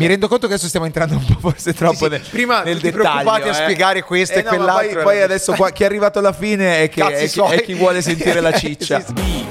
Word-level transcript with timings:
Mi 0.00 0.06
rendo 0.06 0.28
conto 0.28 0.46
che 0.46 0.54
adesso 0.54 0.66
stiamo 0.66 0.86
entrando 0.86 1.14
un 1.16 1.24
po' 1.26 1.50
forse 1.50 1.74
troppo 1.74 2.04
sì, 2.04 2.08
nel, 2.08 2.22
prima 2.30 2.62
nel 2.62 2.78
dettaglio. 2.78 3.02
preoccupati 3.02 3.48
a 3.48 3.50
eh. 3.50 3.54
spiegare 3.54 4.02
questo 4.02 4.38
e 4.38 4.42
no, 4.42 4.48
quell'altro, 4.48 4.94
Poi, 4.94 5.02
poi 5.02 5.16
era- 5.16 5.24
adesso 5.26 5.52
qua, 5.52 5.70
chi 5.72 5.82
è 5.82 5.86
arrivato 5.86 6.18
alla 6.18 6.32
fine 6.32 6.84
è, 6.84 6.88
che, 6.88 7.04
è, 7.06 7.18
chi, 7.20 7.28
suoi. 7.28 7.56
è 7.58 7.62
chi 7.62 7.74
vuole 7.74 8.00
sentire 8.00 8.40
la 8.40 8.50
Sì, 8.56 8.78
ciccia. 8.78 9.04
sì. 9.04 9.44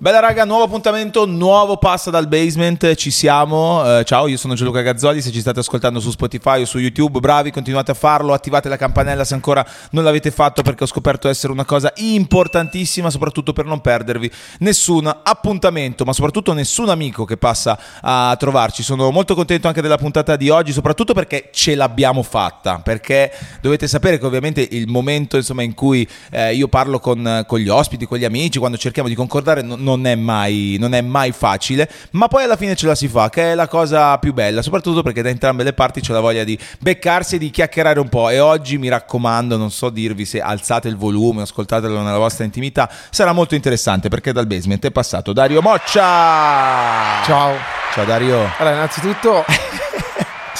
Bella 0.00 0.20
raga, 0.20 0.44
nuovo 0.44 0.62
appuntamento, 0.62 1.26
nuovo 1.26 1.76
passa 1.76 2.08
dal 2.10 2.28
basement, 2.28 2.94
ci 2.94 3.10
siamo. 3.10 3.82
Eh, 3.98 4.04
ciao, 4.04 4.28
io 4.28 4.36
sono 4.36 4.54
Gianluca 4.54 4.80
Gazzoli, 4.80 5.20
se 5.20 5.32
ci 5.32 5.40
state 5.40 5.58
ascoltando 5.58 5.98
su 5.98 6.12
Spotify 6.12 6.60
o 6.62 6.66
su 6.66 6.78
YouTube, 6.78 7.18
bravi, 7.18 7.50
continuate 7.50 7.90
a 7.90 7.94
farlo, 7.94 8.32
attivate 8.32 8.68
la 8.68 8.76
campanella 8.76 9.24
se 9.24 9.34
ancora 9.34 9.66
non 9.90 10.04
l'avete 10.04 10.30
fatto 10.30 10.62
perché 10.62 10.84
ho 10.84 10.86
scoperto 10.86 11.28
essere 11.28 11.52
una 11.52 11.64
cosa 11.64 11.92
importantissima, 11.96 13.10
soprattutto 13.10 13.52
per 13.52 13.64
non 13.64 13.80
perdervi 13.80 14.30
nessun 14.60 15.12
appuntamento, 15.20 16.04
ma 16.04 16.12
soprattutto 16.12 16.52
nessun 16.52 16.90
amico 16.90 17.24
che 17.24 17.36
passa 17.36 17.76
a 18.00 18.36
trovarci. 18.38 18.84
Sono 18.84 19.10
molto 19.10 19.34
contento 19.34 19.66
anche 19.66 19.82
della 19.82 19.98
puntata 19.98 20.36
di 20.36 20.48
oggi, 20.48 20.70
soprattutto 20.70 21.12
perché 21.12 21.50
ce 21.52 21.74
l'abbiamo 21.74 22.22
fatta, 22.22 22.78
perché 22.78 23.32
dovete 23.60 23.88
sapere 23.88 24.20
che 24.20 24.26
ovviamente 24.26 24.64
il 24.70 24.86
momento 24.86 25.36
insomma, 25.36 25.62
in 25.62 25.74
cui 25.74 26.08
eh, 26.30 26.54
io 26.54 26.68
parlo 26.68 27.00
con, 27.00 27.42
con 27.48 27.58
gli 27.58 27.68
ospiti, 27.68 28.06
con 28.06 28.18
gli 28.18 28.24
amici, 28.24 28.60
quando 28.60 28.78
cerchiamo 28.78 29.08
di 29.08 29.16
concordare 29.16 29.60
non, 29.62 29.86
non 29.88 30.06
è 30.06 30.14
mai, 30.14 30.76
non 30.78 30.92
è 30.92 31.00
mai 31.00 31.32
facile, 31.32 31.88
ma 32.10 32.28
poi 32.28 32.44
alla 32.44 32.56
fine 32.56 32.74
ce 32.74 32.86
la 32.86 32.94
si 32.94 33.08
fa, 33.08 33.30
che 33.30 33.52
è 33.52 33.54
la 33.54 33.68
cosa 33.68 34.18
più 34.18 34.34
bella, 34.34 34.60
soprattutto 34.60 35.02
perché 35.02 35.22
da 35.22 35.30
entrambe 35.30 35.62
le 35.62 35.72
parti 35.72 36.02
c'è 36.02 36.12
la 36.12 36.20
voglia 36.20 36.44
di 36.44 36.58
beccarsi 36.78 37.36
e 37.36 37.38
di 37.38 37.48
chiacchierare 37.50 37.98
un 37.98 38.08
po'. 38.08 38.28
E 38.28 38.38
oggi 38.38 38.76
mi 38.76 38.88
raccomando, 38.88 39.56
non 39.56 39.70
so 39.70 39.88
dirvi 39.88 40.26
se 40.26 40.40
alzate 40.40 40.88
il 40.88 40.96
volume, 40.96 41.42
ascoltatelo 41.42 42.02
nella 42.02 42.18
vostra 42.18 42.44
intimità, 42.44 42.90
sarà 43.10 43.32
molto 43.32 43.54
interessante 43.54 44.08
perché 44.08 44.32
dal 44.32 44.46
basement 44.46 44.84
è 44.84 44.90
passato 44.90 45.32
Dario 45.32 45.62
Moccia. 45.62 47.22
Ciao. 47.24 47.54
Ciao 47.92 48.04
Dario. 48.04 48.50
Allora, 48.58 48.74
innanzitutto 48.74 49.44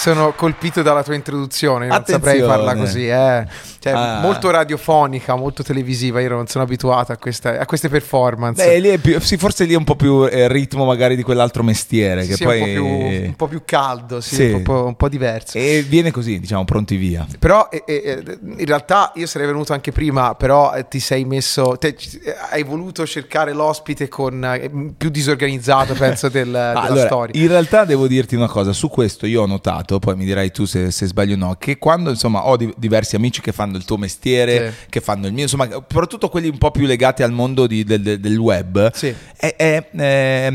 sono 0.01 0.33
colpito 0.33 0.83
dalla 0.83 1.03
tua 1.03 1.15
introduzione, 1.15 1.87
io 1.87 1.93
non 1.93 2.05
saprei 2.07 2.41
Attenzione. 2.41 2.65
farla 2.65 2.77
così, 2.81 3.09
eh. 3.09 3.47
Cioè, 3.81 3.93
Ah. 3.93 4.21
molto 4.21 4.51
radiofonica, 4.51 5.35
molto 5.37 5.63
televisiva, 5.63 6.21
io 6.21 6.29
non 6.29 6.47
sono 6.47 6.65
abituato 6.65 7.13
a, 7.13 7.17
questa- 7.17 7.59
a 7.59 7.67
queste 7.67 7.89
performance. 7.89 8.65
Beh, 8.65 8.79
lì 8.79 8.99
più, 8.99 9.21
sì, 9.21 9.37
forse 9.37 9.65
lì 9.65 9.73
è 9.75 9.77
un 9.77 9.85
po' 9.85 9.97
più 9.97 10.25
eh, 10.27 10.47
ritmo 10.49 10.85
magari 10.85 11.17
di 11.17 11.23
quell'altro 11.23 11.63
mestiere. 11.63 12.23
Sì, 12.23 12.29
che 12.29 12.35
sì, 12.37 12.45
poi... 12.45 12.61
un, 12.61 12.67
po 12.67 12.71
più, 12.73 12.85
un 13.27 13.35
po' 13.37 13.47
più 13.49 13.63
caldo, 13.65 14.21
sì. 14.21 14.51
Un, 14.51 14.63
po', 14.63 14.85
un 14.87 14.95
po' 14.97 15.09
diverso. 15.09 15.59
E 15.59 15.85
viene 15.87 16.11
così, 16.11 16.39
diciamo, 16.39 16.65
pronti 16.65 16.97
via. 16.97 17.27
Però 17.39 17.69
eh, 17.71 17.83
eh, 17.87 18.39
in 18.41 18.67
realtà 18.67 19.13
io 19.17 19.27
sarei 19.27 19.47
venuto 19.47 19.73
anche 19.73 19.91
prima, 19.93 20.35
però 20.35 20.75
eh, 20.75 20.87
ti 20.89 21.01
sei 21.01 21.25
messo, 21.25 21.77
te- 21.79 21.97
eh, 22.25 22.35
hai 22.51 22.63
voluto 22.63 23.07
cercare 23.07 23.53
l'ospite 23.53 24.09
con 24.09 24.45
eh, 24.45 24.71
più 24.97 25.09
disorganizzato, 25.11 25.95
penso, 25.95 26.29
del- 26.29 26.47
della 26.49 26.73
allora, 26.81 27.07
storia. 27.07 27.41
in 27.41 27.49
realtà 27.49 27.85
devo 27.85 28.07
dirti 28.07 28.35
una 28.35 28.49
cosa, 28.49 28.73
su 28.73 28.89
questo 28.89 29.27
io 29.27 29.43
ho 29.43 29.47
notato, 29.47 29.88
poi 29.99 30.15
mi 30.17 30.27
dirai 30.27 30.51
tu 30.51 30.67
se, 30.67 30.91
se 30.91 31.07
sbaglio 31.07 31.35
o 31.35 31.39
no, 31.39 31.57
che 31.59 31.79
quando 31.79 32.11
insomma 32.11 32.47
ho 32.47 32.57
di- 32.59 32.73
diversi 32.77 33.17
amici 33.17 33.41
che 33.41 33.53
fanno 33.53 33.77
il 33.79 33.85
tuo 33.85 33.97
mestiere, 33.97 34.71
Sì. 34.71 34.87
che 34.91 35.01
fanno 35.01 35.27
il 35.27 35.33
mio, 35.33 35.43
insomma, 35.45 35.67
soprattutto 35.71 36.29
quelli 36.29 36.49
un 36.49 36.59
po' 36.59 36.71
più 36.71 36.85
legati 36.85 37.23
al 37.23 37.33
mondo 37.33 37.67
di- 37.67 37.85
del, 37.85 38.03
del- 38.21 38.37
web, 38.39 38.93
Sì. 38.93 39.15
è, 39.37 39.55
è- 39.57 39.89
è- 39.91 40.53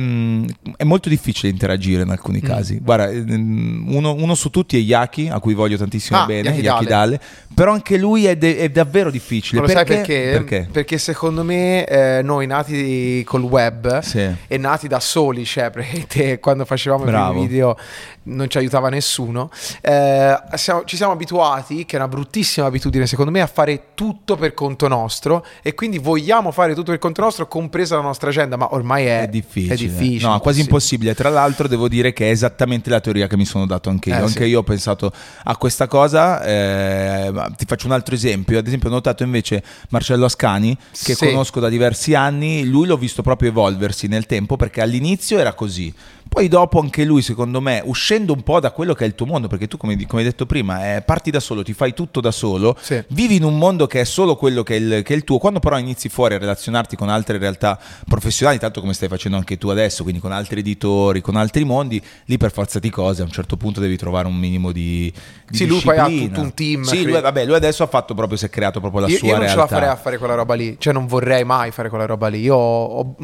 è 0.78 0.84
molto 0.84 1.10
difficile 1.10 1.52
interagire 1.52 2.04
in 2.04 2.10
alcuni 2.10 2.40
Mm. 2.44 2.48
casi. 2.48 2.80
Guarda, 2.80 3.10
ehm, 3.10 3.86
uno, 3.88 4.14
uno 4.14 4.36
su 4.36 4.50
tutti 4.50 4.78
è 4.78 4.80
Yaki, 4.82 5.30
a 5.30 5.40
cui 5.40 5.54
voglio 5.54 5.78
tantissimo 5.78 6.20
Ah, 6.20 6.26
bene, 6.26 6.50
Yaki 6.50 6.62
Yaki 6.62 6.86
Dale. 6.86 7.18
Dale, 7.18 7.22
però 7.56 7.72
anche 7.74 7.98
lui 7.98 8.26
è, 8.26 8.36
de- 8.36 8.58
è 8.58 8.70
davvero 8.70 9.10
difficile. 9.10 9.62
Ma 9.62 9.68
lo 9.68 9.74
sai 9.74 9.86
perché? 9.86 10.30
perché? 10.32 10.68
Perché? 10.72 10.98
secondo 10.98 11.44
me 11.44 11.86
eh, 11.86 12.22
noi 12.24 12.46
nati 12.48 13.24
col 13.26 13.42
web 13.44 14.00
Sì. 14.00 14.28
e 14.48 14.58
nati 14.58 14.88
da 14.88 15.00
soli, 15.00 15.46
cioè 15.46 15.72
quando 16.40 16.66
facevamo 16.66 17.04
Bravo. 17.06 17.30
i 17.30 17.32
primi 17.34 17.48
video 17.48 17.78
non 18.26 18.50
ci 18.50 18.58
aiutava 18.58 18.90
nessuno, 18.90 19.23
eh, 19.82 20.38
siamo- 20.56 20.84
ci 20.86 20.96
siamo 20.96 21.12
abituati, 21.14 21.86
che 21.86 21.96
è 21.96 22.00
una 22.00 22.08
bruttissima 22.08 22.66
abitudine 22.66 23.06
secondo 23.08 23.32
me, 23.32 23.42
a 23.42 23.48
fare 23.48 23.88
tutto 23.94 24.36
per 24.36 24.54
conto 24.54 24.88
nostro 24.88 25.46
e 25.62 25.74
quindi 25.74 25.98
vogliamo 26.00 26.52
fare 26.52 26.74
tutto 26.74 26.92
per 26.92 27.00
conto 27.00 27.22
nostro, 27.22 27.48
compresa 27.48 27.96
la 27.96 28.02
nostra 28.02 28.30
agenda, 28.30 28.56
ma 28.58 28.74
ormai 28.74 29.06
è, 29.06 29.22
È 29.24 29.28
difficile, 29.28 29.74
È 29.74 29.78
difficile, 29.78 30.28
no, 30.28 30.40
quasi 30.40 30.62
impossibile. 30.62 31.14
Tra 31.16 31.30
l'altro, 31.30 31.68
devo 31.68 31.88
dire 31.88 32.14
che 32.14 32.28
è 32.28 32.32
esattamente 32.32 32.90
la 32.90 33.00
teoria 33.00 33.28
che 33.28 33.38
mi 33.38 33.46
sono 33.46 33.66
dato 33.66 33.90
anche 33.90 34.10
io. 34.10 34.16
Eh, 34.16 34.20
anche 34.20 34.44
sì. 34.44 34.50
io 34.50 34.60
ho 34.60 34.64
pensato 34.64 35.12
a 35.44 35.56
questa 35.58 35.88
cosa. 35.88 36.44
eh, 36.44 37.32
ti 37.58 37.66
faccio 37.66 37.86
un 37.88 37.94
altro 37.94 38.16
esempio. 38.16 38.58
Ad 38.58 38.68
esempio, 38.68 38.90
ho 38.90 38.92
notato 38.92 39.24
invece 39.24 39.64
Marcello 39.90 40.26
Ascani, 40.26 40.76
che 41.04 41.14
Sì. 41.16 41.26
conosco 41.28 41.60
da 41.60 41.70
diversi 41.70 42.14
anni. 42.16 42.66
Lui 42.66 42.88
l'ho 42.88 42.98
visto 42.98 43.22
proprio 43.22 43.50
evolversi 43.50 44.08
nel 44.08 44.26
tempo 44.26 44.56
perché 44.56 44.82
all'inizio 44.82 45.38
era 45.40 45.54
così. 45.54 45.94
Poi 46.30 46.48
dopo 46.48 46.80
anche 46.80 47.04
lui, 47.04 47.22
secondo 47.22 47.62
me, 47.62 47.82
uscendo 47.86 48.34
un 48.34 48.42
po' 48.42 48.60
da 48.60 48.72
quello 48.72 48.94
che 48.96 49.04
è 49.04 49.08
il 49.08 49.14
tuo 49.14 49.28
mondo, 49.28 49.48
perché 49.48 49.68
tu, 49.68 49.78
come, 49.78 49.96
come 50.08 50.22
hai 50.24 50.28
detto 50.28 50.48
prima, 50.48 50.96
eh, 50.96 51.02
parti 51.04 51.30
da 51.30 51.40
solo, 51.40 51.62
ti 51.62 51.74
fai 51.74 51.94
tutto 51.94 52.22
da 52.22 52.32
solo, 52.32 52.76
Sì. 52.82 53.04
vivi 53.10 53.36
in 53.36 53.44
un 53.44 53.56
mondo 53.58 53.86
che 53.86 54.02
è 54.02 54.04
solo 54.04 54.36
quello 54.36 54.64
che 54.64 54.76
è, 54.76 54.80
il, 54.80 55.04
che 55.04 55.14
è 55.14 55.16
il 55.16 55.24
tuo, 55.24 55.38
quando 55.38 55.60
però 55.60 55.78
inizi 55.78 56.10
fuori 56.10 56.34
a 56.34 56.38
relazionarti 56.40 56.96
con 56.96 57.10
altre 57.10 57.38
realtà 57.38 57.80
professionali, 58.08 58.58
tanto 58.58 58.82
come 58.82 58.94
stai 58.94 59.10
facendo 59.10 59.38
anche 59.38 59.58
tu 59.60 59.68
adesso, 59.70 60.02
quindi 60.02 60.20
con 60.22 60.32
altri 60.32 60.62
editori, 60.62 61.22
con 61.22 61.36
altri 61.36 61.64
mondi, 61.66 62.02
lì 62.26 62.38
per 62.38 62.52
forza 62.52 62.80
di 62.80 62.90
cose 62.90 63.22
a 63.22 63.26
un 63.26 63.32
certo 63.32 63.56
punto 63.56 63.80
devi 63.80 63.96
trovare 63.98 64.26
un 64.28 64.36
minimo 64.36 64.72
di... 64.72 65.14
di 65.48 65.58
Sì, 65.58 65.68
lui 65.68 65.82
poi 65.82 65.98
ha 66.00 66.06
disciplina. 66.06 66.34
tutto 66.34 66.42
un 66.46 66.54
team, 66.56 66.82
Sì, 66.84 67.04
lui, 67.04 67.22
vabbè, 67.22 67.46
lui 67.46 67.56
adesso 67.56 67.84
ha 67.84 67.88
fatto 67.88 68.16
proprio, 68.16 68.38
si 68.40 68.46
è 68.46 68.50
creato 68.50 68.80
proprio 68.80 69.02
la 69.02 69.08
io, 69.08 69.18
sua 69.18 69.28
io 69.28 69.34
non 69.36 69.44
realtà. 69.44 69.66
ce 69.68 69.72
la 69.74 69.78
farei 69.80 69.94
a 69.94 69.96
fare 70.02 70.18
quella 70.18 70.34
roba 70.34 70.56
lì, 70.56 70.78
cioè 70.80 70.94
non 70.94 71.06
vorrei 71.06 71.44
mai 71.44 71.70
fare 71.70 71.90
quella 71.90 72.06
roba 72.06 72.28
lì. 72.28 72.40
Io 72.40 72.56
ho, 72.56 72.86
ho- 72.86 73.16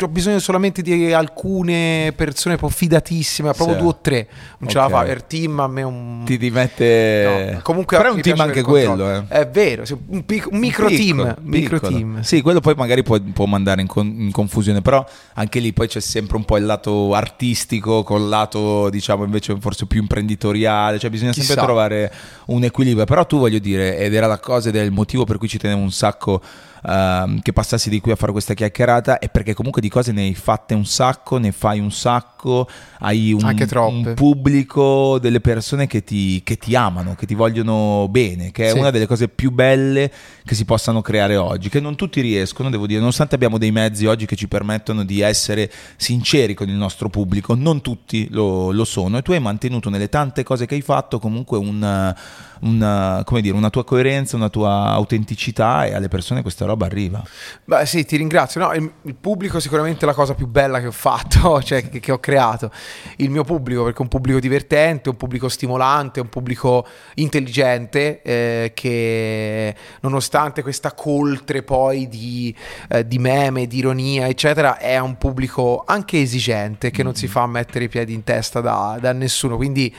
ho 0.00 0.08
bisogno 0.08 0.40
solamente 0.40 0.82
di 0.82 1.12
alcune 1.12 2.12
persone 2.16 2.29
proprio 2.34 2.68
fidatissime, 2.68 3.52
proprio 3.52 3.76
Sì. 3.76 3.82
due 3.82 3.90
o 3.90 3.98
tre. 4.00 4.28
Non 4.58 4.68
ce 4.70 4.78
la 4.78 4.88
fa. 4.88 5.02
Per 5.02 5.22
team 5.24 5.60
a 5.60 5.66
me 5.68 5.82
un. 5.82 6.22
Ti 6.24 6.36
dimette... 6.38 7.50
No, 7.54 7.60
comunque 7.62 7.96
però 7.96 8.10
è 8.10 8.12
un 8.12 8.20
team 8.20 8.40
anche 8.40 8.62
quello, 8.62 9.10
eh. 9.10 9.22
È 9.28 9.48
vero, 9.48 9.84
un, 10.08 10.24
pic- 10.24 10.48
un 10.50 10.58
micro 10.58 10.86
Piccolo, 10.86 11.24
team. 11.24 11.36
Micro 11.42 11.80
team. 11.80 12.20
Sì, 12.22 12.40
quello 12.42 12.60
poi 12.60 12.74
magari 12.76 13.02
può, 13.02 13.18
può 13.32 13.46
mandare 13.46 13.80
in, 13.80 13.86
con- 13.86 14.06
in 14.18 14.30
confusione, 14.30 14.80
però 14.82 15.04
anche 15.34 15.58
lì 15.60 15.72
poi 15.72 15.88
c'è 15.88 16.00
sempre 16.00 16.36
un 16.36 16.44
po' 16.44 16.56
il 16.56 16.64
lato 16.64 17.14
artistico 17.14 18.02
col 18.02 18.28
lato, 18.28 18.88
diciamo, 18.90 19.24
invece 19.24 19.56
forse 19.60 19.86
più 19.86 20.00
imprenditoriale, 20.00 20.98
cioè 20.98 21.10
bisogna 21.10 21.32
sempre 21.32 21.54
Chissà. 21.54 21.64
trovare 21.64 22.12
un 22.46 22.64
equilibrio, 22.64 23.04
però 23.04 23.26
tu 23.26 23.38
voglio 23.38 23.58
dire, 23.58 23.96
ed 23.98 24.14
era 24.14 24.26
la 24.26 24.38
cosa 24.38 24.68
ed 24.68 24.76
è 24.76 24.80
il 24.82 24.92
motivo 24.92 25.24
per 25.24 25.38
cui 25.38 25.48
ci 25.48 25.58
tenevo 25.58 25.80
un 25.80 25.90
sacco 25.92 26.40
ehm, 26.86 27.40
che 27.40 27.52
passassi 27.52 27.90
di 27.90 28.00
qui 28.00 28.12
a 28.12 28.16
fare 28.16 28.32
questa 28.32 28.54
chiacchierata, 28.54 29.18
è 29.18 29.28
perché 29.28 29.54
comunque 29.54 29.80
di 29.80 29.88
cose 29.88 30.12
ne 30.12 30.22
hai 30.22 30.34
fatte 30.34 30.74
un 30.74 30.84
sacco, 30.84 31.38
ne 31.38 31.52
fai 31.52 31.78
un 31.80 31.90
sacco, 31.90 32.68
hai 33.00 33.32
un, 33.32 33.40
un 33.88 34.14
pubblico, 34.14 35.18
delle 35.20 35.40
persone 35.40 35.86
che 35.86 36.02
ti, 36.04 36.42
che 36.42 36.56
ti 36.56 36.74
amano, 36.74 37.14
che 37.14 37.26
ti 37.26 37.34
vogliono 37.34 38.08
bene, 38.08 38.50
che 38.50 38.66
è 38.66 38.70
Sì. 38.72 38.78
una 38.78 38.90
delle 38.90 39.06
cose 39.06 39.28
più 39.28 39.50
belle 39.50 40.10
che 40.44 40.54
si 40.54 40.64
possano 40.64 41.00
creare 41.00 41.36
oggi, 41.36 41.68
che 41.68 41.80
non 41.80 41.96
tutti 41.96 42.20
riescono, 42.20 42.70
devo 42.70 42.86
dire, 42.86 42.98
nonostante 42.98 43.34
abbiamo 43.34 43.58
dei 43.58 43.70
mezzi 43.70 44.06
oggi 44.06 44.26
che 44.26 44.36
ci 44.36 44.48
permettono 44.48 45.04
di 45.04 45.20
essere 45.20 45.70
sinceri 45.96 46.54
con 46.54 46.68
il 46.68 46.74
nostro 46.74 47.08
pubblico, 47.08 47.54
non 47.54 47.80
tutti 47.80 48.28
lo, 48.30 48.70
lo 48.72 48.84
sono 48.84 49.18
e 49.18 49.22
tu 49.22 49.32
hai 49.32 49.40
mantenuto 49.40 49.90
nelle 49.90 50.08
tante 50.08 50.42
cose 50.42 50.66
che 50.66 50.74
hai 50.74 50.80
fatto 50.82 51.18
comunque 51.18 51.58
un, 51.58 52.14
un, 52.60 53.22
come 53.24 53.40
dire, 53.40 53.56
una 53.56 53.70
tua 53.70 53.84
coerenza, 53.84 54.36
una 54.36 54.48
tua 54.48 54.90
autenticità 54.90 55.86
e 55.86 55.94
alle 55.94 56.08
persone 56.08 56.42
questa 56.42 56.64
roba 56.64 56.86
arriva. 56.86 57.22
Beh, 57.64 57.86
sì, 57.86 58.04
ti 58.04 58.16
ringrazio. 58.16 58.60
No, 58.60 58.72
il, 58.72 58.90
il 59.02 59.14
pubblico 59.14 59.58
è 59.58 59.60
sicuramente 59.60 60.06
la 60.06 60.14
cosa 60.14 60.34
più 60.34 60.46
bella 60.46 60.80
che 60.80 60.86
ho 60.86 60.92
fatto, 60.92 61.62
cioè 61.64 61.88
che, 61.88 62.00
che 62.00 62.12
ho 62.12 62.18
creato. 62.18 62.70
Il 63.16 63.30
mio 63.30 63.44
pubblico, 63.44 63.84
perché 63.84 63.98
è 63.98 64.02
un 64.02 64.08
pubblico 64.08 64.40
divertente, 64.40 65.08
un 65.08 65.16
pubblico 65.16 65.48
stimolante, 65.48 66.20
un 66.20 66.28
pubblico 66.28 66.86
intelligente, 67.14 68.22
eh, 68.22 68.72
che 68.74 69.74
nonostante 70.00 70.62
questa 70.62 70.92
coltre 70.92 71.62
poi 71.62 72.08
di, 72.08 72.54
eh, 72.88 73.06
di 73.06 73.18
meme, 73.18 73.66
di 73.66 73.78
ironia, 73.78 74.28
eccetera, 74.28 74.78
è 74.78 74.98
un 74.98 75.16
pubblico 75.16 75.84
anche 75.86 76.20
esigente, 76.20 76.90
che 76.90 77.02
non 77.02 77.14
si 77.14 77.26
fa 77.26 77.46
mettere 77.46 77.84
i 77.84 77.88
piedi 77.88 78.12
in 78.12 78.24
testa 78.24 78.60
da, 78.60 78.98
da 79.00 79.12
nessuno. 79.12 79.56
Quindi 79.56 79.94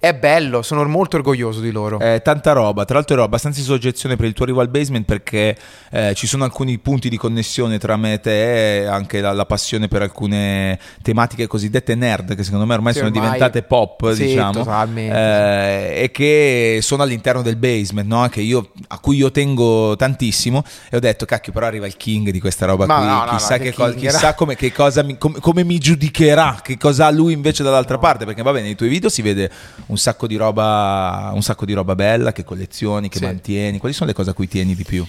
è 0.00 0.14
bello, 0.14 0.62
sono 0.62 0.84
molto 0.84 1.16
orgoglioso 1.16 1.58
di 1.58 1.72
loro. 1.72 1.98
Eh, 1.98 2.22
tanta 2.22 2.52
roba, 2.52 2.84
tra 2.84 2.94
l'altro 2.94 3.14
ero 3.14 3.24
abbastanza 3.24 3.58
in 3.58 3.64
soggezione 3.66 4.14
per 4.14 4.26
il 4.26 4.32
tuo 4.32 4.44
arrivo 4.44 4.60
al 4.60 4.68
basement 4.68 5.04
perché 5.04 5.56
eh, 5.90 6.14
ci 6.14 6.28
sono 6.28 6.44
alcuni 6.44 6.78
punti 6.78 7.08
di 7.08 7.16
connessione 7.16 7.78
tra 7.78 7.96
me 7.96 8.12
e 8.12 8.20
te 8.20 8.82
e 8.82 8.86
anche 8.86 9.20
la, 9.20 9.32
la 9.32 9.44
passione 9.44 9.88
per 9.88 10.02
alcune 10.02 10.78
tematiche 11.02 11.48
cosiddette 11.48 11.96
nerd 11.96 12.36
che 12.36 12.44
secondo 12.44 12.64
me 12.64 12.74
ormai 12.74 12.92
Sì, 12.92 13.00
sono 13.00 13.10
ormai- 13.10 13.24
diventate 13.24 13.62
pop, 13.62 14.12
Sì, 14.12 14.26
diciamo, 14.26 14.64
eh, 14.94 16.02
e 16.04 16.10
che 16.12 16.78
sono 16.80 17.02
all'interno 17.02 17.42
del 17.42 17.56
basement, 17.56 18.08
no? 18.08 18.28
Che 18.28 18.40
io- 18.40 18.70
a 18.86 19.00
cui 19.00 19.16
io 19.16 19.32
tengo 19.32 19.96
tantissimo 19.96 20.62
e 20.90 20.96
ho 20.96 21.00
detto 21.00 21.24
cacchio 21.24 21.52
però 21.52 21.66
arriva 21.66 21.86
il 21.86 21.96
king 21.96 22.30
di 22.30 22.38
questa 22.38 22.66
roba 22.66 22.86
Ma 22.86 22.98
qui, 22.98 23.06
no, 23.06 23.24
no, 23.24 23.30
chissà, 23.32 23.58
che 23.58 23.72
king, 23.72 23.96
chissà 23.96 24.34
come, 24.34 24.54
che 24.54 24.70
cosa 24.70 25.02
mi, 25.02 25.18
come, 25.18 25.40
come 25.40 25.64
mi 25.64 25.78
giudicherà, 25.78 26.60
che 26.62 26.76
cosa 26.78 27.06
ha 27.06 27.10
lui 27.10 27.32
invece 27.32 27.64
dall'altra 27.64 27.98
parte, 27.98 28.24
perché 28.24 28.42
va 28.42 28.52
bene, 28.52 28.66
nei 28.66 28.76
tuoi 28.76 28.88
video 28.90 29.08
si 29.08 29.22
vede 29.22 29.50
un 29.88 29.98
sacco 29.98 30.26
di 30.26 30.36
roba, 30.36 31.30
un 31.34 31.42
sacco 31.42 31.64
di 31.66 31.72
roba 31.74 31.94
bella 31.94 32.32
che 32.32 32.44
collezioni, 32.44 33.08
che 33.08 33.18
Sì. 33.18 33.24
mantieni. 33.24 33.78
Quali 33.78 33.94
sono 33.94 34.08
le 34.08 34.14
cose 34.14 34.30
a 34.30 34.32
cui 34.32 34.48
tieni 34.48 34.74
di 34.74 34.84
più? 34.84 35.04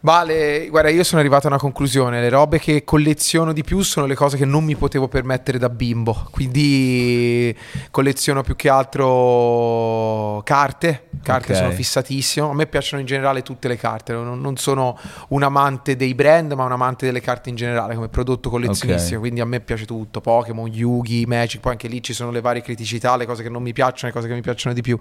Vale, 0.00 0.68
guarda, 0.68 0.90
io 0.90 1.04
sono 1.04 1.20
arrivato 1.20 1.46
a 1.46 1.50
una 1.50 1.58
conclusione. 1.58 2.20
Le 2.20 2.28
robe 2.28 2.58
che 2.58 2.84
colleziono 2.84 3.52
di 3.52 3.62
più 3.62 3.80
sono 3.82 4.06
le 4.06 4.14
cose 4.14 4.36
che 4.36 4.44
non 4.44 4.64
mi 4.64 4.74
potevo 4.76 5.08
permettere 5.08 5.58
da 5.58 5.68
bimbo. 5.68 6.28
Quindi 6.30 7.56
colleziono 7.90 8.42
più 8.42 8.56
che 8.56 8.68
altro 8.68 10.42
carte. 10.44 11.08
Carte 11.22 11.52
Ok. 11.52 11.58
sono 11.58 11.70
fissatissimo. 11.70 12.50
A 12.50 12.54
me 12.54 12.66
piacciono 12.66 13.00
in 13.00 13.06
generale 13.06 13.42
tutte 13.42 13.68
le 13.68 13.76
carte. 13.76 14.12
Non, 14.12 14.40
non 14.40 14.56
sono 14.56 14.98
un 15.28 15.42
amante 15.44 15.94
dei 15.94 16.14
brand, 16.14 16.50
ma 16.52 16.64
un 16.64 16.72
amante 16.72 17.06
delle 17.06 17.20
carte 17.20 17.48
in 17.48 17.54
generale 17.54 17.94
come 17.94 18.08
prodotto 18.08 18.50
collezionistico. 18.50 19.14
Ok. 19.16 19.20
Quindi 19.20 19.40
a 19.40 19.44
me 19.46 19.60
piace 19.60 19.84
tutto: 19.84 20.20
Pokémon, 20.20 20.66
Yugi, 20.66 21.24
Magic. 21.26 21.60
Poi 21.60 21.72
anche 21.72 21.86
lì 21.86 22.02
ci 22.02 22.12
sono 22.12 22.30
le 22.32 22.40
varie 22.40 22.60
criticità, 22.62 23.16
le 23.16 23.26
cose 23.26 23.42
che 23.44 23.48
non 23.50 23.62
mi 23.62 23.72
piacciono, 23.72 24.08
le 24.08 24.12
cose 24.12 24.21
che 24.26 24.34
mi 24.34 24.40
piacciono 24.40 24.74
di 24.74 24.80
più. 24.80 24.98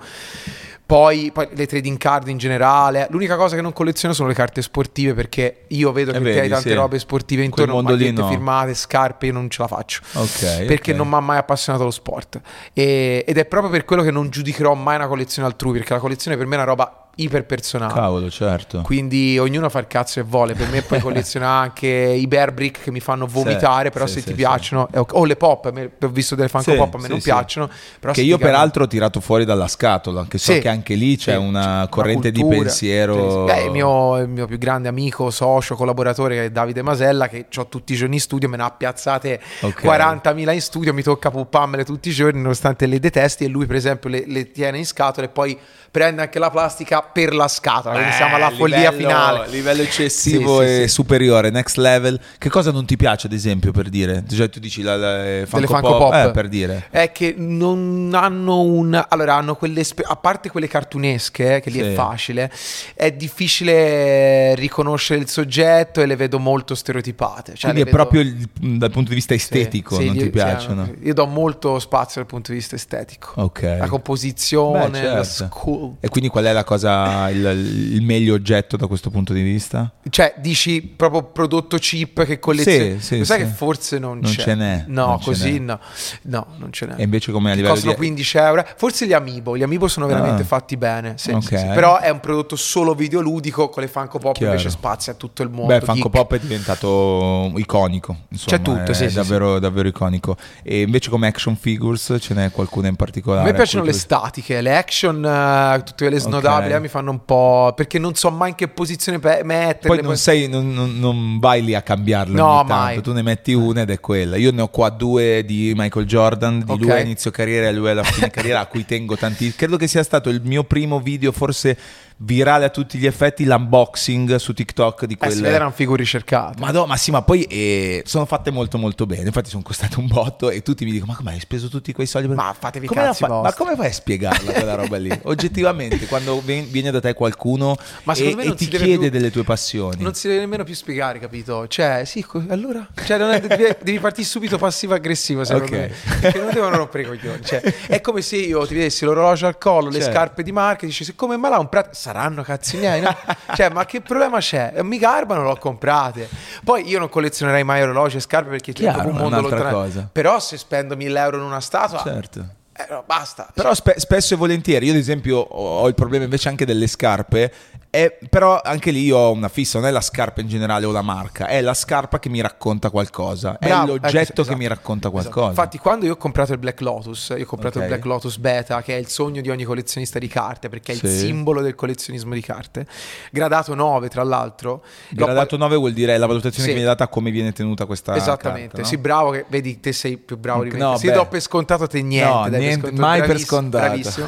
Poi, 0.86 1.32
poi 1.34 1.48
le 1.54 1.68
trading 1.68 1.98
card 1.98 2.28
in 2.28 2.38
generale. 2.38 3.08
L'unica 3.12 3.38
cosa 3.38 3.56
che 3.56 3.62
non 3.62 3.72
colleziono 3.72 4.14
sono 4.14 4.28
le 4.28 4.34
carte 4.34 4.62
sportive 4.62 5.14
perché 5.14 5.64
io 5.70 5.94
vedo 5.94 6.12
Eh, 6.12 6.16
che 6.16 6.20
vedi, 6.20 6.40
hai 6.40 6.50
tante 6.50 6.70
sì. 6.70 6.76
robe 6.76 7.00
sportive 7.00 7.44
intorno, 7.44 7.82
magliette 7.82 8.20
no. 8.22 8.28
firmate, 8.28 8.74
scarpe, 8.74 9.28
io 9.28 9.34
non 9.34 9.50
ce 9.50 9.62
la 9.62 9.68
faccio. 9.70 10.02
Ok. 10.16 10.66
Perché 10.66 10.92
ok. 10.92 10.98
non 10.98 11.08
mi 11.08 11.16
ha 11.16 11.22
mai 11.22 11.38
appassionato 11.38 11.86
lo 11.86 11.92
sport. 11.92 12.42
E- 12.74 13.24
ed 13.26 13.38
è 13.38 13.46
proprio 13.46 13.72
per 13.72 13.86
quello 13.86 14.04
che 14.04 14.12
non 14.12 14.30
giudicherò 14.30 14.74
mai 14.74 14.98
una 14.98 15.08
collezione 15.08 15.48
altrui, 15.48 15.78
perché 15.78 15.94
la 15.94 16.00
collezione 16.00 16.36
per 16.36 16.46
me 16.46 16.56
è 16.56 16.58
una 16.58 16.66
roba 16.66 17.01
iperpersonale. 17.16 17.94
Cavolo, 17.94 18.30
certo. 18.30 18.82
Quindi 18.82 19.38
ognuno 19.38 19.70
fa 19.70 19.80
il 19.80 19.88
cazzo 19.88 20.22
che 20.22 20.28
vuole. 20.28 20.54
Per 20.54 20.68
me 20.70 20.82
puoi 20.82 21.00
collezionare 21.02 21.66
anche 21.68 21.88
i 21.88 22.26
bear 22.28 22.52
brick 22.52 22.82
che 22.84 22.92
mi 22.92 23.00
fanno 23.00 23.26
vomitare. 23.28 23.90
però 23.90 24.06
sì, 24.08 24.14
se 24.14 24.20
sì, 24.20 24.26
ti 24.26 24.32
sì. 24.32 24.38
piacciono, 24.38 24.88
ok. 24.94 25.14
o 25.16 25.26
le 25.26 25.36
pop, 25.36 25.66
a 25.66 25.72
me- 25.72 25.92
ho 26.02 26.08
visto 26.08 26.36
delle 26.36 26.48
Funko 26.48 26.72
Sì, 26.72 26.78
Pop, 26.78 26.94
a 26.94 26.98
me 26.98 27.04
sì, 27.04 27.10
non 27.10 27.20
sì. 27.20 27.24
piacciono. 27.30 27.70
Che 28.12 28.22
io 28.22 28.38
peraltro 28.38 28.84
ho 28.84 28.88
tirato 28.88 29.20
fuori 29.20 29.46
dalla 29.46 29.68
scatola, 29.68 30.26
che 30.28 30.38
so 30.38 30.54
Sì, 30.54 30.60
che 30.60 30.70
anche 30.70 30.96
lì 30.96 31.18
c'è 31.18 31.34
sì, 31.34 31.38
una 31.40 31.88
corrente 31.90 32.32
di 32.32 32.40
cultura. 32.42 32.64
pensiero. 32.66 33.44
Beh, 33.46 33.64
il 33.64 33.72
mio, 33.72 34.18
il 34.18 34.28
mio 34.30 34.46
più 34.48 34.58
grande 34.58 34.88
amico, 34.88 35.30
socio, 35.30 35.76
collaboratore 35.76 36.46
è 36.46 36.50
Davide 36.52 36.82
Masella, 36.82 37.28
che 37.28 37.46
ho 37.56 37.68
tutti 37.68 37.94
i 37.94 37.96
giorni 37.96 38.16
in 38.16 38.22
studio, 38.22 38.48
me 38.50 38.58
ne 38.58 38.64
ha 38.64 38.72
piazzate 38.72 39.40
Ok. 39.62 39.84
40.000 39.84 40.54
in 40.54 40.62
studio, 40.62 40.94
mi 40.94 41.04
tocca 41.04 41.30
pupparmele 41.32 41.84
tutti 41.84 42.10
i 42.10 42.12
giorni, 42.12 42.42
nonostante 42.42 42.86
le 42.86 43.00
detesti, 43.00 43.44
e 43.46 43.48
lui 43.48 43.66
per 43.66 43.76
esempio 43.76 44.10
le, 44.10 44.24
le 44.26 44.52
tiene 44.52 44.78
in 44.78 44.86
scatola 44.86 45.26
e 45.28 45.30
poi 45.30 45.58
prende 45.92 46.22
anche 46.22 46.40
la 46.40 46.50
plastica 46.50 47.01
per 47.02 47.34
la 47.34 47.48
scatola, 47.48 47.96
quindi 47.96 48.12
Eh, 48.12 48.16
siamo 48.16 48.36
alla 48.36 48.50
follia 48.52 48.90
livello- 48.92 48.98
finale. 48.98 49.48
Livello 49.50 49.82
eccessivo 49.82 50.62
Sì, 50.62 50.66
sì, 50.68 50.72
e 50.74 50.82
sì. 50.84 50.88
superiore, 50.88 51.50
next 51.50 51.78
level. 51.78 52.20
Che 52.38 52.50
cosa 52.50 52.72
non 52.72 52.86
ti 52.86 52.96
piace, 52.98 53.28
ad 53.28 53.34
esempio, 53.34 53.72
per 53.72 53.90
dire? 53.90 54.24
Cioè, 54.30 54.50
tu 54.50 54.60
dici 54.60 54.82
la, 54.82 54.96
la, 54.96 55.26
eh, 55.26 55.46
Funko 55.48 55.68
Funko 55.68 55.88
Pop, 55.98 56.00
Pop. 56.12 56.14
eh, 56.14 56.32
per 56.32 56.48
dire. 56.48 56.88
È 56.90 57.12
che 57.12 57.34
non 57.38 58.12
hanno 58.14 58.62
un. 58.62 59.06
Allora, 59.10 59.36
hanno 59.36 59.56
quelle. 59.56 59.84
spe- 59.84 60.04
A 60.06 60.16
parte 60.16 60.50
quelle 60.50 60.68
cartunesche, 60.68 61.56
eh, 61.56 61.60
che 61.62 61.70
lì 61.70 61.80
Sì. 61.80 61.86
è 61.86 61.94
facile, 61.94 62.52
è 62.96 63.12
difficile 63.12 64.56
riconoscere 64.56 65.20
il 65.20 65.28
soggetto 65.30 66.02
e 66.02 66.06
le 66.06 66.16
vedo 66.16 66.40
molto 66.40 66.76
stereotipate. 66.76 67.54
Cioè, 67.56 67.72
Quindi 67.72 67.82
è 67.82 67.86
vedo- 67.86 67.96
proprio 67.98 68.22
il- 68.22 68.50
dal 68.78 68.92
punto 68.92 69.10
di 69.10 69.16
vista 69.16 69.34
Sì, 69.34 69.40
estetico, 69.40 69.96
sì, 69.96 70.06
non 70.06 70.16
io- 70.16 70.22
ti 70.22 70.26
sì, 70.28 70.32
piacciono? 70.32 70.82
hanno- 70.84 70.94
io 71.02 71.14
do 71.14 71.26
molto 71.26 71.80
spazio 71.80 72.22
dal 72.22 72.26
punto 72.30 72.52
di 72.52 72.58
vista 72.58 72.76
estetico. 72.76 73.34
Ok. 73.42 73.62
La 73.80 73.88
composizione, 73.88 74.90
Beh, 74.90 75.02
la 75.08 75.24
certo. 75.24 75.46
school. 75.56 75.96
E 76.00 76.10
quindi 76.10 76.30
qual 76.30 76.46
è 76.46 76.52
la 76.52 76.64
cosa, 76.64 76.91
il, 77.30 77.94
il 77.94 78.02
meglio 78.02 78.34
oggetto 78.34 78.78
da 78.78 78.88
questo 78.88 79.10
punto 79.10 79.34
di 79.34 79.42
vista? 79.42 79.92
Cioè, 80.10 80.34
dici 80.38 80.82
proprio 80.82 81.24
prodotto 81.24 81.78
cheap 81.80 82.26
che 82.26 82.40
collezioni. 82.40 83.00
Sì, 83.00 83.18
sì, 83.18 83.26
sai 83.26 83.40
sì. 83.40 83.46
che 83.46 83.52
forse 83.52 84.00
non, 84.00 84.20
Non 84.20 84.32
c'è. 84.32 84.42
ce 84.42 84.56
n'è, 84.56 84.84
No, 84.88 85.06
non 85.08 85.20
così 85.22 85.54
n'è. 85.54 85.60
no. 85.60 85.80
No, 86.24 86.48
non 86.58 86.72
ce 86.72 86.86
n'è. 86.86 86.96
E 86.98 87.04
invece 87.04 87.32
come 87.32 87.52
a 87.52 87.54
livello 87.54 87.74
costano 87.74 87.94
di... 87.94 87.98
15 88.00 88.38
euro. 88.38 88.66
Forse 88.76 89.06
gli 89.08 89.14
Amiibo. 89.14 89.56
Gli 89.58 89.64
Amiibo 89.64 89.88
sono 89.88 90.08
veramente 90.08 90.42
Ah. 90.42 90.46
fatti 90.46 90.78
bene. 90.78 91.14
Sì, 91.18 91.32
Ok. 91.32 91.44
sì. 91.44 91.66
Però 91.74 92.00
è 92.00 92.10
un 92.10 92.20
prodotto 92.20 92.56
solo 92.56 92.94
videoludico. 92.94 93.70
Con 93.70 93.84
le 93.84 93.90
Funko 93.90 94.18
Pop 94.20 94.36
Chiaro. 94.36 94.52
invece 94.54 94.70
spazia 94.70 95.14
tutto 95.14 95.44
il 95.44 95.50
mondo. 95.50 95.68
Beh, 95.78 95.82
Funko. 95.82 96.10
Pop 96.10 96.34
è 96.34 96.40
diventato 96.40 97.52
iconico. 97.56 98.16
Insomma, 98.30 98.58
C'è 98.58 98.62
tutto, 98.64 98.92
è 98.92 98.94
sì, 98.94 99.10
sì, 99.10 99.16
davvero, 99.16 99.60
davvero 99.60 99.88
iconico. 99.88 100.36
E 100.64 100.82
invece 100.82 101.10
come 101.10 101.28
action 101.28 101.56
figures 101.56 102.16
ce 102.20 102.34
n'è 102.34 102.52
qualcuna 102.52 102.88
in 102.88 102.94
A 102.94 102.98
particolare? 102.98 103.44
me 103.50 103.54
piacciono 103.54 103.84
le 103.84 103.94
statiche, 103.94 104.62
le 104.62 104.76
action, 104.76 105.24
eh, 105.26 105.82
tutte 105.84 106.10
le 106.10 106.20
snodabili 106.20 106.74
Ok. 106.74 106.80
Mi 106.82 106.88
fanno 106.90 107.12
un 107.12 107.24
po'. 107.24 107.72
Perché 107.76 107.98
non 108.00 108.16
so 108.16 108.30
mai 108.32 108.50
in 108.50 108.56
che 108.56 108.68
posizione 108.68 109.20
pe- 109.20 109.42
metterle. 109.44 109.96
Poi 109.96 110.02
non, 110.02 110.18
sei, 110.18 110.48
non, 110.50 110.74
non- 110.74 111.00
non 111.00 111.40
vai 111.40 111.64
lì 111.64 111.74
a 111.76 111.82
cambiarle 111.82 112.36
No, 112.36 112.46
ogni 112.60 112.68
tanto, 112.68 112.74
mai. 112.74 113.02
tu 113.02 113.14
ne 113.14 113.22
metti 113.22 113.54
una 113.54 113.82
ed 113.82 113.90
è 113.92 114.00
quella. 114.00 114.36
Io 114.36 114.52
ne 114.52 114.62
ho 114.62 114.68
qua 114.68 114.90
due 114.90 115.44
di 115.46 115.72
Michael 115.76 116.06
Jordan, 116.06 116.60
di 116.66 116.72
Ok. 116.72 116.80
lui 116.82 116.92
a 116.92 117.00
inizio 117.00 117.32
carriera 117.32 117.68
e 117.68 117.72
lui 117.72 117.90
alla 117.90 118.04
fine 118.04 118.30
carriera, 118.30 118.60
a 118.60 118.66
cui 118.66 118.86
tengo 118.86 119.16
tanti. 119.16 119.54
Credo 119.56 119.78
che 119.78 119.88
sia 119.88 120.04
stato 120.04 120.30
il 120.30 120.42
mio 120.44 120.64
primo 120.64 121.00
video, 121.00 121.32
forse 121.32 121.78
virale 122.24 122.66
a 122.66 122.70
tutti 122.70 122.98
gli 122.98 123.06
effetti, 123.06 123.46
l'unboxing 123.46 124.36
su 124.36 124.54
TikTok 124.54 125.06
di 125.06 125.14
Eh, 125.14 125.18
quelle. 125.18 125.42
vede 125.42 125.56
erano 125.56 125.72
figure 125.72 126.02
ricercate. 126.02 126.60
Ma 126.60 126.72
no, 126.72 126.86
ma 126.86 126.96
sì, 126.98 127.12
ma 127.12 127.22
poi 127.22 127.44
eh, 127.44 128.04
sono 128.06 128.26
fatte 128.26 128.52
molto 128.52 128.78
molto 128.78 129.06
bene. 129.06 129.24
Infatti 129.24 129.50
sono 129.50 129.64
costate 129.64 129.98
un 130.00 130.08
botto 130.08 130.50
e 130.50 130.62
tutti 130.62 130.86
mi 130.86 130.92
dicono: 130.92 131.12
Ma 131.12 131.18
come 131.18 131.32
hai 131.32 131.40
speso 131.40 131.68
tutti 131.68 131.92
quei 131.94 132.06
soldi? 132.08 132.28
per-" 132.28 132.36
Ma 132.38 132.56
fatevi 132.58 132.88
Come 132.88 133.02
cazzi 133.02 133.24
fa- 133.26 133.42
Ma 133.42 133.54
come 133.54 133.76
fai 133.76 133.88
a 133.88 133.92
spiegarla 133.94 134.52
quella 134.52 134.76
roba 134.76 134.98
lì? 134.98 135.10
Oggettivamente, 135.24 136.06
quando 136.06 136.42
ven- 136.44 136.70
viene 136.70 136.92
da 136.92 137.00
te 137.00 137.14
qualcuno 137.14 137.76
Ma 138.04 138.14
e, 138.14 138.36
e 138.40 138.54
ti 138.56 138.68
chiede 138.68 138.98
più- 138.98 139.10
delle 139.10 139.32
tue 139.32 139.44
passioni. 139.44 140.02
Non 140.04 140.14
si 140.14 140.28
deve 140.28 140.42
nemmeno 140.42 140.64
più 140.64 140.76
spiegare, 140.76 141.20
capito? 141.20 141.68
Cioè, 141.68 142.04
sì, 142.06 142.26
allora. 142.50 142.88
Cioè, 143.04 143.18
è- 143.18 143.42
devi, 143.42 143.76
devi 143.84 144.00
partire 144.00 144.28
subito 144.28 144.58
passivo-aggressivo, 144.58 145.44
secondo 145.44 145.66
Ok. 145.66 145.72
me. 145.72 145.92
Perché 146.22 146.40
non 146.40 146.54
devono 146.54 146.76
rompere 146.78 147.04
i 147.04 147.06
coglioni. 147.08 147.44
Cioè, 147.44 147.62
è 147.88 148.02
come 148.02 148.22
se 148.22 148.36
io 148.38 148.66
ti 148.68 148.76
vedessi 148.76 149.06
l'orologio 149.06 149.48
al 149.48 149.58
collo, 149.58 149.90
le 149.90 150.00
Certo. 150.00 150.14
scarpe 150.14 150.44
di 150.44 150.52
marca, 150.52 150.84
e 150.84 150.88
dici, 150.88 151.04
siccome 151.04 151.38
me 151.38 151.50
l'ha 151.50 151.60
un 151.60 151.70
prato, 151.70 151.90
saranno 152.12 152.44
cazzi 152.44 152.78
miei, 152.78 153.02
no? 153.02 153.16
cioè, 153.56 153.70
ma 153.70 153.86
che 153.86 154.02
problema 154.02 154.40
c'è? 154.40 154.74
Eh, 154.76 154.84
Mi 154.84 154.98
garbano, 154.98 155.44
l'ho 155.44 155.56
comprate. 155.56 156.28
Poi 156.64 156.88
io 156.88 157.00
non 157.00 157.10
collezionerei 157.10 157.64
mai 157.64 157.82
orologi 157.82 158.18
e 158.18 158.20
scarpe 158.20 158.50
perché 158.50 158.72
è 158.72 158.74
Chiaro, 158.74 159.00
proprio 159.02 159.14
un 159.14 159.20
è 159.20 159.32
mondo 159.32 159.50
lontano. 159.50 159.72
cosa. 159.76 160.10
Però 160.12 160.40
se 160.40 160.58
spendo 160.58 160.96
1000 160.96 161.20
euro 161.20 161.38
in 161.38 161.44
una 161.44 161.62
statua, 161.62 162.02
Certo. 162.04 162.46
eh, 162.76 162.86
no, 162.90 163.04
basta. 163.06 163.48
Però 163.54 163.74
spe- 163.74 164.00
spesso 164.00 164.34
e 164.34 164.38
volentieri, 164.38 164.86
io 164.88 164.92
ad 164.92 164.98
esempio 164.98 165.38
ho 165.38 165.88
il 165.88 165.94
problema 165.96 166.26
invece 166.26 166.50
anche 166.50 166.66
delle 166.66 166.88
scarpe, 166.88 167.52
e- 167.92 168.18
però 168.30 168.60
anche 168.64 168.90
lì 168.90 169.04
io 169.04 169.18
ho 169.18 169.32
una 169.32 169.50
fissa, 169.50 169.78
non 169.78 169.88
è 169.88 169.92
la 169.92 170.02
scarpa 170.02 170.42
in 170.42 170.48
generale 170.48 170.86
o 170.86 170.92
la 170.92 171.02
marca, 171.02 171.46
è 171.48 171.60
la 171.62 171.74
scarpa 171.74 172.20
che 172.20 172.30
mi 172.30 172.42
racconta 172.42 172.90
qualcosa, 172.90 173.58
Bravo, 173.60 173.84
è 173.84 173.88
l'oggetto 173.88 174.18
ecco, 174.18 174.34
che 174.34 174.42
esatto. 174.42 174.58
mi 174.58 174.68
racconta 174.68 175.08
Esatto. 175.10 175.30
qualcosa. 175.30 175.50
Infatti, 175.50 175.78
quando 175.78 176.06
io 176.06 176.14
ho 176.14 176.18
comprato 176.18 176.54
il 176.54 176.58
Black 176.60 176.80
Lotus, 176.82 177.34
io 177.38 177.44
ho 177.44 177.46
comprato 177.46 177.78
Ok. 177.80 177.84
il 177.84 177.90
Black 177.90 178.06
Lotus 178.06 178.38
Beta, 178.38 178.82
che 178.82 178.96
è 178.96 179.00
il 179.00 179.08
sogno 179.08 179.42
di 179.42 179.50
ogni 179.50 179.64
collezionista 179.66 180.20
di 180.20 180.28
carte, 180.28 180.70
perché 180.70 180.94
è 180.94 180.96
il 180.96 181.02
Sì. 181.02 181.18
simbolo 181.26 181.62
del 181.62 181.76
collezionismo 181.76 182.34
di 182.34 182.42
carte, 182.42 182.88
gradato 183.32 183.76
9 183.76 184.08
tra 184.10 184.24
l'altro. 184.24 184.84
Gradato 185.10 185.58
9 185.58 185.76
vuol 185.76 185.92
dire 185.94 186.18
la 186.18 186.26
valutazione 186.28 186.64
Sì. 186.64 186.70
che 186.70 186.74
viene 186.80 186.88
data 186.88 187.04
a 187.04 187.08
come 187.08 187.30
viene 187.30 187.52
tenuta 187.52 187.86
questa 187.86 188.16
Esattamente, 188.16 188.68
carta, 188.68 188.82
no? 188.82 188.88
sì, 188.88 188.98
bravo 188.98 189.32
che 189.32 189.46
vedi 189.50 189.80
te 189.82 189.92
sei 189.92 190.18
più 190.18 190.38
bravo 190.38 190.64
di 190.64 190.70
me. 190.70 190.78
No, 190.78 190.96
se 190.98 191.08
beh. 191.08 191.12
io 191.14 191.18
do 191.20 191.28
per 191.28 191.42
scontato 191.42 191.88
te 191.88 192.02
niente, 192.02 192.30
No, 192.34 192.42
dai 192.42 192.50
per 192.52 192.60
niente, 192.60 192.88
scontato, 192.88 193.02
mai 193.08 193.22
per 193.22 193.40
scontato. 193.40 193.86
Bravissimo. 193.86 194.28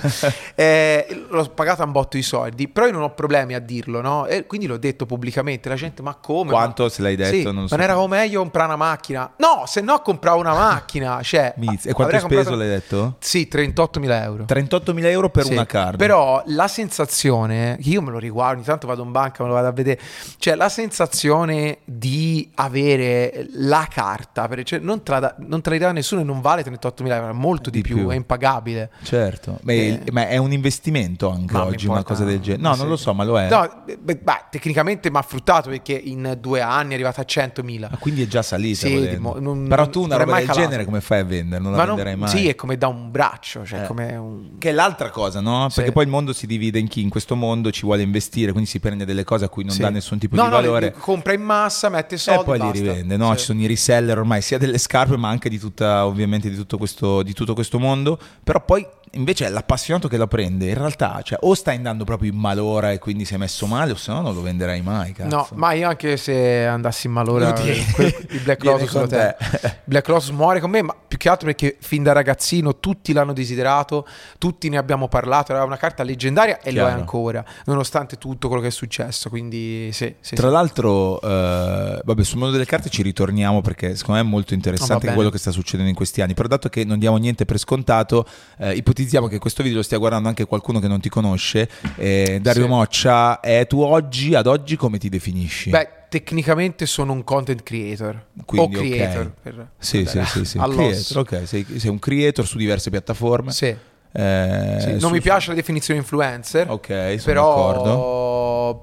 Eh, 0.55 1.25
l'ho 1.29 1.49
pagato 1.49 1.83
un 1.83 1.91
botto 1.91 2.17
di 2.17 2.23
soldi, 2.23 2.67
però 2.67 2.85
io 2.87 2.91
non 2.91 3.03
ho 3.03 3.13
problemi 3.13 3.52
a 3.53 3.59
dirlo, 3.59 4.01
no? 4.01 4.25
E 4.25 4.45
quindi 4.45 4.67
l'ho 4.67 4.77
detto 4.77 5.05
pubblicamente, 5.05 5.69
la 5.69 5.75
gente 5.75 6.01
"Ma 6.01 6.15
come? 6.15 6.51
Quanto 6.51 6.83
Ma- 6.83 6.89
se 6.89 7.01
l'hai 7.01 7.15
detto? 7.15 7.35
Sì, 7.35 7.43
non 7.43 7.55
ma 7.55 7.67
so. 7.67 7.75
non 7.75 7.83
era 7.83 8.07
meglio 8.07 8.39
comprare 8.39 8.67
una 8.67 8.75
macchina? 8.77 9.31
No, 9.37 9.63
se 9.65 9.81
no 9.81 9.99
compravo 10.01 10.39
una 10.39 10.53
macchina, 10.55 11.21
cioè 11.21 11.53
Miz- 11.57 11.85
E 11.85 11.93
quanto 11.93 12.15
hai 12.15 12.21
speso 12.21 12.35
comprato- 12.49 12.55
l'hai 12.57 12.67
detto? 12.67 13.15
Sì, 13.19 13.47
38.000 13.51 14.21
euro. 14.23 14.45
38.000 14.45 15.05
euro 15.09 15.29
per 15.29 15.45
Sì, 15.45 15.53
una 15.53 15.65
card. 15.65 15.97
Però 15.97 16.41
la 16.47 16.67
sensazione, 16.67 17.77
io 17.81 18.01
me 18.01 18.11
lo 18.11 18.19
riguardo, 18.19 18.55
ogni 18.57 18.63
tanto 18.65 18.87
vado 18.87 19.03
in 19.03 19.11
banca, 19.11 19.43
me 19.43 19.49
lo 19.49 19.55
vado 19.55 19.67
a 19.67 19.71
vedere, 19.71 19.99
cioè 20.37 20.55
la 20.55 20.69
sensazione 20.69 21.79
di 21.85 22.49
avere 22.55 23.47
la 23.53 23.87
carta, 23.89 24.47
per- 24.47 24.63
cioè, 24.63 24.79
non, 24.79 25.01
dà- 25.03 25.35
non 25.39 25.61
dà 25.63 25.91
nessuno 25.91 26.21
e 26.21 26.23
non 26.23 26.41
vale 26.41 26.63
38.000 26.63 27.15
euro, 27.15 27.29
è 27.29 27.33
molto 27.33 27.69
di, 27.69 27.81
Di 27.81 27.87
più, 27.87 27.97
più. 27.97 28.09
è 28.09 28.15
impagabile. 28.15 28.89
Certo, 29.03 29.59
ma, 29.63 29.71
Eh. 29.73 30.01
ma 30.11 30.27
è 30.27 30.37
un 30.37 30.51
investimento 30.51 31.29
anche 31.29 31.53
Ma 31.53 31.65
oggi 31.65 31.87
una 31.87 32.03
cosa 32.03 32.23
del 32.23 32.39
genere. 32.39 32.61
No, 32.61 32.73
sì. 32.73 32.79
non 32.81 32.89
lo 32.89 32.95
so, 32.97 33.13
ma 33.13 33.23
lo 33.23 33.39
è. 33.39 33.42
No, 33.49 33.83
beh, 33.99 34.15
beh, 34.17 34.43
tecnicamente 34.51 35.09
mi 35.11 35.17
ha 35.17 35.21
fruttato 35.21 35.69
perché 35.69 35.93
in 35.93 36.37
due 36.39 36.61
anni 36.61 36.91
è 36.91 36.93
arrivata 36.93 37.21
a 37.21 37.25
100.000. 37.27 37.87
Ah, 37.91 37.97
quindi 37.97 38.21
è 38.23 38.27
già 38.27 38.41
salita. 38.41 38.87
Sì, 38.87 39.17
mo- 39.19 39.37
non- 39.39 39.67
Però 39.67 39.87
tu 39.89 40.03
una 40.03 40.17
non 40.17 40.21
è 40.21 40.25
roba 40.25 40.37
del 40.37 40.45
calato. 40.47 40.65
genere 40.65 40.85
come 40.85 41.01
fai 41.01 41.19
a 41.19 41.23
vendere? 41.23 41.61
Non 41.61 41.71
la 41.71 41.77
Ma 41.77 41.83
non- 41.85 41.95
venderai 41.95 42.19
mai. 42.19 42.29
sì, 42.29 42.47
è 42.47 42.55
come 42.55 42.77
da 42.77 42.87
un 42.87 43.11
braccio, 43.11 43.65
cioè 43.65 43.81
Eh. 43.83 43.85
come 43.87 44.15
un... 44.15 44.57
Che 44.57 44.69
è 44.69 44.71
l'altra 44.71 45.09
cosa, 45.09 45.39
no? 45.41 45.69
Sì. 45.69 45.75
Perché 45.75 45.91
poi 45.91 46.03
il 46.03 46.09
mondo 46.09 46.33
si 46.33 46.45
divide 46.47 46.79
in 46.79 46.87
chi 46.87 47.01
in 47.01 47.09
questo 47.09 47.35
mondo 47.35 47.71
ci 47.71 47.81
vuole 47.85 48.01
investire, 48.01 48.51
quindi 48.51 48.69
si 48.69 48.79
prende 48.79 49.05
delle 49.05 49.23
cose 49.23 49.45
a 49.45 49.49
cui 49.49 49.63
non 49.63 49.73
Sì. 49.73 49.81
dà 49.81 49.89
nessun 49.89 50.17
tipo 50.17 50.35
No, 50.35 50.43
di 50.43 50.49
no, 50.49 50.55
valore. 50.55 50.91
compra 50.91 51.33
in 51.33 51.41
massa, 51.41 51.89
mette 51.89 52.17
soldi 52.17 52.41
E 52.41 52.43
poi 52.43 52.57
li 52.59 52.63
basta. 52.65 52.79
rivende, 52.79 53.17
no? 53.17 53.35
Ci 53.35 53.45
sono 53.45 53.61
i 53.61 53.67
reseller 53.67 54.17
ormai 54.17 54.41
sia 54.41 54.57
delle 54.57 54.77
scarpe, 54.77 55.17
ma 55.17 55.29
anche 55.29 55.49
di 55.49 55.59
tutta, 55.59 56.05
ovviamente, 56.05 56.49
di 56.49 56.55
tutto 56.55 56.77
questo, 56.77 57.23
di 57.23 57.33
tutto 57.33 57.53
questo 57.53 57.79
mondo. 57.79 58.17
Però 58.43 58.63
poi 58.63 58.85
invece 59.15 59.45
è 59.45 59.49
l'appassionato 59.49 60.07
che 60.07 60.17
la 60.17 60.27
prende. 60.27 60.67
In 60.69 60.73
realtà, 60.75 61.21
cioè, 61.23 61.37
o 61.41 61.53
stai 61.53 61.75
andando 61.75 62.03
proprio 62.03 62.31
in 62.31 62.37
malora 62.37 62.91
e 62.91 62.97
quindi 62.99 63.25
sei 63.33 63.37
messo 63.39 63.65
male 63.65 63.91
o 63.91 63.95
se 63.95 64.11
no 64.11 64.21
non 64.21 64.33
lo 64.33 64.41
venderai 64.41 64.81
mai, 64.81 65.11
cazzo. 65.11 65.35
No, 65.35 65.47
ma 65.55 65.73
io 65.73 65.87
anche 65.87 66.17
se 66.17 66.65
andassi 66.65 67.07
in 67.07 67.13
malora, 67.13 67.53
il 67.59 68.41
Black 68.43 68.63
Lotus 68.63 68.91
con 68.91 69.01
lo 69.01 69.07
te. 69.07 69.35
Black 69.83 70.07
Lotus 70.07 70.29
muore 70.29 70.59
con 70.59 70.69
me, 70.69 70.81
ma 70.83 70.95
più 71.07 71.17
che 71.17 71.29
altro 71.29 71.47
perché 71.47 71.77
fin 71.79 72.03
da 72.03 72.11
ragazzino 72.11 72.79
tutti 72.79 73.11
l'hanno 73.13 73.33
desiderato, 73.33 74.05
tutti 74.37 74.69
ne 74.69 74.77
abbiamo 74.77 75.07
parlato, 75.07 75.51
era 75.51 75.63
una 75.63 75.77
carta 75.77 76.03
leggendaria 76.03 76.59
e 76.61 76.71
lo 76.71 76.81
è 76.81 76.83
Chiaro. 76.85 76.99
ancora, 76.99 77.43
nonostante 77.65 78.17
tutto 78.17 78.47
quello 78.47 78.61
che 78.61 78.69
è 78.69 78.71
successo, 78.71 79.29
quindi 79.29 79.89
sì, 79.91 80.13
sì, 80.19 80.35
Tra 80.35 80.47
sì. 80.47 80.53
l'altro, 80.53 81.19
eh, 81.21 82.01
vabbè, 82.03 82.23
sul 82.23 82.37
mondo 82.37 82.53
delle 82.53 82.65
carte 82.65 82.89
ci 82.89 83.01
ritorniamo 83.01 83.61
perché 83.61 83.95
secondo 83.95 84.21
me 84.21 84.27
è 84.27 84.29
molto 84.29 84.53
interessante 84.53 85.03
bene. 85.05 85.15
quello 85.15 85.29
che 85.29 85.37
sta 85.37 85.51
succedendo 85.51 85.89
in 85.89 85.95
questi 85.95 86.21
anni. 86.21 86.33
Però 86.33 86.47
dato 86.47 86.69
che 86.69 86.83
non 86.85 86.99
diamo 86.99 87.17
niente 87.17 87.45
per 87.45 87.57
scontato, 87.57 88.25
eh, 88.59 88.73
ipotizziamo 88.73 89.27
che 89.27 89.39
questo 89.39 89.63
video 89.63 89.77
lo 89.79 89.83
stia 89.83 89.97
guardando 89.97 90.27
anche 90.29 90.45
qualcuno 90.45 90.79
che 90.79 90.87
non 90.87 90.99
ti 90.99 91.09
conosce. 91.09 91.67
Eh, 91.95 92.39
Dario 92.41 92.63
Sì. 92.63 92.67
Moccia, 92.69 93.22
eh, 93.41 93.65
tu 93.67 93.81
oggi, 93.81 94.33
ad 94.35 94.47
oggi 94.47 94.75
come 94.75 94.97
ti 94.97 95.09
definisci? 95.09 95.69
Beh, 95.69 95.87
tecnicamente 96.09 96.85
sono 96.85 97.11
un 97.13 97.23
content 97.23 97.63
creator 97.63 98.23
Quindi, 98.45 98.75
o 98.75 98.79
creator. 98.79 99.25
ok. 99.25 99.31
per- 99.41 99.67
sì, 99.77 100.03
per- 100.03 100.25
sì, 100.27 100.39
sì, 100.39 100.45
sì. 100.45 100.57
Creator, 100.59 101.17
ok, 101.17 101.47
sei, 101.47 101.65
sei 101.77 101.89
un 101.89 101.99
creator 101.99 102.45
su 102.45 102.57
diverse 102.57 102.89
piattaforme. 102.89 103.51
Sì, 103.51 103.75
Eh, 104.15 104.77
sì. 104.79 104.91
Non 104.91 104.99
su- 104.99 105.09
mi 105.09 105.21
piace 105.21 105.49
la 105.49 105.55
definizione 105.55 105.99
influencer. 105.99 106.69
Ok, 106.69 107.15
sono 107.17 107.33
d'accordo. 107.33 107.89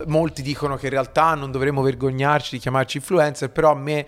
Molti 0.07 0.43
dicono 0.43 0.77
che 0.77 0.87
in 0.87 0.93
realtà 0.93 1.35
non 1.35 1.51
dovremmo 1.51 1.83
vergognarci 1.83 2.57
di 2.57 2.59
chiamarci 2.59 2.99
influencer, 2.99 3.51
però 3.51 3.73
a 3.73 3.75
me 3.75 4.07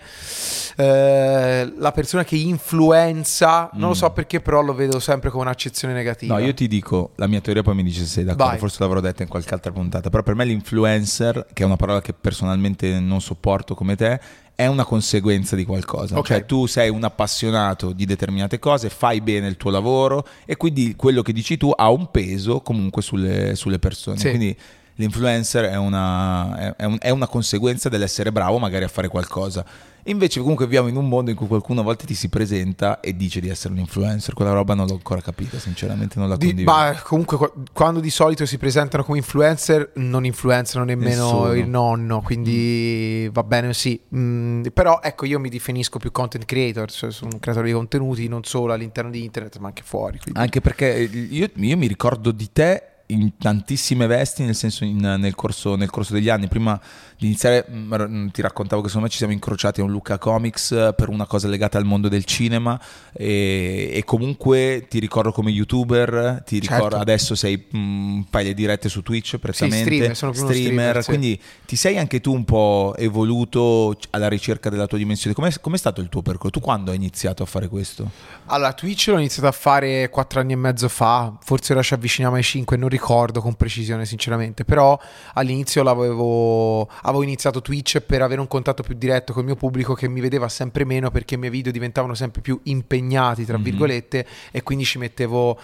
eh, 0.75 1.73
la 1.77 1.91
persona 1.91 2.23
che 2.23 2.35
influenza, 2.35 3.69
non 3.73 3.89
lo 3.89 3.95
so 3.95 4.09
perché, 4.11 4.41
però 4.41 4.61
lo 4.61 4.73
vedo 4.73 4.99
sempre 4.99 5.29
come 5.29 5.43
un'accezione 5.43 5.93
negativa. 5.93 6.35
Mm. 6.35 6.37
No, 6.39 6.45
io 6.45 6.53
ti 6.53 6.67
dico 6.67 7.11
la 7.15 7.27
mia 7.27 7.41
teoria, 7.41 7.63
poi 7.63 7.75
mi 7.75 7.83
dici 7.83 7.99
se 7.99 8.05
sei 8.05 8.23
d'accordo. 8.23 8.45
Vai. 8.45 8.57
Forse 8.57 8.77
l'avrò 8.79 8.99
detta 8.99 9.23
in 9.23 9.29
qualche 9.29 9.53
altra 9.53 9.71
puntata. 9.71 10.09
Però 10.09 10.23
per 10.23 10.35
me 10.35 10.45
l'influencer, 10.45 11.47
che 11.53 11.63
è 11.63 11.65
una 11.65 11.75
parola 11.75 12.01
che 12.01 12.13
personalmente 12.13 12.99
non 12.99 13.21
sopporto 13.21 13.75
come 13.75 13.95
te, 13.95 14.19
è 14.55 14.67
una 14.67 14.85
conseguenza 14.85 15.55
di 15.55 15.65
qualcosa. 15.65 16.17
Ok. 16.17 16.27
Cioè, 16.27 16.45
tu 16.45 16.65
sei 16.67 16.89
un 16.89 17.03
appassionato 17.03 17.91
di 17.91 18.05
determinate 18.05 18.59
cose, 18.59 18.89
fai 18.89 19.21
bene 19.21 19.47
il 19.47 19.57
tuo 19.57 19.71
lavoro 19.71 20.25
e 20.45 20.55
quindi 20.57 20.95
quello 20.95 21.21
che 21.21 21.33
dici 21.33 21.57
tu 21.57 21.71
ha 21.75 21.89
un 21.89 22.11
peso 22.11 22.61
comunque 22.61 23.01
sulle, 23.01 23.55
sulle 23.55 23.79
persone. 23.79 24.17
Sì. 24.17 24.29
Quindi 24.29 24.57
l'influencer 24.95 25.65
è 25.65 25.77
una, 25.77 26.75
è- 26.75 26.85
un- 26.85 26.97
è 26.99 27.09
una 27.09 27.27
conseguenza 27.27 27.89
dell'essere 27.89 28.31
bravo 28.31 28.59
magari 28.59 28.83
a 28.83 28.89
fare 28.89 29.07
qualcosa. 29.07 29.65
Invece 30.07 30.41
comunque 30.41 30.65
viviamo 30.65 30.89
in 30.89 30.97
un 30.97 31.07
mondo 31.07 31.29
in 31.31 31.37
cui 31.37 31.47
qualcuno 31.47 31.79
a 31.79 31.83
volte 31.85 32.05
ti 32.05 32.13
si 32.13 32.27
presenta 32.27 32.99
e 32.99 33.15
dice 33.15 33.39
di 33.39 33.47
essere 33.47 33.73
un 33.73 33.79
influencer. 33.79 34.33
Quella 34.33 34.51
roba 34.51 34.73
non 34.73 34.85
l'ho 34.85 34.95
ancora 34.95 35.21
capita, 35.21 35.57
sinceramente 35.59 36.19
non 36.19 36.27
la 36.27 36.35
Di- 36.35 36.47
condivido. 36.47 36.69
ma 36.75 36.99
comunque 37.01 37.37
qua- 37.37 37.53
quando 37.71 38.01
di 38.01 38.09
solito 38.09 38.45
si 38.45 38.57
presentano 38.57 39.05
come 39.05 39.19
influencer 39.19 39.91
non 39.95 40.25
influenzano 40.25 40.83
nemmeno 40.83 41.23
Nessuno. 41.23 41.53
il 41.53 41.69
nonno, 41.69 42.21
quindi 42.21 43.29
va 43.31 43.43
bene 43.43 43.73
sì. 43.73 43.97
Mm, 44.13 44.65
però 44.73 44.99
ecco 45.01 45.25
io 45.25 45.39
mi 45.39 45.47
definisco 45.47 45.99
più 45.99 46.11
content 46.11 46.43
creator, 46.43 46.91
cioè 46.91 47.09
sono 47.09 47.29
un 47.31 47.39
creatore 47.39 47.67
di 47.67 47.73
contenuti 47.73 48.27
non 48.27 48.43
solo 48.43 48.73
all'interno 48.73 49.09
di 49.09 49.23
internet 49.23 49.57
ma 49.59 49.67
anche 49.69 49.83
fuori. 49.85 50.19
quindi- 50.19 50.37
Anche 50.37 50.59
perché 50.59 51.09
io, 51.29 51.49
io 51.55 51.77
mi 51.77 51.87
ricordo 51.87 52.31
di 52.31 52.49
te 52.51 52.83
in 53.07 53.37
tantissime 53.37 54.07
vesti, 54.07 54.43
nel 54.43 54.55
senso 54.55 54.83
in- 54.85 54.97
nel, 55.19 55.35
corso, 55.35 55.75
nel 55.75 55.89
corso 55.89 56.13
degli 56.13 56.29
anni. 56.29 56.47
Prima 56.47 56.79
di 57.17 57.27
iniziare 57.27 57.65
mm, 57.69 57.93
mm, 57.93 58.27
ti 58.29 58.41
raccontavo 58.41 58.81
che 58.81 58.87
secondo 58.87 59.07
me 59.07 59.11
ci 59.11 59.17
siamo 59.17 59.33
incrociati 59.33 59.81
a 59.81 59.83
un 59.83 59.91
Luca 59.91 60.17
Comics 60.17 60.71
eh, 60.71 60.93
per 60.95 61.09
una 61.09 61.25
cosa 61.25 61.47
legata 61.47 61.77
al 61.77 61.85
mondo 61.85 62.09
del 62.09 62.25
cinema 62.25 62.79
e, 63.13 63.91
e 63.93 64.03
comunque 64.03 64.85
ti 64.89 64.99
ricordo 64.99 65.31
come 65.31 65.51
youtuber, 65.51 66.43
ti 66.45 66.59
Certo. 66.59 66.75
ricordo 66.75 66.97
adesso 66.97 67.35
sei 67.35 67.65
mm, 67.75 68.21
fai 68.29 68.45
le 68.45 68.53
dirette 68.53 68.89
su 68.89 69.01
Twitch 69.01 69.37
prettamente, 69.37 69.83
streamer, 69.83 70.15
sono 70.15 70.31
uno 70.35 70.51
streamer, 70.51 71.01
sì. 71.03 71.09
quindi 71.09 71.41
ti 71.65 71.75
sei 71.75 71.97
anche 71.97 72.21
tu 72.21 72.33
un 72.33 72.45
po' 72.45 72.93
evoluto 72.97 73.97
alla 74.11 74.27
ricerca 74.29 74.69
della 74.69 74.87
tua 74.87 74.97
dimensione. 74.97 75.35
Com'è, 75.35 75.51
com'è 75.59 75.77
stato 75.77 76.01
il 76.01 76.09
tuo 76.09 76.21
percorso? 76.21 76.51
Tu 76.51 76.59
quando 76.59 76.91
hai 76.91 76.97
iniziato 76.97 77.43
a 77.43 77.45
fare 77.45 77.67
questo? 77.67 78.09
Allora, 78.45 78.73
Twitch 78.73 79.07
l'ho 79.07 79.17
iniziato 79.17 79.47
a 79.47 79.51
fare 79.51 80.09
quattro 80.09 80.39
anni 80.39 80.53
e 80.53 80.57
mezzo 80.57 80.87
fa, 80.89 81.37
forse 81.41 81.73
ora 81.73 81.81
ci 81.81 81.93
avviciniamo 81.93 82.35
ai 82.35 82.43
5, 82.43 82.77
non 82.77 82.89
ricordo 82.93 83.41
con 83.41 83.55
precisione 83.55 84.05
sinceramente, 84.05 84.63
però 84.63 84.97
all'inizio 85.33 85.81
l'avevo, 85.83 86.87
avevo 87.01 87.23
iniziato 87.23 87.61
Twitch 87.61 87.99
per 88.01 88.21
avere 88.21 88.39
un 88.39 88.47
contatto 88.47 88.83
più 88.83 88.95
diretto 88.95 89.33
col 89.33 89.43
mio 89.43 89.55
pubblico 89.55 89.93
che 89.95 90.07
mi 90.07 90.21
vedeva 90.21 90.47
sempre 90.47 90.85
meno 90.85 91.09
perché 91.11 91.35
i 91.35 91.37
miei 91.37 91.51
video 91.51 91.71
diventavano 91.71 92.13
sempre 92.13 92.41
più 92.41 92.59
impegnati, 92.63 93.45
tra 93.45 93.57
Mhm. 93.57 93.63
virgolette, 93.63 94.27
e 94.51 94.61
quindi 94.63 94.85
ci 94.85 94.97
mettevo 94.99 95.59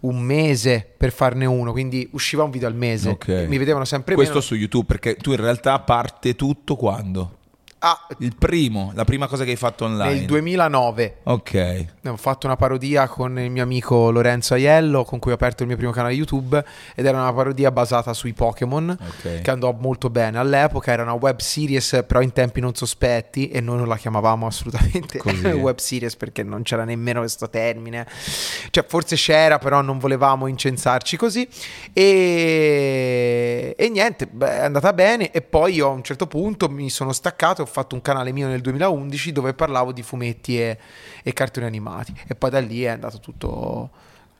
un 0.00 0.18
mese 0.20 0.86
per 0.96 1.12
farne 1.12 1.44
uno, 1.46 1.72
quindi 1.72 2.08
usciva 2.12 2.42
un 2.44 2.50
video 2.50 2.68
al 2.68 2.74
mese, 2.74 3.10
Ok. 3.10 3.46
mi 3.48 3.58
vedevano 3.58 3.84
sempre 3.84 4.14
Questo 4.14 4.34
meno. 4.34 4.46
su 4.46 4.54
YouTube, 4.54 4.86
perché 4.86 5.16
tu 5.16 5.30
in 5.32 5.40
realtà 5.40 5.78
parte 5.80 6.34
tutto 6.34 6.76
quando? 6.76 7.36
Ah, 7.82 8.06
Il 8.18 8.34
primo, 8.36 8.92
la 8.94 9.04
prima 9.04 9.26
cosa 9.26 9.42
che 9.44 9.50
hai 9.52 9.56
fatto 9.56 9.86
online. 9.86 10.14
nel 10.14 10.26
2009 10.26 11.16
Ok. 11.22 11.86
Ho 12.08 12.16
fatto 12.18 12.44
una 12.46 12.56
parodia 12.56 13.08
con 13.08 13.38
il 13.38 13.50
mio 13.50 13.62
amico 13.62 14.10
Lorenzo 14.10 14.52
Aiello, 14.52 15.02
con 15.04 15.18
cui 15.18 15.30
ho 15.30 15.34
aperto 15.34 15.62
il 15.62 15.68
mio 15.68 15.78
primo 15.78 15.90
canale 15.90 16.12
YouTube, 16.12 16.62
ed 16.94 17.06
era 17.06 17.18
una 17.18 17.32
parodia 17.32 17.70
basata 17.70 18.12
sui 18.12 18.34
Pokémon, 18.34 18.90
Ok. 19.00 19.40
che 19.40 19.50
andò 19.50 19.72
molto 19.72 20.10
bene. 20.10 20.38
All'epoca 20.38 20.92
era 20.92 21.02
una 21.04 21.14
web 21.14 21.38
series, 21.40 22.04
però 22.06 22.20
in 22.20 22.32
tempi 22.34 22.60
non 22.60 22.74
sospetti, 22.74 23.48
e 23.48 23.62
noi 23.62 23.78
non 23.78 23.88
la 23.88 23.96
chiamavamo 23.96 24.46
assolutamente 24.46 25.16
Così. 25.16 25.46
web 25.56 25.78
series 25.78 26.16
perché 26.16 26.42
non 26.42 26.60
c'era 26.62 26.84
nemmeno 26.84 27.20
questo 27.20 27.48
termine. 27.48 28.06
Cioè, 28.70 28.84
forse 28.86 29.16
c'era, 29.16 29.58
però 29.58 29.80
non 29.80 29.98
volevamo 29.98 30.46
incensarci 30.48 31.16
così. 31.16 31.48
E, 31.94 33.74
e 33.76 33.88
niente, 33.88 34.26
beh, 34.26 34.56
è 34.58 34.64
andata 34.64 34.92
bene. 34.92 35.30
E 35.30 35.40
poi 35.40 35.74
io 35.74 35.86
a 35.86 35.90
un 35.90 36.02
certo 36.02 36.26
punto 36.26 36.68
mi 36.68 36.90
sono 36.90 37.12
staccato 37.12 37.68
fatto 37.70 37.94
un 37.94 38.02
canale 38.02 38.32
mio 38.32 38.46
nel 38.48 38.60
2011 38.60 39.32
dove 39.32 39.54
parlavo 39.54 39.92
di 39.92 40.02
fumetti 40.02 40.60
e, 40.60 40.78
e 41.22 41.32
cartoni 41.32 41.66
animati. 41.66 42.12
E 42.28 42.34
poi 42.34 42.50
da 42.50 42.60
lì 42.60 42.82
è 42.82 42.88
andato 42.88 43.18
tutto 43.20 43.90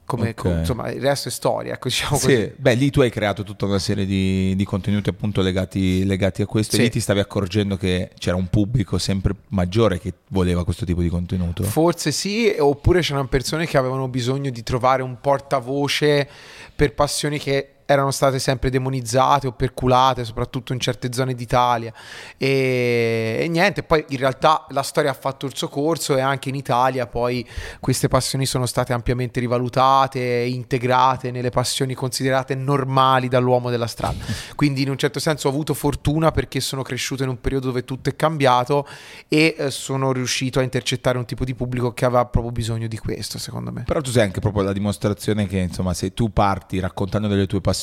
come, 0.05 0.31
Ok. 0.31 0.35
co- 0.35 0.49
insomma, 0.51 0.91
il 0.91 1.01
resto 1.01 1.29
è 1.29 1.31
storia, 1.31 1.75
ecco, 1.75 1.87
diciamo 1.87 2.17
Sì, 2.17 2.25
così. 2.27 2.53
beh, 2.57 2.75
lì 2.75 2.91
tu 2.91 3.01
hai 3.01 3.11
creato 3.11 3.45
tutta 3.45 3.67
una 3.67 3.79
serie 3.79 4.05
di, 4.07 4.55
di 4.57 4.65
contenuti 4.65 5.09
appunto 5.09 5.41
legati, 5.41 6.05
legati 6.05 6.43
a 6.43 6.47
questo 6.47 6.75
Sì. 6.75 6.81
e 6.81 6.85
lì 6.85 6.91
ti 6.91 6.99
stavi 6.99 7.21
accorgendo 7.21 7.77
che 7.77 8.11
c'era 8.19 8.35
un 8.35 8.49
pubblico 8.49 8.99
sempre 8.99 9.35
maggiore 9.51 10.01
che 10.01 10.13
voleva 10.31 10.65
questo 10.65 10.85
tipo 10.85 11.01
di 11.01 11.09
contenuto. 11.09 11.63
Forse 11.63 12.11
sì, 12.11 12.53
oppure 12.59 13.03
c'erano 13.03 13.29
persone 13.29 13.67
che 13.67 13.79
avevano 13.79 14.09
bisogno 14.09 14.51
di 14.51 14.65
trovare 14.65 15.03
un 15.05 15.17
portavoce 15.21 16.29
per 16.75 16.93
passioni 16.95 17.39
che 17.39 17.75
erano 17.93 18.13
state 18.13 18.39
sempre 18.39 18.71
demonizzate 18.71 19.49
o 19.49 19.53
perculate, 19.53 20.25
soprattutto 20.25 20.73
in 20.73 20.79
certe 20.79 21.13
zone 21.13 21.35
d'Italia. 21.35 21.93
E, 22.37 23.39
e 23.41 23.49
niente, 23.49 23.83
poi 23.83 24.05
in 24.11 24.19
realtà 24.19 24.65
la 24.69 24.83
storia 24.83 25.11
ha 25.11 25.15
fatto 25.15 25.47
il 25.47 25.57
suo 25.57 25.69
corso 25.69 26.17
e 26.17 26.21
anche 26.21 26.51
in 26.51 26.55
Italia 26.55 27.09
poi 27.09 27.45
queste 27.81 28.07
passioni 28.07 28.47
sono 28.47 28.67
state 28.67 28.93
ampiamente 28.93 29.41
rivalutate, 29.41 30.21
integrate 30.21 31.33
nelle 31.33 31.51
passioni 31.51 31.95
considerate 31.95 32.55
normali 32.55 33.27
dall'uomo 33.27 33.71
della 33.71 33.89
strada. 33.89 34.25
Quindi 34.55 34.83
in 34.83 34.91
un 34.91 34.97
certo 34.97 35.19
senso 35.19 35.49
ho 35.49 35.51
avuto 35.51 35.75
fortuna 35.75 36.31
perché 36.31 36.61
sono 36.61 36.83
cresciuto 36.83 37.25
in 37.25 37.29
un 37.29 37.41
periodo 37.41 37.67
dove 37.67 37.85
tutto 37.85 38.09
è 38.09 38.15
cambiato 38.15 38.87
e 39.27 39.57
eh, 39.59 39.71
sono 39.73 40.13
riuscito 40.13 40.61
a 40.61 40.63
intercettare 40.63 41.19
un 41.19 41.25
tipo 41.25 41.45
di 41.45 41.55
pubblico 41.55 41.93
che 41.93 42.05
aveva 42.05 42.25
proprio 42.27 42.53
bisogno 42.53 42.87
di 42.87 42.99
questo, 42.99 43.39
secondo 43.39 43.73
me. 43.73 43.83
Però 43.83 44.01
tu 44.01 44.11
sei 44.11 44.23
anche 44.23 44.39
proprio 44.39 44.63
la 44.63 44.73
dimostrazione 44.73 45.49
che, 45.49 45.59
insomma, 45.59 45.93
se 45.93 46.15
tu 46.15 46.33
parti 46.33 46.79
raccontando 46.79 47.27
delle 47.27 47.47
tue 47.47 47.61
passioni, 47.61 47.79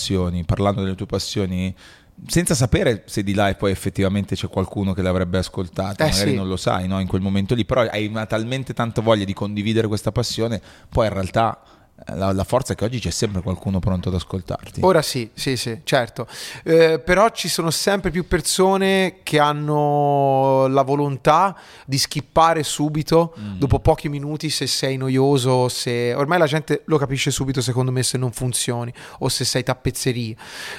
parlando 0.46 0.84
delle 0.84 0.96
tue 0.96 1.06
passioni, 1.06 1.74
senza 2.26 2.56
sapere 2.56 3.04
se 3.06 3.24
di 3.24 3.34
là 3.34 3.50
e 3.50 3.56
poi 3.56 3.72
effettivamente 3.72 4.36
c'è 4.36 4.48
qualcuno 4.48 4.94
che 4.94 5.02
l'avrebbe 5.02 5.38
ascoltato, 5.38 6.04
Eh, 6.04 6.10
magari 6.10 6.30
sì. 6.32 6.36
non 6.36 6.48
lo 6.48 6.58
sai, 6.58 6.88
no? 6.88 7.00
In 7.00 7.08
quel 7.08 7.22
momento 7.22 7.54
lì, 7.54 7.64
però 7.66 7.82
hai 7.82 8.08
una 8.08 8.26
talmente 8.26 8.74
tanta 8.74 9.02
voglia 9.02 9.24
di 9.26 9.34
condividere 9.34 9.88
questa 9.88 10.12
passione, 10.12 10.62
poi 10.90 11.08
in 11.08 11.14
realtà 11.14 11.60
la, 12.14 12.32
la 12.32 12.44
forza 12.44 12.74
è 12.74 12.76
che 12.76 12.86
oggi 12.86 13.00
c'è 13.00 13.10
sempre 13.10 13.42
qualcuno 13.42 13.80
pronto 13.80 14.10
ad 14.10 14.16
ascoltarti. 14.16 14.82
Ora 14.84 15.02
sì, 15.02 15.30
sì, 15.34 15.58
sì, 15.58 15.82
certo. 15.84 16.28
Eh, 16.64 17.00
però 17.00 17.30
ci 17.32 17.50
sono 17.50 17.70
sempre 17.72 18.12
più 18.12 18.28
persone 18.28 19.18
che 19.24 19.40
hanno 19.40 20.68
la 20.68 20.84
volontà 20.84 21.56
di 21.86 21.98
skippare 21.98 22.64
subito, 22.64 23.34
Mm. 23.38 23.58
dopo 23.58 23.80
pochi 23.80 24.10
minuti, 24.10 24.50
se 24.50 24.68
sei 24.68 24.98
noioso, 24.98 25.68
se... 25.70 26.14
Ormai 26.14 26.40
la 26.40 26.46
gente 26.48 26.82
lo 26.86 26.98
capisce 26.98 27.30
subito, 27.32 27.62
secondo 27.62 27.92
me, 27.92 28.04
se 28.04 28.18
non 28.18 28.32
funzioni 28.32 28.94
o 29.20 29.30
se 29.30 29.44
sei 29.44 29.64
tappezzeria. 29.64 30.36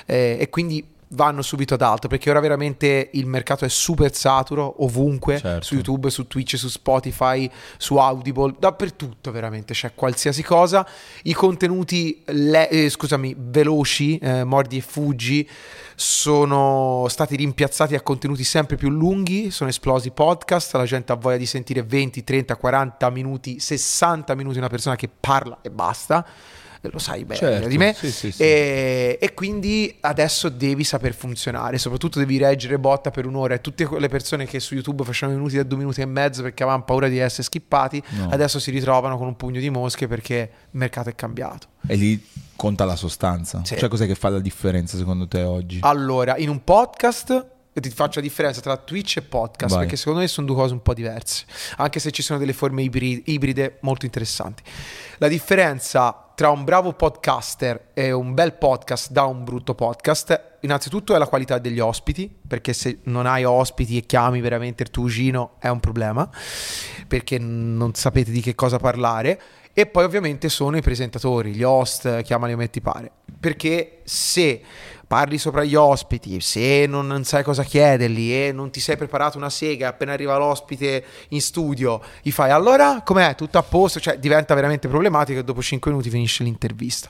Eh, 0.07 0.37
e 0.41 0.49
quindi 0.51 0.85
vanno 1.13 1.41
subito 1.43 1.75
ad 1.75 1.83
altro 1.83 2.09
perché 2.09 2.29
ora 2.31 2.41
veramente 2.41 3.11
il 3.15 3.27
mercato 3.27 3.65
è 3.65 3.69
super 3.69 4.15
saturo 4.15 4.83
ovunque 4.85 5.39
Certo. 5.39 5.65
su 5.65 5.75
YouTube, 5.75 6.11
su 6.11 6.27
Twitch, 6.27 6.57
su 6.59 6.69
Spotify, 6.69 7.51
su 7.77 7.97
Audible, 7.97 8.55
dappertutto 8.59 9.31
veramente 9.31 9.73
c'è 9.75 9.93
qualsiasi 9.95 10.43
cosa. 10.43 10.87
I 11.23 11.33
contenuti, 11.33 12.23
le- 12.27 12.69
eh, 12.69 12.89
scusami, 12.91 13.35
veloci, 13.39 14.19
eh, 14.19 14.45
mordi 14.45 14.77
e 14.77 14.81
fuggi, 14.81 15.49
sono 15.95 17.07
stati 17.09 17.37
rimpiazzati 17.37 17.95
a 17.95 18.01
contenuti 18.01 18.45
sempre 18.45 18.77
più 18.77 18.89
lunghi, 18.89 19.51
sono 19.51 19.69
esplosi 19.71 20.11
podcast, 20.11 20.75
la 20.75 20.85
gente 20.85 21.13
ha 21.13 21.17
voglia 21.17 21.37
di 21.37 21.47
sentire 21.47 21.83
20, 21.83 22.23
30, 22.23 22.57
40 22.57 23.11
minuti, 23.11 23.59
60 23.61 24.35
minuti 24.35 24.59
una 24.59 24.69
persona 24.69 24.95
che 24.97 25.09
parla 25.09 25.59
e 25.63 25.71
basta. 25.71 26.25
Lo 26.83 26.99
sai 26.99 27.25
bene 27.25 27.39
Certo, 27.41 27.69
di 27.69 27.77
me. 27.79 27.93
sì, 27.95 28.11
sì, 28.11 28.31
sì. 28.33 28.43
E, 28.43 29.19
e 29.21 29.35
quindi 29.35 29.97
adesso 30.01 30.49
devi 30.49 30.85
saper 30.85 31.15
funzionare, 31.15 31.79
soprattutto 31.79 32.19
devi 32.19 32.39
reggere 32.39 32.79
botta 32.79 33.11
per 33.11 33.27
un'ora 33.27 33.55
e 33.55 33.61
tutte 33.61 33.85
quelle 33.87 34.09
persone 34.09 34.47
che 34.47 34.61
su 34.61 34.75
YouTube 34.75 35.05
facevano 35.05 35.37
minuti 35.39 35.57
da 35.57 35.63
due 35.65 35.79
minuti 35.79 36.01
e 36.01 36.07
mezzo 36.07 36.43
perché 36.43 36.63
avevano 36.63 36.85
paura 36.85 37.09
di 37.09 37.19
essere 37.19 37.43
skippati, 37.43 38.03
No. 38.11 38.29
adesso 38.31 38.59
si 38.61 38.71
ritrovano 38.71 39.19
con 39.19 39.27
un 39.27 39.37
pugno 39.37 39.61
di 39.61 39.71
mosche 39.71 40.07
perché 40.07 40.35
il 40.71 40.79
mercato 40.79 41.09
è 41.09 41.15
cambiato. 41.15 41.67
E 41.87 41.95
lì 41.97 42.25
conta 42.57 42.85
la 42.85 42.97
sostanza. 42.97 43.63
Cioè, 43.63 43.89
cos'è 43.89 44.07
che 44.07 44.15
fa 44.15 44.29
la 44.29 44.41
differenza 44.41 44.97
secondo 44.97 45.27
te 45.29 45.43
oggi? 45.43 45.79
Allora, 45.83 46.37
in 46.37 46.49
un 46.49 46.63
podcast 46.65 47.47
ti 47.79 47.91
faccio 47.91 48.19
la 48.19 48.27
differenza 48.27 48.61
tra 48.61 48.77
Twitch 48.77 49.19
e 49.19 49.23
podcast 49.23 49.71
Vai. 49.75 49.83
perché 49.83 49.97
secondo 49.97 50.19
me 50.19 50.27
sono 50.27 50.49
due 50.49 50.57
cose 50.57 50.73
un 50.73 50.83
po' 50.83 50.95
diverse, 50.95 51.45
anche 51.77 52.01
se 52.01 52.11
ci 52.11 52.23
sono 52.23 52.37
delle 52.41 52.53
forme 52.53 52.83
ibri- 52.83 53.23
ibride 53.27 53.77
molto 53.83 54.05
interessanti. 54.05 54.65
La 55.19 55.29
differenza 55.29 56.28
tra 56.39 56.51
un 56.51 56.63
bravo 56.63 56.93
podcaster 56.93 57.89
e 57.95 58.13
un 58.13 58.33
bel 58.33 58.53
podcast 58.53 59.11
da 59.11 59.25
un 59.25 59.43
brutto 59.43 59.75
podcast, 59.75 60.59
innanzitutto 60.61 61.13
è 61.13 61.19
la 61.19 61.27
qualità 61.27 61.59
degli 61.59 61.81
ospiti, 61.81 62.33
perché 62.47 62.73
se 62.75 63.01
non 63.07 63.27
hai 63.27 63.43
ospiti 63.43 63.97
e 63.97 64.03
chiami 64.03 64.41
veramente 64.41 64.85
il 64.85 64.91
tuo 64.93 65.03
cugino 65.03 65.57
è 65.59 65.67
un 65.67 65.81
problema, 65.81 66.31
perché 67.09 67.41
non 67.41 67.93
sapete 67.95 68.31
di 68.31 68.41
che 68.41 68.55
cosa 68.55 68.79
parlare. 68.79 69.41
E 69.73 69.87
poi 69.87 70.05
ovviamente 70.05 70.49
sono 70.49 70.77
i 70.77 70.81
presentatori, 70.81 71.55
gli 71.55 71.65
host, 71.65 72.23
chiamali 72.23 72.53
come 72.53 72.71
ti 72.71 72.81
pare. 72.81 73.11
Perché 73.41 74.03
se 74.05 74.63
parli 75.09 75.39
sopra 75.39 75.65
gli 75.65 75.75
ospiti, 75.75 76.41
se 76.41 76.85
non, 76.87 77.07
non 77.07 77.25
sai 77.25 77.43
cosa 77.43 77.63
chiedergli 77.65 78.31
e 78.31 78.53
non 78.53 78.71
ti 78.71 78.79
sei 78.79 78.99
preparato 78.99 79.39
una 79.39 79.49
sega, 79.49 79.89
appena 79.89 80.13
arriva 80.13 80.37
l'ospite 80.37 81.03
in 81.31 81.41
studio, 81.41 82.01
gli 82.23 82.31
fai 82.31 82.51
allora 82.51 83.01
com'è? 83.03 83.35
Tutto 83.35 83.57
a 83.57 83.63
posto? 83.63 84.01
Cioè 84.01 84.19
diventa 84.19 84.55
veramente 84.55 84.87
problematico 84.87 85.41
e 85.41 85.45
dopo 85.45 85.63
5 85.63 85.91
minuti 85.91 86.11
finisce 86.11 86.45
l'intervista. 86.45 87.09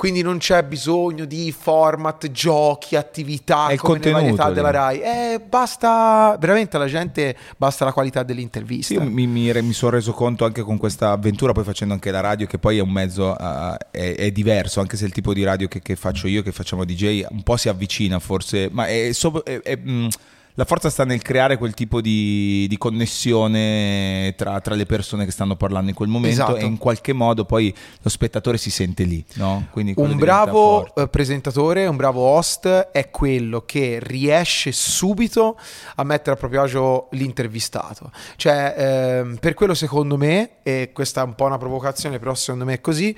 Quindi 0.00 0.22
non 0.22 0.38
c'è 0.38 0.62
bisogno 0.62 1.26
di 1.26 1.52
format, 1.52 2.30
giochi, 2.30 2.96
attività 2.96 3.66
È 3.66 3.74
il 3.74 3.78
come 3.80 3.92
contenuto 3.92 4.22
varietà 4.22 4.48
lì. 4.48 4.54
della 4.54 4.70
Rai. 4.70 5.00
Eh, 5.02 5.40
basta, 5.46 6.38
veramente 6.40 6.76
alla 6.76 6.86
gente 6.86 7.36
basta 7.58 7.84
la 7.84 7.92
qualità 7.92 8.22
dell'intervista. 8.22 8.94
Io 8.94 9.02
mi, 9.02 9.26
mi, 9.26 9.52
mi 9.52 9.72
sono 9.74 9.90
reso 9.90 10.12
conto 10.12 10.46
anche 10.46 10.62
con 10.62 10.78
questa 10.78 11.10
avventura, 11.10 11.52
poi 11.52 11.64
facendo 11.64 11.92
anche 11.92 12.10
la 12.10 12.20
radio, 12.20 12.46
che 12.46 12.56
poi 12.56 12.78
è 12.78 12.80
un 12.80 12.90
mezzo, 12.90 13.36
eh, 13.38 13.76
è, 13.90 14.14
è 14.14 14.30
diverso, 14.30 14.80
anche 14.80 14.96
se 14.96 15.04
il 15.04 15.12
tipo 15.12 15.34
di 15.34 15.44
radio 15.44 15.68
che, 15.68 15.82
che 15.82 15.96
faccio 15.96 16.28
io, 16.28 16.40
che 16.40 16.52
facciamo 16.52 16.86
DJ, 16.86 17.19
un 17.28 17.42
po' 17.42 17.56
si 17.56 17.68
avvicina 17.68 18.18
forse, 18.18 18.68
ma 18.70 18.86
è, 18.86 19.10
so- 19.12 19.42
è- 19.44 19.60
è, 19.60 19.76
mh, 19.76 20.08
la 20.54 20.64
forza 20.66 20.90
sta 20.90 21.04
nel 21.04 21.22
creare 21.22 21.56
quel 21.56 21.72
tipo 21.74 22.00
di, 22.00 22.66
di 22.68 22.76
connessione 22.76 24.34
tra, 24.36 24.60
tra 24.60 24.74
le 24.74 24.84
persone 24.84 25.24
che 25.24 25.30
stanno 25.30 25.56
parlando 25.56 25.88
in 25.90 25.94
quel 25.94 26.08
momento 26.08 26.42
Esatto. 26.42 26.56
e 26.56 26.64
in 26.64 26.76
qualche 26.76 27.12
modo 27.12 27.44
poi 27.44 27.74
lo 28.02 28.08
spettatore 28.10 28.58
si 28.58 28.70
sente 28.70 29.04
lì, 29.04 29.24
no? 29.34 29.68
Un 29.72 30.16
bravo 30.18 30.52
forte. 30.80 31.02
eh, 31.02 31.08
presentatore, 31.08 31.86
un 31.86 31.96
bravo 31.96 32.20
host 32.22 32.66
è 32.68 33.10
quello 33.10 33.62
che 33.64 33.98
riesce 34.02 34.72
subito 34.72 35.56
a 35.94 36.02
mettere 36.04 36.32
a 36.32 36.38
proprio 36.38 36.62
agio 36.62 37.08
l'intervistato. 37.12 38.10
Cioè, 38.36 38.74
ehm, 38.76 39.36
per 39.40 39.54
quello 39.54 39.74
secondo 39.74 40.16
me, 40.18 40.50
e 40.62 40.90
questa 40.92 41.22
è 41.22 41.24
un 41.24 41.34
po' 41.36 41.44
una 41.46 41.58
provocazione, 41.58 42.18
però 42.18 42.34
secondo 42.34 42.64
me 42.66 42.74
è 42.74 42.80
così, 42.80 43.16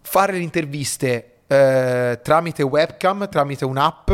fare 0.00 0.32
le 0.32 0.38
interviste 0.40 1.32
eh, 1.48 2.20
tramite 2.22 2.62
webcam, 2.62 3.28
tramite 3.28 3.64
un'app, 3.64 4.10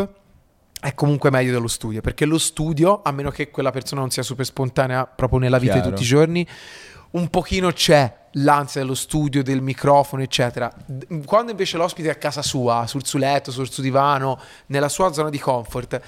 è 0.81 0.95
comunque 0.95 1.31
meglio 1.31 1.53
dello 1.53 1.69
studio, 1.69 2.01
perché 2.01 2.25
lo 2.25 2.39
studio, 2.39 3.01
a 3.03 3.11
meno 3.11 3.31
che 3.31 3.51
quella 3.51 3.71
persona 3.71 4.01
non 4.01 4.11
sia 4.11 4.23
super 4.23 4.47
spontanea 4.47 5.07
proprio 5.07 5.39
nella 5.39 5.59
vita 5.59 5.75
Chiaro. 5.75 5.89
di 5.89 5.95
tutti 5.95 6.07
i 6.07 6.09
giorni, 6.09 6.47
un 7.13 7.29
pochino 7.29 7.71
c'è 7.73 8.23
l'ansia 8.33 8.81
dello 8.81 8.95
studio, 8.95 9.43
del 9.43 9.63
microfono, 9.63 10.23
eccetera. 10.23 10.73
Quando 11.25 11.51
invece 11.51 11.77
l'ospite 11.77 12.09
è 12.09 12.13
a 12.13 12.17
casa 12.17 12.43
sua, 12.43 12.87
sul 12.87 13.07
suo 13.07 13.19
letto, 13.19 13.51
sul 13.51 13.71
suo 13.71 13.83
divano, 13.83 14.41
nella 14.67 14.89
sua 14.89 15.13
zona 15.13 15.31
di 15.31 15.39
comfort, 15.39 16.01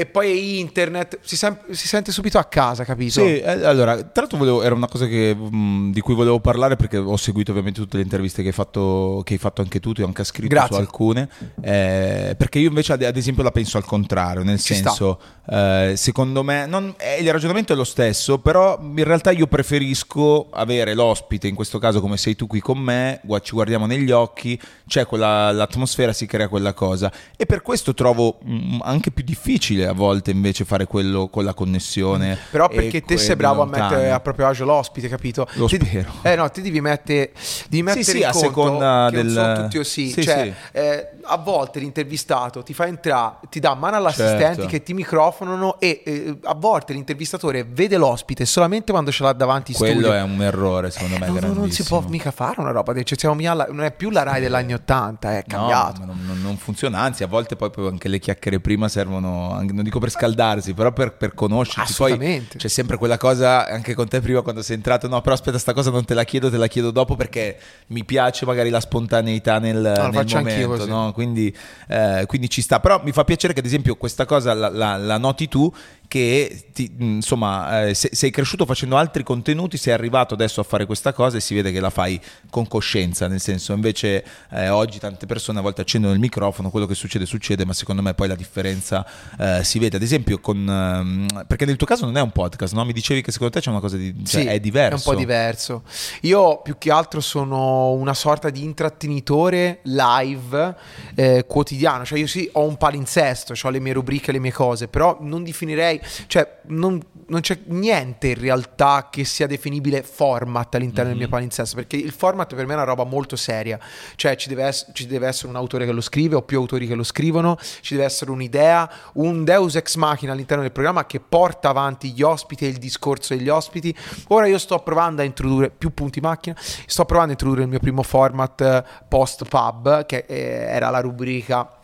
e 0.00 0.06
poi 0.06 0.28
è 0.30 0.58
internet, 0.60 1.18
si, 1.20 1.36
sem- 1.36 1.70
si 1.70 1.86
sente 1.86 2.10
subito 2.10 2.38
a 2.38 2.44
casa, 2.44 2.84
capito? 2.84 3.20
Sì, 3.20 3.38
eh, 3.38 3.64
allora, 3.66 3.96
tra 3.96 4.22
l'altro 4.22 4.38
volevo- 4.38 4.62
era 4.62 4.74
una 4.74 4.88
cosa 4.88 5.06
che, 5.06 5.34
mh, 5.34 5.92
di 5.92 6.00
cui 6.00 6.14
volevo 6.14 6.40
parlare 6.40 6.76
perché 6.76 6.96
ho 6.96 7.16
seguito 7.18 7.50
ovviamente 7.50 7.80
tutte 7.80 7.98
le 7.98 8.02
interviste 8.02 8.40
che 8.40 8.48
hai 8.48 8.54
fatto, 8.54 9.20
che 9.24 9.34
hai 9.34 9.38
fatto 9.38 9.60
anche 9.60 9.78
tu, 9.78 9.92
ti 9.92 10.00
ho 10.02 10.06
anche 10.06 10.24
scritto 10.24 10.48
Grazie. 10.48 10.76
su 10.76 10.80
alcune, 10.80 11.28
eh, 11.62 12.34
perché 12.36 12.58
io 12.58 12.68
invece 12.68 12.94
ad, 12.94 13.02
ad 13.02 13.16
esempio 13.16 13.42
la 13.42 13.50
penso 13.50 13.76
al 13.76 13.84
contrario, 13.84 14.42
nel 14.42 14.58
Ci 14.58 14.74
senso, 14.74 15.20
eh, 15.50 15.92
secondo 15.96 16.42
me, 16.42 16.64
non- 16.66 16.94
eh, 16.96 17.20
il 17.20 17.30
ragionamento 17.30 17.74
è 17.74 17.76
lo 17.76 17.84
stesso, 17.84 18.38
però 18.38 18.78
in 18.80 19.04
realtà 19.04 19.30
io 19.32 19.46
preferisco 19.46 20.48
avere 20.50 20.94
l'ospite, 20.94 21.46
in 21.46 21.54
questo 21.54 21.78
caso 21.78 22.00
come 22.00 22.16
sei 22.16 22.36
tu 22.36 22.46
qui 22.46 22.60
con 22.60 22.78
me, 22.78 23.20
ci 23.42 23.52
guardiamo 23.52 23.84
negli 23.86 24.10
occhi, 24.10 24.58
c'è 24.86 25.04
quella, 25.04 25.52
l'atmosfera, 25.52 26.12
si 26.14 26.24
crea 26.26 26.48
quella 26.48 26.72
cosa 26.72 27.12
e 27.36 27.44
per 27.46 27.62
questo 27.62 27.94
trovo 27.94 28.38
mh, 28.42 28.78
anche 28.82 29.10
più 29.10 29.24
difficile 29.24 29.86
a 29.90 29.94
volte 29.94 30.30
invece 30.30 30.64
fare 30.64 30.86
quello 30.86 31.28
con 31.28 31.44
la 31.44 31.52
connessione. 31.54 32.38
Però 32.50 32.68
perché 32.68 33.02
te 33.02 33.16
sei 33.18 33.36
bravo 33.36 33.62
a 33.62 33.66
mettere 33.66 34.10
a 34.10 34.20
proprio 34.20 34.46
agio 34.46 34.64
l'ospite, 34.64 35.08
capito? 35.08 35.46
Lo 35.54 35.66
Ti- 35.66 35.76
spero. 35.80 36.10
Eh 36.22 36.34
no, 36.36 36.48
ti 36.50 36.62
devi 36.62 36.80
mettere, 36.80 37.32
devi 37.68 37.82
mettere 37.82 38.04
sì, 38.04 38.18
in 38.18 38.24
a 38.26 38.32
seconda 38.32 39.08
che 39.10 39.16
non 39.16 39.24
del- 39.26 39.32
sono 39.34 39.54
tutti 39.62 39.76
così. 39.76 40.10
Sì, 40.10 40.22
cioè, 40.22 40.52
sì. 40.72 40.78
eh, 40.78 41.08
a 41.22 41.36
volte 41.36 41.78
l'intervistato 41.80 42.62
ti 42.62 42.74
fa 42.74 42.86
entrare, 42.86 43.36
ti 43.50 43.60
dà 43.60 43.74
mano 43.74 43.96
all'assistente 43.96 44.38
Certo. 44.54 44.66
che 44.66 44.82
ti 44.82 44.94
microfonano 44.94 45.78
e 45.80 46.02
eh, 46.04 46.36
a 46.44 46.54
volte 46.54 46.92
l'intervistatore 46.92 47.64
vede 47.64 47.96
l'ospite 47.96 48.44
solamente 48.44 48.90
quando 48.92 49.10
ce 49.12 49.22
l'ha 49.22 49.32
davanti 49.32 49.72
in 49.72 49.76
Quello 49.76 50.00
studio. 50.00 50.12
è 50.12 50.22
un 50.22 50.40
errore, 50.42 50.90
secondo 50.90 51.18
me. 51.18 51.26
Eh, 51.26 51.30
non, 51.30 51.40
non- 51.40 51.56
non 51.56 51.70
si 51.70 51.82
può 51.84 52.02
mica 52.08 52.30
fare 52.30 52.60
una 52.60 52.70
roba 52.70 52.92
del 52.92 53.04
cioè, 53.04 53.18
siamo 53.18 53.36
alla- 53.50 53.66
non 53.70 53.84
è 53.84 53.92
più 53.92 54.10
la 54.10 54.22
Rai 54.22 54.40
degli 54.40 54.52
anni 54.54 54.72
80, 54.74 55.36
è 55.38 55.44
cambiato. 55.46 56.00
No, 56.04 56.14
non, 56.26 56.40
non- 56.42 56.56
funziona, 56.56 57.00
anzi 57.00 57.22
a 57.22 57.26
volte 57.26 57.56
poi, 57.56 57.70
poi 57.70 57.86
anche 57.88 58.08
le 58.08 58.18
chiacchiere 58.18 58.60
prima 58.60 58.88
servono, 58.88 59.52
anche- 59.52 59.72
non 59.80 59.88
dico 59.88 59.98
per 59.98 60.10
scaldarsi, 60.10 60.74
però 60.74 60.92
per, 60.92 61.14
per 61.14 61.34
conoscersi. 61.34 61.92
Poi 61.96 62.18
c'è 62.58 62.68
sempre 62.68 62.96
quella 62.98 63.16
cosa, 63.16 63.66
anche 63.66 63.94
con 63.94 64.08
te 64.08 64.20
prima 64.20 64.42
quando 64.42 64.62
sei 64.62 64.76
entrato, 64.76 65.08
no 65.08 65.20
però 65.22 65.34
aspetta 65.34 65.58
sta 65.58 65.72
cosa 65.72 65.90
non 65.90 66.04
te 66.04 66.14
la 66.14 66.24
chiedo, 66.24 66.50
te 66.50 66.56
la 66.58 66.66
chiedo 66.66 66.90
dopo 66.90 67.16
perché 67.16 67.58
mi 67.88 68.04
piace 68.04 68.44
magari 68.46 68.70
la 68.70 68.80
spontaneità 68.80 69.58
nel, 69.58 69.80
lo 69.80 69.90
nel 70.10 70.26
momento, 70.36 70.68
no? 70.86 71.12
quindi, 71.12 71.54
eh, 71.88 72.24
quindi 72.26 72.48
ci 72.50 72.60
sta. 72.62 72.80
Però 72.80 73.00
mi 73.02 73.12
fa 73.12 73.24
piacere 73.24 73.52
che 73.52 73.60
ad 73.60 73.66
esempio 73.66 73.96
questa 73.96 74.24
cosa 74.26 74.52
la, 74.54 74.68
la- 74.68 74.96
la 74.96 75.18
noti 75.18 75.48
tu 75.48 75.72
che 76.10 76.64
ti- 76.72 76.92
insomma 76.98 77.84
eh, 77.86 77.94
se- 77.94 78.10
sei 78.12 78.30
cresciuto 78.30 78.66
facendo 78.66 78.96
altri 78.96 79.22
contenuti, 79.22 79.76
sei 79.76 79.92
arrivato 79.92 80.34
adesso 80.34 80.60
a 80.60 80.64
fare 80.64 80.84
questa 80.84 81.12
cosa 81.12 81.36
e 81.36 81.40
si 81.40 81.54
vede 81.54 81.70
che 81.70 81.78
la 81.78 81.88
fai 81.90 82.20
con 82.50 82.66
coscienza, 82.66 83.28
nel 83.28 83.38
senso 83.38 83.72
invece 83.74 84.24
eh, 84.50 84.68
oggi 84.70 84.98
tante 84.98 85.26
persone 85.26 85.60
a 85.60 85.62
volte 85.62 85.82
accendono 85.82 86.12
il 86.12 86.18
microfono, 86.18 86.68
quello 86.70 86.86
che 86.86 86.96
succede 86.96 87.26
succede, 87.26 87.64
ma 87.64 87.72
secondo 87.74 88.02
me 88.02 88.12
poi 88.14 88.26
la 88.26 88.34
differenza 88.34 89.06
eh, 89.38 89.62
si 89.62 89.78
vede, 89.78 89.98
ad 89.98 90.02
esempio 90.02 90.40
con 90.40 90.68
ehm, 90.68 91.44
perché 91.46 91.64
nel 91.64 91.76
tuo 91.76 91.86
caso 91.86 92.06
non 92.06 92.16
è 92.16 92.20
un 92.20 92.32
podcast, 92.32 92.74
no? 92.74 92.84
Mi 92.84 92.92
dicevi 92.92 93.22
che 93.22 93.30
secondo 93.30 93.52
te 93.52 93.60
c'è 93.60 93.70
una 93.70 93.78
cosa 93.78 93.96
di 93.96 94.12
cioè, 94.26 94.42
Sì, 94.42 94.46
è 94.48 94.58
diverso. 94.58 94.96
È 94.96 95.08
un 95.08 95.14
po' 95.14 95.20
diverso. 95.20 95.82
Io 96.22 96.60
più 96.62 96.76
che 96.76 96.90
altro 96.90 97.20
sono 97.20 97.92
una 97.92 98.14
sorta 98.14 98.50
di 98.50 98.64
intrattenitore 98.64 99.78
live 99.82 100.74
eh, 101.14 101.44
quotidiano. 101.46 102.04
Cioè, 102.04 102.18
io 102.18 102.26
sì, 102.26 102.48
ho 102.52 102.64
un 102.64 102.76
palinsesto, 102.76 103.54
ho 103.60 103.70
le 103.70 103.78
mie 103.78 103.92
rubriche, 103.92 104.32
le 104.32 104.40
mie 104.40 104.52
cose, 104.52 104.88
però 104.88 105.18
non 105.20 105.44
definirei, 105.44 105.99
cioè, 106.26 106.60
non, 106.66 107.00
non 107.26 107.40
c'è 107.40 107.58
niente 107.66 108.28
in 108.28 108.40
realtà 108.40 109.08
che 109.10 109.24
sia 109.24 109.46
definibile 109.46 110.02
format 110.02 110.74
all'interno 110.74 111.10
del 111.10 111.18
mio 111.18 111.28
palinsesto, 111.28 111.76
perché 111.76 111.96
il 111.96 112.12
format 112.12 112.54
per 112.54 112.66
me 112.66 112.72
è 112.72 112.76
una 112.76 112.84
roba 112.84 113.04
molto 113.04 113.36
seria. 113.36 113.78
Cioè, 114.16 114.36
ci 114.36 114.48
deve, 114.48 114.66
ess- 114.66 114.90
ci 114.92 115.06
deve 115.06 115.26
essere 115.26 115.48
un 115.48 115.56
autore 115.56 115.86
che 115.86 115.92
lo 115.92 116.00
scrive 116.00 116.36
o 116.36 116.42
più 116.42 116.58
autori 116.58 116.86
che 116.86 116.94
lo 116.94 117.02
scrivono, 117.02 117.56
ci 117.80 117.94
deve 117.94 118.06
essere 118.06 118.30
un'idea, 118.30 118.90
un 119.14 119.44
deus 119.44 119.74
ex 119.76 119.96
machina 119.96 120.32
all'interno 120.32 120.62
del 120.62 120.72
programma 120.72 121.06
che 121.06 121.20
porta 121.20 121.68
avanti 121.68 122.12
gli 122.12 122.22
ospiti 122.22 122.64
e 122.64 122.68
il 122.68 122.78
discorso 122.78 123.34
degli 123.34 123.48
ospiti. 123.48 123.94
Ora 124.28 124.46
io 124.46 124.58
sto 124.58 124.78
provando 124.80 125.22
a 125.22 125.24
introdurre 125.24 125.70
più 125.70 125.92
punti 125.92 126.20
macchina, 126.20 126.56
sto 126.58 127.04
provando 127.04 127.32
a 127.32 127.34
introdurre 127.34 127.62
il 127.62 127.68
mio 127.68 127.78
primo 127.78 128.02
format 128.02 129.04
post 129.08 129.48
pub, 129.48 130.06
che 130.06 130.24
eh, 130.26 130.36
era 130.68 130.90
la 130.90 131.00
rubrica 131.00 131.79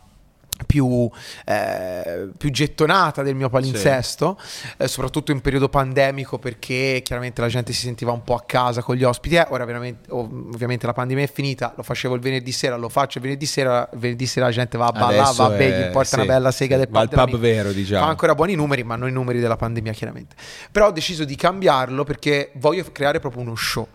più, 0.65 1.11
eh, 1.45 2.29
più 2.37 2.51
gettonata 2.51 3.23
del 3.23 3.35
mio 3.35 3.49
palinsesto, 3.49 4.39
eh, 4.79 4.89
soprattutto 4.89 5.33
in 5.33 5.41
periodo 5.41 5.69
pandemico 5.69 6.39
perché 6.39 7.01
chiaramente 7.05 7.41
la 7.41 7.49
gente 7.49 7.73
si 7.73 7.81
sentiva 7.81 8.13
un 8.13 8.23
po' 8.23 8.35
a 8.35 8.43
casa 8.47 8.83
con 8.83 8.95
gli 8.95 9.05
ospiti. 9.05 9.35
Eh, 9.35 9.47
ora 9.51 9.65
ovviamente 9.65 10.87
la 10.87 10.93
pandemia 10.93 11.25
è 11.25 11.31
finita, 11.31 11.73
lo 11.77 11.83
facevo 11.83 12.15
il 12.15 12.21
venerdì 12.21 12.53
sera, 12.53 12.77
lo 12.77 12.89
faccio 12.89 13.19
il 13.19 13.25
venerdì 13.25 13.47
sera, 13.47 13.89
il 13.93 13.99
venerdì 13.99 14.27
sera 14.27 14.47
la 14.47 14.53
gente 14.53 14.79
va 14.79 14.87
a 14.87 14.93
ballare, 14.93 15.35
va 15.37 15.45
a 15.45 15.51
bere, 15.51 15.89
gli 15.89 15.93
porta 15.93 16.09
sì, 16.09 16.15
una 16.17 16.25
bella 16.25 16.51
sega 16.51 16.79
sì, 16.79 16.81
del 16.81 16.89
pub 16.89 17.27
pub 17.27 17.39
vero, 17.39 17.73
diciamo. 17.73 18.05
Fa 18.05 18.11
ancora 18.11 18.35
buoni 18.35 18.55
numeri, 18.55 18.83
ma 18.83 18.97
non 18.97 19.09
i 19.09 19.13
numeri 19.13 19.41
della 19.41 19.57
pandemia, 19.57 19.93
chiaramente. 19.93 20.37
Però 20.71 20.89
ho 20.89 20.91
deciso 20.91 21.25
di 21.25 21.37
cambiarlo 21.37 22.05
perché 22.05 22.51
voglio 22.55 22.85
creare 22.93 23.21
proprio 23.21 23.43
uno 23.43 23.55
show 23.57 23.87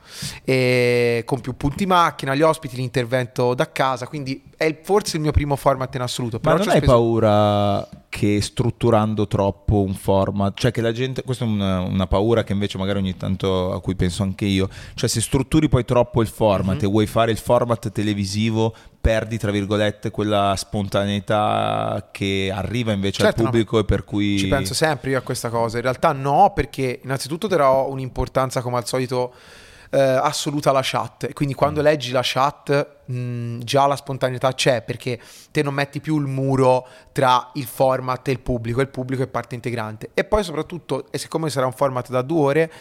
e 0.43 1.23
con 1.25 1.41
più 1.41 1.55
punti 1.55 1.85
macchina, 1.85 2.35
gli 2.35 2.41
ospiti, 2.41 2.75
l'intervento 2.75 3.53
da 3.53 3.71
casa. 3.71 4.07
Quindi 4.07 4.41
è 4.61 4.79
forse 4.83 5.15
il 5.17 5.23
mio 5.23 5.31
primo 5.31 5.55
format 5.55 5.93
in 5.95 6.01
assoluto. 6.01 6.39
Ma 6.43 6.51
non 6.51 6.67
hai 6.69 6.77
speso- 6.77 6.91
paura 6.91 7.89
che 8.09 8.39
strutturando 8.41 9.25
troppo 9.25 9.81
un 9.81 9.95
format, 9.95 10.55
cioè 10.59 10.69
che 10.69 10.81
la 10.81 10.91
gente, 10.91 11.23
questa 11.23 11.45
è 11.45 11.47
una, 11.47 11.79
una 11.79 12.05
paura 12.05 12.43
che 12.43 12.53
invece 12.53 12.77
magari 12.77 12.99
ogni 12.99 13.17
tanto 13.17 13.73
a 13.73 13.81
cui 13.81 13.95
penso 13.95 14.21
anche 14.21 14.45
io, 14.45 14.69
cioè 14.93 15.09
se 15.09 15.19
strutturi 15.19 15.67
poi 15.67 15.83
troppo 15.83 16.21
il 16.21 16.27
format 16.27 16.75
Mhm. 16.77 16.83
e 16.83 16.87
vuoi 16.87 17.07
fare 17.07 17.31
il 17.31 17.37
format 17.39 17.91
televisivo, 17.91 18.75
perdi 19.01 19.39
tra 19.39 19.49
virgolette 19.49 20.11
quella 20.11 20.53
spontaneità 20.55 22.09
che 22.11 22.51
arriva 22.53 22.91
invece 22.91 23.23
Certo, 23.23 23.39
al 23.39 23.45
no, 23.45 23.49
pubblico 23.49 23.79
e 23.79 23.85
per 23.85 24.03
cui... 24.03 24.37
Ci 24.37 24.47
penso 24.47 24.73
sempre 24.75 25.11
io 25.11 25.17
a 25.17 25.21
questa 25.21 25.49
cosa. 25.49 25.77
In 25.77 25.83
realtà 25.83 26.11
no, 26.11 26.51
perché 26.53 26.99
innanzitutto 27.03 27.47
darò 27.47 27.89
un'importanza 27.89 28.61
come 28.61 28.77
al 28.77 28.85
solito 28.85 29.33
eh, 29.93 29.99
assoluta 29.99 30.69
alla 30.71 30.81
chat. 30.83 31.25
E 31.25 31.33
quindi 31.33 31.53
Mm. 31.53 31.57
quando 31.57 31.81
leggi 31.81 32.11
la 32.11 32.21
chat 32.23 32.87
mh, 33.05 33.59
già 33.59 33.85
la 33.87 33.95
spontaneità 33.95 34.53
c'è 34.53 34.81
perché 34.81 35.19
te 35.51 35.61
non 35.63 35.73
metti 35.73 35.99
più 35.99 36.17
il 36.17 36.25
muro 36.27 36.87
tra 37.11 37.51
il 37.55 37.65
format 37.65 38.27
e 38.27 38.31
il 38.31 38.39
pubblico, 38.39 38.79
e 38.79 38.83
il 38.83 38.89
pubblico 38.89 39.21
è 39.23 39.27
parte 39.27 39.55
integrante. 39.55 40.09
E 40.13 40.23
poi 40.23 40.43
soprattutto, 40.43 41.05
e 41.11 41.17
siccome 41.17 41.49
sarà 41.49 41.65
un 41.65 41.73
format 41.73 42.09
da 42.09 42.21
due 42.21 42.39
ore, 42.41 42.71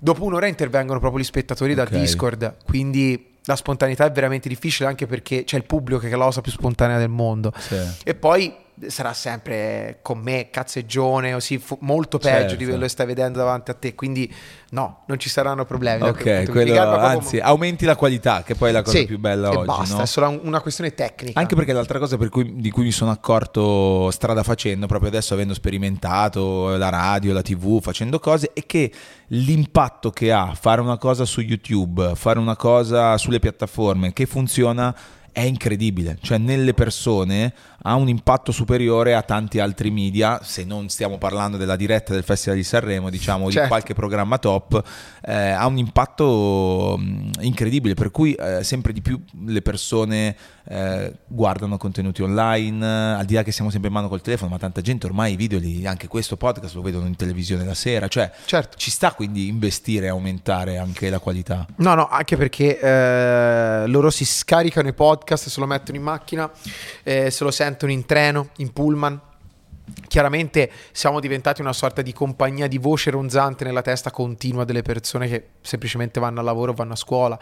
dopo 0.00 0.24
un'ora 0.24 0.46
intervengono 0.46 0.98
proprio 1.00 1.20
gli 1.20 1.24
spettatori 1.24 1.72
Ok. 1.72 1.78
da 1.78 1.84
Discord. 1.98 2.56
Quindi 2.64 3.36
la 3.44 3.56
spontaneità 3.56 4.04
è 4.04 4.10
veramente 4.12 4.48
difficile 4.48 4.88
anche 4.88 5.06
perché 5.06 5.44
c'è 5.44 5.56
il 5.56 5.64
pubblico 5.64 5.98
che 6.00 6.08
è 6.08 6.16
la 6.16 6.24
cosa 6.24 6.40
più 6.42 6.52
spontanea 6.52 6.98
del 6.98 7.08
mondo. 7.08 7.52
Sì. 7.56 7.76
E 8.04 8.14
poi 8.14 8.54
sarà 8.86 9.12
sempre 9.12 9.98
con 10.02 10.18
me, 10.18 10.48
cazzeggione, 10.50 11.32
così 11.32 11.58
fu- 11.58 11.76
molto 11.80 12.18
peggio 12.18 12.38
Certo. 12.38 12.54
di 12.56 12.64
quello 12.64 12.82
che 12.82 12.88
stai 12.88 13.06
vedendo 13.06 13.38
davanti 13.38 13.70
a 13.70 13.74
te. 13.74 13.94
Quindi 13.94 14.32
no, 14.70 15.02
non 15.06 15.18
ci 15.18 15.28
saranno 15.28 15.64
problemi. 15.64 16.02
Ok, 16.08 16.40
di 16.40 16.46
quello- 16.46 16.80
anzi 16.80 17.38
aumenti 17.38 17.84
la 17.84 17.96
qualità, 17.96 18.42
che 18.42 18.54
poi 18.54 18.68
è 18.70 18.72
la 18.72 18.82
cosa 18.82 18.98
Sì, 18.98 19.06
più 19.06 19.18
bella 19.18 19.50
oggi. 19.50 19.64
basta, 19.66 19.96
no? 19.96 20.02
è 20.02 20.06
solo 20.06 20.28
un- 20.28 20.40
una 20.44 20.60
questione 20.60 20.94
tecnica. 20.94 21.38
Anche 21.40 21.54
perché 21.54 21.72
l'altra 21.72 21.98
cosa 21.98 22.16
per 22.16 22.28
cui- 22.28 22.54
di 22.56 22.70
cui 22.70 22.84
mi 22.84 22.92
sono 22.92 23.10
accorto 23.10 24.10
strada 24.10 24.42
facendo, 24.42 24.86
proprio 24.86 25.08
adesso 25.10 25.34
avendo 25.34 25.54
sperimentato 25.54 26.76
la 26.76 26.88
radio, 26.88 27.32
la 27.32 27.42
tv, 27.42 27.80
facendo 27.80 28.18
cose, 28.18 28.50
è 28.52 28.64
che 28.66 28.92
l'impatto 29.28 30.10
che 30.10 30.32
ha 30.32 30.54
fare 30.54 30.80
una 30.80 30.96
cosa 30.98 31.24
su 31.24 31.40
YouTube, 31.40 32.12
fare 32.14 32.38
una 32.38 32.56
cosa 32.56 33.16
sulle 33.18 33.38
piattaforme 33.38 34.12
che 34.12 34.26
funziona 34.26 34.94
è 35.30 35.42
incredibile, 35.42 36.18
cioè 36.20 36.38
nelle 36.38 36.74
persone 36.74 37.52
ha 37.88 37.94
un 37.94 38.08
impatto 38.08 38.52
superiore 38.52 39.14
a 39.14 39.22
tanti 39.22 39.60
altri 39.60 39.90
media, 39.90 40.40
se 40.42 40.62
non 40.62 40.90
stiamo 40.90 41.16
parlando 41.16 41.56
della 41.56 41.74
diretta 41.74 42.12
del 42.12 42.22
Festival 42.22 42.58
di 42.58 42.64
Sanremo, 42.64 43.08
diciamo, 43.08 43.44
Certo. 43.46 43.62
di 43.62 43.68
qualche 43.68 43.94
programma 43.94 44.36
top, 44.36 44.82
eh, 45.24 45.32
ha 45.32 45.66
un 45.66 45.78
impatto 45.78 47.00
incredibile, 47.40 47.94
per 47.94 48.10
cui 48.10 48.34
eh, 48.34 48.62
sempre 48.62 48.92
di 48.92 49.00
più 49.00 49.18
le 49.46 49.62
persone 49.62 50.36
eh, 50.68 51.14
guardano 51.26 51.78
contenuti 51.78 52.20
online, 52.22 53.14
al 53.16 53.24
di 53.24 53.32
là 53.34 53.42
che 53.42 53.52
siamo 53.52 53.70
sempre 53.70 53.88
in 53.88 53.94
mano 53.94 54.08
col 54.08 54.20
telefono, 54.20 54.50
ma 54.50 54.58
tanta 54.58 54.82
gente 54.82 55.06
ormai 55.06 55.32
i 55.32 55.36
video, 55.36 55.58
li, 55.58 55.86
anche 55.86 56.08
questo 56.08 56.36
podcast 56.36 56.74
lo 56.74 56.82
vedono 56.82 57.06
in 57.06 57.16
televisione 57.16 57.64
la 57.64 57.72
sera, 57.72 58.06
cioè 58.08 58.30
Certo. 58.44 58.76
ci 58.76 58.90
sta 58.90 59.12
quindi 59.12 59.48
investire 59.48 60.06
e 60.06 60.08
aumentare 60.10 60.76
anche 60.76 61.08
la 61.08 61.20
qualità. 61.20 61.66
No, 61.76 61.94
no, 61.94 62.06
anche 62.06 62.36
perché 62.36 62.78
eh, 62.78 63.86
loro 63.86 64.10
si 64.10 64.26
scaricano 64.26 64.88
i 64.88 64.92
podcast, 64.92 65.48
se 65.48 65.58
lo 65.58 65.64
mettono 65.66 65.96
in 65.96 66.04
macchina, 66.04 66.50
eh, 67.02 67.30
se 67.30 67.44
lo 67.44 67.50
sentono 67.50 67.76
in 67.86 68.04
treno, 68.04 68.48
in 68.56 68.72
pullman. 68.72 69.20
Chiaramente 70.06 70.70
siamo 70.92 71.20
diventati 71.20 71.60
una 71.60 71.72
sorta 71.72 72.02
di 72.02 72.12
compagnia 72.12 72.66
di 72.66 72.78
voce 72.78 73.10
ronzante 73.10 73.64
nella 73.64 73.82
testa 73.82 74.10
continua 74.10 74.64
delle 74.64 74.82
persone 74.82 75.28
che 75.28 75.48
semplicemente 75.60 76.20
vanno 76.20 76.40
al 76.40 76.44
lavoro, 76.44 76.72
vanno 76.72 76.92
a 76.94 76.96
scuola. 76.96 77.38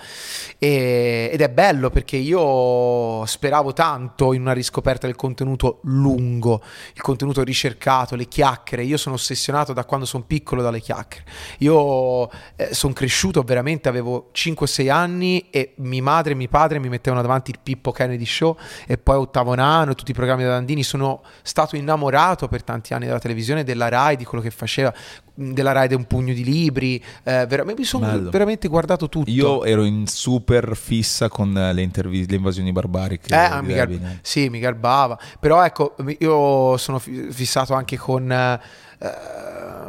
E- 0.58 1.30
ed 1.32 1.40
è 1.40 1.48
bello 1.48 1.90
perché 1.90 2.16
io 2.16 3.24
speravo 3.26 3.72
tanto 3.72 4.32
in 4.32 4.42
una 4.42 4.52
riscoperta 4.52 5.06
del 5.06 5.16
contenuto 5.16 5.80
lungo, 5.84 6.62
il 6.94 7.00
contenuto 7.00 7.42
ricercato, 7.42 8.14
le 8.16 8.26
chiacchiere. 8.26 8.84
Io 8.84 8.96
sono 8.96 9.14
ossessionato 9.14 9.72
da 9.72 9.84
quando 9.84 10.06
sono 10.06 10.24
piccolo 10.24 10.62
dalle 10.62 10.80
chiacchiere. 10.80 11.24
Io 11.58 12.30
sono 12.70 12.92
cresciuto 12.92 13.42
veramente, 13.42 13.88
avevo 13.88 14.30
5-6 14.34 14.90
anni 14.90 15.48
e 15.50 15.74
mia 15.76 16.02
madre 16.02 16.32
e 16.32 16.36
mio 16.36 16.48
padre 16.48 16.78
mi 16.78 16.88
mettevano 16.88 17.22
davanti 17.22 17.50
il 17.50 17.58
Pippo 17.62 17.92
Kennedy 17.92 18.26
Show 18.26 18.56
e 18.86 18.98
poi 18.98 19.16
Ottavo 19.16 19.54
Nano 19.54 19.92
e 19.92 19.94
tutti 19.94 20.10
i 20.10 20.14
programmi 20.14 20.42
da 20.44 20.50
Dandini. 20.50 20.82
Sono 20.82 21.22
stato 21.42 21.76
innamorato 21.76 22.35
per 22.46 22.62
tanti 22.62 22.92
anni 22.92 23.06
della 23.06 23.18
televisione, 23.18 23.64
della 23.64 23.88
Rai, 23.88 24.16
di 24.16 24.24
quello 24.24 24.44
che 24.44 24.50
faceva, 24.50 24.92
della 25.34 25.72
Rai 25.72 25.88
di 25.88 25.94
un 25.94 26.04
pugno 26.04 26.34
di 26.34 26.44
libri. 26.44 27.02
eh, 27.24 27.46
veramente, 27.46 27.80
mi 27.80 27.86
sono 27.86 28.06
Bello. 28.06 28.30
veramente 28.30 28.68
guardato 28.68 29.08
tutto. 29.08 29.30
Io 29.30 29.64
ero 29.64 29.82
in 29.84 30.06
super 30.06 30.76
fissa 30.76 31.28
con 31.30 31.52
le, 31.52 31.80
interviste, 31.80 32.32
le 32.32 32.36
invasioni 32.36 32.70
barbariche. 32.70 33.32
Eh, 33.34 33.38
ah, 33.38 33.62
mi 33.62 33.72
gar- 33.72 34.18
sì, 34.20 34.50
mi 34.50 34.58
garbava. 34.58 35.18
Però 35.40 35.64
ecco, 35.64 35.96
io 36.18 36.76
sono 36.76 36.98
fi- 36.98 37.28
fissato 37.30 37.72
anche 37.72 37.96
con... 37.96 38.30
eh, 38.30 38.60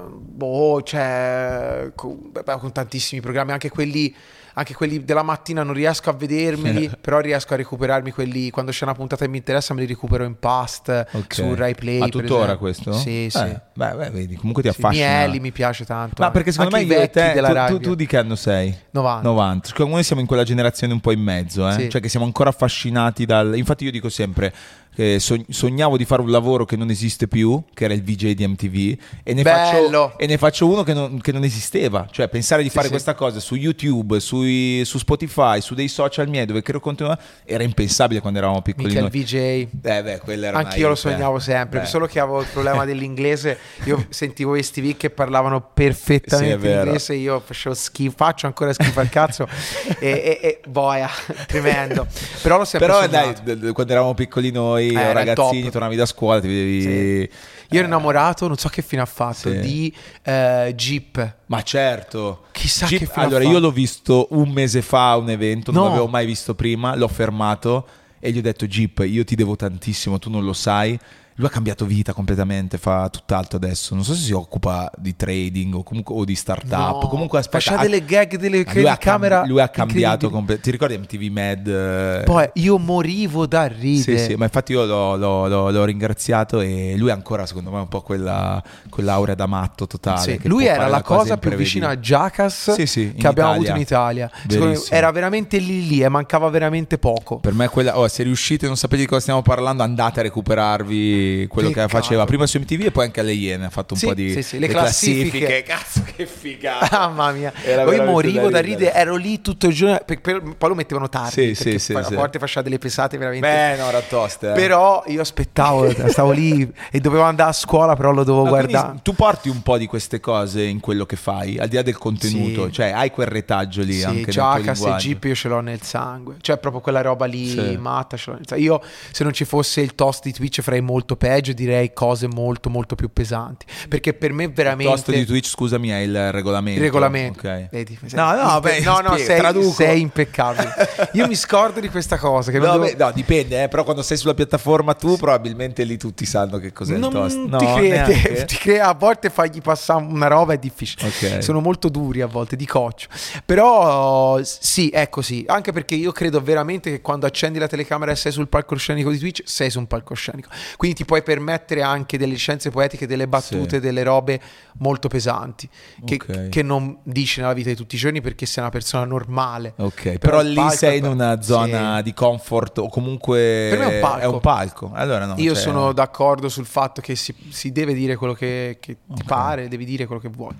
boh, 0.10 0.82
cioè, 0.84 1.92
con, 1.96 2.32
beh, 2.32 2.58
con 2.60 2.72
tantissimi 2.72 3.22
programmi, 3.22 3.52
anche 3.52 3.70
quelli, 3.70 4.14
anche 4.58 4.74
quelli 4.74 5.04
della 5.06 5.22
mattina 5.22 5.62
non 5.62 5.76
riesco 5.76 6.10
a 6.10 6.14
vedermeli, 6.14 6.90
però 7.00 7.20
riesco 7.20 7.54
a 7.54 7.58
recuperarmi 7.58 8.10
quelli, 8.12 8.50
quando 8.50 8.72
c'è 8.72 8.86
una 8.86 8.96
puntata 8.96 9.24
che 9.24 9.30
mi 9.30 9.38
interessa 9.38 9.76
me 9.76 9.82
li 9.82 9.88
recupero 9.88 10.24
in 10.24 10.40
past, 10.40 11.06
Ok. 11.12 11.34
su 11.34 11.54
Rai 11.54 11.76
Play. 11.76 12.00
Ma 12.00 12.08
per 12.10 12.22
tuttora 12.22 12.58
questo? 12.58 12.92
Sì, 12.92 13.26
Eh, 13.26 13.30
sì. 13.30 13.56
Beh, 13.78 13.94
beh, 13.94 14.10
vedi, 14.10 14.36
comunque 14.36 14.64
ti 14.64 14.70
affascina. 14.70 15.06
Mieli 15.20 15.40
mi 15.40 15.52
piace 15.52 15.86
tanto. 15.86 16.16
Ma 16.18 16.26
anche. 16.26 16.38
perché 16.40 16.52
secondo 16.52 16.76
Anche 16.78 16.88
me 16.88 16.96
io 16.96 17.02
e 17.02 17.10
te, 17.12 17.34
della 17.34 17.66
tu, 17.68 17.76
tu, 17.76 17.80
tu 17.90 17.96
di 17.96 18.08
che 18.08 18.18
anno 18.18 18.34
sei? 18.36 18.76
90. 18.90 19.22
90. 19.22 19.68
Secondo 19.68 19.96
me 19.98 20.02
siamo 20.04 20.20
in 20.22 20.28
quella 20.28 20.44
generazione 20.44 20.94
un 20.94 21.00
po' 21.00 21.12
in 21.12 21.22
mezzo, 21.22 21.70
eh? 21.70 21.74
Sì. 21.74 21.90
cioè 21.90 22.02
che 22.02 22.10
siamo 22.10 22.26
ancora 22.26 22.50
affascinati 22.50 23.26
dal... 23.28 23.56
Infatti 23.56 23.84
io 23.84 23.92
dico 23.92 24.10
sempre 24.10 24.52
che 24.98 25.20
sog- 25.20 25.46
sognavo 25.50 25.96
di 25.96 26.06
fare 26.06 26.24
un 26.24 26.32
lavoro 26.32 26.66
che 26.66 26.76
non 26.76 26.90
esiste 26.90 27.28
più, 27.28 27.62
che 27.72 27.84
era 27.84 27.94
il 27.94 28.02
VJ 28.02 28.32
di 28.32 28.48
MTV, 28.48 29.00
e 29.22 29.34
ne, 29.36 29.44
faccio, 29.44 30.18
e 30.18 30.26
ne 30.26 30.38
faccio 30.40 30.66
uno 30.68 30.82
che 30.82 30.96
non, 30.96 31.22
che 31.22 31.32
non 31.32 31.44
esisteva. 31.44 32.08
Cioè 32.10 32.28
pensare 32.30 32.64
di 32.64 32.70
Sì, 32.70 32.74
fare 32.74 32.86
sì. 32.88 32.92
questa 32.94 33.14
cosa 33.14 33.40
su 33.40 33.54
YouTube, 33.54 34.20
sui- 34.20 34.82
su 34.86 34.98
Spotify, 34.98 35.62
su 35.62 35.76
dei 35.76 35.88
social 35.88 36.28
miei 36.28 36.48
dove 36.48 36.64
creo 36.64 36.80
contenuto, 36.80 37.16
era 37.46 37.62
impensabile 37.62 38.22
quando 38.22 38.40
eravamo 38.40 38.64
piccoli. 38.64 38.88
Mica 38.88 39.02
il 39.02 39.10
noi. 39.14 39.22
VJ. 39.22 39.34
Eh 39.36 39.68
beh, 40.04 40.20
quella 40.24 40.48
era 40.48 40.58
una 40.58 40.68
Anch'io 40.68 40.88
lo 40.88 40.94
eh. 40.94 40.98
sognavo 40.98 41.38
sempre, 41.38 41.82
Beh. 41.82 41.86
solo 41.86 42.08
che 42.08 42.20
avevo 42.20 42.42
il 42.42 42.48
problema 42.52 42.84
dell'inglese. 42.86 43.60
Io 43.86 44.06
sentivo 44.10 44.52
questi 44.52 44.82
V 44.82 44.98
che 44.98 45.10
parlavano 45.10 45.62
perfettamente 45.74 46.60
Sì, 46.60 46.68
l'inglese, 46.68 47.14
io 47.16 47.40
facevo 47.40 47.76
schifo, 47.76 48.14
faccio 48.16 48.46
ancora 48.48 48.74
schifo 48.74 49.00
al 49.00 49.10
cazzo. 49.10 49.48
e, 50.00 50.08
e, 50.10 50.40
e 50.42 50.60
boia, 50.68 51.10
tremendo. 51.46 52.08
Però 52.42 52.58
l'ho 52.58 52.66
sempre 52.66 52.88
Però 52.90 53.02
sognato. 53.02 53.42
dai, 53.56 53.72
quando 53.74 53.92
eravamo 53.92 54.14
piccolini 54.14 54.54
noi, 54.54 54.90
Eh, 54.92 55.14
ragazzini, 55.14 55.70
tornavi 55.70 55.96
da 55.96 56.06
scuola, 56.06 56.40
ti 56.40 56.48
vedevi... 56.48 56.82
Sì. 56.82 57.30
Io 57.72 57.80
ero 57.80 57.88
innamorato, 57.88 58.48
non 58.48 58.56
so 58.56 58.70
che 58.70 58.82
fine 58.82 59.02
ha 59.02 59.06
fatto, 59.06 59.52
Sì. 59.52 59.60
di 59.60 59.94
eh, 60.24 60.72
Jeep. 60.74 61.36
Ma 61.48 61.62
certo. 61.64 62.46
Chissà 62.54 62.86
Jeep- 62.86 63.04
che 63.06 63.12
fine 63.12 63.26
allora, 63.26 63.44
io 63.44 63.60
l'ho 63.60 63.72
visto 63.72 64.28
un 64.32 64.50
mese 64.52 64.82
fa 64.82 65.12
a 65.12 65.18
un 65.18 65.30
evento, 65.30 65.72
non 65.74 65.84
No. 65.84 65.88
l'avevo 65.90 66.08
mai 66.08 66.26
visto 66.26 66.56
prima, 66.56 66.96
l'ho 66.96 67.10
fermato 67.10 67.86
e 68.20 68.32
gli 68.32 68.38
ho 68.38 68.42
detto 68.42 68.68
Jeep, 68.68 69.04
io 69.06 69.26
ti 69.26 69.36
devo 69.36 69.58
tantissimo, 69.58 70.18
tu 70.18 70.30
non 70.30 70.46
lo 70.46 70.54
sai. 70.54 70.98
Lui 71.40 71.46
ha 71.46 71.52
cambiato 71.52 71.86
vita 71.86 72.14
completamente, 72.14 72.80
fa 72.80 73.10
tutt'altro 73.10 73.58
adesso. 73.58 73.94
Non 73.94 74.04
so 74.04 74.16
se 74.16 74.22
si 74.24 74.32
occupa 74.34 74.92
di 74.98 75.16
trading 75.16 75.76
o 75.76 75.84
comunque 75.84 76.16
o 76.16 76.26
di 76.26 76.34
startup. 76.34 77.04
No. 77.04 77.08
Comunque 77.10 77.38
aspetta, 77.38 77.60
Faceva 77.60 77.80
ha- 77.80 77.84
delle 77.84 78.04
gag, 78.04 78.38
delle 78.38 78.66
lui 78.74 78.88
ha, 78.88 78.98
cam- 78.98 79.20
camera 79.20 79.46
lui 79.46 79.62
ha 79.62 79.68
cambiato 79.70 80.26
incredibili. 80.26 80.32
comple- 80.32 80.60
Ti 80.60 80.72
ricordi 80.72 80.98
MTV 80.98 81.32
Med? 81.32 81.68
eh? 81.68 82.22
Poi 82.26 82.50
io 82.54 82.80
morivo 82.80 83.46
da 83.46 83.66
ridere. 83.68 84.18
Sì, 84.18 84.24
sì, 84.32 84.36
ma 84.36 84.46
infatti 84.46 84.72
io 84.72 84.84
l'ho, 84.86 85.16
l'ho- 85.16 85.48
l'ho- 85.48 85.70
l'ho 85.70 85.84
ringraziato 85.86 86.60
e 86.60 86.96
lui 86.98 87.12
ha 87.12 87.14
ancora, 87.14 87.46
secondo 87.46 87.70
me, 87.70 87.80
un 87.82 87.88
po' 87.88 88.02
quella, 88.02 88.60
quell'aura 88.90 89.36
da 89.36 89.46
matto 89.46 89.86
totale. 89.86 90.40
Sì, 90.42 90.48
lui 90.48 90.66
era 90.66 90.88
la 90.88 91.04
cosa 91.04 91.38
più 91.38 91.52
vicina 91.56 91.90
a. 91.90 91.98
Jackass 91.98 92.72
Sì, 92.74 92.88
sì, 92.88 93.14
che 93.16 93.28
abbiamo 93.28 93.52
Italia. 93.62 93.72
avuto 93.72 93.72
in 93.76 93.78
Italia. 93.82 94.32
Me 94.72 94.80
era 94.90 95.12
veramente 95.12 95.58
lì 95.60 95.86
lì 95.88 96.02
e 96.02 96.10
mancava 96.10 96.50
veramente 96.50 96.98
poco. 96.98 97.38
Per 97.38 97.54
me 97.54 97.68
quella, 97.68 97.96
oh, 98.00 98.08
se 98.08 98.24
riuscite 98.24 98.66
e 98.66 98.68
non 98.68 98.76
sapete 98.78 99.02
di 99.04 99.08
cosa 99.08 99.22
stiamo 99.22 99.44
parlando, 99.44 99.84
andate 99.84 100.20
a 100.22 100.24
recuperarvi 100.24 101.26
quello 101.48 101.70
Peccato. 101.70 101.88
che 101.88 101.94
faceva 101.94 102.26
prima 102.26 102.46
su 102.48 102.58
MTV 102.60 102.86
e 102.86 102.92
poi 102.92 103.06
anche 103.06 103.20
alle 103.20 103.34
Iene. 103.34 103.66
Ha 103.66 103.70
fatto 103.70 103.94
un 103.94 104.00
Sì, 104.00 104.06
po' 104.08 104.14
di 104.14 104.32
sì, 104.32 104.42
sì, 104.44 104.60
le 104.60 104.68
classifiche. 104.68 105.64
Cazzo, 105.64 106.04
che 106.16 106.26
figata! 106.26 106.88
Mamma 107.10 107.32
mia, 107.32 107.52
Era 107.64 107.84
poi 107.84 108.00
morivo 108.06 108.50
da 108.50 108.60
ridere. 108.60 108.94
ero 108.94 109.16
lì 109.16 109.42
tutto 109.42 109.68
il 109.68 109.74
giorno, 109.74 110.00
per- 110.06 110.22
per- 110.22 110.42
poi 110.58 110.70
lo 110.70 110.76
mettevano 110.76 111.10
tardi, 111.10 111.54
Sì, 111.54 111.56
sì, 111.56 111.80
sì, 111.80 111.94
a 111.94 112.02
volte 112.10 112.40
faceva 112.40 112.62
delle 112.62 112.78
pesate 112.78 113.18
veramente... 113.18 113.48
Beh, 113.48 113.78
no, 113.78 113.88
era 113.90 114.02
tosta. 114.02 114.52
eh. 114.52 114.56
Però 114.56 115.04
io 115.08 115.22
aspettavo, 115.22 115.90
stavo 116.10 116.32
lì 116.32 116.70
e 116.92 117.00
dovevo 117.00 117.24
andare 117.24 117.50
a 117.50 117.54
scuola, 117.54 117.96
però 117.96 118.12
lo 118.12 118.24
dovevo 118.24 118.48
quindi 118.48 118.72
guardare. 118.72 119.00
tu 119.04 119.14
porti 119.14 119.50
un 119.50 119.62
po' 119.62 119.78
di 119.78 119.86
queste 119.88 120.20
cose 120.20 120.64
in 120.64 120.80
quello 120.80 121.06
che 121.06 121.16
fai, 121.16 121.58
al 121.58 121.68
di 121.68 121.76
là 121.76 121.82
del 121.82 121.98
contenuto, 121.98 122.72
cioè 122.72 122.92
hai 122.92 123.12
quel 123.12 123.28
retaggio 123.28 123.82
lì 123.82 123.94
Sì, 124.00 124.04
anche 124.06 124.32
linguaggio. 124.32 124.96
Jeep 124.98 125.24
io 125.26 125.36
ce 125.36 125.48
l'ho 125.50 125.60
nel 125.60 125.82
sangue. 125.82 126.36
Cioè, 126.42 126.58
proprio 126.58 126.82
quella 126.82 127.02
roba 127.02 127.26
lì 127.26 127.76
matta. 127.78 128.16
Io, 128.56 128.82
se 129.12 129.24
non 129.24 129.34
ci 129.34 129.44
fosse 129.46 129.82
il 129.82 129.94
toast 129.96 130.24
di 130.24 130.32
Twitch, 130.34 130.62
farei 130.62 130.82
molto 130.82 131.16
peggio. 131.18 131.54
Direi 131.54 131.92
cose 131.94 132.28
molto, 132.28 132.70
molto 132.70 132.96
più 132.96 133.12
pesanti. 133.12 133.66
Perché 133.90 134.14
per 134.14 134.32
me, 134.34 134.46
Il 134.46 134.52
veramente. 134.54 134.92
toast 134.94 135.12
di 135.12 135.26
Twitch, 135.26 135.48
scusami, 135.50 135.90
è 135.90 135.98
il 135.98 136.32
regolamento. 136.32 136.80
Il 136.80 136.86
regolamento. 136.86 137.40
Ok. 137.40 137.70
Vedi, 137.72 137.98
No, 138.14 138.34
no, 138.36 138.56
impe- 138.56 138.70
beh, 138.70 138.80
no, 138.82 139.00
no, 139.02 139.18
sei, 139.18 139.64
sei 139.74 140.02
impeccabile. 140.02 140.74
Io 141.14 141.28
mi 141.28 141.36
scordo 141.36 141.80
di 141.80 141.90
questa 141.90 142.18
cosa. 142.18 142.52
Che 142.52 142.60
No, 142.60 142.72
devo- 142.72 142.84
beh, 142.86 142.96
no, 142.98 143.12
dipende, 143.12 143.64
eh, 143.64 143.68
però 143.68 143.84
quando 143.84 144.02
sei 144.02 144.18
sulla 144.18 144.34
piattaforma 144.34 144.94
tu 144.94 145.18
probabilmente 145.18 145.84
lì 145.84 145.98
tutti 145.98 146.26
sanno 146.26 146.58
che 146.60 146.72
cos'è 146.72 146.96
non 146.98 147.10
il 147.10 147.16
toast. 147.16 147.38
No, 147.38 147.58
ti 147.58 147.66
crede, 147.66 148.46
ti 148.46 148.56
crea, 148.58 148.88
a 148.90 148.94
volte 148.94 149.30
fargli 149.30 149.62
passare 149.62 150.04
una 150.04 150.28
roba 150.28 150.54
è 150.54 150.58
difficile. 150.58 151.08
Ok. 151.08 151.44
Sono 151.44 151.60
molto 151.60 151.90
duri 151.90 152.22
a 152.22 152.28
volte, 152.28 152.56
di 152.56 152.66
coccio. 152.66 153.08
Però 153.46 154.40
sì, 154.44 154.90
è 154.90 155.10
così. 155.10 155.44
Anche 155.48 155.72
perché 155.72 155.96
io 155.96 156.12
credo 156.12 156.42
veramente 156.42 156.90
che 156.92 157.02
quando 157.02 157.26
accendi 157.26 157.58
la 157.60 157.68
telecamera 157.68 158.12
e 158.12 158.16
sei 158.16 158.32
sul 158.32 158.48
palcoscenico 158.48 159.10
di 159.10 159.18
Twitch, 159.18 159.42
sei 159.46 159.70
su 159.70 159.80
un 159.80 159.88
palcoscenico. 159.88 160.50
Quindi 160.76 160.98
ti 160.98 161.06
puoi 161.08 161.24
permettere 161.24 161.82
anche 161.82 162.18
delle 162.18 162.34
licenze 162.34 162.70
poetiche, 162.70 163.08
delle 163.08 163.30
battute, 163.30 163.78
Sì. 163.78 163.80
delle 163.80 164.04
robe 164.04 164.40
molto 164.80 165.08
pesanti. 165.08 165.68
Che, 166.04 166.16
Ok. 166.22 166.50
che 166.50 166.62
non 166.62 166.98
dici 167.04 167.40
nella 167.40 167.54
vita 167.54 167.70
di 167.70 167.76
tutti 167.78 167.96
i 167.96 167.98
giorni 167.98 168.20
perché 168.20 168.46
sei 168.46 168.62
una 168.62 168.72
persona 168.72 169.06
normale. 169.06 169.74
Ok, 169.78 170.18
però, 170.18 170.42
il 170.42 170.52
lì 170.52 170.70
sei 170.72 170.98
in 171.00 171.06
una 171.06 171.42
zona 171.42 171.98
Sì. 171.98 172.04
di 172.04 172.14
comfort 172.14 172.80
o 172.80 172.90
comunque 172.90 173.68
Per 173.72 173.80
me 173.80 173.86
è 173.92 173.96
un 173.96 174.02
palco. 174.02 174.20
È 174.20 174.26
un 174.26 174.40
palco. 174.42 174.92
Allora 174.94 175.26
no, 175.26 175.36
Io 175.38 175.54
cioè- 175.54 175.64
sono 175.64 175.94
d'accordo 175.94 176.50
sul 176.50 176.66
fatto 176.66 177.00
che 177.00 177.16
si, 177.16 177.34
si 177.50 177.72
deve 177.72 177.94
dire 177.94 178.18
quello 178.18 178.34
che, 178.34 178.78
che 178.82 178.98
ti 179.08 179.22
Ok. 179.22 179.26
pare, 179.26 179.68
devi 179.70 179.86
dire 179.86 180.06
quello 180.06 180.22
che 180.22 180.28
vuoi. 180.30 180.54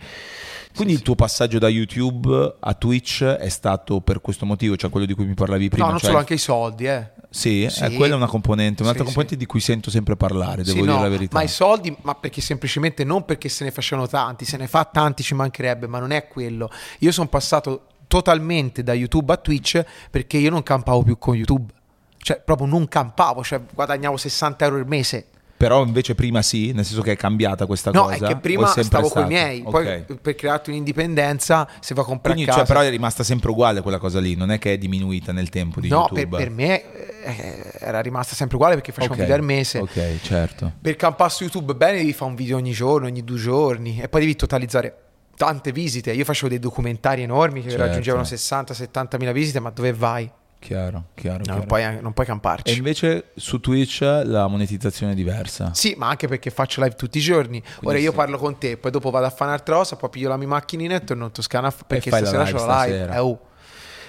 Quindi 0.78 0.94
Sì, 0.94 1.00
il 1.00 1.06
tuo 1.06 1.16
passaggio 1.16 1.60
da 1.60 1.68
YouTube 1.68 2.56
a 2.60 2.74
Twitch 2.76 3.24
è 3.24 3.50
stato 3.50 4.00
per 4.00 4.22
questo 4.22 4.46
motivo, 4.46 4.78
cioè 4.78 4.90
quello 4.90 5.06
di 5.06 5.14
cui 5.14 5.26
mi 5.26 5.34
parlavi 5.34 5.68
prima. 5.70 5.86
no, 5.86 5.92
non 5.92 6.00
cioè- 6.00 6.10
solo 6.10 6.20
anche 6.22 6.36
i 6.36 6.38
soldi, 6.38 6.86
eh. 6.86 7.10
Sì, 7.30 7.68
Sì. 7.70 7.84
eh, 7.84 7.94
quella 7.96 8.14
è 8.14 8.18
una 8.18 8.28
componente, 8.28 8.82
un'altra 8.84 9.04
Sì, 9.04 9.10
componente 9.10 9.36
di 9.36 9.46
cui 9.46 9.60
sento 9.60 9.90
sempre 9.90 10.16
parlare, 10.16 10.64
devo 10.64 10.82
dire 10.82 10.94
no, 10.94 11.02
la 11.02 11.10
verità. 11.10 11.36
Ma 11.38 11.44
i 11.44 11.48
soldi, 11.50 11.94
ma 12.04 12.16
perché 12.16 12.40
semplicemente 12.40 13.04
non 13.04 13.26
perché 13.26 13.50
se 13.50 13.66
ne 13.66 13.72
facevano 13.72 14.08
tanti, 14.08 14.46
se 14.46 14.56
ne 14.56 14.68
fa 14.68 14.86
tanti 14.86 15.24
ci 15.24 15.34
mancherebbe, 15.36 15.88
ma 15.88 16.00
non 16.00 16.12
è 16.12 16.28
quello. 16.28 16.70
Io 17.00 17.12
sono 17.12 17.28
passato 17.28 17.88
totalmente 18.08 18.84
da 18.84 18.94
YouTube 18.94 19.34
a 19.34 19.38
Twitch 19.38 19.84
perché 20.10 20.38
io 20.38 20.50
non 20.50 20.64
campavo 20.64 21.04
più 21.04 21.18
con 21.18 21.36
YouTube. 21.36 21.74
Cioè, 22.18 22.42
proprio 22.44 22.68
non 22.68 22.88
campavo, 22.88 23.44
cioè 23.44 23.62
guadagnavo 23.74 24.16
60 24.18 24.66
euro 24.66 24.78
al 24.78 24.88
mese. 24.88 25.28
Però 25.58 25.84
invece 25.84 26.14
prima 26.14 26.44
sì, 26.44 26.72
nel 26.72 26.86
senso 26.86 27.02
che 27.02 27.14
è 27.14 27.16
cambiata 27.16 27.66
questa 27.66 27.90
No, 27.90 28.04
cosa. 28.04 28.16
è 28.16 28.28
che 28.28 28.36
prima 28.38 28.68
sempre 28.68 28.84
stavo 28.84 29.10
con 29.10 29.24
i 29.24 29.28
miei, 29.28 29.62
poi 29.64 29.88
Ok. 30.08 30.16
per 30.22 30.36
crearti 30.36 30.70
un'indipendenza 30.70 31.68
se 31.80 31.96
va 31.96 32.04
a 32.04 32.06
comprare 32.06 32.36
Quindi, 32.36 32.52
cioè, 32.54 32.66
però 32.66 32.82
è 32.82 32.90
rimasta 32.92 33.24
sempre 33.24 33.50
uguale 33.50 33.82
quella 33.82 33.98
cosa 33.98 34.20
lì, 34.20 34.36
non 34.36 34.52
è 34.52 34.60
che 34.60 34.74
è 34.74 34.78
diminuita 34.78 35.32
nel 35.32 35.50
tempo 35.50 35.80
di 35.82 35.88
no, 35.90 36.08
per, 36.10 36.18
YouTube. 36.20 36.38
per 36.38 36.50
me 36.52 36.84
eh, 37.24 37.72
era 37.80 38.02
rimasta 38.02 38.36
sempre 38.36 38.56
uguale 38.58 38.76
perché 38.76 38.92
facevo 38.92 39.14
Ok, 39.14 39.20
un 39.20 39.26
video 39.26 39.40
al 39.42 39.46
mese. 39.46 39.80
Ok, 39.80 40.22
certo. 40.22 40.74
Per 40.80 40.96
campare 40.96 41.30
su 41.32 41.44
YouTube 41.44 41.74
bene 41.74 41.98
devi 41.98 42.14
fare 42.14 42.30
un 42.30 42.36
video 42.36 42.58
ogni 42.58 42.72
giorno, 42.72 43.08
ogni 43.08 43.24
due 43.24 43.38
giorni 43.40 44.00
e 44.00 44.08
poi 44.10 44.22
devi 44.22 44.36
totalizzare 44.36 44.96
tante 45.36 45.72
visite. 45.72 46.12
Io 46.12 46.24
facevo 46.24 46.50
dei 46.50 46.60
documentari 46.60 47.24
enormi 47.24 47.62
che 47.64 47.70
Certo. 47.70 47.84
raggiungevano 47.86 48.24
60-70 48.24 49.18
mila 49.18 49.32
visite, 49.32 49.60
ma 49.60 49.72
dove 49.72 49.92
vai? 49.94 50.30
Chiaro, 50.60 51.06
chiaro. 51.14 51.38
No, 51.38 51.44
chiaro. 51.44 51.58
non, 51.60 51.66
puoi, 51.68 52.02
non 52.02 52.14
puoi 52.14 52.26
E 52.26 52.30
camparci. 52.30 52.78
invece 52.78 53.30
su 53.36 53.60
Twitch 53.60 54.02
la 54.02 54.48
monetizzazione 54.48 55.12
è 55.14 55.16
diversa. 55.16 55.72
Sì, 55.74 55.94
ma 55.98 56.08
anche 56.10 56.28
perché 56.28 56.50
faccio 56.50 56.82
live 56.82 56.96
tutti 56.96 57.20
i 57.20 57.22
giorni. 57.22 57.62
Ora 57.84 57.98
io 57.98 58.10
sì. 58.12 58.16
parlo 58.16 58.38
con 58.38 58.58
te, 58.58 58.76
poi 58.78 58.92
dopo 58.92 59.10
vado 59.12 59.26
a 59.28 59.30
fare 59.30 59.52
un'altra 59.52 59.76
cosa, 59.76 59.96
poi 59.96 60.10
piglio 60.10 60.30
la 60.30 60.38
mia 60.38 60.48
macchinina 60.48 60.96
e 60.96 61.04
torno 61.04 61.26
in 61.26 61.32
Toscana 61.32 61.72
perché 61.86 62.10
stasera 62.10 62.44
live 62.44 62.58
c'ho 62.58 62.66
la 62.66 62.84
live. 62.84 62.96
stasera. 62.96 63.16
Eh, 63.16 63.20
oh. 63.20 63.40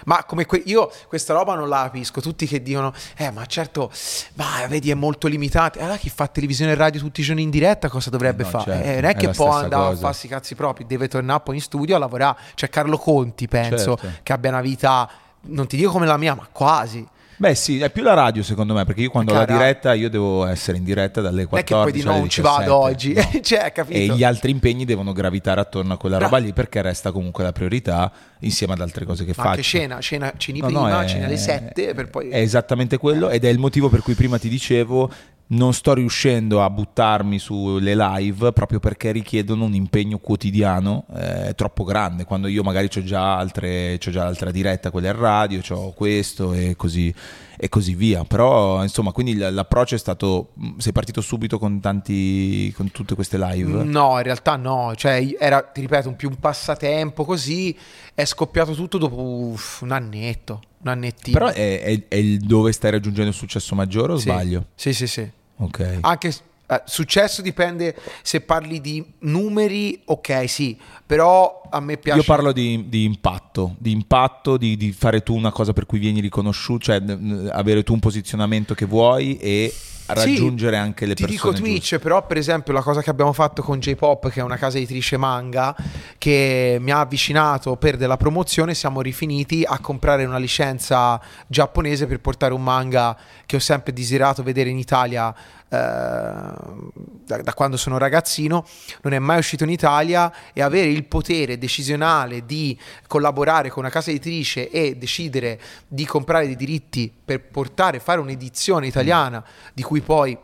Ma 0.04 0.24
come 0.24 0.46
que- 0.46 0.62
io 0.64 0.90
questa 1.06 1.34
roba 1.34 1.54
non 1.54 1.68
la 1.68 1.82
capisco. 1.82 2.20
Tutti 2.22 2.46
che 2.46 2.62
dicono, 2.62 2.94
eh, 3.18 3.30
ma 3.30 3.44
certo, 3.44 3.90
ma 4.34 4.66
vedi, 4.68 4.90
è 4.90 4.94
molto 4.94 5.26
limitato. 5.28 5.78
E 5.78 5.82
allora 5.82 5.98
chi 5.98 6.08
fa 6.08 6.26
televisione 6.28 6.72
e 6.72 6.74
radio 6.76 6.98
tutti 6.98 7.20
i 7.20 7.24
giorni 7.24 7.42
in 7.42 7.50
diretta 7.50 7.90
cosa 7.90 8.08
dovrebbe 8.08 8.42
Eh 8.42 8.44
no, 8.46 8.50
fare? 8.50 8.72
certo, 8.72 8.88
Eh, 8.88 8.94
non 8.94 9.04
è 9.04 9.14
è 9.14 9.16
che 9.16 9.28
può 9.28 9.50
andare 9.50 9.82
a 9.82 9.86
cosa. 9.88 10.00
farsi 10.00 10.26
i 10.26 10.28
cazzi 10.30 10.54
propri, 10.54 10.86
deve 10.86 11.08
tornare 11.08 11.40
poi 11.44 11.56
in 11.56 11.60
studio 11.60 11.94
a 11.94 11.98
lavorare. 11.98 12.38
C'è 12.54 12.70
Carlo 12.70 12.96
Conti, 12.96 13.48
penso, 13.48 13.96
Certo. 13.98 14.20
che 14.22 14.32
abbia 14.32 14.50
una 14.50 14.60
vita, 14.62 15.10
non 15.42 15.66
ti 15.66 15.76
dico 15.76 15.90
come 15.90 16.06
la 16.06 16.16
mia, 16.16 16.34
ma 16.34 16.46
quasi. 16.50 17.06
Beh 17.40 17.54
sì, 17.54 17.78
è 17.78 17.88
più 17.90 18.02
la 18.02 18.14
radio 18.14 18.42
secondo 18.42 18.74
me, 18.74 18.84
perché 18.84 19.02
io 19.02 19.10
quando 19.10 19.32
ho 19.32 19.36
la 19.36 19.44
Cara. 19.44 19.58
diretta 19.58 19.94
io 19.94 20.10
devo 20.10 20.44
essere 20.44 20.76
in 20.76 20.82
diretta 20.82 21.20
dalle 21.20 21.46
Non 21.48 21.58
è 21.60 21.62
che 21.62 21.72
poi 21.72 21.92
14 21.92 22.02
di 22.02 22.08
alle 22.08 22.18
non 22.18 22.28
ci 22.28 22.40
vado 22.40 22.88
17. 22.88 22.90
oggi. 22.90 23.14
No. 23.14 23.38
cioè, 23.44 23.72
capito? 23.72 24.12
E 24.12 24.16
gli 24.16 24.24
altri 24.24 24.50
impegni 24.50 24.84
devono 24.84 25.12
gravitare 25.12 25.60
attorno 25.60 25.92
a 25.92 25.96
quella 25.98 26.18
roba 26.18 26.38
lì 26.38 26.52
perché 26.52 26.82
resta 26.82 27.12
comunque 27.12 27.44
la 27.44 27.52
priorità 27.52 28.10
insieme 28.40 28.72
ad 28.72 28.80
altre 28.80 29.04
cose 29.04 29.22
che 29.24 29.34
Ma 29.36 29.42
faccio. 29.44 29.48
anche 29.50 29.62
cena, 29.62 30.00
cena 30.00 30.32
ceni 30.36 30.58
No, 30.58 30.66
prima, 30.66 30.88
no, 30.88 31.00
è- 31.00 31.06
cena 31.06 31.26
alle 31.26 31.36
7 31.36 31.94
per 31.94 32.10
poi... 32.10 32.28
È 32.28 32.38
esattamente 32.38 32.98
quello 32.98 33.28
ed 33.28 33.44
è 33.44 33.48
il 33.48 33.58
motivo 33.58 33.88
per 33.88 34.02
cui 34.02 34.14
prima 34.14 34.36
ti 34.36 34.48
dicevo 34.48 35.08
non 35.50 35.72
sto 35.72 35.94
riuscendo 35.94 36.62
a 36.62 36.68
buttarmi 36.68 37.38
sulle 37.38 37.94
live 37.96 38.52
proprio 38.52 38.80
perché 38.80 39.12
richiedono 39.12 39.64
un 39.64 39.74
impegno 39.74 40.18
quotidiano 40.18 41.06
eh, 41.14 41.54
troppo 41.54 41.84
grande. 41.84 42.24
Quando 42.24 42.48
io 42.48 42.62
magari 42.62 42.88
ho 42.94 43.02
già 43.02 43.36
altre, 43.36 43.96
c'ho 43.98 44.10
già 44.10 44.24
l'altra 44.24 44.50
diretta, 44.50 44.90
quella 44.90 45.08
in 45.08 45.18
radio, 45.18 45.60
ho 45.70 45.92
questo 45.92 46.52
e 46.52 46.76
così, 46.76 47.14
e 47.56 47.68
così 47.70 47.94
via. 47.94 48.24
Però 48.24 48.82
insomma, 48.82 49.12
quindi 49.12 49.36
l'approccio 49.36 49.94
è 49.94 49.98
stato: 49.98 50.50
sei 50.76 50.92
partito 50.92 51.22
subito 51.22 51.58
con 51.58 51.80
tanti, 51.80 52.70
con 52.76 52.90
tutte 52.90 53.14
queste 53.14 53.38
live. 53.38 53.84
No, 53.84 54.18
in 54.18 54.22
realtà 54.24 54.56
no, 54.56 54.92
cioè 54.96 55.34
era, 55.38 55.62
ti 55.62 55.80
ripeto, 55.80 56.08
un 56.08 56.16
più 56.16 56.28
un 56.28 56.36
passatempo 56.36 57.24
così, 57.24 57.74
è 58.14 58.26
scoppiato 58.26 58.74
tutto 58.74 58.98
dopo 58.98 59.22
uff, 59.22 59.80
un 59.80 59.92
annetto, 59.92 60.60
un 60.82 60.88
annettino. 60.88 61.38
Però 61.38 61.50
è, 61.50 61.80
è- 61.82 62.08
è 62.08 62.14
il 62.16 62.38
dove 62.38 62.72
stai 62.72 62.90
raggiungendo 62.92 63.30
il 63.30 63.36
successo 63.36 63.74
maggiore 63.74 64.12
o 64.12 64.16
Sì. 64.16 64.22
sbaglio? 64.22 64.66
Sì, 64.74 64.92
sì, 64.92 65.06
sì. 65.06 65.28
Ok. 65.56 65.98
Anche 66.02 66.32
eh, 66.70 66.82
successo 66.84 67.40
dipende 67.42 67.96
se 68.22 68.40
parli 68.42 68.80
di 68.80 69.04
numeri, 69.20 70.00
ok, 70.04 70.48
sì, 70.48 70.78
però 71.04 71.62
a 71.70 71.80
me 71.80 71.96
piace 71.96 72.18
Io 72.20 72.24
parlo 72.24 72.52
di, 72.52 72.84
di 72.88 73.04
impatto, 73.04 73.74
di 73.78 73.90
impatto, 73.90 74.56
di, 74.56 74.76
di 74.76 74.92
fare 74.92 75.22
tu 75.22 75.34
una 75.34 75.50
cosa 75.50 75.72
per 75.72 75.86
cui 75.86 75.98
vieni 75.98 76.20
riconosciuto, 76.20 76.84
cioè 76.84 77.00
n- 77.00 77.48
avere 77.52 77.82
tu 77.82 77.94
un 77.94 78.00
posizionamento 78.00 78.74
che 78.74 78.84
vuoi 78.84 79.36
e 79.38 79.72
raggiungere 80.08 80.76
Sì, 80.76 80.82
anche 80.82 81.06
le 81.06 81.14
ti 81.14 81.24
persone. 81.26 81.52
dico 81.52 81.62
Twitch, 81.64 81.78
giuste. 81.80 81.98
però 81.98 82.26
per 82.26 82.36
esempio 82.36 82.72
la 82.72 82.82
cosa 82.82 83.02
che 83.02 83.10
abbiamo 83.10 83.32
fatto 83.32 83.62
con 83.62 83.78
J-Pop, 83.78 84.28
che 84.30 84.40
è 84.40 84.42
una 84.42 84.56
casa 84.56 84.76
editrice 84.78 85.16
manga, 85.16 85.74
che 86.18 86.78
mi 86.80 86.90
ha 86.90 87.00
avvicinato 87.00 87.76
per 87.76 87.96
della 87.96 88.16
promozione, 88.16 88.74
siamo 88.74 89.00
rifiniti 89.00 89.64
a 89.66 89.78
comprare 89.80 90.24
una 90.24 90.38
licenza 90.38 91.20
giapponese 91.46 92.06
per 92.06 92.20
portare 92.20 92.52
un 92.54 92.62
manga 92.62 93.16
che 93.46 93.56
ho 93.56 93.60
sempre 93.60 93.92
desiderato 93.92 94.42
vedere 94.42 94.70
in 94.70 94.78
Italia 94.78 95.34
da, 95.68 97.42
da 97.42 97.54
quando 97.54 97.76
sono 97.76 97.98
ragazzino, 97.98 98.66
non 99.02 99.12
è 99.12 99.18
mai 99.18 99.38
uscito 99.38 99.64
in 99.64 99.70
Italia 99.70 100.32
e 100.52 100.62
avere 100.62 100.88
il 100.88 101.04
potere 101.04 101.58
decisionale 101.58 102.46
di 102.46 102.78
collaborare 103.06 103.68
con 103.68 103.82
una 103.82 103.92
casa 103.92 104.10
editrice 104.10 104.70
e 104.70 104.96
decidere 104.96 105.60
di 105.86 106.06
comprare 106.06 106.46
dei 106.46 106.56
diritti 106.56 107.12
per 107.24 107.42
portare, 107.42 108.00
fare 108.00 108.20
un'edizione 108.20 108.86
italiana 108.86 109.44
di 109.74 109.82
cui 109.82 110.00
poi 110.00 110.36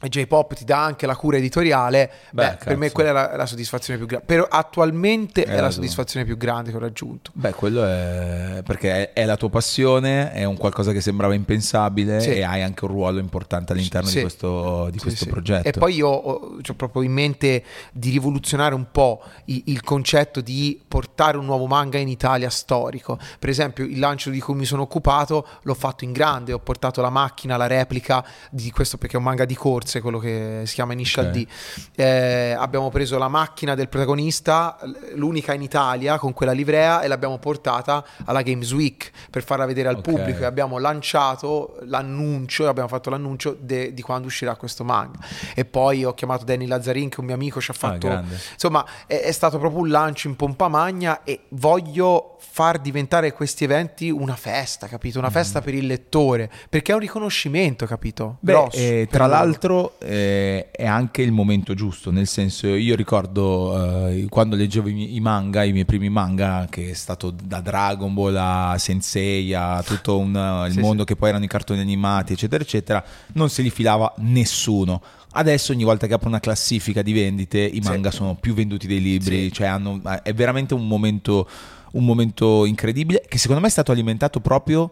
J-Pop 0.00 0.54
ti 0.54 0.64
dà 0.64 0.82
anche 0.84 1.06
la 1.06 1.16
cura 1.16 1.38
editoriale, 1.38 2.10
Beh, 2.30 2.56
beh, 2.58 2.64
per 2.64 2.76
me 2.76 2.90
quella 2.92 3.08
è 3.10 3.12
la, 3.12 3.36
la 3.36 3.46
soddisfazione 3.46 3.98
più 3.98 4.06
grande. 4.06 4.26
Però 4.26 4.46
attualmente 4.48 5.44
È 5.44 5.48
è 5.54 5.60
la 5.60 5.70
soddisfazione 5.70 6.26
più 6.26 6.36
grande 6.36 6.70
che 6.70 6.76
ho 6.76 6.80
raggiunto. 6.80 7.30
Beh, 7.34 7.52
quello 7.52 7.84
è 7.84 8.60
perché 8.64 9.12
è, 9.14 9.20
è 9.22 9.24
la 9.24 9.36
tua 9.36 9.48
passione, 9.50 10.32
è 10.32 10.44
un 10.44 10.56
qualcosa 10.58 10.92
che 10.92 11.00
sembrava 11.00 11.32
impensabile 11.34 12.20
Sì. 12.20 12.30
e 12.34 12.42
hai 12.42 12.62
anche 12.62 12.84
un 12.84 12.90
ruolo 12.90 13.18
importante 13.18 13.72
all'interno 13.72 14.08
Sì. 14.08 14.16
di 14.16 14.20
questo, 14.22 14.88
di 14.90 14.98
Sì, 14.98 15.04
questo 15.04 15.26
progetto. 15.26 15.68
E 15.68 15.72
poi 15.72 15.94
io 15.94 16.08
ho, 16.08 16.58
ho 16.68 16.74
proprio 16.74 17.00
in 17.02 17.12
mente 17.12 17.64
di 17.92 18.10
rivoluzionare 18.10 18.74
un 18.74 18.90
po' 18.90 19.22
i- 19.46 19.62
il 19.66 19.82
concetto 19.82 20.40
di 20.42 20.82
portare 20.86 21.38
un 21.38 21.46
nuovo 21.46 21.66
manga 21.66 21.96
in 21.98 22.08
Italia 22.08 22.50
storico. 22.50 23.18
Per 23.38 23.48
esempio, 23.48 23.84
il 23.84 23.98
lancio 23.98 24.28
di 24.30 24.40
cui 24.40 24.54
mi 24.54 24.64
sono 24.66 24.82
occupato 24.82 25.46
l'ho 25.62 25.74
fatto 25.74 26.04
in 26.04 26.12
grande, 26.12 26.52
ho 26.52 26.58
portato 26.58 27.00
la 27.00 27.10
macchina, 27.10 27.56
la 27.56 27.66
replica 27.68 28.22
di 28.50 28.70
questo 28.70 28.98
perché 28.98 29.14
è 29.14 29.18
un 29.18 29.24
manga 29.24 29.44
di 29.46 29.54
corse, 29.94 30.00
quello 30.00 30.18
che 30.18 30.62
si 30.64 30.74
chiama 30.74 30.92
Initial 30.92 31.26
Ok. 31.26 31.30
D. 31.32 31.46
Eh, 31.94 32.54
abbiamo 32.58 32.90
preso 32.90 33.18
la 33.18 33.28
macchina 33.28 33.74
del 33.74 33.88
protagonista, 33.88 34.78
l'unica 35.14 35.52
in 35.54 35.62
Italia 35.62 36.18
con 36.18 36.32
quella 36.32 36.52
livrea 36.52 37.02
e 37.02 37.08
l'abbiamo 37.08 37.38
portata 37.38 38.04
alla 38.24 38.42
Games 38.42 38.72
Week 38.72 39.10
per 39.30 39.44
farla 39.44 39.66
vedere 39.66 39.88
al 39.88 39.96
Ok. 39.96 40.02
pubblico 40.02 40.40
e 40.40 40.44
abbiamo 40.44 40.78
lanciato 40.78 41.76
l'annuncio, 41.84 42.68
abbiamo 42.68 42.88
fatto 42.88 43.10
l'annuncio 43.10 43.56
de- 43.58 43.92
di 43.94 44.02
quando 44.02 44.26
uscirà 44.26 44.56
questo 44.56 44.84
manga. 44.84 45.18
E 45.54 45.64
poi 45.64 46.04
ho 46.04 46.14
chiamato 46.14 46.44
Danny 46.44 46.66
Lazzarin 46.66 47.08
che 47.08 47.16
è 47.16 47.20
un 47.20 47.26
mio 47.26 47.34
amico 47.34 47.60
ci 47.60 47.70
ha 47.70 47.74
fatto... 47.74 48.08
Ah. 48.10 48.22
Insomma, 48.52 48.84
è, 49.06 49.20
è 49.20 49.32
stato 49.32 49.58
proprio 49.58 49.80
un 49.80 49.88
lancio 49.88 50.28
in 50.28 50.36
pompa 50.36 50.68
magna 50.68 51.22
e 51.24 51.42
voglio 51.50 52.36
far 52.38 52.78
diventare 52.78 53.32
questi 53.32 53.64
eventi 53.64 54.10
una 54.10 54.36
festa, 54.36 54.86
capito? 54.86 55.18
Una 55.18 55.30
festa 55.30 55.60
per 55.60 55.74
il 55.74 55.86
lettore, 55.86 56.50
perché 56.68 56.92
è 56.92 56.94
un 56.94 57.00
riconoscimento, 57.00 57.86
capito? 57.86 58.36
Beh, 58.40 58.52
Grosso 58.52 58.76
eh, 58.76 59.08
tra 59.10 59.26
l'altro 59.26 59.73
l'altro 59.74 59.98
eh, 59.98 60.70
è 60.70 60.86
anche 60.86 61.22
il 61.22 61.32
momento 61.32 61.74
giusto, 61.74 62.10
nel 62.10 62.26
senso 62.26 62.68
io 62.68 62.94
ricordo 62.94 64.08
eh, 64.08 64.26
quando 64.28 64.56
leggevo 64.56 64.88
i, 64.88 65.16
i, 65.16 65.20
manga, 65.20 65.64
i 65.64 65.72
miei 65.72 65.84
primi 65.84 66.08
manga, 66.08 66.66
che 66.70 66.90
è 66.90 66.94
stato 66.94 67.30
da 67.30 67.60
Dragon 67.60 68.12
Ball 68.14 68.36
a 68.36 68.78
Sensei 68.78 69.52
a 69.54 69.82
tutto 69.82 70.18
un, 70.18 70.64
il 70.68 70.74
sì, 70.74 70.80
mondo 70.80 71.02
sì. 71.02 71.08
che 71.08 71.16
poi 71.16 71.30
erano 71.30 71.44
i 71.44 71.48
cartoni 71.48 71.80
animati, 71.80 72.32
eccetera, 72.32 72.62
eccetera, 72.62 73.04
non 73.32 73.50
se 73.50 73.62
li 73.62 73.70
filava 73.70 74.12
nessuno. 74.18 75.02
Adesso 75.36 75.72
ogni 75.72 75.82
volta 75.82 76.06
che 76.06 76.14
apro 76.14 76.28
una 76.28 76.38
classifica 76.38 77.02
di 77.02 77.12
vendite 77.12 77.58
i 77.58 77.80
manga 77.82 78.10
sì. 78.10 78.18
sono 78.18 78.36
più 78.36 78.54
venduti 78.54 78.86
dei 78.86 79.00
libri, 79.00 79.50
cioè 79.50 79.66
hanno, 79.66 80.00
è 80.22 80.32
veramente 80.32 80.74
un 80.74 80.86
momento, 80.86 81.48
un 81.92 82.04
momento 82.04 82.64
incredibile 82.64 83.24
che 83.28 83.38
secondo 83.38 83.60
me 83.60 83.66
è 83.66 83.70
stato 83.70 83.90
alimentato 83.90 84.38
proprio 84.40 84.90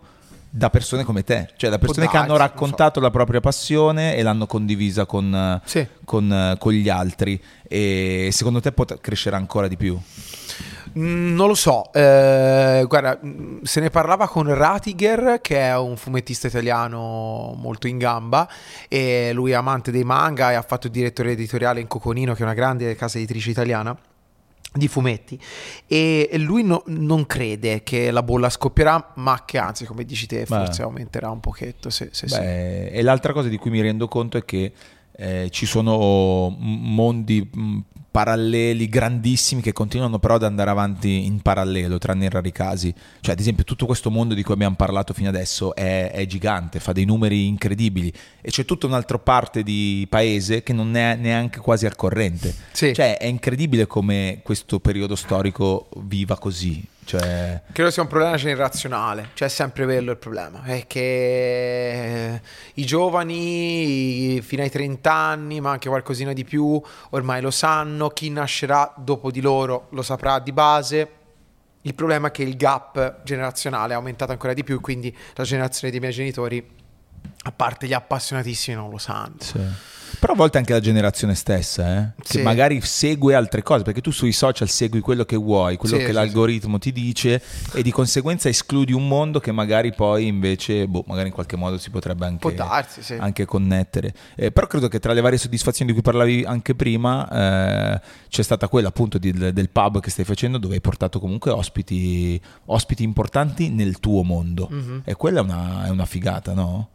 da 0.54 0.68
persone 0.68 1.02
come 1.02 1.24
te, 1.24 1.48
cioè 1.56 1.70
da 1.70 1.78
persone 1.78 2.08
che 2.08 2.16
hanno 2.18 2.36
raccontato 2.36 2.98
so. 2.98 3.06
la 3.06 3.10
propria 3.10 3.40
passione 3.40 4.16
e 4.16 4.22
l'hanno 4.22 4.46
condivisa 4.46 5.06
con, 5.06 5.58
sì. 5.64 5.86
con, 6.04 6.56
con, 6.58 6.72
gli 6.74 6.90
altri. 6.90 7.42
E 7.66 8.28
secondo 8.32 8.60
te 8.60 8.70
può 8.70 8.84
crescere 9.00 9.36
ancora 9.36 9.66
di 9.66 9.78
più? 9.78 9.98
Mm, 10.98 11.34
non 11.34 11.48
lo 11.48 11.54
so, 11.54 11.90
eh, 11.94 12.84
guarda, 12.86 13.18
mm, 13.24 13.62
se 13.62 13.80
ne 13.80 13.88
parlava 13.88 14.28
con 14.28 14.52
Ratiger, 14.54 15.38
che 15.40 15.58
è 15.58 15.74
un 15.78 15.96
fumettista 15.96 16.48
italiano 16.48 17.54
molto 17.56 17.86
in 17.86 17.96
gamba, 17.96 18.46
e 18.88 19.30
lui 19.32 19.52
è 19.52 19.54
amante 19.54 19.90
dei 19.90 20.04
manga 20.04 20.50
e 20.50 20.54
ha 20.54 20.62
fatto 20.62 20.88
il 20.88 20.92
direttore 20.92 21.30
editoriale 21.30 21.80
in 21.80 21.86
Coconino, 21.86 22.34
che 22.34 22.40
è 22.40 22.44
una 22.44 22.52
grande 22.52 22.94
casa 22.94 23.16
editrice 23.16 23.48
italiana 23.48 23.96
di 24.72 24.88
fumetti 24.88 25.38
e 25.86 26.30
lui 26.38 26.62
no, 26.64 26.82
non 26.86 27.26
crede 27.26 27.82
che 27.82 28.10
la 28.10 28.22
bolla 28.22 28.48
scoppierà 28.48 29.12
ma 29.16 29.42
che 29.44 29.58
anzi 29.58 29.84
come 29.84 30.04
dici 30.04 30.26
te 30.26 30.46
forse 30.46 30.78
Beh. 30.78 30.88
aumenterà 30.88 31.30
un 31.30 31.40
pochetto 31.40 31.90
se, 31.90 32.08
se 32.12 32.26
Beh, 32.26 32.88
sì. 32.90 32.96
e 32.96 33.02
l'altra 33.02 33.32
cosa 33.32 33.48
di 33.48 33.58
cui 33.58 33.70
mi 33.70 33.80
rendo 33.82 34.08
conto 34.08 34.38
è 34.38 34.44
che 34.44 34.72
eh, 35.14 35.48
ci 35.50 35.66
sono 35.66 36.56
mondi 36.58 37.48
paralleli 38.12 38.90
grandissimi 38.90 39.62
che 39.62 39.72
continuano 39.72 40.18
però 40.18 40.34
ad 40.34 40.44
andare 40.44 40.68
avanti 40.70 41.24
in 41.24 41.40
parallelo, 41.40 41.96
tranne 41.96 42.24
in 42.24 42.30
rari 42.30 42.52
casi. 42.52 42.94
Cioè, 43.20 43.32
ad 43.32 43.40
esempio, 43.40 43.64
tutto 43.64 43.86
questo 43.86 44.10
mondo 44.10 44.34
di 44.34 44.42
cui 44.42 44.52
abbiamo 44.52 44.76
parlato 44.76 45.14
fino 45.14 45.30
adesso 45.30 45.74
è, 45.74 46.12
è 46.12 46.26
gigante, 46.26 46.78
fa 46.78 46.92
dei 46.92 47.06
numeri 47.06 47.46
incredibili 47.46 48.12
e 48.42 48.50
c'è 48.50 48.66
tutta 48.66 48.86
un'altra 48.86 49.18
parte 49.18 49.62
di 49.62 50.06
paese 50.08 50.62
che 50.62 50.74
non 50.74 50.94
è 50.94 51.16
neanche 51.16 51.58
quasi 51.58 51.86
al 51.86 51.96
corrente. 51.96 52.54
Sì. 52.72 52.92
Cioè, 52.92 53.16
è 53.16 53.26
incredibile 53.26 53.86
come 53.86 54.40
questo 54.42 54.78
periodo 54.78 55.16
storico 55.16 55.88
viva 55.96 56.36
così. 56.38 56.86
Cioè... 57.04 57.62
Credo 57.72 57.90
sia 57.90 58.02
un 58.02 58.08
problema 58.08 58.36
generazionale, 58.36 59.30
cioè 59.34 59.48
è 59.48 59.50
sempre 59.50 59.84
quello 59.84 60.12
il 60.12 60.16
problema, 60.16 60.62
è 60.62 60.86
che 60.86 62.40
i 62.74 62.84
giovani 62.86 64.40
fino 64.40 64.62
ai 64.62 64.70
30 64.70 65.12
anni, 65.12 65.60
ma 65.60 65.72
anche 65.72 65.88
qualcosina 65.88 66.32
di 66.32 66.44
più, 66.44 66.80
ormai 67.10 67.40
lo 67.40 67.50
sanno, 67.50 68.08
chi 68.10 68.30
nascerà 68.30 68.94
dopo 68.96 69.30
di 69.30 69.40
loro 69.40 69.88
lo 69.90 70.02
saprà 70.02 70.38
di 70.38 70.52
base. 70.52 71.10
Il 71.82 71.94
problema 71.94 72.28
è 72.28 72.30
che 72.30 72.44
il 72.44 72.56
gap 72.56 73.22
generazionale 73.24 73.92
è 73.94 73.96
aumentato 73.96 74.30
ancora 74.30 74.54
di 74.54 74.62
più, 74.62 74.80
quindi 74.80 75.14
la 75.34 75.42
generazione 75.42 75.90
dei 75.90 76.00
miei 76.00 76.12
genitori, 76.12 76.64
a 77.44 77.52
parte 77.52 77.88
gli 77.88 77.92
appassionatissimi, 77.92 78.76
non 78.76 78.88
lo 78.88 78.98
sanno. 78.98 79.34
Sì. 79.40 79.60
Però 80.18 80.32
a 80.32 80.36
volte 80.36 80.58
anche 80.58 80.72
la 80.72 80.80
generazione 80.80 81.34
stessa, 81.34 81.96
eh? 81.98 82.22
che 82.22 82.38
sì. 82.38 82.42
magari 82.42 82.80
segue 82.80 83.34
altre 83.34 83.62
cose, 83.62 83.82
perché 83.82 84.00
tu 84.00 84.10
sui 84.10 84.32
social 84.32 84.68
segui 84.68 85.00
quello 85.00 85.24
che 85.24 85.36
vuoi, 85.36 85.76
quello 85.76 85.96
sì, 85.96 86.02
che 86.02 86.08
sì, 86.08 86.12
l'algoritmo 86.12 86.78
ti 86.78 86.92
dice 86.92 87.42
e 87.74 87.82
di 87.82 87.90
conseguenza 87.90 88.48
escludi 88.48 88.92
un 88.92 89.08
mondo 89.08 89.40
che 89.40 89.52
magari 89.52 89.92
poi 89.94 90.26
invece, 90.26 90.86
boh, 90.86 91.04
magari 91.06 91.28
in 91.28 91.34
qualche 91.34 91.56
modo 91.56 91.78
si 91.78 91.90
potrebbe 91.90 92.26
anche, 92.26 92.54
darsi, 92.54 93.14
anche 93.14 93.44
connettere. 93.44 94.14
Eh, 94.34 94.50
però 94.52 94.66
credo 94.66 94.88
che 94.88 94.98
tra 94.98 95.12
le 95.12 95.20
varie 95.20 95.38
soddisfazioni 95.38 95.90
di 95.90 95.96
cui 95.96 96.02
parlavi 96.04 96.44
anche 96.44 96.74
prima 96.74 97.28
eh, 97.94 98.00
c'è 98.28 98.42
stata 98.42 98.68
quella 98.68 98.88
appunto 98.88 99.18
di, 99.18 99.32
del 99.32 99.70
pub 99.70 100.00
che 100.00 100.10
stai 100.10 100.24
facendo 100.24 100.58
dove 100.58 100.74
hai 100.74 100.80
portato 100.80 101.18
comunque 101.18 101.50
ospiti, 101.50 102.40
ospiti 102.66 103.02
importanti 103.02 103.70
nel 103.70 103.98
tuo 104.00 104.22
mondo. 104.22 104.68
Mm-hmm. 104.72 104.98
E 105.04 105.14
quella 105.14 105.40
è 105.40 105.42
una, 105.42 105.86
è 105.86 105.88
una 105.90 106.06
figata, 106.06 106.52
no? 106.52 106.88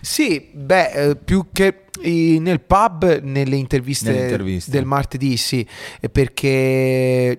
Sì, 0.00 0.50
beh, 0.52 0.90
eh, 0.90 1.16
più 1.16 1.48
che 1.52 1.84
nel 2.02 2.60
pub, 2.60 3.20
nelle 3.22 3.56
interviste, 3.56 4.10
nelle 4.10 4.22
interviste, 4.24 4.70
del 4.70 4.84
martedì, 4.84 5.36
sì, 5.36 5.66
perché 6.10 7.38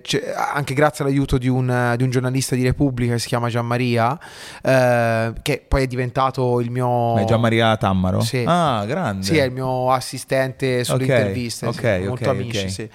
anche 0.52 0.74
grazie 0.74 1.04
all'aiuto 1.04 1.38
di 1.38 1.48
un, 1.48 1.94
di 1.96 2.02
un, 2.02 2.10
giornalista 2.10 2.54
di 2.54 2.62
Repubblica 2.62 3.14
che 3.14 3.18
si 3.18 3.28
chiama 3.28 3.48
Gianmaria, 3.48 4.18
eh, 4.62 5.32
che 5.42 5.64
poi 5.66 5.82
è 5.82 5.86
diventato 5.86 6.60
il 6.60 6.70
mio... 6.70 7.16
È 7.16 7.24
Gianmaria 7.24 7.76
Tammaro? 7.76 8.20
Sì. 8.20 8.44
Ah, 8.46 8.84
grande. 8.86 9.24
Sì, 9.24 9.38
è 9.38 9.44
il 9.44 9.52
mio 9.52 9.90
assistente 9.90 10.84
sulle 10.84 11.04
okay, 11.04 11.18
interviste, 11.18 11.66
okay, 11.66 12.02
sì, 12.02 12.08
molto 12.08 12.30
amici, 12.30 12.58
okay. 12.58 12.70
sì. 12.70 12.88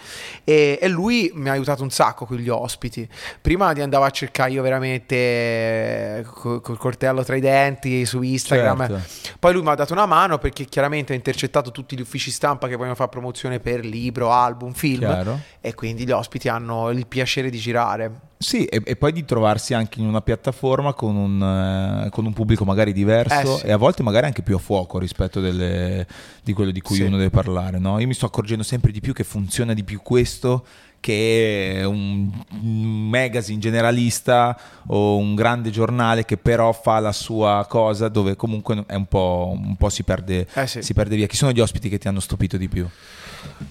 E, 0.44 0.80
e, 0.82 0.88
lui 0.88 1.32
mi 1.34 1.50
ha 1.50 1.54
aiutato 1.54 1.84
un 1.84 1.90
sacco 1.90 2.26
con 2.26 2.38
gli 2.38 2.50
ospiti. 2.50 3.08
Prima 3.42 3.74
di 3.74 3.82
andare 3.82 4.06
a 4.06 4.10
cercare 4.10 4.52
io 4.52 4.62
veramente 4.62 5.16
eh, 5.16 6.24
col, 6.24 6.62
col 6.62 6.78
coltello 6.78 7.24
tra 7.24 7.36
i 7.36 7.42
denti 7.42 8.06
su 8.06 8.22
Instagram. 8.22 8.88
Certo. 8.88 9.17
Poi 9.40 9.54
lui 9.54 9.62
mi 9.62 9.70
ha 9.70 9.76
dato 9.76 9.94
una 9.94 10.06
mano 10.06 10.38
perché 10.38 10.66
chiaramente 10.66 11.14
ha 11.14 11.16
intercettato 11.16 11.72
tutti 11.72 11.98
gli 11.98 12.02
uffici 12.02 12.32
stampa 12.32 12.68
che 12.68 12.76
vogliono 12.76 12.96
fare 12.96 13.10
promozione 13.10 13.60
per 13.60 13.86
libro, 13.86 14.32
album, 14.32 14.74
film 14.74 15.00
Chiaro. 15.00 15.40
e 15.62 15.74
quindi 15.74 16.06
gli 16.06 16.12
ospiti 16.12 16.48
hanno 16.48 16.90
il 16.90 17.08
piacere 17.08 17.50
di 17.50 17.58
girare. 17.58 18.20
Sì, 18.40 18.66
e, 18.66 18.82
e 18.86 18.96
poi 18.96 19.12
di 19.12 19.26
trovarsi 19.26 19.74
anche 19.74 20.00
in 20.00 20.06
una 20.06 20.22
piattaforma 20.22 20.94
con 20.94 21.16
un, 21.16 22.06
eh, 22.06 22.10
con 22.12 22.26
un 22.26 22.34
pubblico 22.34 22.66
magari 22.66 22.94
diverso 22.94 23.56
eh 23.56 23.60
sì. 23.60 23.66
e 23.66 23.72
a 23.72 23.78
volte 23.78 24.04
magari 24.04 24.28
anche 24.28 24.44
più 24.44 24.56
a 24.56 24.60
fuoco 24.60 25.00
rispetto 25.00 25.40
delle, 25.40 26.06
di 26.44 26.54
quello 26.54 26.70
di 26.70 26.82
cui 26.82 26.98
sì. 26.98 27.02
uno 27.02 27.18
deve 27.18 27.32
parlare. 27.32 27.80
No? 27.80 28.00
Io 28.00 28.06
mi 28.06 28.14
sto 28.14 28.28
accorgendo 28.28 28.64
sempre 28.64 28.92
di 28.92 29.02
più 29.02 29.14
che 29.14 29.24
funziona 29.24 29.74
di 29.74 29.84
più 29.84 30.02
questo 30.04 30.66
che 31.00 31.82
un, 31.86 32.30
un 32.62 33.10
magazine 33.10 33.60
generalista 33.60 34.58
o 34.88 35.18
un 35.18 35.36
grande 35.36 35.70
giornale 35.70 36.26
che 36.26 36.38
però 36.38 36.72
fa 36.72 37.00
la 37.00 37.12
sua 37.12 37.66
cosa 37.70 38.10
dove 38.10 38.36
comunque 38.36 38.84
un 38.88 39.06
po', 39.06 39.56
un 39.56 39.76
po 39.76 39.90
si, 39.90 40.04
perde, 40.04 40.48
eh 40.54 40.68
sì. 40.68 40.82
si 40.82 40.94
perde 40.94 41.16
via. 41.16 41.28
Chi 41.28 41.36
sono 41.36 41.52
gli 41.52 41.60
ospiti 41.60 41.90
che 41.90 41.98
ti 41.98 42.08
hanno 42.08 42.20
stupito 42.20 42.58
di 42.58 42.68
più? 42.68 42.88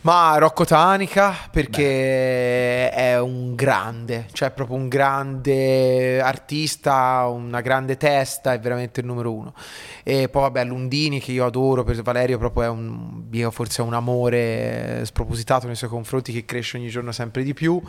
Ma 0.02 0.36
Rocco 0.38 0.64
Tanica 0.64 1.34
perché 1.50 1.82
Beh. 1.82 2.90
è 2.90 3.20
un 3.20 3.56
grande, 3.56 4.28
cioè 4.32 4.52
proprio 4.52 4.76
un 4.76 4.88
grande 4.88 6.20
artista, 6.20 7.26
una 7.28 7.60
grande 7.60 7.96
testa, 7.96 8.52
è 8.52 8.60
veramente 8.60 9.00
il 9.00 9.06
numero 9.06 9.32
uno. 9.32 9.52
E 10.04 10.28
poi 10.28 10.42
vabbè 10.42 10.64
Lundini 10.64 11.18
che 11.18 11.32
io 11.32 11.44
adoro, 11.44 11.82
per 11.82 12.00
Valerio 12.02 12.38
proprio 12.38 12.62
è 12.62 12.68
un, 12.68 13.24
forse 13.50 13.82
un 13.82 13.94
amore 13.94 15.02
spropositato 15.04 15.66
nei 15.66 15.74
suoi 15.74 15.90
confronti 15.90 16.32
che 16.32 16.44
cresce 16.44 16.76
ogni 16.76 16.88
giorno 16.88 17.10
sempre 17.10 17.42
di 17.42 17.52
più. 17.52 17.82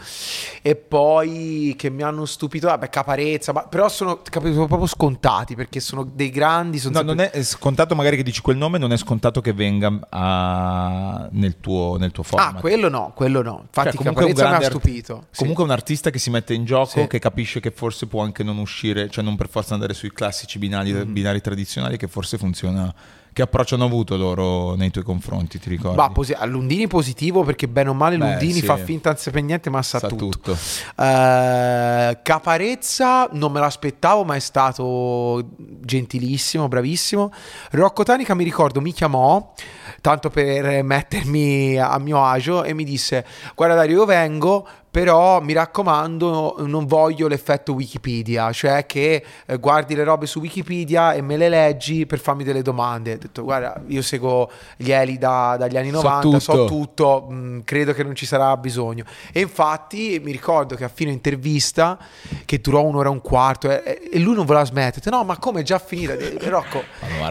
E 0.63 0.75
poi 0.75 1.75
che 1.77 1.91
mi 1.91 2.01
hanno 2.01 2.25
stupito, 2.25 2.65
vabbè 2.65 2.89
Caparezza, 2.89 3.51
ma 3.51 3.67
però 3.67 3.89
sono 3.89 4.21
capito, 4.23 4.65
proprio 4.65 4.87
scontati 4.87 5.53
perché 5.53 5.79
sono 5.79 6.03
dei 6.03 6.31
grandi. 6.31 6.79
Sono 6.79 6.93
no, 6.99 7.07
sempre... 7.07 7.29
non 7.31 7.41
è 7.41 7.43
scontato 7.43 7.93
magari 7.93 8.17
che 8.17 8.23
dici 8.23 8.41
quel 8.41 8.57
nome, 8.57 8.79
non 8.79 8.91
è 8.91 8.97
scontato 8.97 9.39
che 9.39 9.53
venga 9.53 9.99
a... 10.09 11.27
nel 11.31 11.59
tuo 11.59 11.66
nel 11.97 12.11
tuo 12.11 12.23
format. 12.23 12.55
Ah, 12.55 12.59
quello 12.59 12.89
no, 12.89 13.11
quello 13.15 13.41
no. 13.41 13.61
Infatti 13.65 13.97
cioè, 13.97 14.05
Caparezza 14.05 14.49
mi 14.49 14.55
ha 14.55 14.61
stupito. 14.61 15.15
Art- 15.15 15.37
comunque 15.37 15.63
un 15.63 15.71
artista 15.71 16.09
che 16.09 16.19
si 16.19 16.29
mette 16.29 16.53
in 16.53 16.65
gioco, 16.65 17.01
sì. 17.01 17.07
che 17.07 17.19
capisce 17.19 17.59
che 17.59 17.71
forse 17.71 18.07
può 18.07 18.23
anche 18.23 18.43
non 18.43 18.57
uscire, 18.57 19.09
cioè 19.09 19.23
non 19.23 19.35
per 19.35 19.49
forza 19.49 19.73
andare 19.73 19.93
sui 19.93 20.11
classici 20.11 20.57
binari, 20.59 20.93
mm. 20.93 21.13
binari 21.13 21.41
tradizionali, 21.41 21.97
che 21.97 22.07
forse 22.07 22.37
funziona 22.37 22.93
che 23.37 23.43
approccio 23.43 23.75
hanno 23.75 23.85
avuto 23.85 24.17
loro 24.17 24.73
nei 24.73 24.89
tuoi 24.89 25.03
confronti, 25.03 25.59
ti 25.59 25.69
ricordi? 25.69 25.95
Bah, 25.95 26.09
posi- 26.09 26.35
Lundini 26.45 26.87
positivo 26.87 27.43
perché 27.43 27.67
bene 27.67 27.89
o 27.89 27.93
male 27.93 28.17
Beh, 28.17 28.31
Lundini 28.31 28.53
sì. 28.53 28.65
fa 28.65 28.77
finta 28.77 29.09
non 29.09 29.19
sapere 29.19 29.45
niente 29.45 29.69
ma 29.69 29.83
sa, 29.83 29.99
sa 29.99 30.07
tutto. 30.07 30.29
tutto. 30.29 30.51
Uh, 30.95 32.17
Caparezza 32.23 33.29
non 33.33 33.51
me 33.51 33.59
l'aspettavo 33.59 34.23
ma 34.23 34.33
è 34.33 34.39
stato 34.39 35.49
gentilissimo, 35.55 36.67
bravissimo. 36.67 37.31
Rocco 37.71 38.01
Tanica 38.01 38.33
mi 38.33 38.43
ricordo 38.43 38.81
mi 38.81 38.91
chiamò 38.91 39.53
tanto 40.01 40.31
per 40.31 40.81
mettermi 40.83 41.77
a 41.77 41.99
mio 41.99 42.25
agio 42.25 42.63
e 42.63 42.73
mi 42.73 42.85
disse 42.85 43.23
guarda 43.53 43.75
Dario 43.75 43.99
io 43.99 44.05
vengo 44.05 44.67
però 44.89 45.41
mi 45.41 45.53
raccomando 45.53 46.55
non 46.59 46.85
voglio 46.85 47.27
l'effetto 47.27 47.73
Wikipedia, 47.73 48.51
cioè 48.51 48.85
che 48.85 49.23
eh, 49.45 49.57
guardi 49.57 49.93
le 49.93 50.03
robe 50.03 50.25
su 50.25 50.39
Wikipedia 50.39 51.13
e 51.13 51.21
me 51.21 51.37
le 51.37 51.49
leggi 51.49 52.05
per 52.05 52.19
farmi 52.19 52.43
delle 52.43 52.61
domande. 52.61 53.13
Ho 53.13 53.17
detto 53.17 53.43
guarda, 53.43 53.81
io 53.87 54.01
seguo 54.01 54.49
gli 54.75 54.91
Eli 54.91 55.17
da, 55.17 55.55
dagli 55.59 55.77
anni 55.77 55.91
90, 55.91 56.39
so 56.39 56.51
tutto, 56.51 56.55
so 56.55 56.65
tutto 56.65 57.27
mh, 57.29 57.35
mm, 57.35 57.59
credo 57.63 57.93
che 57.93 58.03
non 58.03 58.15
ci 58.15 58.25
sarà 58.25 58.55
bisogno. 58.57 59.03
E 59.31 59.41
infatti 59.41 60.19
mi 60.23 60.31
ricordo 60.31 60.75
che 60.75 60.85
a 60.85 60.89
fine 60.89 61.11
intervista, 61.11 61.97
che 62.45 62.59
durò 62.59 62.81
un'ora 62.81 63.09
e 63.09 63.11
un 63.11 63.21
quarto, 63.21 63.69
eh, 63.69 64.09
e 64.11 64.19
lui 64.19 64.33
non 64.33 64.45
voleva 64.45 64.65
smettere, 64.65 65.15
no 65.15 65.23
ma 65.23 65.37
come 65.37 65.59
è 65.59 65.63
già 65.63 65.79
finita? 65.79 66.15
Rocco, 66.49 66.83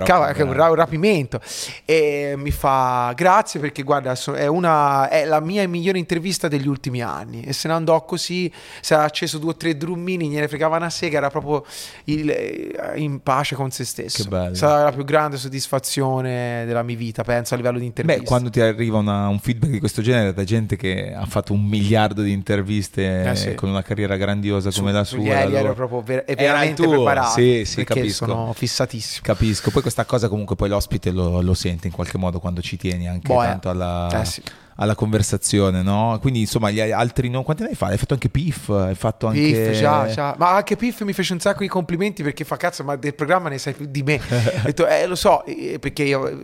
cavolo, 0.04 0.30
è 0.30 0.42
un, 0.42 0.50
un 0.50 0.74
rapimento. 0.74 1.40
E 1.84 2.34
mi 2.36 2.50
fa 2.50 3.12
grazie 3.16 3.58
perché 3.58 3.82
guarda, 3.82 4.16
è, 4.34 4.46
una, 4.46 5.08
è 5.08 5.24
la 5.24 5.40
mia 5.40 5.66
migliore 5.66 5.98
intervista 5.98 6.46
degli 6.48 6.68
ultimi 6.68 7.02
anni 7.02 7.54
se 7.56 7.68
ne 7.68 7.74
andò 7.74 8.04
così, 8.04 8.52
si 8.80 8.92
era 8.92 9.02
acceso 9.04 9.38
due 9.38 9.50
o 9.50 9.56
tre 9.56 9.76
drummini, 9.76 10.28
gliene 10.28 10.46
fregava 10.48 10.76
una 10.76 10.90
sega, 10.90 11.18
era 11.18 11.30
proprio 11.30 11.64
il- 12.04 12.30
eh, 12.30 12.92
in 12.96 13.20
pace 13.22 13.54
con 13.54 13.70
se 13.70 13.84
stesso. 13.84 14.22
Che 14.22 14.28
bello. 14.28 14.54
Stata 14.54 14.84
la 14.84 14.92
più 14.92 15.04
grande 15.04 15.36
soddisfazione 15.38 16.64
della 16.66 16.82
mia 16.82 16.96
vita, 16.96 17.22
penso, 17.24 17.54
a 17.54 17.56
livello 17.56 17.78
di 17.78 17.86
intervista. 17.86 18.20
Beh, 18.20 18.26
quando 18.26 18.50
ti 18.50 18.60
arriva 18.60 18.98
una- 18.98 19.28
un 19.28 19.38
feedback 19.38 19.70
di 19.70 19.78
questo 19.78 20.02
genere 20.02 20.32
da 20.32 20.44
gente 20.44 20.76
che 20.76 21.12
ha 21.14 21.26
fatto 21.26 21.52
un 21.52 21.64
miliardo 21.64 22.22
di 22.22 22.32
interviste 22.32 23.30
Eh, 23.30 23.36
sì. 23.36 23.54
con 23.54 23.68
una 23.68 23.82
carriera 23.82 24.16
grandiosa 24.16 24.70
come 24.70 24.92
la 24.92 25.04
sua. 25.04 25.18
Su 25.18 25.24
ieri 25.24 25.40
allora- 25.42 25.58
ero 25.60 25.74
proprio 25.74 26.02
ver- 26.02 26.24
Era 26.26 26.40
veramente 26.42 26.82
tuo, 26.82 26.92
preparato. 26.92 27.30
sì, 27.40 27.64
sì, 27.64 27.84
capisco. 27.84 28.26
sono 28.26 28.52
fissatissimo. 28.52 29.20
Capisco, 29.24 29.70
poi 29.70 29.82
questa 29.82 30.04
cosa 30.04 30.28
comunque 30.28 30.56
poi 30.56 30.68
l'ospite 30.68 31.10
lo, 31.10 31.40
lo 31.40 31.54
sente 31.54 31.86
in 31.86 31.92
qualche 31.92 32.18
modo 32.18 32.38
quando 32.40 32.60
ci 32.60 32.76
tieni 32.76 33.08
anche 33.08 33.32
Boh, 33.32 33.42
eh. 33.42 33.46
tanto 33.46 33.68
alla, 33.70 34.20
Eh 34.20 34.24
sì. 34.24 34.42
Alla 34.76 34.94
conversazione, 34.94 35.82
no? 35.82 36.18
Quindi 36.20 36.40
insomma 36.40 36.70
gli 36.70 36.80
altri 36.80 37.28
no, 37.30 37.42
quanti 37.42 37.62
ne 37.62 37.70
hai 37.70 37.74
fatti? 37.74 37.92
Hai 37.92 37.98
fatto 37.98 38.14
anche 38.14 38.28
Piff, 38.28 38.68
hai 38.68 38.94
fatto 38.94 39.26
anche... 39.26 39.40
Piff, 39.40 39.78
già, 39.78 40.06
già. 40.06 40.34
Ma 40.38 40.56
anche 40.56 40.76
Piff 40.76 41.00
mi 41.02 41.12
fece 41.12 41.32
un 41.32 41.40
sacco 41.40 41.60
di 41.60 41.68
complimenti 41.68 42.22
perché 42.22 42.44
fa 42.44 42.56
cazzo, 42.56 42.84
ma 42.84 42.96
del 42.96 43.14
programma 43.14 43.48
ne 43.48 43.58
sai 43.58 43.72
più 43.72 43.86
di 43.86 44.02
me. 44.02 44.20
Ho 44.20 44.62
detto, 44.64 44.86
eh, 44.86 45.06
lo 45.06 45.14
so, 45.14 45.44
eh, 45.46 45.78
perché 45.78 46.02
io 46.02 46.26
eh, 46.26 46.36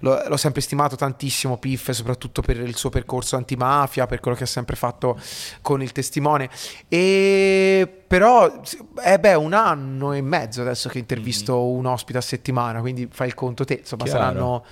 l'ho, 0.00 0.22
l'ho 0.26 0.36
sempre 0.36 0.60
stimato 0.60 0.96
tantissimo 0.96 1.58
Piff, 1.58 1.90
soprattutto 1.90 2.40
per 2.40 2.60
il 2.60 2.76
suo 2.76 2.90
percorso 2.90 3.36
antimafia, 3.36 4.06
per 4.06 4.20
quello 4.20 4.36
che 4.36 4.44
ha 4.44 4.48
sempre 4.48 4.76
fatto 4.76 5.18
con 5.60 5.82
il 5.82 5.92
testimone. 5.92 6.48
E 6.88 8.04
però, 8.06 8.60
eh 9.04 9.18
beh, 9.18 9.34
un 9.34 9.52
anno 9.52 10.12
e 10.12 10.20
mezzo 10.20 10.60
adesso 10.60 10.88
che 10.88 10.98
intervisto 10.98 11.66
un 11.66 11.86
ospite 11.86 12.18
a 12.18 12.22
settimana, 12.22 12.80
quindi 12.80 13.08
fai 13.10 13.26
il 13.26 13.34
conto 13.34 13.64
te, 13.64 13.78
insomma, 13.80 14.04
Chiaro. 14.04 14.18
saranno 14.18 14.64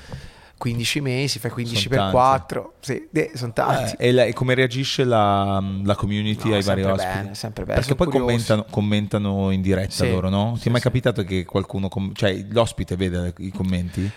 15 0.57 1.01
mesi, 1.01 1.39
fai 1.39 1.51
15 1.51 1.77
Sono 1.83 1.89
per 1.91 1.99
tanti. 1.99 2.15
4, 2.15 2.73
sì, 2.81 3.09
eh, 3.13 3.31
sono 3.35 3.53
tanti. 3.53 3.97
Eh, 3.99 4.09
e, 4.09 4.13
la- 4.13 4.25
e 4.25 4.33
come 4.33 4.55
reagisce 4.55 5.05
la, 5.05 5.63
la 5.83 5.95
community 5.95 6.49
No, 6.49 6.55
ai 6.55 6.63
vari 6.63 6.83
ospiti? 6.85 7.13
bene, 7.13 7.35
sempre 7.35 7.65
bene, 7.65 7.79
Perché 7.81 7.95
poi 7.95 8.07
commentano, 8.09 8.65
commentano 8.71 9.51
in 9.51 9.61
diretta 9.61 10.05
Sì, 10.05 10.11
loro, 10.11 10.29
no? 10.31 10.53
Ti 10.55 10.61
sì, 10.61 10.69
è 10.69 10.71
mai 10.71 10.81
sì. 10.81 10.87
capitato 10.87 11.23
che 11.25 11.45
qualcuno, 11.45 11.89
com- 11.89 12.13
cioè 12.15 12.47
l'ospite 12.51 12.97
vede 12.97 13.35
i 13.39 13.51
commenti? 13.51 14.11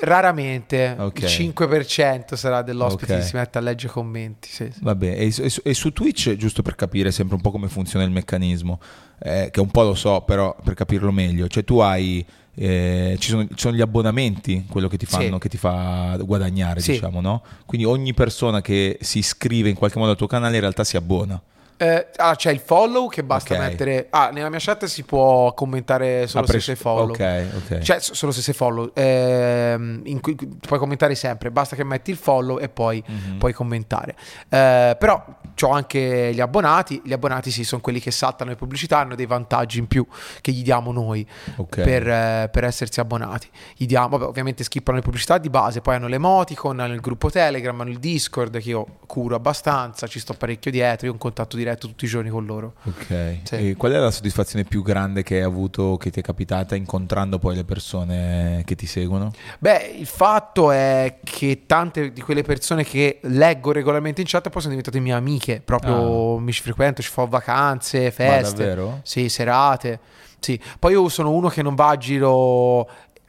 Raramente, 0.00 0.94
Ok. 0.98 1.20
il 1.22 1.26
5% 1.28 2.34
sarà 2.36 2.62
dell'ospite 2.62 3.12
Ok. 3.14 3.20
che 3.20 3.26
si 3.26 3.36
mette 3.36 3.58
a 3.58 3.60
leggere 3.60 3.92
commenti. 3.92 4.48
Sì. 4.48 4.70
Vabbè, 4.80 5.20
e, 5.20 5.30
su- 5.30 5.42
e 5.42 5.48
su- 5.50 5.60
e 5.64 5.74
su 5.74 5.92
Twitch, 5.92 6.34
giusto 6.36 6.62
per 6.62 6.74
capire 6.76 7.10
sempre 7.10 7.34
un 7.36 7.42
po' 7.42 7.50
come 7.50 7.68
funziona 7.68 8.04
il 8.04 8.10
meccanismo, 8.10 8.80
eh, 9.18 9.48
che 9.52 9.60
un 9.60 9.70
po' 9.70 9.82
lo 9.82 9.94
so, 9.94 10.22
però 10.22 10.56
per 10.64 10.74
capirlo 10.74 11.12
meglio, 11.12 11.46
cioè 11.48 11.64
tu 11.64 11.78
hai, 11.78 12.24
eh, 12.54 13.16
ci, 13.18 13.30
sono, 13.30 13.42
ci 13.46 13.54
sono 13.56 13.74
gli 13.76 13.80
abbonamenti, 13.80 14.64
quello 14.68 14.88
che 14.88 14.96
ti 14.96 15.06
fanno, 15.06 15.34
Sì. 15.34 15.38
che 15.40 15.48
ti 15.48 15.56
fa 15.56 16.16
guadagnare, 16.20 16.80
Sì. 16.80 16.92
diciamo, 16.92 17.20
no? 17.20 17.42
Quindi 17.66 17.86
ogni 17.86 18.12
persona 18.14 18.60
che 18.60 18.98
si 19.00 19.18
iscrive 19.18 19.68
in 19.68 19.76
qualche 19.76 19.98
modo 19.98 20.10
al 20.12 20.16
tuo 20.16 20.26
canale 20.26 20.54
in 20.54 20.60
realtà 20.60 20.84
si 20.84 20.96
abbona. 20.96 21.40
Eh, 21.82 22.08
ah, 22.16 22.36
c'è 22.36 22.50
il 22.50 22.58
follow 22.58 23.08
che 23.08 23.24
basta 23.24 23.54
Ok. 23.54 23.60
mettere. 23.60 24.08
Ah, 24.10 24.28
nella 24.30 24.50
mia 24.50 24.58
chat 24.60 24.84
si 24.84 25.02
può 25.02 25.54
commentare 25.54 26.26
solo 26.26 26.42
A 26.44 26.46
se 26.46 26.52
pres- 26.52 26.64
sei 26.66 26.76
follow. 26.76 27.10
Ok, 27.12 27.44
ok. 27.70 27.78
Cioè, 27.78 28.00
solo 28.00 28.32
se 28.32 28.42
sei 28.42 28.52
follow. 28.52 28.92
In 28.94 30.18
cui 30.20 30.34
puoi 30.34 30.78
commentare 30.78 31.14
sempre. 31.14 31.50
Basta 31.50 31.76
che 31.76 31.84
metti 31.84 32.10
il 32.10 32.18
follow 32.18 32.58
e 32.58 32.68
poi 32.68 33.02
Mhm. 33.06 33.38
puoi 33.38 33.54
commentare. 33.54 34.14
Eh, 34.48 34.94
però 34.98 35.24
ho 35.62 35.70
anche 35.70 36.32
gli 36.34 36.40
abbonati. 36.40 37.00
Gli 37.04 37.12
abbonati 37.14 37.50
sì, 37.50 37.64
sono 37.64 37.80
quelli 37.80 38.00
che 38.00 38.10
saltano 38.10 38.50
le 38.50 38.56
pubblicità, 38.56 38.98
hanno 38.98 39.14
dei 39.14 39.26
vantaggi 39.26 39.78
in 39.78 39.86
più 39.86 40.06
che 40.42 40.52
gli 40.52 40.62
diamo 40.62 40.92
noi 40.92 41.26
Ok. 41.56 41.80
per, 41.82 42.06
eh, 42.08 42.48
per 42.52 42.64
essersi 42.64 43.00
abbonati. 43.00 43.48
Gli 43.74 43.86
diamo, 43.86 44.08
vabbè, 44.08 44.24
ovviamente 44.24 44.64
skippano 44.64 44.98
le 44.98 45.02
pubblicità 45.02 45.38
di 45.38 45.48
base, 45.48 45.80
poi 45.80 45.94
hanno 45.94 46.08
l'emoticon, 46.08 46.78
hanno 46.80 46.92
il 46.94 47.00
gruppo 47.00 47.30
Telegram, 47.30 47.78
hanno 47.80 47.90
il 47.90 47.98
Discord 47.98 48.58
che 48.58 48.68
io 48.68 48.84
curo 49.06 49.34
abbastanza, 49.34 50.06
ci 50.06 50.18
sto 50.18 50.34
parecchio 50.34 50.70
dietro, 50.70 51.06
io 51.06 51.12
ho 51.12 51.14
un 51.14 51.20
contatto 51.20 51.56
diretto 51.56 51.68
tutti 51.76 52.04
i 52.04 52.08
giorni 52.08 52.30
con 52.30 52.44
loro. 52.46 52.74
Ok. 52.84 53.38
Sì. 53.44 53.74
Qual 53.76 53.92
è 53.92 53.98
la 53.98 54.10
soddisfazione 54.10 54.64
più 54.64 54.82
grande 54.82 55.22
che 55.22 55.36
hai 55.36 55.42
avuto, 55.42 55.96
che 55.96 56.10
ti 56.10 56.20
è 56.20 56.22
capitata 56.22 56.74
incontrando 56.74 57.38
poi 57.38 57.56
le 57.56 57.64
persone 57.64 58.62
che 58.64 58.74
ti 58.74 58.86
seguono? 58.86 59.32
Beh, 59.58 59.94
il 59.98 60.06
fatto 60.06 60.70
è 60.70 61.18
che 61.22 61.62
tante 61.66 62.12
di 62.12 62.20
quelle 62.20 62.42
persone 62.42 62.84
che 62.84 63.18
leggo 63.22 63.72
regolarmente 63.72 64.20
in 64.20 64.26
chat 64.26 64.48
poi 64.48 64.60
sono 64.60 64.74
diventate 64.74 65.00
mie 65.00 65.12
amiche, 65.12 65.60
proprio 65.64 66.38
mi 66.38 66.52
ci 66.52 66.62
frequento, 66.62 67.02
ci 67.02 67.10
fa 67.10 67.24
vacanze, 67.24 68.10
feste, 68.10 68.64
davvero? 68.64 69.00
sì, 69.02 69.28
serate. 69.28 70.00
Sì. 70.40 70.58
Poi 70.78 70.92
io 70.92 71.08
sono 71.08 71.30
uno 71.32 71.48
che 71.48 71.62
non 71.62 71.74
va 71.74 71.90
a 71.90 71.96
giro 71.96 72.88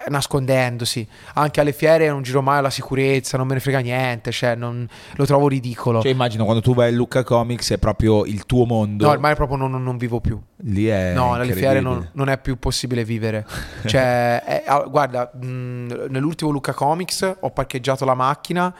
nascondendosi, 0.09 1.07
anche 1.33 1.59
alle 1.61 1.73
fiere 1.73 2.07
non 2.09 2.21
giro 2.21 2.41
mai 2.41 2.57
alla 2.59 2.69
sicurezza, 2.69 3.37
non 3.37 3.47
me 3.47 3.53
ne 3.55 3.59
frega 3.59 3.79
niente, 3.79 4.31
cioè 4.31 4.55
non- 4.55 4.87
lo 5.15 5.25
trovo 5.25 5.47
ridicolo. 5.47 6.01
Cioè 6.01 6.11
immagino 6.11 6.43
quando 6.43 6.61
tu 6.61 6.73
vai 6.73 6.89
a 6.91 6.95
Lucca 6.95 7.23
Comics 7.23 7.71
è 7.71 7.77
proprio 7.77 8.25
il 8.25 8.45
tuo 8.45 8.65
mondo. 8.65 9.05
No, 9.05 9.11
ormai 9.11 9.35
proprio 9.35 9.57
non, 9.57 9.71
non- 9.71 9.83
non 9.83 9.97
vivo 9.97 10.19
più. 10.19 10.39
Lì 10.63 10.87
è 10.87 11.13
No, 11.13 11.33
alle 11.33 11.53
fiere 11.53 11.79
non, 11.81 12.09
non 12.13 12.29
è 12.29 12.37
più 12.39 12.57
possibile 12.59 13.03
vivere. 13.03 13.45
Cioè, 13.85 14.43
è- 14.43 14.63
ah, 14.65 14.81
guarda, 14.83 15.31
mh, 15.33 16.07
nell'ultimo 16.09 16.51
Luca 16.51 16.73
Comics 16.73 17.35
ho 17.39 17.49
parcheggiato 17.51 18.05
la 18.05 18.13
macchina 18.13 18.73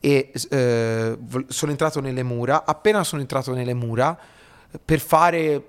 e 0.00 0.32
eh, 0.50 1.18
sono 1.48 1.70
entrato 1.70 2.00
nelle 2.00 2.22
mura. 2.22 2.64
Appena 2.64 3.04
sono 3.04 3.20
entrato 3.20 3.52
nelle 3.54 3.74
mura, 3.74 4.16
per 4.84 4.98
fare 5.00 5.62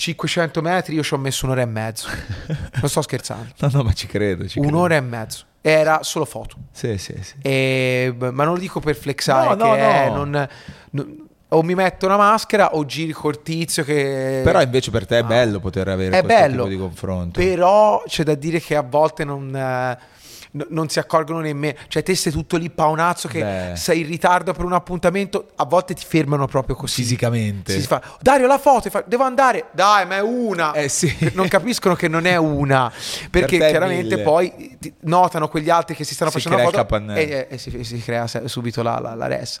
500 0.00 0.62
metri 0.62 0.94
io 0.94 1.02
ci 1.02 1.12
ho 1.14 1.16
messo 1.18 1.44
un'ora 1.46 1.62
e 1.62 1.66
mezzo. 1.66 2.06
Non 2.80 2.88
sto 2.88 3.02
scherzando. 3.02 3.48
No, 3.58 3.68
no, 3.72 3.82
ma 3.82 3.92
ci 3.92 4.06
credo. 4.06 4.46
Ci 4.46 4.60
credo. 4.60 4.68
Un'ora 4.76 4.94
e 4.94 5.00
mezzo. 5.00 5.44
Era 5.60 6.04
solo 6.04 6.24
foto. 6.24 6.54
Sì, 6.70 6.96
sì, 6.98 7.16
sì. 7.20 7.34
E- 7.42 8.14
ma 8.16 8.44
non 8.44 8.54
lo 8.54 8.60
dico 8.60 8.78
per 8.78 8.94
flexare, 8.94 9.56
No, 9.56 9.66
no, 9.66 9.74
è- 9.74 10.08
no. 10.08 10.14
non- 10.24 10.48
non- 10.92 11.26
o 11.48 11.62
mi 11.62 11.74
metto 11.74 12.06
una 12.06 12.16
maschera 12.16 12.74
o 12.76 12.84
giri 12.84 13.10
col 13.12 13.42
tizio 13.42 13.82
che... 13.82 14.42
Però 14.44 14.60
invece 14.62 14.90
per 14.92 15.04
te 15.06 15.18
è 15.18 15.22
No. 15.22 15.28
bello 15.28 15.58
poter 15.60 15.88
avere 15.88 16.16
È 16.18 16.22
questo 16.22 16.40
bello, 16.42 16.56
tipo 16.64 16.68
di 16.68 16.76
confronto. 16.76 17.40
Però 17.40 18.02
c'è 18.06 18.22
da 18.22 18.34
dire 18.34 18.60
che 18.60 18.76
a 18.76 18.82
volte 18.82 19.24
non, 19.24 19.52
eh, 19.56 19.98
n- 20.58 20.66
non 20.70 20.88
si 20.88 20.98
accorgono 20.98 21.40
nemmeno. 21.40 21.78
Cioè, 21.88 22.02
te 22.02 22.14
sei 22.14 22.32
tutto 22.32 22.56
lì 22.56 22.70
paonazzo 22.70 23.28
che 23.28 23.40
Beh. 23.40 23.76
sei 23.76 24.00
in 24.00 24.06
ritardo 24.06 24.52
per 24.52 24.64
un 24.64 24.72
appuntamento. 24.72 25.48
A 25.56 25.64
volte 25.64 25.94
ti 25.94 26.04
fermano 26.06 26.46
proprio 26.46 26.74
così. 26.76 27.02
Fisicamente. 27.02 27.72
Si 27.72 27.86
fa, 27.86 28.02
Dario, 28.20 28.46
la 28.46 28.58
foto. 28.58 28.88
E 28.88 28.90
fa, 28.90 29.02
Devo 29.06 29.22
andare. 29.24 29.66
Dai, 29.72 30.06
ma 30.06 30.16
è 30.16 30.20
una. 30.20 30.72
Eh 30.72 30.88
sì. 30.88 31.14
Non 31.34 31.48
capiscono 31.48 31.94
che 31.94 32.08
non 32.08 32.26
è 32.26 32.36
una. 32.36 32.90
Perché 33.30 33.56
è 33.58 33.70
chiaramente 33.70 34.14
mille. 34.16 34.22
poi 34.22 34.76
notano 35.02 35.48
quegli 35.48 35.70
altri 35.70 35.94
che 35.94 36.04
si 36.04 36.14
stanno 36.14 36.30
Si 36.30 36.36
facendo 36.38 36.58
la 36.58 36.64
foto 36.64 36.76
capannello. 36.76 37.20
e, 37.20 37.46
e 37.50 37.58
si, 37.58 37.84
si 37.84 38.00
crea 38.02 38.26
subito 38.26 38.82
la, 38.82 38.98
la, 38.98 39.14
la 39.14 39.26
res. 39.26 39.58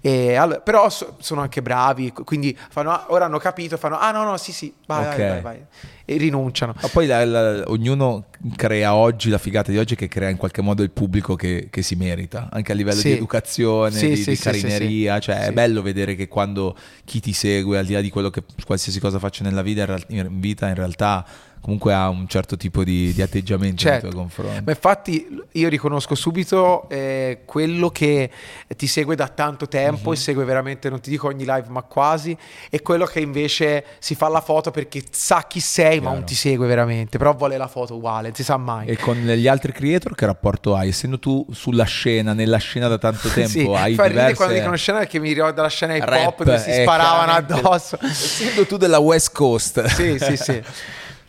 E 0.00 0.34
allora- 0.36 0.60
però 0.60 0.88
so- 0.88 1.16
sono 1.20 1.40
anche 1.42 1.62
bravi. 1.62 2.12
Quindi 2.12 2.56
fanno, 2.70 2.90
ah, 2.92 3.06
ora 3.08 3.26
hanno 3.26 3.38
capito. 3.38 3.76
Fanno, 3.76 3.98
ah 3.98 4.10
no, 4.10 4.24
no, 4.24 4.36
sì, 4.36 4.52
sì, 4.52 4.72
vai, 4.86 5.04
Ok. 5.06 5.16
vai, 5.16 5.28
vai, 5.28 5.40
vai. 5.40 5.64
E 6.10 6.16
rinunciano. 6.16 6.72
Ma 6.80 6.88
poi 6.88 7.06
la- 7.06 7.22
la- 7.26 7.64
ognuno 7.66 8.28
crea 8.56 8.94
oggi, 8.94 9.28
la 9.28 9.36
figata 9.36 9.70
di 9.70 9.76
oggi 9.76 9.92
è 9.92 9.96
che 9.98 10.08
crea 10.08 10.30
in 10.30 10.38
qualche 10.38 10.62
modo 10.62 10.82
il 10.82 10.90
pubblico 10.90 11.34
che, 11.36 11.66
che 11.70 11.82
si 11.82 11.96
merita, 11.96 12.48
anche 12.50 12.72
a 12.72 12.74
livello 12.74 12.98
Sì. 12.98 13.08
di 13.08 13.14
educazione, 13.16 13.90
Sì, 13.90 14.08
di, 14.08 14.16
sì, 14.16 14.30
di 14.30 14.36
carineria, 14.38 15.18
cioè 15.18 15.40
è 15.40 15.52
bello 15.52 15.82
vedere 15.82 16.14
che 16.14 16.26
quando 16.26 16.74
chi 17.04 17.20
ti 17.20 17.34
segue, 17.34 17.76
al 17.76 17.84
di 17.84 17.92
là 17.92 18.00
di 18.00 18.08
quello 18.08 18.30
che 18.30 18.42
qualsiasi 18.64 19.00
cosa 19.00 19.18
faccia 19.18 19.44
nella 19.44 19.60
vita, 19.60 19.80
in, 19.82 19.86
real- 19.86 20.04
in 20.08 20.40
vita, 20.40 20.66
in 20.68 20.76
realtà 20.76 21.26
comunque 21.60 21.92
ha 21.92 22.08
un 22.08 22.26
certo 22.28 22.56
tipo 22.56 22.84
di, 22.84 23.12
di 23.12 23.22
atteggiamento 23.22 23.76
Certo. 23.82 24.02
nei 24.06 24.10
tuoi 24.12 24.22
confronti. 24.22 24.62
Ma 24.64 24.70
infatti 24.72 25.42
io 25.52 25.68
riconosco 25.68 26.14
subito 26.14 26.88
eh, 26.88 27.40
quello 27.44 27.90
che 27.90 28.30
ti 28.76 28.86
segue 28.86 29.14
da 29.16 29.28
tanto 29.28 29.66
tempo 29.68 30.08
Mhm. 30.10 30.14
e 30.14 30.16
segue 30.16 30.44
veramente, 30.44 30.88
non 30.90 31.00
ti 31.00 31.10
dico 31.10 31.26
ogni 31.28 31.44
live, 31.44 31.66
ma 31.68 31.82
quasi, 31.82 32.36
e 32.70 32.80
quello 32.82 33.04
che 33.06 33.20
invece 33.20 33.84
si 33.98 34.14
fa 34.14 34.28
la 34.28 34.40
foto 34.40 34.70
perché 34.70 35.02
sa 35.10 35.44
chi 35.48 35.60
sei, 35.60 35.96
ma 35.96 36.00
Chiaro. 36.02 36.14
non 36.16 36.24
ti 36.24 36.34
segue 36.34 36.66
veramente, 36.66 37.18
però 37.18 37.34
vuole 37.34 37.56
la 37.56 37.68
foto 37.68 37.96
uguale, 37.96 38.28
non 38.28 38.36
si 38.36 38.44
sa 38.44 38.56
mai. 38.56 38.86
E 38.86 38.96
con 38.96 39.16
gli 39.16 39.46
altri 39.48 39.72
creator 39.72 40.14
che 40.14 40.26
rapporto 40.26 40.74
hai? 40.74 40.88
Essendo 40.88 41.18
tu 41.18 41.44
sulla 41.52 41.84
scena, 41.84 42.32
nella 42.32 42.58
scena 42.58 42.88
da 42.88 42.98
tanto 42.98 43.28
tempo, 43.34 43.48
Sì, 43.50 43.60
hai 43.60 43.94
fa 43.94 44.04
ridere 44.04 44.08
diverse... 44.08 44.34
quando 44.36 44.54
dicono 44.54 44.76
scena 44.76 44.98
perché 44.98 45.18
mi 45.18 45.32
ricorda 45.32 45.62
la 45.62 45.68
scena 45.68 45.96
hip 45.96 46.08
hop 46.08 46.42
dove 46.44 46.58
si 46.58 46.70
eh, 46.70 46.82
sparavano 46.82 47.24
chiaramente. 47.46 47.52
addosso. 47.54 47.98
Essendo 48.02 48.66
tu 48.66 48.76
della 48.76 48.98
West 48.98 49.32
Coast. 49.32 49.84
sì, 49.86 50.18
sì, 50.18 50.36
sì. 50.36 50.62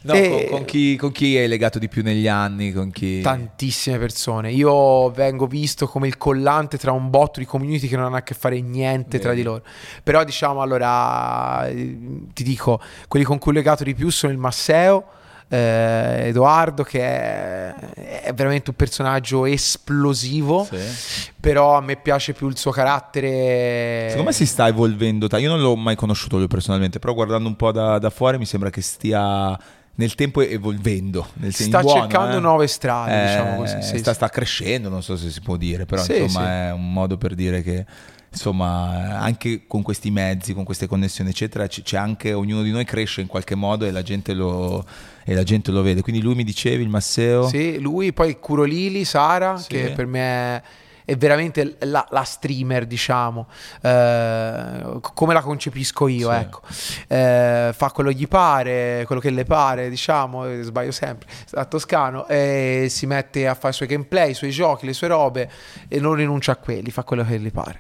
No, 0.02 0.14
E- 0.14 0.30
con, 0.48 0.58
con 0.60 0.66
chi, 0.66 0.96
con 0.96 1.12
chi 1.12 1.36
hai 1.38 1.48
legato 1.48 1.78
di 1.78 1.90
più 1.90 2.04
negli 2.04 2.28
anni? 2.28 2.72
Con 2.72 2.90
chi... 2.90 3.20
Tantissime 3.22 3.98
persone. 3.98 4.52
Io 4.52 5.10
vengo 5.12 5.46
visto 5.46 5.88
come 5.88 6.08
il 6.08 6.18
collante 6.18 6.78
tra 6.78 6.92
un 6.94 7.10
botto 7.10 7.40
di 7.40 7.46
community 7.46 7.88
che 7.88 7.98
non 7.98 8.06
hanno 8.06 8.16
a 8.16 8.22
che 8.22 8.34
fare 8.34 8.62
niente 8.62 9.20
tra 9.20 9.30
Vedi. 9.32 9.42
di 9.42 9.48
loro. 9.48 9.64
Però 10.02 10.24
diciamo 10.24 10.62
allora, 10.62 11.68
ti 12.34 12.44
dico, 12.44 12.80
quelli 13.10 13.26
con 13.26 13.40
cui 13.40 13.52
ho 13.52 13.56
legato 13.56 13.84
di 13.84 13.94
più 13.94 14.10
sono 14.10 14.32
il 14.32 14.38
Masseo, 14.38 15.04
eh, 15.52 16.28
Edoardo 16.28 16.84
che 16.84 17.02
è, 17.02 17.74
è 18.22 18.34
veramente 18.34 18.70
un 18.70 18.76
personaggio 18.76 19.46
esplosivo, 19.46 20.64
Sì. 20.70 20.78
però 21.40 21.76
a 21.76 21.82
me 21.82 21.98
piace 21.98 22.34
più 22.34 22.48
il 22.48 22.56
suo 22.58 22.72
carattere. 22.72 24.06
Secondo 24.10 24.30
me 24.30 24.34
si 24.36 24.46
sta 24.46 24.68
evolvendo. 24.68 25.28
Io 25.38 25.50
non 25.50 25.60
l'ho 25.60 25.76
mai 25.76 25.96
conosciuto 25.96 26.38
lui 26.38 26.48
personalmente, 26.48 27.00
però 27.00 27.14
guardando 27.14 27.50
un 27.50 27.56
po' 27.56 27.72
da, 27.72 27.98
da 28.00 28.10
fuori 28.10 28.38
mi 28.38 28.46
sembra 28.46 28.70
che 28.70 28.82
stia 28.82 29.60
nel 30.00 30.16
tempo 30.16 30.40
evolvendo. 30.42 31.28
Nel 31.34 31.54
sen- 31.54 31.68
Sta 31.68 31.82
buono, 31.82 32.00
cercando 32.00 32.38
eh. 32.38 32.40
nuove 32.40 32.68
strade, 32.68 33.22
Eh, 33.22 33.28
diciamo 33.28 33.56
così. 33.58 33.82
sì, 33.82 33.98
sta, 34.00 34.12
sì. 34.12 34.16
sta 34.16 34.30
crescendo, 34.30 34.88
non 34.88 35.04
so 35.04 35.18
se 35.18 35.30
si 35.30 35.42
può 35.42 35.58
dire, 35.58 35.86
però 35.86 36.02
Sì, 36.02 36.22
insomma 36.22 36.68
è 36.68 36.72
un 36.72 36.94
modo 36.94 37.18
per 37.18 37.36
dire 37.36 37.62
che, 37.62 37.86
insomma, 38.32 39.20
anche 39.20 39.66
con 39.68 39.82
questi 39.82 40.10
mezzi, 40.10 40.54
con 40.54 40.64
queste 40.64 40.88
connessioni, 40.88 41.32
eccetera, 41.32 41.68
c'è 41.68 41.98
anche 41.98 42.32
ognuno 42.32 42.62
di 42.64 42.72
noi 42.72 42.86
cresce 42.86 43.20
in 43.22 43.28
qualche 43.28 43.56
modo 43.56 43.86
e 43.86 43.92
la 43.92 44.02
gente 44.02 44.34
lo, 44.34 44.86
e 45.26 45.34
la 45.34 45.44
gente 45.44 45.70
lo 45.72 45.82
vede. 45.82 46.02
Quindi 46.02 46.22
lui 46.22 46.36
mi 46.36 46.46
dicevi, 46.46 46.82
il 46.82 46.90
Masseo. 46.90 47.48
Sì, 47.50 47.78
lui, 47.80 48.14
poi 48.14 48.40
curo 48.40 48.64
Lili, 48.64 49.04
Sara, 49.04 49.58
Sì. 49.58 49.68
che 49.68 49.92
per 49.92 50.06
me 50.06 50.22
è, 50.22 50.62
è 51.10 51.18
veramente 51.18 51.76
la, 51.82 52.06
la 52.12 52.24
streamer, 52.24 52.86
diciamo, 52.86 53.48
eh, 53.82 55.00
come 55.14 55.34
la 55.34 55.42
concepisco 55.42 56.08
io, 56.08 56.30
Sì. 56.32 56.36
ecco. 56.38 56.62
Eh, 57.08 57.72
fa 57.74 57.92
quello 57.92 58.10
che 58.12 58.16
gli 58.16 58.28
pare, 58.28 59.04
quello 59.06 59.20
che 59.22 59.30
le 59.32 59.44
pare, 59.44 59.90
diciamo, 59.90 60.46
eh, 60.46 60.62
sbaglio 60.62 60.92
sempre, 60.92 61.28
a 61.54 61.66
Toscano, 61.66 62.28
e 62.28 62.88
si 62.90 63.06
mette 63.08 63.48
a 63.48 63.56
fare 63.56 63.70
i 63.70 63.74
suoi 63.76 63.88
gameplay, 63.88 64.32
i 64.32 64.34
suoi 64.36 64.52
giochi, 64.52 64.86
le 64.86 64.94
sue 64.94 65.08
robe 65.08 65.50
e 65.88 66.00
non 66.00 66.14
rinuncia 66.14 66.52
a 66.52 66.56
quelli, 66.58 66.92
fa 66.92 67.04
quello 67.04 67.26
che 67.26 67.38
le 67.38 67.52
pare. 67.52 67.80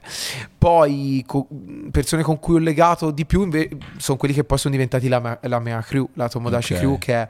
Poi 0.57 1.23
co- 1.27 1.47
persone 1.91 2.23
con 2.23 2.39
cui 2.39 2.55
ho 2.55 2.59
legato 2.59 3.11
di 3.11 3.25
più 3.25 3.43
inve- 3.43 3.69
sono 3.97 4.17
quelli 4.17 4.33
che 4.33 4.43
poi 4.43 4.57
sono 4.57 4.73
diventati 4.73 5.07
la 5.07 5.19
mia, 5.19 5.37
la 5.43 5.59
mia 5.59 5.81
crew, 5.81 6.09
la 6.13 6.27
Tomodachi 6.27 6.73
Ok. 6.73 6.79
crew, 6.79 6.97
che 6.97 7.13
è 7.13 7.27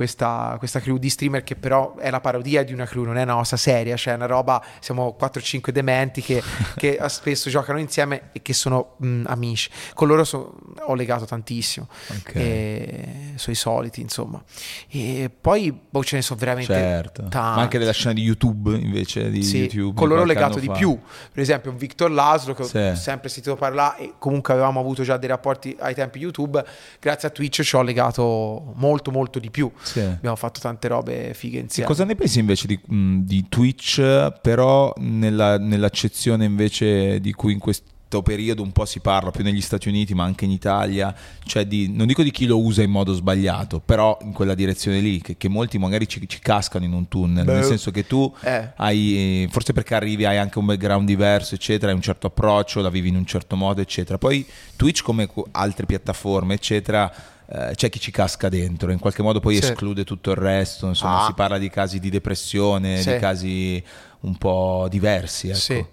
questa, 0.00 0.54
questa 0.58 0.80
crew 0.80 0.96
di 0.96 1.10
streamer 1.10 1.44
che 1.44 1.56
però 1.56 1.94
è 1.96 2.08
la 2.08 2.20
parodia 2.20 2.64
di 2.64 2.72
una 2.72 2.86
crew, 2.86 3.04
non 3.04 3.18
è 3.18 3.22
una 3.24 3.34
cosa 3.34 3.58
seria, 3.58 3.96
cioè 3.98 4.14
è 4.14 4.16
una 4.16 4.24
roba, 4.24 4.64
siamo 4.80 5.14
4-5 5.20 5.68
dementi 5.72 6.22
che, 6.22 6.42
che 6.74 6.98
spesso 7.08 7.50
giocano 7.50 7.78
insieme 7.78 8.30
e 8.32 8.40
che 8.40 8.54
sono 8.54 8.94
mh, 8.96 9.24
amici. 9.26 9.68
Con 9.92 10.08
loro 10.08 10.24
so- 10.24 10.58
ho 10.86 10.94
legato 10.94 11.26
tantissimo, 11.26 11.86
Ok. 12.18 12.34
e, 12.34 13.08
sui 13.34 13.54
soliti 13.54 14.00
insomma. 14.00 14.42
E 14.88 15.30
poi 15.38 15.70
boh, 15.70 16.02
ce 16.02 16.16
ne 16.16 16.22
sono 16.22 16.40
veramente 16.40 16.72
Certo, 16.72 17.20
tanti. 17.28 17.36
ma 17.36 17.60
anche 17.60 17.78
della 17.78 17.92
scena 17.92 18.14
di 18.14 18.22
YouTube 18.22 18.74
invece 18.74 19.28
di 19.28 19.42
Sì, 19.42 19.58
YouTube. 19.58 19.98
con 19.98 20.08
loro 20.08 20.22
ho 20.22 20.24
legato 20.24 20.58
di 20.58 20.66
fa. 20.68 20.72
più. 20.72 20.98
Per 21.30 21.42
esempio, 21.42 21.70
un 21.72 21.76
Victor 21.76 22.10
Laszlo 22.10 22.54
che 22.54 22.64
Sì. 22.64 22.78
ho 22.78 22.94
sempre 22.94 23.28
sentito 23.28 23.54
parlare 23.54 23.98
e 24.00 24.12
comunque 24.18 24.54
avevamo 24.54 24.80
avuto 24.80 25.02
già 25.02 25.18
dei 25.18 25.28
rapporti 25.28 25.76
ai 25.78 25.92
tempi 25.94 26.20
YouTube. 26.20 26.64
Grazie 26.98 27.28
a 27.28 27.30
Twitch 27.30 27.60
ci 27.60 27.76
ho 27.76 27.82
legato 27.82 28.72
molto, 28.76 29.10
molto 29.10 29.38
di 29.38 29.50
più. 29.50 29.70
Sì. 29.92 30.00
Abbiamo 30.00 30.36
fatto 30.36 30.60
tante 30.60 30.88
robe 30.88 31.32
fighe 31.34 31.58
E 31.58 31.62
insieme. 31.62 31.88
cosa 31.88 32.04
ne 32.04 32.14
pensi 32.14 32.38
invece 32.38 32.66
di, 32.66 32.78
di 32.86 33.46
Twitch, 33.48 34.00
però 34.40 34.92
nella- 34.98 35.58
nell'accezione 35.58 36.44
invece 36.44 37.20
di 37.20 37.32
cui 37.32 37.52
in 37.52 37.58
questo 37.58 37.88
periodo 38.24 38.62
un 38.62 38.72
po' 38.72 38.86
si 38.86 38.98
parla, 38.98 39.30
più 39.30 39.44
negli 39.44 39.60
Stati 39.60 39.88
Uniti 39.88 40.14
ma 40.14 40.24
anche 40.24 40.44
in 40.44 40.50
Italia, 40.50 41.14
cioè 41.44 41.64
di, 41.64 41.88
non 41.94 42.08
dico 42.08 42.24
di 42.24 42.32
chi 42.32 42.46
lo 42.46 42.58
usa 42.60 42.82
in 42.82 42.90
modo 42.90 43.12
sbagliato, 43.12 43.78
però 43.78 44.18
in 44.22 44.32
quella 44.32 44.54
direzione 44.54 44.98
lì, 44.98 45.20
che, 45.20 45.36
che 45.36 45.48
molti 45.48 45.78
magari 45.78 46.08
ci, 46.08 46.20
ci 46.28 46.40
cascano 46.40 46.84
in 46.84 46.92
un 46.92 47.06
tunnel, 47.06 47.44
Beh, 47.44 47.52
nel 47.52 47.64
senso 47.64 47.92
che 47.92 48.06
tu 48.08 48.32
eh. 48.42 48.72
hai, 48.76 49.46
forse 49.52 49.72
perché 49.72 49.94
arrivi 49.94 50.24
hai 50.24 50.38
anche 50.38 50.58
un 50.58 50.66
background 50.66 51.06
diverso, 51.06 51.54
eccetera, 51.54 51.90
hai 51.92 51.96
un 51.96 52.02
certo 52.02 52.26
approccio, 52.26 52.80
la 52.80 52.90
vivi 52.90 53.10
in 53.10 53.16
un 53.16 53.26
certo 53.26 53.54
modo, 53.54 53.80
eccetera. 53.80 54.18
Poi 54.18 54.44
Twitch 54.74 55.02
come 55.02 55.26
co- 55.28 55.46
altre 55.52 55.86
piattaforme, 55.86 56.54
eccetera, 56.54 57.12
eh, 57.52 57.72
c'è 57.74 57.88
chi 57.88 57.98
ci 58.00 58.10
casca 58.10 58.48
dentro, 58.48 58.90
in 58.92 58.98
qualche 58.98 59.22
modo 59.22 59.40
poi 59.40 59.56
Sì. 59.56 59.62
esclude 59.64 60.04
tutto 60.04 60.30
il 60.30 60.36
resto, 60.36 60.86
insomma 60.86 61.22
Ah. 61.22 61.26
si 61.26 61.32
parla 61.34 61.58
di 61.58 61.68
casi 61.70 61.98
di 61.98 62.08
depressione, 62.10 63.00
Sì. 63.00 63.12
di 63.12 63.18
casi 63.18 63.84
un 64.20 64.36
po' 64.36 64.86
diversi. 64.90 65.48
Ecco. 65.48 65.58
Sì. 65.58 65.84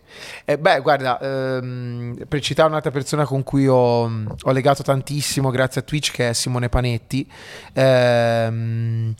Eh, 0.45 0.57
beh, 0.57 0.81
guarda, 0.81 1.17
ehm, 1.19 2.25
per 2.27 2.41
citare 2.41 2.67
un'altra 2.67 2.91
persona 2.91 3.25
con 3.25 3.41
cui 3.43 3.67
ho, 3.67 4.01
ho 4.03 4.51
legato 4.51 4.83
tantissimo 4.83 5.49
grazie 5.49 5.81
a 5.81 5.83
Twitch, 5.83 6.11
che 6.11 6.29
è 6.29 6.33
Simone 6.33 6.67
Panetti. 6.69 7.25
ehm, 7.73 9.13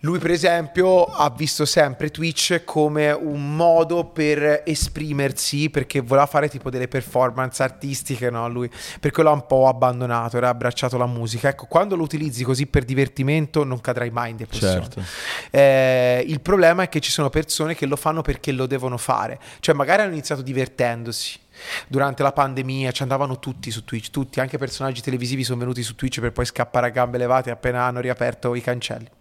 lui, 0.00 0.20
per 0.20 0.30
esempio, 0.30 1.06
ha 1.06 1.28
visto 1.30 1.64
sempre 1.64 2.10
Twitch 2.10 2.62
come 2.64 3.10
un 3.10 3.56
modo 3.56 4.04
per 4.04 4.62
esprimersi 4.64 5.70
perché 5.70 6.00
voleva 6.00 6.26
fare 6.26 6.48
tipo 6.48 6.70
delle 6.70 6.86
performance 6.86 7.60
artistiche, 7.64 8.30
no? 8.30 8.48
Lui 8.48 8.70
per 9.00 9.10
quello 9.10 9.30
ha 9.30 9.32
un 9.32 9.44
po' 9.44 9.66
abbandonato, 9.66 10.36
era 10.36 10.50
abbracciato 10.50 10.96
la 10.98 11.06
musica. 11.06 11.48
Ecco, 11.48 11.66
quando 11.66 11.96
lo 11.96 12.04
utilizzi 12.04 12.44
così 12.44 12.66
per 12.66 12.84
divertimento, 12.84 13.64
non 13.64 13.80
cadrai 13.80 14.10
mai 14.10 14.30
in 14.30 14.36
depressione. 14.36 14.82
Certo. 14.82 15.02
Eh, 15.50 16.24
il 16.28 16.40
problema 16.40 16.84
è 16.84 16.88
che 16.88 17.00
ci 17.00 17.10
sono 17.10 17.28
persone 17.28 17.74
che 17.74 17.86
lo 17.86 17.96
fanno 17.96 18.22
perché 18.22 18.52
lo 18.52 18.66
devono 18.66 18.98
fare, 18.98 19.40
cioè 19.58 19.74
magari 19.74 20.02
hanno 20.02 20.12
iniziato 20.12 20.42
divertendosi. 20.42 21.40
Durante 21.88 22.22
la 22.22 22.30
pandemia 22.30 22.92
ci 22.92 23.02
andavano 23.02 23.40
tutti 23.40 23.72
su 23.72 23.82
Twitch, 23.82 24.10
tutti, 24.10 24.38
anche 24.38 24.58
personaggi 24.58 25.00
televisivi 25.00 25.42
sono 25.42 25.58
venuti 25.58 25.82
su 25.82 25.96
Twitch 25.96 26.20
per 26.20 26.30
poi 26.30 26.44
scappare 26.44 26.86
a 26.86 26.90
gambe 26.90 27.18
levate 27.18 27.50
appena 27.50 27.82
hanno 27.82 27.98
riaperto 27.98 28.54
i 28.54 28.60
cancelli. 28.60 29.16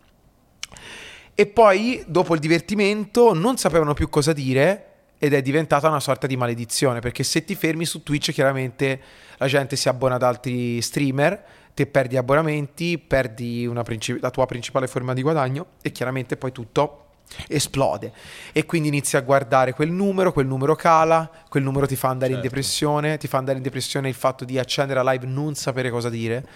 E 1.40 1.46
poi, 1.46 2.04
dopo 2.08 2.34
il 2.34 2.40
divertimento, 2.40 3.32
non 3.32 3.58
sapevano 3.58 3.94
più 3.94 4.10
cosa 4.10 4.34
dire 4.34 4.86
ed 5.20 5.36
è 5.36 5.44
diventata 5.44 5.88
una 5.88 6.00
sorta 6.00 6.26
di 6.26 6.36
maledizione, 6.36 7.00
perché 7.00 7.24
se 7.24 7.46
ti 7.46 7.54
fermi 7.54 7.86
su 7.86 8.02
Twitch 8.02 8.32
chiaramente 8.32 9.00
la 9.38 9.46
gente 9.46 9.76
si 9.76 9.88
abbona 9.88 10.16
ad 10.16 10.24
altri 10.24 10.82
streamer, 10.82 11.44
te 11.76 11.86
perdi 11.86 12.18
abbonamenti, 12.18 12.98
perdi 12.98 13.72
princip- 13.84 14.20
la 14.20 14.32
tua 14.32 14.48
principale 14.48 14.88
forma 14.88 15.14
di 15.14 15.22
guadagno 15.22 15.74
e 15.84 15.92
chiaramente 15.92 16.38
poi 16.38 16.52
tutto 16.52 17.04
esplode 17.48 18.14
e 18.52 18.66
quindi 18.66 18.88
inizi 18.88 19.16
a 19.16 19.22
guardare 19.22 19.74
quel 19.74 19.92
numero, 19.92 20.34
quel 20.34 20.48
numero 20.48 20.76
cala, 20.76 21.30
quel 21.50 21.62
numero 21.62 21.86
ti 21.86 21.96
fa 21.96 22.10
andare 22.10 22.32
in 22.32 22.40
Certo. 22.40 22.50
depressione, 22.50 23.18
ti 23.18 23.28
fa 23.28 23.38
andare 23.38 23.58
in 23.58 23.64
depressione 23.64 24.10
il 24.10 24.16
fatto 24.16 24.44
di 24.44 24.58
accendere 24.58 25.04
la 25.04 25.12
live 25.12 25.28
non 25.28 25.54
sapere 25.54 25.92
cosa 25.92 26.10
dire. 26.10 26.48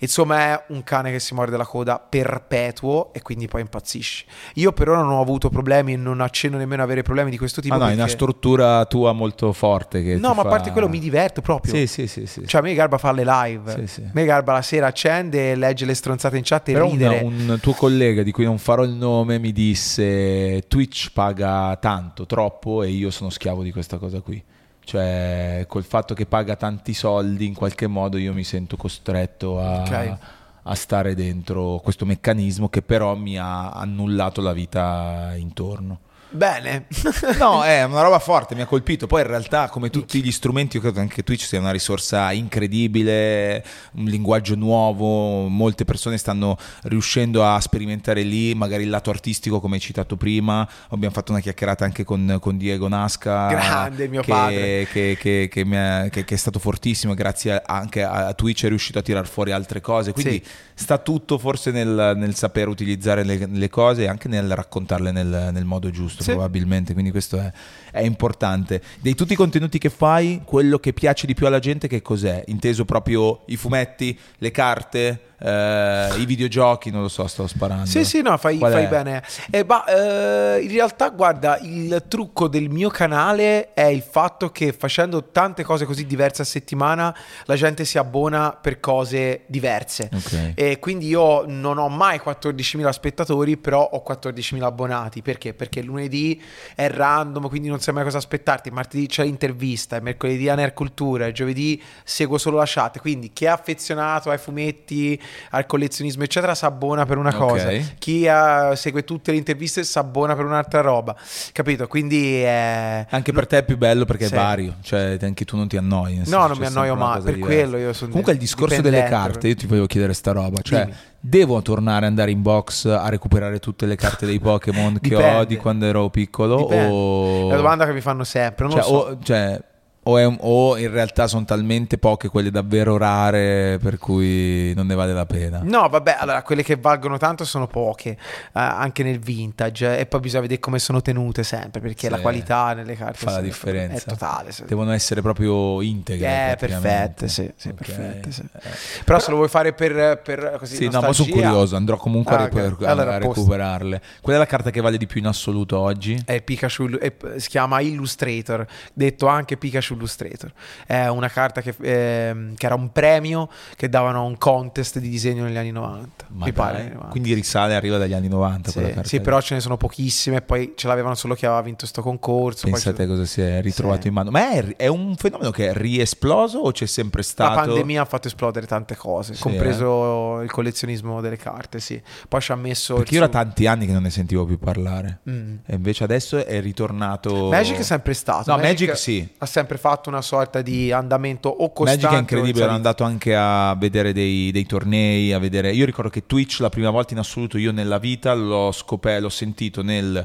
Insomma, 0.00 0.38
è 0.38 0.64
un 0.68 0.82
cane 0.82 1.10
che 1.10 1.18
si 1.20 1.34
morde 1.34 1.56
la 1.56 1.64
coda 1.66 1.98
perpetuo 1.98 3.12
e 3.12 3.22
quindi 3.22 3.46
poi 3.48 3.60
impazzisci. 3.60 4.24
Io 4.54 4.72
per 4.72 4.88
ora 4.88 5.02
non 5.02 5.12
ho 5.12 5.20
avuto 5.20 5.48
problemi 5.50 5.92
e 5.92 5.96
non 5.96 6.20
accenno 6.20 6.56
nemmeno 6.56 6.82
a 6.82 6.84
avere 6.84 7.02
problemi 7.02 7.30
di 7.30 7.38
questo 7.38 7.60
tipo. 7.60 7.74
Ah 7.74 7.78
no, 7.78 7.84
è 7.84 7.86
una 7.88 7.96
perché- 7.96 8.10
struttura 8.12 8.84
tua 8.86 9.12
molto 9.12 9.52
forte 9.52 10.02
che 10.02 10.16
No, 10.16 10.32
ma 10.34 10.40
a 10.40 10.44
fa- 10.44 10.48
parte 10.50 10.70
quello 10.72 10.88
mi 10.88 10.98
diverto 10.98 11.40
proprio. 11.40 11.74
Sì, 11.74 11.86
sì, 11.86 12.06
sì, 12.06 12.26
sì. 12.26 12.46
Cioè, 12.46 12.60
a 12.60 12.64
me 12.64 12.74
Garba 12.74 12.98
fa 12.98 13.12
le 13.12 13.24
live. 13.24 13.72
Sì, 13.80 13.86
sì. 13.86 14.00
A 14.02 14.10
me 14.12 14.24
Garba 14.24 14.52
la 14.54 14.62
sera 14.62 14.86
accende, 14.88 15.54
legge 15.54 15.84
le 15.84 15.94
stronzate 15.94 16.36
in 16.36 16.42
chat 16.44 16.68
e 16.68 16.72
Però 16.72 16.88
ridere. 16.90 17.20
un, 17.22 17.48
un 17.48 17.58
tuo 17.60 17.72
collega 17.74 18.22
di 18.22 18.32
cui 18.32 18.44
non 18.44 18.58
farò 18.58 18.82
il 18.82 18.92
nome 18.92 19.38
mi 19.38 19.52
disse 19.52 20.64
Twitch 20.68 21.10
paga 21.12 21.76
tanto, 21.76 22.26
troppo 22.26 22.82
e 22.82 22.88
io 22.88 23.10
sono 23.10 23.30
schiavo 23.30 23.62
di 23.62 23.70
questa 23.72 23.98
cosa 23.98 24.20
qui. 24.20 24.42
Cioè, 24.90 25.66
col 25.68 25.84
fatto 25.84 26.14
che 26.14 26.26
paga 26.26 26.56
tanti 26.56 26.94
soldi, 26.94 27.46
in 27.46 27.54
qualche 27.54 27.86
modo 27.86 28.16
io 28.16 28.32
mi 28.32 28.42
sento 28.42 28.76
costretto 28.76 29.60
a, 29.60 29.82
Ok. 29.82 30.16
a 30.64 30.74
stare 30.74 31.14
dentro 31.14 31.78
questo 31.80 32.04
meccanismo 32.04 32.68
che 32.68 32.82
però 32.82 33.14
mi 33.14 33.38
ha 33.38 33.70
annullato 33.70 34.40
la 34.40 34.52
vita 34.52 35.32
intorno. 35.36 36.00
Bene. 36.30 36.86
No, 37.38 37.62
è 37.64 37.82
una 37.84 38.02
roba 38.02 38.18
forte, 38.18 38.54
mi 38.54 38.60
ha 38.60 38.66
colpito. 38.66 39.06
Poi 39.06 39.22
in 39.22 39.26
realtà, 39.26 39.68
come 39.68 39.88
tutti 39.90 40.22
gli 40.22 40.30
strumenti, 40.30 40.76
io 40.76 40.82
credo 40.82 40.96
che 40.96 41.02
anche 41.02 41.22
Twitch 41.24 41.42
sia 41.44 41.58
una 41.58 41.70
risorsa 41.70 42.30
incredibile, 42.32 43.64
un 43.92 44.04
linguaggio 44.04 44.54
nuovo. 44.54 45.48
Molte 45.48 45.84
persone 45.84 46.18
stanno 46.18 46.56
riuscendo 46.84 47.44
a 47.44 47.58
sperimentare 47.60 48.22
lì, 48.22 48.54
magari 48.54 48.82
il 48.84 48.90
lato 48.90 49.10
artistico, 49.10 49.60
come 49.60 49.76
hai 49.76 49.80
citato 49.80 50.16
prima. 50.16 50.68
Abbiamo 50.88 51.14
fatto 51.14 51.32
una 51.32 51.40
chiacchierata 51.40 51.84
anche 51.84 52.04
con, 52.04 52.36
con 52.40 52.56
Diego 52.56 52.88
Nasca, 52.88 53.48
Grande, 53.48 54.08
mio 54.08 54.22
che, 54.22 54.30
padre. 54.30 54.86
Che, 54.90 55.16
che- 55.18 55.48
che 55.50 55.60
ha- 55.76 56.08
che- 56.10 56.24
che 56.24 56.34
è 56.34 56.38
stato 56.38 56.58
fortissimo. 56.58 57.14
Grazie 57.14 57.54
a- 57.54 57.62
anche 57.66 58.02
a 58.02 58.32
Twitch 58.34 58.64
è 58.64 58.68
riuscito 58.68 58.98
a 58.98 59.02
tirar 59.02 59.26
fuori 59.26 59.52
altre 59.52 59.80
cose. 59.80 60.12
Quindi 60.12 60.42
Sì. 60.44 60.50
sta 60.74 60.98
tutto 60.98 61.38
forse 61.38 61.70
nel, 61.70 62.12
nel 62.16 62.34
saper 62.34 62.68
utilizzare 62.68 63.24
le, 63.24 63.46
le 63.50 63.68
cose 63.68 64.02
e 64.02 64.08
anche 64.08 64.28
nel 64.28 64.54
raccontarle 64.54 65.10
nel, 65.12 65.50
nel 65.52 65.64
modo 65.64 65.90
giusto, 65.90 66.19
Sì. 66.22 66.30
probabilmente. 66.30 66.92
Quindi 66.92 67.10
questo 67.10 67.38
è, 67.38 67.52
è 67.90 68.00
importante. 68.00 68.82
Dei 69.00 69.14
tutti 69.14 69.32
i 69.32 69.36
contenuti 69.36 69.78
che 69.78 69.90
fai, 69.90 70.42
quello 70.44 70.78
che 70.78 70.92
piace 70.92 71.26
di 71.26 71.34
più 71.34 71.46
alla 71.46 71.58
gente, 71.58 71.88
che 71.88 72.02
cos'è? 72.02 72.44
Inteso 72.46 72.84
proprio 72.84 73.42
i 73.46 73.56
fumetti, 73.56 74.18
le 74.38 74.50
carte, 74.50 75.20
eh, 75.42 76.08
i 76.18 76.26
videogiochi, 76.26 76.90
non 76.90 77.02
lo 77.02 77.08
so, 77.08 77.26
sto 77.26 77.46
sparando. 77.46 77.86
Sì, 77.86 78.04
sì, 78.04 78.20
no, 78.20 78.36
fai, 78.36 78.58
fai 78.58 78.86
bene. 78.86 79.22
Eh, 79.50 79.64
ma 79.64 79.84
eh, 79.84 80.60
in 80.62 80.70
realtà, 80.70 81.08
guarda, 81.08 81.58
il 81.62 82.04
trucco 82.08 82.46
del 82.48 82.68
mio 82.68 82.90
canale 82.90 83.72
è 83.72 83.86
il 83.86 84.02
fatto 84.02 84.50
che 84.50 84.72
facendo 84.72 85.30
tante 85.30 85.64
cose 85.64 85.84
così 85.86 86.04
diverse 86.06 86.42
a 86.42 86.44
settimana, 86.44 87.14
la 87.44 87.56
gente 87.56 87.84
si 87.84 87.96
abbona 87.96 88.52
per 88.52 88.80
cose 88.80 89.44
diverse. 89.46 90.10
Ok. 90.12 90.52
E 90.54 90.78
quindi 90.78 91.08
io 91.08 91.44
non 91.46 91.78
ho 91.78 91.88
mai 91.88 92.20
14.000 92.22 92.90
spettatori, 92.90 93.56
però 93.56 93.82
ho 93.82 94.04
14.000 94.06 94.62
abbonati. 94.62 95.22
Perché? 95.22 95.54
Perché 95.54 95.82
lunedì 95.82 96.40
è 96.74 96.88
random, 96.88 97.48
quindi 97.48 97.68
non 97.68 97.80
sai 97.80 97.94
mai 97.94 98.04
cosa 98.04 98.18
aspettarti. 98.18 98.70
Martedì 98.70 99.06
c'è 99.06 99.24
l'intervista, 99.24 99.98
mercoledì 100.00 100.46
è 100.46 100.54
Nerd 100.54 100.74
Cultura, 100.74 101.26
il 101.26 101.32
giovedì 101.32 101.82
seguo 102.04 102.36
solo 102.36 102.58
la 102.58 102.64
chat. 102.66 102.98
Quindi 102.98 103.32
chi 103.32 103.46
è 103.46 103.48
affezionato 103.48 104.30
ai 104.30 104.38
fumetti, 104.38 105.20
al 105.50 105.66
collezionismo, 105.66 106.22
eccetera, 106.22 106.54
si 106.54 106.64
abbona 106.64 107.04
per 107.06 107.16
una 107.18 107.30
Ok. 107.30 107.36
cosa. 107.36 107.68
Chi 107.98 108.26
ha- 108.28 108.74
segue 108.76 109.04
tutte 109.04 109.30
le 109.32 109.36
interviste 109.38 109.84
si 109.84 109.98
abbona 109.98 110.34
per 110.36 110.44
un'altra 110.44 110.80
roba. 110.80 111.14
Capito? 111.52 111.86
Quindi 111.86 112.40
è... 112.42 113.06
Anche 113.10 113.32
per 113.32 113.46
te 113.46 113.58
è 113.58 113.64
più 113.64 113.76
bello 113.76 114.04
perché 114.04 114.26
Sì. 114.26 114.34
è 114.34 114.36
vario, 114.36 114.74
cioè 114.82 115.18
anche 115.20 115.44
tu 115.44 115.56
non 115.56 115.68
ti 115.68 115.76
annoi. 115.76 116.16
No, 116.16 116.22
senso, 116.24 116.46
non 116.46 116.58
mi 116.58 116.66
annoio 116.66 116.94
mai, 116.96 117.20
per 117.22 117.34
diversa. 117.34 117.54
quello 117.54 117.76
io 117.78 117.92
sono 117.92 118.08
Comunque 118.10 118.32
il 118.32 118.38
discorso 118.38 118.80
delle 118.80 119.02
carte, 119.04 119.48
io 119.48 119.54
ti 119.54 119.66
volevo 119.66 119.86
chiedere 119.86 120.12
sta 120.12 120.32
roba, 120.32 120.60
cioè 120.62 120.84
Dimmi. 120.84 120.96
devo 121.20 121.60
tornare 121.62 121.98
ad 122.04 122.10
andare 122.10 122.30
in 122.30 122.42
box 122.42 122.86
a 122.86 123.08
recuperare 123.08 123.58
tutte 123.58 123.86
le 123.86 123.96
carte 123.96 124.26
dei 124.26 124.38
Pokémon 124.38 124.98
che 125.00 125.14
ho 125.14 125.44
di 125.44 125.56
quando 125.56 125.86
ero 125.86 126.08
piccolo 126.10 126.56
Dipende. 126.58 126.86
o 126.90 127.40
È 127.40 127.44
una 127.46 127.56
domanda 127.56 127.86
che 127.86 127.92
mi 127.92 128.00
fanno 128.00 128.24
sempre. 128.24 128.66
Non 128.66 128.74
cioè, 128.74 128.82
lo 128.82 128.86
so. 128.86 128.94
o- 129.06 129.18
cioè, 129.22 129.60
O, 130.04 130.16
è 130.16 130.24
un- 130.24 130.38
o 130.40 130.78
in 130.78 130.90
realtà 130.90 131.26
sono 131.26 131.44
talmente 131.44 131.98
poche 131.98 132.28
quelle 132.28 132.50
davvero 132.50 132.96
rare 132.96 133.78
per 133.82 133.98
cui 133.98 134.72
non 134.74 134.86
ne 134.86 134.94
vale 134.94 135.12
la 135.12 135.26
pena? 135.26 135.60
No, 135.62 135.88
vabbè, 135.88 136.16
allora 136.18 136.42
quelle 136.42 136.62
che 136.62 136.76
valgono 136.76 137.18
tanto 137.18 137.44
sono 137.44 137.66
poche, 137.66 138.10
eh, 138.12 138.18
anche 138.52 139.02
nel 139.02 139.18
vintage, 139.18 139.98
e 139.98 140.06
poi 140.06 140.20
bisogna 140.20 140.40
vedere 140.40 140.58
come 140.58 140.78
sono 140.78 141.02
tenute 141.02 141.42
sempre, 141.42 141.82
perché 141.82 142.06
Sì. 142.06 142.08
la 142.08 142.18
qualità 142.20 142.72
nelle 142.72 142.96
carte 142.96 143.18
Fa 143.18 143.32
la 143.32 143.40
differenza. 143.42 144.04
è 144.06 144.08
totale. 144.08 144.52
sì. 144.52 144.64
Devono 144.66 144.90
essere 144.92 145.20
proprio 145.20 145.82
integre. 145.82 146.52
Eh, 146.52 146.56
perfette, 146.56 147.28
sì, 147.28 147.50
sì, 147.56 147.68
Ok. 147.68 147.74
perfette, 147.74 148.32
sì. 148.32 148.40
Eh. 148.54 148.68
Però 149.04 149.18
se 149.18 149.30
lo 149.30 149.36
vuoi 149.36 149.48
fare 149.48 149.74
per, 149.74 150.22
per 150.24 150.56
così 150.58 150.76
Sì, 150.76 150.84
no, 150.86 150.92
ma 150.92 150.98
sono 150.98 151.06
nostalgia, 151.08 151.32
curioso, 151.34 151.76
andrò 151.76 151.96
comunque 151.98 152.34
Ah, 152.34 152.38
a, 152.38 152.44
recu- 152.48 152.82
Allora, 152.86 153.14
a 153.16 153.18
recuperarle. 153.18 154.00
Qual 154.22 154.34
è 154.34 154.38
la 154.38 154.46
carta 154.46 154.70
che 154.70 154.80
vale 154.80 154.96
di 154.96 155.06
più 155.06 155.20
in 155.20 155.26
assoluto 155.26 155.78
oggi? 155.78 156.18
È 156.24 156.40
Pikachu, 156.40 156.88
è- 156.98 157.12
si 157.36 157.48
chiama 157.50 157.80
Illustrator, 157.80 158.66
detto 158.94 159.26
anche 159.26 159.58
Pikachu 159.58 159.88
Illustrator. 160.00 160.52
È 160.86 161.06
una 161.06 161.28
carta 161.28 161.60
che, 161.60 161.74
ehm, 161.80 162.54
che 162.56 162.66
era 162.66 162.74
un 162.74 162.90
premio 162.92 163.48
che 163.76 163.88
davano 163.88 164.18
a 164.20 164.22
un 164.22 164.36
contest 164.38 164.98
di 164.98 165.08
disegno 165.08 165.44
negli 165.44 165.56
anni 165.56 165.70
90. 165.70 166.24
Ma 166.28 166.46
mi 166.46 166.52
pare. 166.52 166.72
dai, 166.72 166.80
negli 166.80 166.86
anni 166.86 166.94
90. 166.94 167.10
quindi 167.10 167.34
risale, 167.34 167.74
arriva 167.74 167.98
dagli 167.98 168.12
anni 168.14 168.28
90. 168.28 168.70
Sì, 168.70 168.94
sì, 169.02 169.20
però 169.20 169.40
ce 169.40 169.54
ne 169.54 169.60
sono 169.60 169.76
pochissime 169.76 170.40
poi 170.42 170.72
ce 170.76 170.86
l'avevano 170.88 171.14
solo 171.14 171.34
chi 171.34 171.46
aveva 171.46 171.60
vinto 171.62 171.86
sto 171.86 172.02
concorso. 172.02 172.66
Pensate 172.66 173.06
cosa 173.06 173.24
si 173.24 173.40
è 173.40 173.60
ritrovato 173.60 174.02
Sì. 174.02 174.08
in 174.08 174.14
mano. 174.14 174.30
Ma 174.30 174.50
è, 174.52 174.76
è 174.76 174.86
un 174.86 175.14
fenomeno 175.16 175.50
che 175.50 175.68
è 175.68 175.72
riesploso 175.74 176.58
o 176.58 176.70
c'è 176.72 176.86
sempre 176.86 177.20
La 177.20 177.26
stato? 177.26 177.54
pandemia 177.60 178.02
ha 178.02 178.04
fatto 178.04 178.28
esplodere 178.28 178.66
tante 178.66 178.96
cose, 178.96 179.34
Sì, 179.34 179.42
compreso 179.42 180.40
il 180.40 180.50
collezionismo 180.50 181.20
delle 181.20 181.36
carte, 181.36 181.80
sì. 181.80 182.00
Poi 182.28 182.40
ci 182.40 182.52
ha 182.52 182.56
messo... 182.56 182.94
Perché 182.96 183.14
io 183.14 183.22
era 183.22 183.30
suo- 183.30 183.40
tanti 183.42 183.66
anni 183.66 183.86
che 183.86 183.92
non 183.92 184.02
ne 184.02 184.10
sentivo 184.10 184.44
più 184.44 184.58
parlare. 184.58 185.20
Mm. 185.28 185.56
E 185.66 185.74
invece 185.74 186.04
adesso 186.04 186.44
è 186.44 186.60
ritornato. 186.60 187.48
Magic 187.50 187.78
è 187.78 187.82
sempre 187.82 188.14
stato. 188.14 188.50
No, 188.50 188.58
Magic 188.60 188.96
sì. 188.96 189.28
Ha 189.38 189.46
sempre 189.46 189.76
fatto 189.80 190.08
una 190.08 190.22
sorta 190.22 190.62
di 190.62 190.92
andamento 190.92 191.48
o 191.48 191.72
costante 191.72 192.04
Magic 192.04 192.18
è 192.18 192.20
incredibile, 192.20 192.64
ero 192.64 192.74
andato 192.74 193.02
anche 193.02 193.34
a 193.34 193.74
vedere 193.74 194.12
dei, 194.12 194.52
dei 194.52 194.66
tornei, 194.66 195.32
a 195.32 195.38
vedere... 195.38 195.72
Io 195.72 195.84
ricordo 195.84 196.10
che 196.10 196.26
Twitch 196.26 196.60
la 196.60 196.68
prima 196.68 196.90
volta 196.90 197.14
in 197.14 197.18
assoluto 197.18 197.58
io 197.58 197.72
nella 197.72 197.98
vita 197.98 198.34
l'ho 198.34 198.70
scoperto, 198.72 199.22
l'ho 199.22 199.28
sentito 199.30 199.82
nel 199.82 200.24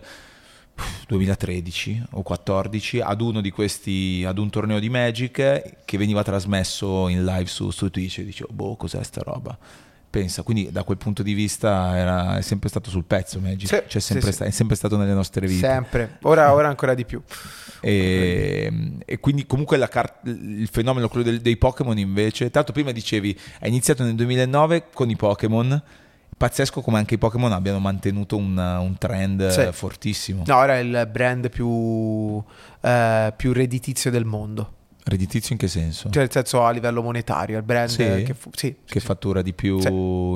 uff, 0.78 1.06
2013 1.08 2.04
o 2.12 2.22
14 2.22 3.00
ad 3.00 3.22
uno 3.22 3.42
di 3.42 3.52
questi, 3.52 4.24
ad 4.28 4.38
un 4.38 4.50
torneo 4.50 4.80
di 4.80 4.90
Magic 4.90 5.84
che 5.86 5.98
veniva 5.98 6.22
trasmesso 6.22 7.08
in 7.08 7.24
live 7.24 7.48
su, 7.48 7.72
su 7.72 7.90
Twitch 7.90 8.20
e 8.20 8.26
dicevo, 8.26 8.50
boh, 8.52 8.76
cos'è 8.76 9.02
sta 9.04 9.22
roba? 9.24 9.58
Pensa, 10.20 10.44
quindi 10.44 10.72
da 10.72 10.84
quel 10.84 10.98
punto 10.98 11.24
di 11.24 11.34
vista 11.34 11.96
era, 11.98 12.38
è 12.38 12.42
sempre 12.42 12.70
stato 12.70 12.90
sul 12.90 13.04
pezzo 13.04 13.40
Magic, 13.40 13.68
Sì, 13.68 13.82
C'è 13.88 14.00
sempre 14.00 14.28
sì, 14.30 14.34
sta- 14.34 14.46
è 14.46 14.50
sempre 14.52 14.76
stato 14.76 14.96
nelle 14.98 15.14
nostre 15.14 15.46
vite. 15.46 15.60
Sempre. 15.68 16.18
Ora, 16.22 16.54
ora 16.54 16.68
ancora 16.70 16.94
di 16.94 17.04
più. 17.06 17.22
E, 17.82 18.72
e 19.06 19.20
quindi 19.20 19.46
comunque 19.46 19.78
la 19.78 19.88
car- 19.88 20.20
il 20.24 20.68
fenomeno 20.72 21.08
quello 21.08 21.24
del- 21.26 21.42
dei 21.42 21.58
Pokémon 21.58 21.98
invece, 21.98 22.50
tanto 22.50 22.72
prima 22.72 22.92
dicevi, 22.92 23.38
è 23.60 23.68
iniziato 23.68 24.04
nel 24.04 24.16
2009 24.16 24.86
con 24.94 25.10
i 25.10 25.16
Pokémon, 25.16 25.82
pazzesco 26.38 26.82
come 26.82 26.98
anche 26.98 27.16
i 27.16 27.18
Pokémon 27.18 27.52
abbiano 27.52 27.80
mantenuto 27.80 28.38
un, 28.38 28.58
un 28.58 28.96
trend 28.98 29.48
Sì. 29.50 29.68
fortissimo. 29.72 30.44
No, 30.46 30.56
ora 30.58 30.76
è 30.76 30.80
il 30.80 31.10
brand 31.12 31.50
più, 31.50 32.44
eh, 32.82 33.34
più 33.36 33.54
redditizio 33.54 34.10
del 34.12 34.26
mondo. 34.26 34.74
Redditizio 35.08 35.52
in 35.54 35.60
che 35.60 35.68
senso? 35.68 36.10
Cioè, 36.10 36.24
nel 36.24 36.32
senso 36.32 36.64
a 36.66 36.72
livello 36.72 37.04
monetario, 37.04 37.58
il 37.58 37.64
brand 37.64 37.90
Sì? 37.90 38.24
che, 38.24 38.34
fu- 38.34 38.50
sì, 38.56 38.76
che 38.86 39.00
sì, 39.00 39.06
fattura 39.06 39.44
di 39.44 39.54
più 39.54 39.78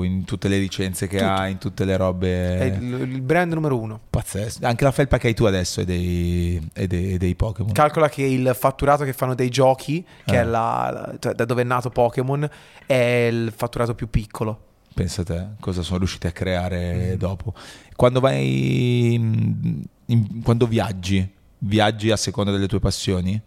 in 0.02 0.22
tutte 0.24 0.46
le 0.46 0.58
licenze 0.58 1.08
che 1.08 1.18
Tutto. 1.18 1.28
ha, 1.30 1.48
in 1.48 1.58
tutte 1.58 1.84
le 1.84 1.94
È 1.94 1.96
robe. 1.96 2.76
il, 2.80 2.92
il 3.14 3.20
brand 3.20 3.52
numero 3.52 3.76
uno. 3.80 3.98
Pazzesco. 4.08 4.64
Anche 4.64 4.84
la 4.84 4.92
felpa 4.92 5.18
che 5.18 5.26
hai 5.26 5.34
tu 5.34 5.44
adesso 5.44 5.80
è 5.80 5.84
dei, 5.84 6.60
è 6.72 6.86
dei, 6.86 7.14
è 7.14 7.16
dei 7.16 7.34
Pokémon. 7.34 7.72
Calcola 7.72 8.08
che 8.08 8.22
il 8.22 8.54
fatturato 8.56 9.02
che 9.02 9.12
fanno 9.12 9.34
dei 9.34 9.48
giochi, 9.48 10.04
che 10.24 10.36
Ah. 10.36 10.40
è 10.42 10.44
la, 10.44 10.90
la- 10.92 11.16
cioè, 11.18 11.34
da 11.34 11.44
dove 11.44 11.62
è 11.62 11.64
nato 11.64 11.90
Pokémon, 11.90 12.48
è 12.86 13.28
il 13.28 13.52
fatturato 13.56 13.96
più 13.96 14.08
piccolo. 14.08 14.66
Pensa 14.94 15.24
te, 15.24 15.46
cosa 15.58 15.82
sono 15.82 15.98
riusciti 15.98 16.28
a 16.28 16.32
creare 16.32 17.14
Mm. 17.14 17.18
dopo. 17.18 17.54
Quando 17.96 18.20
vai, 18.20 19.14
in- 19.14 19.82
in- 20.06 20.42
quando 20.44 20.66
viaggi, 20.68 21.28
viaggi 21.58 22.12
a 22.12 22.16
seconda 22.16 22.52
delle 22.52 22.68
tue 22.68 22.78
passioni? 22.78 23.40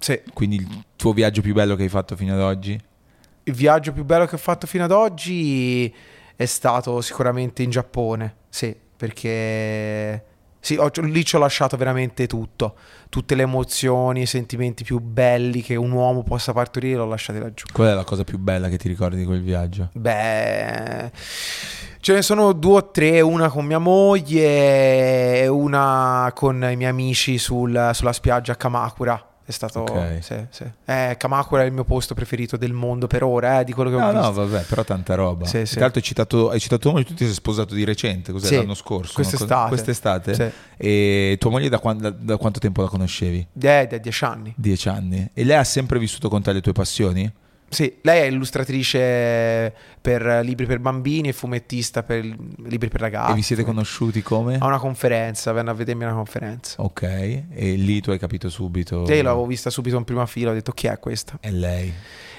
Sì. 0.00 0.20
Quindi 0.32 0.56
il 0.56 0.84
tuo 0.96 1.12
viaggio 1.12 1.40
più 1.42 1.54
bello 1.54 1.76
che 1.76 1.82
hai 1.84 1.88
fatto 1.88 2.16
fino 2.16 2.32
ad 2.34 2.40
oggi? 2.40 2.80
Il 3.44 3.54
viaggio 3.54 3.92
più 3.92 4.04
bello 4.04 4.26
che 4.26 4.34
ho 4.34 4.38
fatto 4.38 4.66
fino 4.66 4.84
ad 4.84 4.90
oggi 4.92 5.92
è 6.36 6.44
stato 6.46 7.00
sicuramente 7.02 7.62
in 7.62 7.70
Giappone, 7.70 8.34
sì, 8.48 8.74
perché 8.96 10.24
sì, 10.60 10.76
ho- 10.76 10.90
lì 11.02 11.24
ci 11.24 11.36
ho 11.36 11.38
lasciato 11.38 11.76
veramente 11.76 12.26
tutto, 12.26 12.74
tutte 13.08 13.34
le 13.34 13.42
emozioni, 13.42 14.22
i 14.22 14.26
sentimenti 14.26 14.84
più 14.84 15.00
belli 15.00 15.62
che 15.62 15.74
un 15.76 15.90
uomo 15.90 16.22
possa 16.22 16.52
partorire 16.52 16.96
l'ho 16.96 17.06
lasciati 17.06 17.38
laggiù. 17.38 17.66
Qual 17.72 17.88
è 17.88 17.94
la 17.94 18.04
cosa 18.04 18.24
più 18.24 18.38
bella 18.38 18.68
che 18.68 18.78
ti 18.78 18.88
ricordi 18.88 19.16
di 19.16 19.24
quel 19.24 19.42
viaggio? 19.42 19.90
Beh, 19.92 21.10
ce 22.00 22.12
ne 22.14 22.22
sono 22.22 22.52
due 22.52 22.76
o 22.76 22.90
tre, 22.90 23.20
una 23.20 23.48
con 23.48 23.64
mia 23.64 23.78
moglie 23.78 25.40
e 25.42 25.46
una 25.48 26.30
con 26.34 26.56
i 26.70 26.76
miei 26.76 26.90
amici 26.90 27.36
sul- 27.38 27.90
sulla 27.94 28.12
spiaggia 28.12 28.52
a 28.52 28.56
Kamakura. 28.56 29.24
È 29.50 29.52
stato... 29.52 29.80
Ok. 29.80 30.18
Sì, 30.20 30.36
sì. 30.50 30.64
Eh, 30.84 31.16
Kamakura 31.18 31.62
è 31.62 31.66
il 31.66 31.72
mio 31.72 31.82
posto 31.82 32.14
preferito 32.14 32.56
del 32.56 32.72
mondo 32.72 33.08
per 33.08 33.24
ora, 33.24 33.58
eh, 33.60 33.64
di 33.64 33.72
quello 33.72 33.90
che 33.90 33.96
ho 33.96 33.98
No, 33.98 34.10
visto. 34.12 34.26
no, 34.26 34.32
vabbè, 34.32 34.62
però 34.62 34.84
tanta 34.84 35.16
roba. 35.16 35.44
Sì, 35.44 35.66
sì. 35.66 35.72
Tra 35.72 35.82
l'altro 35.82 35.98
hai 35.98 36.06
citato, 36.06 36.50
hai 36.50 36.60
citato 36.60 36.88
uno 36.88 36.98
di 36.98 37.04
tutti, 37.04 37.24
sei 37.24 37.34
sposato 37.34 37.74
di 37.74 37.82
recente, 37.82 38.30
cos'è 38.30 38.46
Sì, 38.46 38.54
l'anno 38.54 38.74
scorso? 38.74 39.12
quest'estate. 39.14 39.54
No? 39.62 39.66
Quest'estate? 39.68 40.34
Sì. 40.34 40.50
E 40.76 41.36
tua 41.40 41.50
moglie 41.50 41.68
da, 41.68 41.80
quan- 41.80 41.98
da- 41.98 42.10
da 42.10 42.36
quanto 42.36 42.60
tempo 42.60 42.82
la 42.82 42.88
conoscevi? 42.88 43.46
Eh, 43.60 43.86
da 43.90 43.98
dieci 43.98 44.24
anni. 44.24 44.52
Dieci 44.56 44.88
anni. 44.88 45.28
E 45.34 45.42
lei 45.44 45.56
ha 45.56 45.64
sempre 45.64 45.98
vissuto 45.98 46.28
con 46.28 46.40
te 46.42 46.52
le 46.52 46.60
tue 46.60 46.72
passioni? 46.72 47.28
Sì, 47.72 47.98
lei 48.02 48.22
è 48.22 48.24
illustratrice 48.24 49.72
per 50.00 50.40
libri 50.42 50.66
per 50.66 50.80
bambini 50.80 51.28
e 51.28 51.32
fumettista 51.32 52.02
per 52.02 52.24
libri 52.24 52.88
per 52.88 53.00
ragazzi. 53.00 53.30
e 53.30 53.34
vi 53.34 53.42
siete 53.42 53.62
conosciuti 53.62 54.22
come? 54.22 54.56
A 54.58 54.66
una 54.66 54.78
conferenza, 54.78 55.52
venne 55.52 55.70
a 55.70 55.72
vedermi 55.72 56.02
a 56.02 56.08
una 56.08 56.16
conferenza. 56.16 56.82
Ok, 56.82 57.02
e 57.02 57.44
lì 57.76 58.00
tu 58.00 58.10
hai 58.10 58.18
capito 58.18 58.48
subito. 58.48 59.06
Sì, 59.06 59.22
l'avevo 59.22 59.46
vista 59.46 59.70
subito 59.70 59.96
in 59.96 60.04
prima 60.04 60.26
fila, 60.26 60.50
ho 60.50 60.54
detto 60.54 60.72
chi 60.72 60.88
è 60.88 60.98
questa? 60.98 61.38
È 61.40 61.50
lei. 61.50 61.92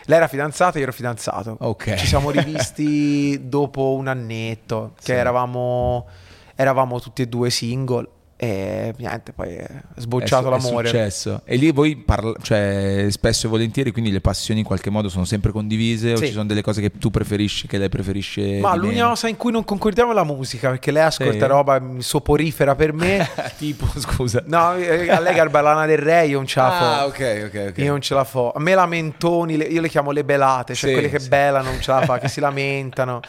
Lei 0.06 0.18
era 0.18 0.28
fidanzata, 0.28 0.78
io 0.80 0.84
ero 0.84 0.92
fidanzato. 0.94 1.56
Ok. 1.62 1.96
Ci 1.96 2.08
siamo 2.08 2.30
rivisti 2.32 3.48
dopo 3.48 3.94
un 3.96 4.08
annetto, 4.08 4.94
che 4.98 5.04
Sì. 5.04 5.12
eravamo, 5.14 6.08
eravamo 6.56 7.00
tutti 7.00 7.22
e 7.22 7.28
due 7.28 7.50
single 7.50 8.08
e 8.44 8.92
niente, 8.98 9.34
poi 9.34 9.54
è 9.54 9.68
sbocciato 9.98 10.48
È 10.48 10.50
l'amore. 10.50 10.86
È 10.88 10.90
successo. 10.90 11.42
E 11.46 11.58
lì 11.58 11.70
voi 11.72 11.96
parla- 11.96 12.34
cioè, 12.42 13.06
spesso 13.12 13.46
e 13.46 13.50
volentieri, 13.52 13.92
quindi 13.92 14.10
le 14.12 14.20
passioni 14.20 14.62
in 14.62 14.66
qualche 14.66 14.90
modo 14.90 15.10
sono 15.10 15.26
sempre 15.26 15.52
condivise 15.52 16.14
o 16.14 16.16
Sì. 16.16 16.26
ci 16.26 16.32
sono 16.32 16.46
delle 16.46 16.64
cose 16.64 16.82
che 16.82 16.90
tu 16.98 17.12
preferisci, 17.12 17.68
che 17.68 17.78
lei 17.78 17.88
preferisce 17.90 18.58
Ma 18.60 18.74
l'unica 18.76 19.06
cosa 19.10 19.28
in 19.28 19.38
cui 19.38 19.52
non 19.52 19.64
concordiamo 19.64 20.10
è 20.10 20.16
la 20.16 20.24
musica, 20.24 20.70
perché 20.70 20.90
lei 20.90 21.04
ascolta 21.04 21.34
Sì. 21.34 21.46
roba 21.46 21.80
soporifera 22.00 22.74
per 22.74 22.94
me. 22.94 23.30
tipo, 23.60 23.86
scusa. 24.00 24.42
no, 24.48 24.74
eh, 24.74 25.08
a 25.12 25.20
lei 25.20 25.36
garba 25.36 25.62
Lana 25.62 25.86
del 25.86 26.00
Re, 26.00 26.26
io 26.26 26.38
non 26.38 26.48
ce 26.48 26.60
la 26.62 26.66
Ah, 26.66 27.00
fo. 27.02 27.06
ok, 27.10 27.44
ok, 27.46 27.66
ok. 27.70 27.78
Io 27.78 27.92
non 27.92 28.02
ce 28.02 28.16
la 28.16 28.24
fo. 28.24 28.52
A 28.56 28.60
me 28.60 28.74
lamentoni, 28.74 29.54
io 29.56 29.82
le 29.82 29.88
chiamo 29.88 30.10
le 30.10 30.24
belate, 30.24 30.74
cioè 30.74 30.90
Sì, 30.90 30.96
quelle 30.96 31.10
che 31.16 31.20
belano, 31.28 31.70
non 31.70 31.80
ce 31.80 31.92
la 31.92 32.02
fa, 32.02 32.18
che 32.18 32.28
si 32.28 32.40
lamentano, 32.40 33.20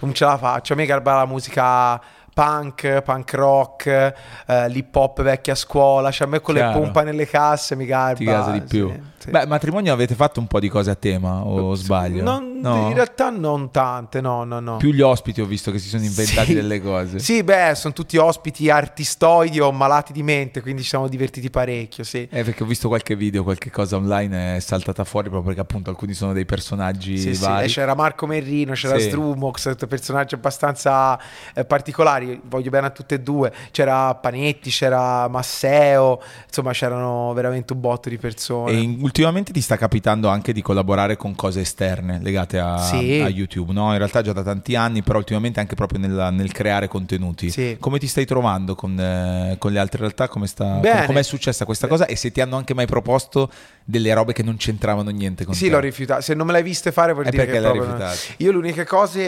non 0.00 0.12
ce 0.12 0.26
la 0.26 0.36
faccio. 0.36 0.74
A 0.74 0.76
me 0.76 0.84
garba 0.84 1.14
la 1.16 1.24
musica 1.24 1.98
punk, 2.38 3.02
punk 3.02 3.32
rock, 3.32 3.86
eh, 3.86 4.68
l'hip 4.68 4.94
hop 4.94 5.22
vecchia 5.22 5.56
scuola, 5.56 6.12
cioè 6.12 6.28
a 6.28 6.30
me 6.30 6.40
con 6.40 6.54
le 6.54 6.60
Chiaro. 6.60 6.78
pompa 6.78 7.02
nelle 7.02 7.26
casse 7.26 7.74
mi 7.74 7.84
garba. 7.84 8.16
Ti 8.18 8.24
gasa 8.24 8.50
di 8.52 8.60
più. 8.60 8.92
sì. 9.17 9.17
Beh, 9.28 9.46
matrimonio 9.46 9.92
avete 9.92 10.14
fatto 10.14 10.38
un 10.40 10.46
po' 10.46 10.60
di 10.60 10.68
cose 10.68 10.90
a 10.90 10.94
tema 10.94 11.44
o 11.44 11.74
sbaglio? 11.74 12.22
Non- 12.22 12.56
No? 12.58 12.88
In 12.88 12.94
realtà 12.94 13.30
non 13.30 13.70
tante, 13.70 14.20
no, 14.20 14.42
no, 14.42 14.58
no. 14.58 14.78
Più 14.78 14.90
gli 14.90 15.00
ospiti 15.00 15.40
ho 15.40 15.44
visto 15.46 15.70
che 15.70 15.78
si 15.78 15.88
sono 15.88 16.02
inventati 16.02 16.48
Sì. 16.48 16.54
delle 16.54 16.82
cose. 16.82 17.20
Sì, 17.20 17.44
beh, 17.44 17.74
sono 17.76 17.94
tutti 17.94 18.16
ospiti 18.16 18.68
artistoidi 18.68 19.60
o 19.60 19.70
malati 19.70 20.12
di 20.12 20.24
mente, 20.24 20.60
quindi 20.60 20.82
ci 20.82 20.88
siamo 20.88 21.06
divertiti 21.06 21.50
parecchio, 21.50 22.02
sì. 22.02 22.26
Eh, 22.28 22.42
perché 22.42 22.64
ho 22.64 22.66
visto 22.66 22.88
qualche 22.88 23.14
video, 23.14 23.44
qualche 23.44 23.70
cosa 23.70 23.94
online 23.94 24.56
è 24.56 24.58
saltata 24.58 25.04
fuori 25.04 25.28
proprio 25.28 25.52
perché 25.54 25.60
appunto 25.60 25.88
alcuni 25.90 26.14
sono 26.14 26.32
dei 26.32 26.44
personaggi 26.46 27.16
Sì, 27.16 27.36
sì, 27.36 27.44
vari. 27.44 27.66
e 27.66 27.68
c'era 27.68 27.94
Marco 27.94 28.26
Merrino, 28.26 28.72
c'era 28.72 28.98
Sì. 28.98 29.06
Strumox, 29.06 29.86
personaggi 29.86 30.34
abbastanza 30.34 31.16
eh, 31.54 31.64
particolari, 31.64 32.40
voglio 32.44 32.70
bene 32.70 32.88
a 32.88 32.90
tutte 32.90 33.14
e 33.14 33.20
due. 33.20 33.52
C'era 33.70 34.12
Panetti, 34.16 34.70
c'era 34.70 35.28
Masseo, 35.28 36.20
insomma 36.44 36.72
c'erano 36.72 37.32
veramente 37.34 37.72
un 37.72 37.80
botto 37.80 38.08
di 38.08 38.18
persone. 38.18 38.72
E 38.72 38.80
in- 38.80 38.98
ultimamente 39.08 39.52
ti 39.52 39.60
sta 39.62 39.76
capitando 39.76 40.28
anche 40.28 40.52
di 40.52 40.60
collaborare 40.62 41.16
con 41.16 41.34
cose 41.34 41.62
esterne 41.62 42.20
legate 42.22 42.58
a, 42.58 42.76
Sì. 42.78 43.20
a 43.20 43.28
YouTube, 43.28 43.72
no? 43.72 43.90
In 43.92 43.98
realtà 43.98 44.20
già 44.22 44.32
da 44.34 44.42
tanti 44.42 44.74
anni, 44.76 45.02
però 45.02 45.18
ultimamente 45.18 45.60
anche 45.60 45.74
proprio 45.74 45.98
nella- 45.98 46.30
nel 46.30 46.52
creare 46.52 46.88
contenuti. 46.88 47.50
Sì. 47.50 47.76
Come 47.80 47.98
ti 47.98 48.06
stai 48.06 48.26
trovando 48.26 48.74
con, 48.74 48.98
eh, 49.00 49.56
con 49.58 49.72
le 49.72 49.78
altre 49.78 50.00
realtà? 50.00 50.28
Come 50.28 50.46
sta, 50.46 50.74
Bene. 50.74 51.06
è 51.18 51.22
successa 51.22 51.64
questa 51.64 51.86
cosa? 51.86 52.04
E 52.06 52.14
se 52.16 52.30
ti 52.30 52.40
hanno 52.40 52.56
anche 52.56 52.74
mai 52.74 52.86
proposto 52.86 53.50
delle 53.84 54.12
robe 54.12 54.32
che 54.34 54.42
non 54.42 54.56
c'entravano 54.56 55.08
niente 55.10 55.44
con 55.46 55.54
Sì, 55.54 55.64
te? 55.64 55.70
l'ho 55.70 55.80
rifiutato. 55.80 56.20
Se 56.20 56.34
non 56.34 56.46
me 56.46 56.52
l'hai 56.52 56.62
viste 56.62 56.92
fare 56.92 57.12
vuol 57.14 57.24
È 57.24 57.30
dire 57.30 57.44
perché 57.46 57.58
che 57.60 57.64
l'hai 57.66 57.76
proprio... 57.76 57.96
rifiutato. 57.96 58.34
Io 58.44 58.52
l'unica 58.52 58.84
cosa, 58.84 59.20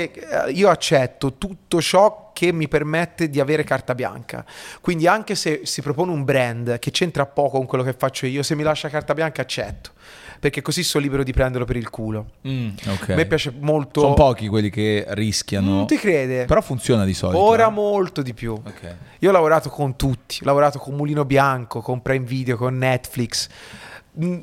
io 0.53 0.69
accetto 0.69 1.35
tutto 1.39 1.81
ciò 1.81 2.30
che 2.33 2.53
mi 2.53 2.69
permette 2.69 3.29
di 3.29 3.41
avere 3.41 3.65
carta 3.65 3.95
bianca. 3.95 4.45
Quindi 4.81 5.07
anche 5.07 5.35
se 5.35 5.63
si 5.65 5.83
propone 5.83 6.13
un 6.13 6.25
brand 6.25 6.79
che 6.79 6.91
c'entra 6.91 7.27
poco 7.27 7.59
con 7.59 7.67
quello 7.67 7.85
che 7.85 7.93
faccio 7.93 8.27
io, 8.27 8.43
se 8.43 8.55
mi 8.55 8.63
lascia 8.63 8.89
carta 8.89 9.15
bianca 9.15 9.43
accetto. 9.43 9.91
Perché 10.41 10.63
così 10.63 10.83
sono 10.83 11.05
libero 11.05 11.23
di 11.23 11.33
prenderlo 11.33 11.67
per 11.67 11.77
il 11.77 11.91
culo. 11.91 12.31
Mm, 12.49 12.71
ok. 12.87 13.11
A 13.11 13.15
me 13.15 13.27
piace 13.27 13.53
molto... 13.59 14.01
Sono 14.01 14.15
pochi 14.15 14.49
quelli 14.49 14.71
che 14.71 15.05
rischiano. 15.09 15.71
Non 15.71 15.87
ti 15.87 15.99
crede? 15.99 16.47
Però 16.47 16.63
funziona 16.63 17.05
di 17.05 17.13
solito. 17.13 17.43
Ora 17.43 17.67
eh. 17.67 17.71
molto 17.71 18.23
di 18.23 18.33
più. 18.33 18.53
Ok. 18.53 18.97
Io 19.19 19.29
ho 19.29 19.33
lavorato 19.33 19.69
con 19.69 19.97
tutti, 19.97 20.39
ho 20.41 20.47
lavorato 20.47 20.79
con 20.79 20.95
Mulino 20.95 21.27
Bianco, 21.27 21.83
con 21.83 22.01
Prime 22.01 22.25
Video, 22.25 22.57
con 22.57 22.79
Netflix. 22.79 23.49
Mm, 24.23 24.41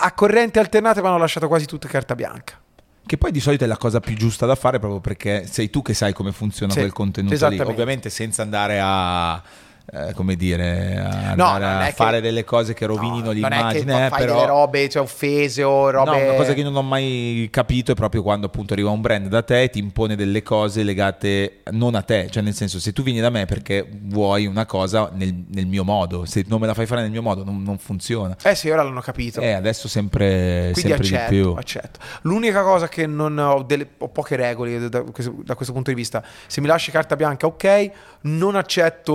A 0.00 0.12
corrente 0.12 0.58
alternate 0.58 1.00
mi 1.00 1.06
hanno 1.06 1.18
lasciato 1.18 1.48
quasi 1.48 1.64
tutte 1.64 1.88
carta 1.88 2.14
bianca. 2.14 2.60
Che 3.08 3.16
poi 3.16 3.32
di 3.32 3.40
solito 3.40 3.64
è 3.64 3.66
la 3.66 3.78
cosa 3.78 4.00
più 4.00 4.14
giusta 4.14 4.44
da 4.44 4.54
fare 4.54 4.78
proprio 4.78 5.00
perché 5.00 5.46
sei 5.46 5.70
tu 5.70 5.80
che 5.80 5.94
sai 5.94 6.12
come 6.12 6.30
funziona 6.30 6.74
Sì, 6.74 6.80
quel 6.80 6.92
contenuto 6.92 7.48
lì. 7.48 7.58
Ovviamente 7.58 8.10
senza 8.10 8.42
andare 8.42 8.78
a... 8.82 9.42
eh, 9.90 10.12
come 10.12 10.36
dire, 10.36 10.98
a, 10.98 11.34
No, 11.34 11.46
a 11.46 11.84
è 11.84 11.86
che- 11.88 11.92
fare 11.94 12.20
delle 12.20 12.44
cose 12.44 12.74
che 12.74 12.84
rovinino 12.86 13.16
No, 13.18 13.24
Non 13.24 13.30
è 13.30 13.34
l'immagine, 13.34 13.94
che 13.94 14.04
eh, 14.04 14.08
fai 14.08 14.18
però... 14.20 14.34
delle 14.34 14.46
robe, 14.46 14.88
cioè 14.88 15.02
offese 15.02 15.62
o 15.62 15.90
robe... 15.90 16.10
No, 16.10 16.24
una 16.24 16.34
cosa 16.34 16.52
che 16.52 16.60
io 16.60 16.64
non 16.66 16.76
ho 16.76 16.82
mai 16.82 17.48
capito 17.50 17.92
è 17.92 17.94
proprio 17.94 18.22
quando 18.22 18.46
appunto 18.46 18.72
arriva 18.74 18.90
un 18.90 19.00
brand 19.00 19.28
da 19.28 19.42
te 19.42 19.62
e 19.62 19.70
ti 19.70 19.78
impone 19.78 20.14
delle 20.16 20.42
cose 20.42 20.82
legate 20.82 21.62
non 21.70 21.94
a 21.94 22.02
te, 22.02 22.28
cioè 22.30 22.42
nel 22.42 22.54
senso 22.54 22.78
se 22.80 22.92
tu 22.92 23.02
vieni 23.02 23.20
da 23.20 23.30
me 23.30 23.44
perché 23.46 23.86
vuoi 23.90 24.46
una 24.46 24.66
cosa 24.66 25.10
nel, 25.14 25.44
nel 25.52 25.66
mio 25.66 25.84
modo, 25.84 26.24
se 26.26 26.44
non 26.48 26.60
me 26.60 26.66
la 26.66 26.74
fai 26.74 26.86
fare 26.86 27.02
nel 27.02 27.10
mio 27.10 27.22
modo 27.22 27.44
non, 27.44 27.62
non 27.62 27.78
funziona. 27.78 28.36
Eh 28.42 28.54
sì, 28.54 28.68
ora 28.70 28.82
l'hanno 28.82 29.00
capito. 29.00 29.40
Eh, 29.40 29.52
adesso 29.52 29.88
sempre, 29.88 30.70
Quindi 30.72 30.80
sempre 30.92 30.96
accetto, 30.98 31.30
di 31.32 31.40
più. 31.40 31.50
accetto. 31.52 31.98
L'unica 32.22 32.62
cosa 32.62 32.88
che 32.88 33.06
non 33.06 33.36
ho, 33.38 33.62
delle, 33.62 33.88
ho 33.98 34.08
poche 34.08 34.36
regole 34.36 34.88
da 34.88 34.96
da 34.98 35.54
questo 35.54 35.72
punto 35.72 35.90
di 35.90 35.96
vista. 35.96 36.22
Se 36.46 36.60
mi 36.60 36.66
lasci 36.66 36.90
carta 36.90 37.16
bianca, 37.16 37.46
ok. 37.46 37.90
Non 38.20 38.56
accetto 38.56 39.12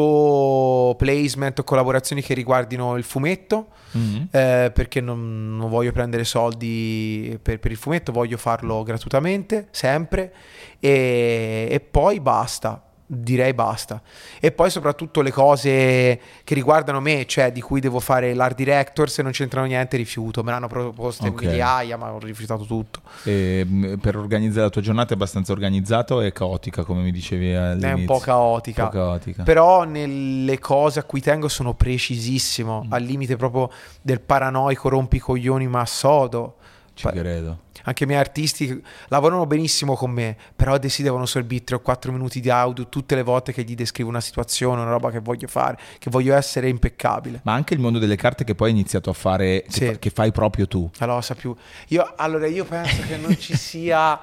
placement 0.97 1.59
o 1.59 1.63
collaborazioni 1.63 2.21
che 2.21 2.33
riguardino 2.33 2.97
il 2.97 3.03
fumetto. 3.03 3.67
Mhm. 3.93 4.29
eh, 4.31 4.71
perché 4.73 5.01
non, 5.01 5.55
non 5.55 5.69
voglio 5.69 5.91
prendere 5.91 6.23
soldi 6.23 7.37
per, 7.41 7.59
per 7.59 7.69
il 7.69 7.77
fumetto, 7.77 8.11
voglio 8.11 8.37
farlo 8.37 8.81
gratuitamente, 8.83 9.67
sempre. 9.71 10.33
E, 10.79 11.67
e 11.69 11.79
poi 11.79 12.19
basta. 12.19 12.83
Direi 13.05 13.53
basta. 13.53 14.01
E 14.39 14.51
poi 14.51 14.69
soprattutto 14.69 15.21
le 15.21 15.31
cose 15.31 16.19
che 16.43 16.53
riguardano 16.53 16.99
me, 17.01 17.25
cioè 17.25 17.51
di 17.51 17.61
cui 17.61 17.79
devo 17.79 17.99
fare 17.99 18.33
l'art 18.33 18.55
director, 18.55 19.09
se 19.09 19.21
non 19.21 19.31
c'entrano 19.31 19.67
niente 19.67 19.97
rifiuto. 19.97 20.41
Me 20.41 20.51
l'hanno 20.51 20.67
proposte 20.67 21.27
Ok. 21.27 21.43
migliaia, 21.43 21.97
ma 21.97 22.11
ho 22.13 22.19
rifiutato 22.19 22.63
tutto. 22.63 23.01
E, 23.23 23.63
mh, 23.67 23.97
per 23.97 24.15
organizzare 24.17 24.63
la 24.65 24.69
tua 24.69 24.81
giornata 24.81 25.11
è 25.11 25.15
abbastanza 25.15 25.51
organizzato 25.51 26.21
e 26.21 26.31
caotica, 26.31 26.83
come 26.83 27.01
mi 27.01 27.11
dicevi 27.11 27.53
all'inizio? 27.53 27.87
È 27.89 27.93
un 27.93 28.05
po' 28.05 28.19
caotica. 28.19 28.83
Un 28.83 28.89
po' 28.89 28.95
caotica. 28.95 29.43
Però 29.43 29.83
nelle 29.83 30.57
cose 30.59 30.99
a 30.99 31.03
cui 31.03 31.21
tengo 31.21 31.47
sono 31.49 31.73
precisissimo, 31.73 32.83
Mm. 32.87 32.93
al 32.93 33.03
limite 33.03 33.35
proprio 33.35 33.69
del 34.01 34.21
paranoico 34.21 34.89
rompicoglioni 34.89 35.67
ma 35.67 35.85
sodo. 35.85 36.55
Ci 36.95 37.03
Pa- 37.03 37.11
credo. 37.11 37.59
Anche 37.85 38.03
i 38.03 38.07
miei 38.07 38.19
artisti 38.19 38.81
lavorano 39.07 39.45
benissimo 39.45 39.95
con 39.95 40.11
me, 40.11 40.37
però 40.55 40.77
desidero 40.77 41.25
solo 41.25 41.45
3 41.45 41.75
o 41.75 41.79
4 41.81 42.11
minuti 42.11 42.39
di 42.39 42.49
audio 42.49 42.87
tutte 42.87 43.15
le 43.15 43.23
volte 43.23 43.51
che 43.51 43.63
gli 43.63 43.75
descrivo 43.75 44.09
una 44.09 44.21
situazione, 44.21 44.81
una 44.81 44.91
roba 44.91 45.09
che 45.11 45.19
voglio 45.19 45.47
fare, 45.47 45.77
che 45.99 46.09
voglio 46.09 46.35
essere 46.35 46.69
impeccabile. 46.69 47.41
Ma 47.43 47.53
anche 47.53 47.73
il 47.73 47.79
mondo 47.79 47.99
delle 47.99 48.15
carte 48.15 48.43
che 48.43 48.55
poi 48.55 48.69
hai 48.69 48.73
iniziato 48.75 49.09
a 49.09 49.13
fare, 49.13 49.63
che, 49.63 49.71
Sì. 49.71 49.85
fa- 49.87 49.99
che 49.99 50.09
fai 50.11 50.31
proprio 50.31 50.67
tu. 50.67 50.89
La 50.97 51.07
cosa 51.07 51.33
più... 51.35 51.53
Io, 51.89 52.13
allora, 52.15 52.47
io 52.47 52.63
penso 52.63 53.01
che 53.07 53.17
non 53.17 53.37
ci 53.37 53.57
sia 53.57 54.17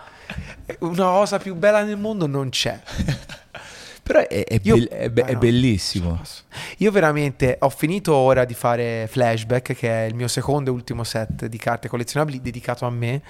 una 0.78 1.04
cosa 1.10 1.38
più 1.38 1.54
bella 1.54 1.82
nel 1.82 1.98
mondo, 1.98 2.26
non 2.26 2.48
c'è. 2.50 2.80
Però 4.10 4.26
è, 4.26 4.44
è 4.44 4.58
Io- 4.64 4.74
bell- 4.74 4.88
è 4.88 5.08
be- 5.08 5.22
Ah, 5.22 5.26
è 5.26 5.36
bellissimo. 5.36 6.20
Io 6.78 6.90
veramente 6.90 7.58
ho 7.60 7.68
finito 7.68 8.12
ora 8.12 8.44
di 8.44 8.54
fare 8.54 9.06
Flashback, 9.08 9.72
che 9.76 9.88
è 9.88 10.08
il 10.08 10.16
mio 10.16 10.26
secondo 10.26 10.70
e 10.70 10.72
ultimo 10.72 11.04
set 11.04 11.46
di 11.46 11.56
carte 11.58 11.86
collezionabili 11.86 12.40
dedicato 12.40 12.86
a 12.86 12.90
me. 12.90 13.22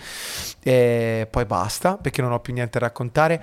E 0.62 1.28
poi 1.30 1.44
basta, 1.44 1.98
perché 1.98 2.22
non 2.22 2.32
ho 2.32 2.40
più 2.40 2.54
niente 2.54 2.78
da 2.78 2.86
raccontare. 2.86 3.42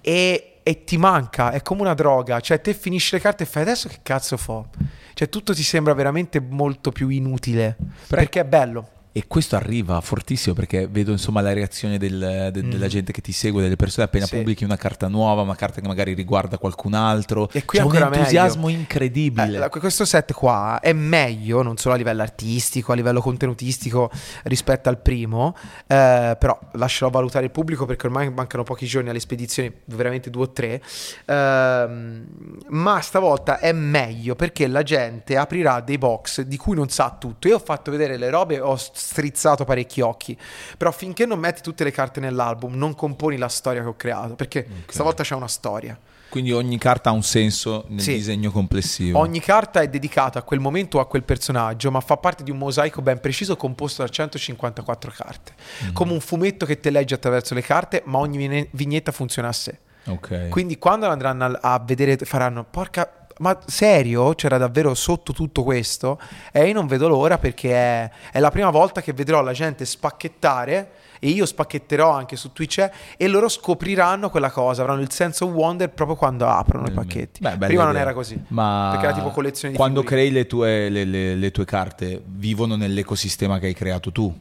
E, 0.00 0.58
e 0.62 0.84
ti 0.84 0.96
manca, 0.96 1.50
è 1.50 1.60
come 1.60 1.80
una 1.80 1.94
droga. 1.94 2.38
Cioè, 2.38 2.60
te 2.60 2.72
finisci 2.72 3.16
le 3.16 3.20
carte 3.20 3.42
e 3.42 3.46
fai 3.46 3.62
adesso 3.62 3.88
che 3.88 3.98
cazzo 4.04 4.36
fo? 4.36 4.68
Cioè, 5.12 5.28
tutto 5.28 5.54
ti 5.54 5.64
sembra 5.64 5.92
veramente 5.92 6.38
molto 6.38 6.92
più 6.92 7.08
inutile. 7.08 7.76
Perché 8.06 8.40
è 8.40 8.44
bello. 8.44 8.90
E 9.16 9.24
questo 9.26 9.56
arriva 9.56 9.98
fortissimo 10.02 10.54
perché 10.54 10.88
vedo 10.88 11.10
insomma 11.10 11.40
la 11.40 11.54
reazione 11.54 11.96
del- 11.96 12.50
de- 12.52 12.62
Mm. 12.62 12.70
della 12.70 12.86
gente 12.86 13.12
che 13.12 13.22
ti 13.22 13.32
segue, 13.32 13.62
delle 13.62 13.74
persone 13.76 14.04
appena 14.04 14.26
Sì. 14.26 14.36
pubblichi 14.36 14.62
una 14.62 14.76
carta 14.76 15.08
nuova, 15.08 15.40
una 15.40 15.54
carta 15.54 15.80
che 15.80 15.86
magari 15.86 16.12
riguarda 16.12 16.58
qualcun 16.58 16.92
altro. 16.92 17.48
E 17.52 17.64
qui 17.64 17.78
C'è 17.78 17.84
un 17.84 17.92
meglio. 17.92 18.12
entusiasmo 18.12 18.68
Eh, 18.68 18.72
incredibile. 18.72 19.56
la- 19.56 19.70
questo 19.70 20.04
set 20.04 20.34
qua 20.34 20.80
è 20.82 20.92
meglio, 20.92 21.62
non 21.62 21.78
solo 21.78 21.94
a 21.94 21.96
livello 21.96 22.20
artistico, 22.20 22.92
a 22.92 22.94
livello 22.94 23.22
contenutistico 23.22 24.10
rispetto 24.42 24.90
al 24.90 24.98
primo, 24.98 25.56
eh, 25.86 26.36
però 26.38 26.58
lascerò 26.72 27.08
valutare 27.08 27.46
il 27.46 27.50
pubblico 27.52 27.86
perché 27.86 28.04
ormai 28.08 28.30
mancano 28.30 28.64
pochi 28.64 28.84
giorni 28.84 29.08
alle 29.08 29.20
spedizioni, 29.20 29.72
veramente 29.86 30.28
due 30.28 30.42
o 30.42 30.50
tre, 30.52 30.82
ehm, 31.24 32.26
ma 32.68 33.00
stavolta 33.00 33.58
è 33.60 33.72
meglio 33.72 34.34
perché 34.34 34.66
la 34.66 34.82
gente 34.82 35.38
aprirà 35.38 35.80
dei 35.80 35.96
box 35.96 36.42
di 36.42 36.56
cui 36.58 36.74
non 36.76 36.90
sa 36.90 37.16
tutto. 37.18 37.48
Io 37.48 37.56
ho 37.56 37.60
fatto 37.60 37.90
vedere 37.90 38.18
le 38.18 38.28
robe, 38.28 38.60
ho 38.60 38.76
strizzato 39.06 39.64
parecchi 39.64 40.00
occhi, 40.00 40.36
però 40.76 40.90
finché 40.90 41.26
non 41.26 41.38
metti 41.38 41.62
tutte 41.62 41.84
le 41.84 41.92
carte 41.92 42.18
nell'album 42.20 42.74
non 42.74 42.94
componi 42.94 43.36
la 43.36 43.48
storia 43.48 43.82
che 43.82 43.88
ho 43.88 43.94
creato, 43.96 44.34
perché 44.34 44.66
stavolta 44.88 45.22
c'è 45.22 45.34
una 45.34 45.46
storia. 45.48 45.98
Quindi 46.28 46.50
ogni 46.52 46.76
carta 46.76 47.10
ha 47.10 47.12
un 47.12 47.22
senso 47.22 47.84
nel 47.88 48.00
Sì. 48.00 48.14
disegno 48.14 48.50
complessivo. 48.50 49.20
Ogni 49.20 49.38
carta 49.40 49.80
è 49.80 49.88
dedicata 49.88 50.40
a 50.40 50.42
quel 50.42 50.58
momento 50.58 50.98
o 50.98 51.00
a 51.00 51.06
quel 51.06 51.22
personaggio, 51.22 51.90
ma 51.92 52.00
fa 52.00 52.16
parte 52.16 52.42
di 52.42 52.50
un 52.50 52.58
mosaico 52.58 53.00
ben 53.00 53.20
preciso 53.20 53.56
composto 53.56 54.02
da 54.02 54.08
154 54.08 55.12
carte. 55.16 55.52
Mm. 55.84 55.92
Come 55.92 56.12
un 56.12 56.20
fumetto 56.20 56.66
che 56.66 56.80
te 56.80 56.90
leggi 56.90 57.14
attraverso 57.14 57.54
le 57.54 57.62
carte, 57.62 58.02
ma 58.06 58.18
ogni 58.18 58.38
vigne- 58.38 58.68
vignetta 58.72 59.12
funziona 59.12 59.48
a 59.48 59.52
sé. 59.52 59.78
Ok. 60.08 60.48
Quindi 60.48 60.78
quando 60.78 61.06
andranno 61.08 61.58
a 61.60 61.78
vedere, 61.84 62.16
faranno, 62.18 62.64
porca, 62.68 63.25
ma 63.38 63.58
serio? 63.66 64.34
C'era 64.34 64.58
davvero 64.58 64.94
sotto 64.94 65.32
tutto 65.32 65.62
questo? 65.62 66.18
E 66.52 66.66
io 66.66 66.72
non 66.72 66.86
vedo 66.86 67.08
l'ora 67.08 67.38
perché 67.38 67.72
è, 67.72 68.10
è 68.32 68.40
la 68.40 68.50
prima 68.50 68.70
volta 68.70 69.00
che 69.02 69.12
vedrò 69.12 69.42
la 69.42 69.52
gente 69.52 69.84
spacchettare 69.84 70.90
e 71.18 71.28
io 71.30 71.46
spacchetterò 71.46 72.10
anche 72.10 72.36
su 72.36 72.52
Twitch 72.52 72.90
e 73.16 73.28
loro 73.28 73.48
scopriranno 73.48 74.28
quella 74.30 74.50
cosa, 74.50 74.82
avranno 74.82 75.00
il 75.00 75.10
sense 75.10 75.44
of 75.44 75.50
wonder 75.52 75.90
proprio 75.90 76.16
quando 76.16 76.46
aprono 76.46 76.86
i 76.88 76.90
pacchetti. 76.92 77.40
Beh, 77.40 77.56
Prima 77.56 77.82
non 77.82 77.90
idea. 77.92 78.02
era 78.02 78.12
così. 78.14 78.38
Ma 78.48 78.88
Perché 78.92 79.06
era 79.06 79.14
tipo 79.14 79.30
collezione 79.30 79.72
di 79.72 79.78
quando 79.78 80.00
figurine. 80.00 80.22
crei 80.28 80.32
le 80.34 80.46
tue, 80.46 80.88
le- 80.88 81.04
le- 81.04 81.34
le 81.36 81.50
tue 81.50 81.64
carte, 81.64 82.22
vivono 82.24 82.76
nell'ecosistema 82.76 83.58
che 83.58 83.66
hai 83.66 83.74
creato 83.74 84.12
tu. 84.12 84.34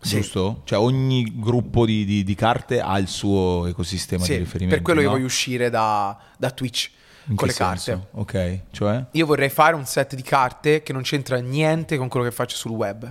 Sì. 0.00 0.16
Giusto? 0.16 0.62
Cioè 0.64 0.78
ogni 0.80 1.32
gruppo 1.36 1.86
di, 1.86 2.04
di- 2.04 2.24
di 2.24 2.34
carte 2.34 2.80
ha 2.80 2.98
il 2.98 3.06
suo 3.06 3.66
ecosistema 3.66 4.24
Sì, 4.24 4.32
di 4.32 4.38
riferimento. 4.38 4.74
per 4.74 4.82
quello 4.84 5.00
io 5.00 5.06
no? 5.06 5.12
voglio 5.14 5.26
uscire 5.26 5.70
da, 5.70 6.16
da 6.36 6.50
Twitch 6.50 6.90
In 7.26 7.36
con 7.36 7.46
le 7.48 7.54
carte. 7.54 7.80
senso? 7.80 8.08
Ok, 8.12 8.60
cioè? 8.72 9.04
Io 9.12 9.26
vorrei 9.26 9.48
fare 9.48 9.74
un 9.74 9.84
set 9.86 10.14
di 10.14 10.22
carte 10.22 10.82
che 10.82 10.92
non 10.92 11.02
c'entra 11.02 11.38
niente 11.38 11.96
con 11.96 12.08
quello 12.08 12.26
che 12.26 12.32
faccio 12.32 12.56
sul 12.56 12.72
web. 12.72 13.04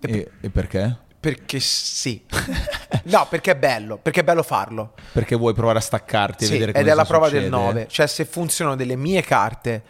E 0.00 0.12
E, 0.12 0.30
e 0.40 0.50
perché? 0.50 0.96
Perché 1.18 1.58
sì. 1.60 2.22
no, 3.04 3.26
perché 3.28 3.52
è 3.52 3.56
bello, 3.56 3.98
perché 3.98 4.20
è 4.20 4.24
bello 4.24 4.42
farlo. 4.42 4.94
Perché 5.12 5.34
vuoi 5.34 5.54
provare 5.54 5.78
a 5.78 5.82
staccarti 5.82 6.44
e 6.44 6.46
Sì, 6.46 6.52
vedere 6.52 6.70
ed 6.72 6.78
cosa 6.78 6.90
è 6.92 6.94
la 6.94 7.04
prova 7.04 7.28
del 7.28 7.44
succede? 7.44 7.62
9. 7.64 7.86
Cioè, 7.88 8.06
se 8.06 8.24
funzionano 8.24 8.76
delle 8.76 8.96
mie 8.96 9.22
carte, 9.22 9.82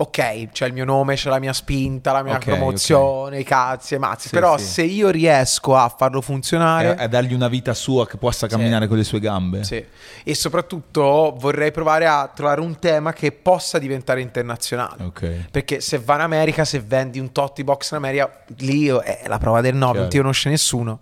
ok, 0.00 0.52
c'è 0.52 0.66
il 0.66 0.72
mio 0.72 0.84
nome, 0.84 1.16
c'è 1.16 1.28
la 1.28 1.40
mia 1.40 1.52
spinta, 1.52 2.12
la 2.12 2.22
mia 2.22 2.36
Ok, 2.36 2.44
promozione, 2.44 3.40
i 3.40 3.44
cazzi 3.44 3.94
e 3.94 3.98
mazzi. 3.98 4.28
Sì, 4.28 4.34
Però 4.34 4.56
sì. 4.56 4.64
se 4.64 4.82
io 4.82 5.10
riesco 5.10 5.74
a 5.74 5.88
farlo 5.88 6.20
funzionare... 6.20 6.96
E, 6.96 7.04
e 7.04 7.08
dargli 7.08 7.34
una 7.34 7.48
vita 7.48 7.74
sua 7.74 8.06
che 8.06 8.16
possa 8.16 8.46
camminare 8.46 8.86
con 8.86 8.96
le 8.96 9.02
sue 9.02 9.18
gambe. 9.18 9.64
Sì. 9.64 9.84
E 10.22 10.34
soprattutto 10.36 11.34
vorrei 11.36 11.72
provare 11.72 12.06
a 12.06 12.30
trovare 12.32 12.60
un 12.60 12.78
tema 12.78 13.12
che 13.12 13.32
possa 13.32 13.78
diventare 13.78 14.20
internazionale. 14.20 15.02
Ok. 15.02 15.46
Perché 15.50 15.80
se 15.80 15.98
va 15.98 16.14
in 16.14 16.20
America, 16.20 16.64
se 16.64 16.78
vendi 16.78 17.18
un 17.18 17.32
tot 17.32 17.60
box 17.62 17.90
in 17.90 17.96
America, 17.96 18.44
lì 18.58 18.86
è 18.86 19.24
la 19.26 19.38
prova 19.38 19.60
del 19.60 19.74
9, 19.74 19.98
non 19.98 20.08
ti 20.08 20.16
conosce 20.18 20.48
nessuno. 20.48 21.00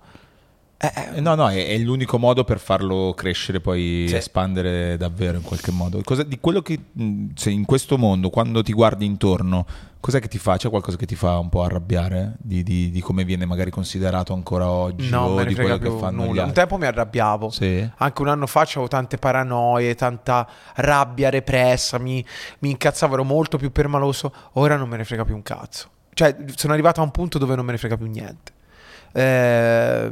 Eh, 0.79 0.93
eh, 0.95 1.17
Eh, 1.17 1.21
No, 1.21 1.35
no, 1.35 1.49
è, 1.49 1.69
è 1.69 1.79
l'unico 1.79 2.19
modo 2.19 2.45
per 2.45 2.59
farlo 2.59 3.15
crescere, 3.17 3.61
poi 3.61 4.05
Sì. 4.09 4.17
espandere 4.17 4.97
davvero 4.99 5.37
in 5.39 5.43
qualche 5.43 5.71
modo. 5.71 6.01
Cosa, 6.05 6.23
di 6.23 6.39
quello 6.39 6.61
che, 6.61 6.79
se 7.35 7.51
in 7.51 7.65
questo 7.65 7.97
mondo, 7.97 8.29
quando 8.29 8.63
ti 8.63 8.73
guardi 8.75 9.07
intorno, 9.07 9.65
cos'è 10.01 10.21
che 10.21 10.29
ti 10.29 10.39
fa? 10.39 10.59
C'è 10.59 10.69
qualcosa 10.69 10.99
che 10.99 11.07
ti 11.07 11.15
fa 11.15 11.39
un 11.39 11.49
po' 11.49 11.63
arrabbiare 11.63 12.35
di, 12.39 12.63
di- 12.63 12.91
di 12.91 13.01
come 13.01 13.25
viene 13.25 13.47
magari 13.47 13.71
considerato 13.71 14.35
ancora 14.35 14.69
oggi 14.69 15.09
no, 15.09 15.23
o 15.23 15.45
di 15.45 15.55
quello 15.55 15.79
che 15.79 15.91
fanno 15.91 16.25
nulla. 16.27 16.45
Un 16.45 16.53
tempo 16.53 16.77
mi 16.77 16.85
arrabbiavo. 16.85 17.49
Sì. 17.51 17.89
Anche 17.97 18.23
un 18.23 18.29
anno 18.29 18.47
fa 18.47 18.61
avevo 18.61 18.87
tante 18.87 19.17
paranoie, 19.17 19.95
tanta 19.95 20.47
rabbia 20.75 21.31
repressa, 21.31 21.99
mi, 21.99 22.23
mi 22.59 22.71
incazzavo, 22.71 23.15
ero 23.15 23.25
molto 23.25 23.57
più 23.57 23.73
permaloso. 23.73 24.31
Ora 24.55 24.77
non 24.77 24.89
me 24.91 24.99
ne 24.99 25.05
frega 25.05 25.25
più 25.25 25.35
un 25.35 25.43
cazzo. 25.43 25.89
Cioè, 26.13 26.37
sono 26.55 26.73
arrivato 26.75 27.01
a 27.01 27.03
un 27.05 27.11
punto 27.11 27.39
dove 27.39 27.57
non 27.57 27.65
me 27.65 27.73
ne 27.73 27.79
frega 27.79 27.97
più 27.97 28.07
niente. 28.07 28.53
Eh, 29.13 30.11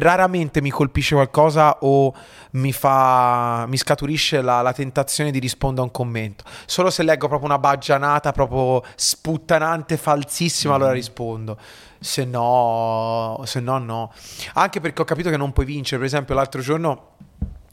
raramente 0.00 0.60
mi 0.60 0.70
colpisce 0.70 1.14
qualcosa 1.14 1.78
o 1.80 2.14
mi 2.52 2.72
fa 2.72 3.64
mi 3.68 3.76
scaturisce 3.76 4.40
la, 4.42 4.60
la, 4.62 4.72
tentazione 4.72 5.30
di 5.30 5.38
rispondere 5.38 5.82
a 5.82 5.84
un 5.84 5.90
commento. 5.90 6.44
Solo 6.66 6.90
se 6.90 7.02
leggo 7.02 7.28
proprio 7.28 7.48
una 7.48 7.58
baggianata 7.58 8.32
proprio 8.32 8.82
sputtanante 8.96 9.96
falsissima 9.96 10.72
mm. 10.72 10.76
allora 10.76 10.92
rispondo. 10.92 11.58
Se 12.00 12.24
no 12.24 13.40
se 13.44 13.60
no 13.60 13.78
no. 13.78 14.12
Anche 14.54 14.80
perché 14.80 15.02
ho 15.02 15.04
capito 15.04 15.30
che 15.30 15.36
non 15.36 15.52
puoi 15.52 15.66
vincere. 15.66 15.96
Per 15.98 16.06
esempio 16.06 16.34
l'altro 16.34 16.60
giorno 16.60 17.16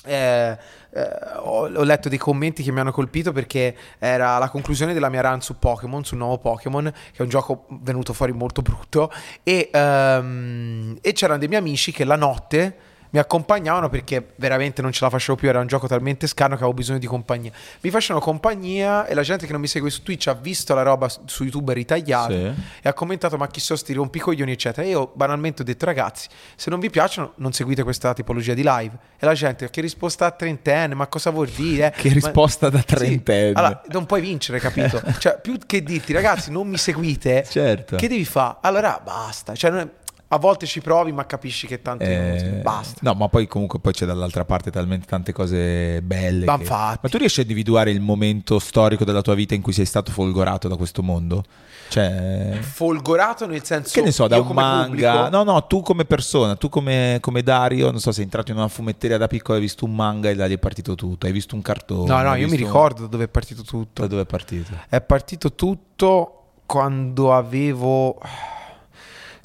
eh, 0.05 0.57
eh, 0.95 1.37
ho, 1.39 1.67
ho, 1.67 1.83
letto 1.83 2.07
dei 2.07 2.17
commenti 2.17 2.63
che 2.63 2.71
mi 2.71 2.79
hanno 2.79 2.93
colpito 2.93 3.33
perché 3.33 3.75
era 3.99 4.37
la 4.37 4.47
conclusione 4.47 4.93
della 4.93 5.09
mia 5.09 5.21
run 5.21 5.41
su 5.41 5.59
Pokémon, 5.59 6.05
sul 6.05 6.17
nuovo 6.17 6.37
Pokémon, 6.37 6.85
che 7.11 7.17
è 7.17 7.21
un 7.21 7.27
gioco 7.27 7.65
venuto 7.81 8.13
fuori 8.13 8.31
molto 8.31 8.61
brutto. 8.61 9.11
E, 9.43 9.69
um, 9.73 10.97
e 11.01 11.11
c'erano 11.11 11.37
dei 11.37 11.49
miei 11.49 11.59
amici 11.59 11.91
che 11.91 12.05
la 12.05 12.15
notte 12.15 12.84
mi 13.15 13.21
accompagnavano 13.21 13.87
perché 13.87 14.33
veramente 14.35 14.81
non 14.81 14.91
ce 14.91 15.05
la 15.05 15.09
facevo 15.09 15.37
più, 15.37 15.47
era 15.47 15.61
un 15.61 15.67
gioco 15.67 15.87
talmente 15.87 16.27
scarno 16.27 16.55
che 16.55 16.63
avevo 16.63 16.73
bisogno 16.73 16.99
di 16.99 17.07
compagnia. 17.07 17.49
Mi 17.79 17.89
facevano 17.89 18.23
compagnia 18.23 19.05
e 19.05 19.13
la 19.13 19.21
gente 19.21 19.45
che 19.45 19.53
non 19.53 19.61
mi 19.61 19.67
segue 19.67 19.89
su 19.89 20.03
Twitch 20.03 20.27
ha 20.27 20.33
visto 20.33 20.73
la 20.73 20.81
roba 20.81 21.07
su 21.07 21.43
YouTube 21.43 21.73
ritagliata 21.73 22.33
sì. 22.33 22.53
e 22.81 22.89
ha 22.89 22.93
commentato 22.93 23.37
ma 23.37 23.47
chi 23.47 23.61
sono 23.61 23.79
sti 23.79 23.93
rompicoglioni 23.93 24.51
eccetera. 24.51 24.85
E 24.85 24.89
io 24.89 25.13
banalmente 25.15 25.61
ho 25.61 25.65
detto 25.65 25.85
ragazzi, 25.85 26.27
se 26.57 26.69
non 26.69 26.81
vi 26.81 26.89
piacciono 26.89 27.31
non 27.37 27.53
seguite 27.53 27.83
questa 27.83 28.13
tipologia 28.13 28.53
di 28.53 28.63
live. 28.65 28.97
E 29.17 29.25
la 29.25 29.33
gente, 29.33 29.69
che 29.69 29.79
risposta 29.79 30.25
a 30.25 30.31
trentenne, 30.31 30.93
ma 30.93 31.07
cosa 31.07 31.29
vuol 31.29 31.47
dire? 31.47 31.93
che 31.95 32.09
risposta 32.09 32.65
ma... 32.65 32.77
da 32.77 32.83
trentenne. 32.83 33.51
Sì. 33.51 33.57
Allora, 33.57 33.81
non 33.91 34.05
puoi 34.05 34.19
vincere, 34.19 34.59
capito? 34.59 35.01
cioè, 35.19 35.39
più 35.41 35.57
che 35.65 35.81
dirti 35.83 36.11
ragazzi 36.11 36.51
non 36.51 36.67
mi 36.67 36.77
seguite, 36.77 37.47
certo. 37.49 37.95
che 37.95 38.09
devi 38.09 38.25
fare? 38.25 38.57
Allora 38.59 38.99
basta. 39.01 39.55
Cioè, 39.55 39.71
non 39.71 39.79
è 39.79 39.87
a 40.35 40.37
volte 40.37 40.65
ci 40.65 40.81
provi, 40.81 41.11
ma 41.11 41.25
capisci 41.25 41.65
che 41.65 41.81
tante 41.81 42.57
eh, 42.57 42.61
basta. 42.61 42.99
No, 43.01 43.13
ma 43.13 43.27
poi 43.27 43.47
comunque 43.47 43.79
poi 43.79 43.93
c'è 43.93 44.05
dall'altra 44.05 44.45
parte 44.45 44.69
talmente 44.69 45.05
tante 45.07 45.33
cose 45.33 46.01
belle. 46.01 46.45
Ma, 46.45 46.57
che... 46.57 46.69
ma 46.69 47.09
tu 47.09 47.17
riesci 47.17 47.39
a 47.39 47.43
individuare 47.43 47.91
il 47.91 48.01
momento 48.01 48.59
storico 48.59 49.03
della 49.05 49.21
tua 49.21 49.33
vita 49.33 49.55
in 49.55 49.61
cui 49.61 49.73
sei 49.73 49.85
stato 49.85 50.11
folgorato 50.11 50.67
da 50.67 50.75
questo 50.75 51.01
mondo? 51.01 51.43
Cioè... 51.87 52.57
Folgorato 52.61 53.45
nel 53.47 53.63
senso 53.63 53.91
che 53.93 54.01
ne 54.01 54.11
so, 54.11 54.27
da 54.27 54.39
un 54.39 54.47
manga. 54.47 55.11
Pubblico? 55.11 55.29
No, 55.29 55.43
no, 55.43 55.65
tu 55.67 55.81
come 55.81 56.05
persona, 56.05 56.55
tu 56.55 56.67
come, 56.69 57.17
come, 57.21 57.41
Dario, 57.41 57.91
non 57.91 57.99
so, 57.99 58.11
sei 58.11 58.23
entrato 58.23 58.51
in 58.51 58.57
una 58.57 58.67
fumetteria 58.67 59.17
da 59.17 59.27
piccolo, 59.27 59.57
hai 59.57 59.63
visto 59.63 59.85
un 59.85 59.95
manga 59.95 60.29
e 60.29 60.35
da 60.35 60.45
lì 60.45 60.55
è 60.55 60.59
partito 60.59 60.95
tutto. 60.95 61.25
Hai 61.25 61.31
visto 61.31 61.55
un 61.55 61.61
cartone. 61.61 62.07
No, 62.07 62.21
no, 62.21 62.35
io 62.35 62.47
mi 62.47 62.57
ricordo 62.57 63.03
da 63.03 63.07
dove 63.07 63.25
è 63.25 63.27
partito 63.29 63.61
tutto. 63.61 64.01
Da 64.01 64.07
dove 64.07 64.23
è 64.23 64.25
partito? 64.25 64.73
È 64.89 64.99
partito 65.01 65.53
tutto 65.53 66.31
quando 66.65 67.33
avevo 67.33 68.19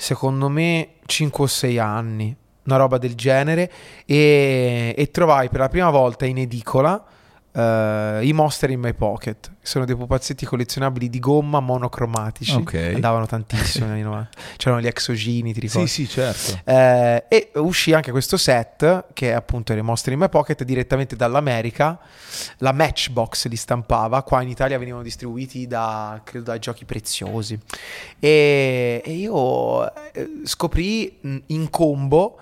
secondo 0.01 0.49
me 0.49 0.95
5 1.05 1.45
o 1.45 1.47
6 1.47 1.79
anni, 1.79 2.35
una 2.65 2.77
roba 2.77 2.97
del 2.97 3.15
genere, 3.15 3.71
e, 4.07 4.95
e 4.97 5.11
trovai 5.11 5.51
per 5.51 5.61
la 5.61 5.69
prima 5.69 5.91
volta 5.91 6.25
in 6.25 6.39
edicola 6.39 7.05
Uh, 7.53 8.23
I 8.23 8.31
Monster 8.33 8.71
in 8.71 8.79
My 8.79 8.95
Pocket 8.95 9.51
sono 9.61 9.85
dei 9.85 9.97
pupazzetti 9.97 10.47
collezionabili 10.47 11.11
di 11.11 11.19
gomma 11.19 11.59
monocromatici. 11.59 12.55
Okay. 12.55 12.95
Andavano 12.95 13.27
tantissimo 13.27 13.87
negli 13.87 13.95
anni 13.95 14.03
90. 14.03 14.31
C'erano 14.57 14.81
gli 14.81 14.87
exogini, 14.87 15.53
ti 15.53 15.61
ricordi? 15.61 15.89
Sì, 15.89 16.07
sì, 16.07 16.13
certo. 16.13 16.61
Uh, 16.65 17.25
e 17.29 17.51
uscì 17.55 17.93
anche 17.93 18.13
questo 18.13 18.37
set, 18.37 19.07
che 19.13 19.31
è 19.31 19.33
appunto 19.33 19.73
i 19.73 19.83
Monster 19.83 20.13
in 20.13 20.21
My 20.21 20.29
Pocket, 20.29 20.63
direttamente 20.63 21.17
dall'America. 21.17 21.99
La 22.59 22.73
Matchbox 22.73 23.49
li 23.49 23.57
stampava. 23.57 24.23
Qua 24.23 24.43
in 24.43 24.49
Italia 24.49 24.79
venivano 24.79 25.03
distribuiti 25.03 25.67
da, 25.67 26.21
credo, 26.23 26.53
da 26.53 26.59
giochi 26.59 26.85
preziosi. 26.85 27.59
E, 28.21 29.03
e 29.05 29.13
io 29.13 29.93
eh, 30.13 30.29
scoprì 30.45 31.19
in 31.47 31.69
combo 31.69 32.39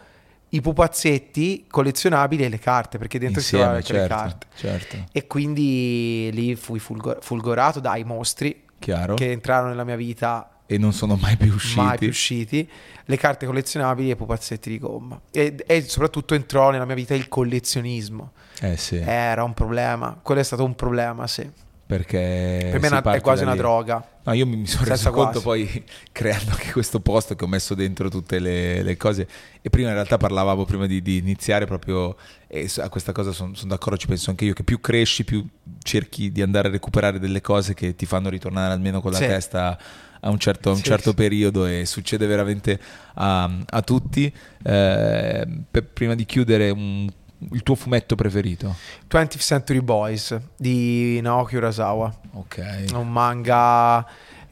i 0.50 0.60
pupazzetti 0.60 1.66
collezionabili 1.68 2.44
e 2.44 2.48
le 2.48 2.58
carte, 2.58 2.98
perché 2.98 3.18
dentro 3.18 3.40
Insieme, 3.40 3.82
si 3.82 3.90
trovavano 3.90 4.08
certo, 4.08 4.14
le 4.14 4.20
carte. 4.20 4.46
Certo. 4.54 5.10
E 5.12 5.26
quindi 5.26 6.30
lì 6.32 6.54
fui 6.56 6.78
fulgor- 6.78 7.22
fulgorato 7.22 7.80
dai 7.80 8.04
mostri 8.04 8.64
Chiaro. 8.78 9.14
che 9.14 9.30
entrarono 9.30 9.70
nella 9.70 9.84
mia 9.84 9.96
vita 9.96 10.50
e 10.70 10.76
non 10.76 10.92
sono 10.92 11.16
mai 11.16 11.36
più 11.38 11.54
usciti. 11.54 11.80
Mai 11.80 11.96
più 11.96 12.08
usciti. 12.08 12.68
Le 13.06 13.16
carte 13.16 13.46
collezionabili 13.46 14.10
e 14.10 14.12
i 14.12 14.16
pupazzetti 14.16 14.68
di 14.68 14.78
gomma. 14.78 15.18
E, 15.30 15.56
e, 15.66 15.82
soprattutto 15.88 16.34
entrò 16.34 16.70
nella 16.70 16.84
mia 16.84 16.94
vita 16.94 17.14
il 17.14 17.26
collezionismo. 17.28 18.32
Eh 18.60 18.76
sì. 18.76 18.96
Era 18.96 19.44
un 19.44 19.54
problema. 19.54 20.18
Quello 20.20 20.42
è 20.42 20.44
stato 20.44 20.64
un 20.64 20.74
problema, 20.74 21.26
sì 21.26 21.50
perché 21.88 22.68
per 22.70 22.80
me 22.82 22.88
è, 22.88 23.02
è 23.16 23.20
quasi 23.22 23.44
una 23.44 23.56
droga. 23.56 24.06
No, 24.24 24.34
io 24.34 24.46
mi, 24.46 24.66
sono 24.66 24.84
reso 24.84 25.10
conto 25.10 25.40
poi 25.40 25.66
creando 26.12 26.50
anche 26.50 26.70
questo 26.70 27.00
post 27.00 27.34
che 27.34 27.42
ho 27.42 27.46
messo 27.46 27.74
dentro 27.74 28.10
tutte 28.10 28.38
le, 28.38 28.82
le 28.82 28.96
cose 28.98 29.26
e 29.62 29.70
prima 29.70 29.88
in 29.88 29.94
realtà 29.94 30.18
parlavamo 30.18 30.66
prima 30.66 30.84
di, 30.84 31.00
di 31.00 31.16
iniziare 31.16 31.64
proprio 31.64 32.14
e 32.46 32.70
a 32.76 32.90
questa 32.90 33.12
cosa 33.12 33.32
sono 33.32 33.54
son 33.54 33.68
d'accordo, 33.68 33.96
ci 33.96 34.06
penso 34.06 34.28
anche 34.28 34.44
io 34.44 34.52
che 34.52 34.64
più 34.64 34.80
cresci 34.80 35.24
più 35.24 35.42
cerchi 35.82 36.30
di 36.30 36.42
andare 36.42 36.68
a 36.68 36.70
recuperare 36.70 37.18
delle 37.18 37.40
cose 37.40 37.72
che 37.72 37.94
ti 37.94 38.04
fanno 38.04 38.28
ritornare 38.28 38.74
almeno 38.74 39.00
con 39.00 39.12
la 39.12 39.16
sì. 39.16 39.24
testa 39.24 39.78
a 40.20 40.28
un 40.28 40.38
certo, 40.38 40.68
a 40.68 40.74
un 40.74 40.82
certo 40.82 41.10
sì. 41.10 41.16
periodo 41.16 41.64
e 41.64 41.86
succede 41.86 42.26
veramente 42.26 42.78
a, 43.14 43.50
a 43.66 43.80
tutti. 43.80 44.30
Eh, 44.62 45.48
per, 45.70 45.84
prima 45.84 46.14
di 46.14 46.26
chiudere 46.26 46.68
un 46.68 47.08
il 47.52 47.62
tuo 47.62 47.74
fumetto 47.74 48.14
preferito? 48.14 48.74
20th 49.08 49.38
Century 49.38 49.80
Boys 49.80 50.36
di 50.56 51.20
Naoki 51.20 51.56
Urasawa. 51.56 52.12
Ok. 52.32 52.58
È 52.90 52.94
un 52.94 53.10
manga 53.10 54.06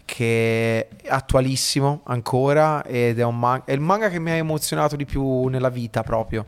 che 0.07 0.87
è 1.03 1.09
attualissimo 1.09 2.03
ancora 2.05 2.84
ed 2.84 3.18
è, 3.18 3.24
un 3.24 3.37
man- 3.37 3.62
è 3.64 3.72
il 3.72 3.80
manga 3.80 4.09
che 4.09 4.20
mi 4.20 4.30
ha 4.30 4.34
emozionato 4.34 4.95
di 4.95 5.05
più 5.05 5.49
nella 5.49 5.68
vita 5.68 6.05
proprio 6.05 6.45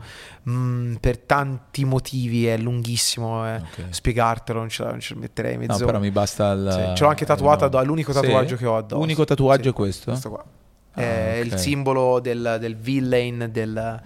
mm, 0.49 0.95
per 0.95 1.17
tanti 1.17 1.83
motivi 1.83 2.47
è 2.47 2.57
lunghissimo 2.57 3.45
eh. 3.45 3.55
okay. 3.57 3.87
spiegartelo 3.89 4.59
non 4.59 4.69
ce, 4.69 4.83
la, 4.83 4.91
non 4.91 5.01
ce 5.01 5.13
metterei 5.15 5.57
mezz'ora 5.57 5.79
no 5.79 5.85
però 5.87 5.99
mi 5.99 6.09
basta 6.09 6.53
il 6.53 6.69
sì, 6.71 6.95
ce 6.95 7.03
l'ho 7.03 7.09
anche 7.09 7.25
tatuato 7.25 7.67
no. 7.67 7.83
l'unico 7.83 8.13
tatuaggio 8.13 8.55
sì. 8.55 8.63
che 8.63 8.65
ho 8.65 8.77
addosso 8.77 9.01
l'unico 9.01 9.25
tatuaggio 9.25 9.63
sì, 9.63 9.69
è 9.69 9.73
questo? 9.73 10.11
questo 10.11 10.29
qua 10.29 10.45
ah, 10.93 11.01
è 11.01 11.39
okay. 11.39 11.45
il 11.45 11.57
simbolo 11.57 12.21
del, 12.21 12.57
del 12.61 12.77
villain 12.77 13.49
del 13.51 14.01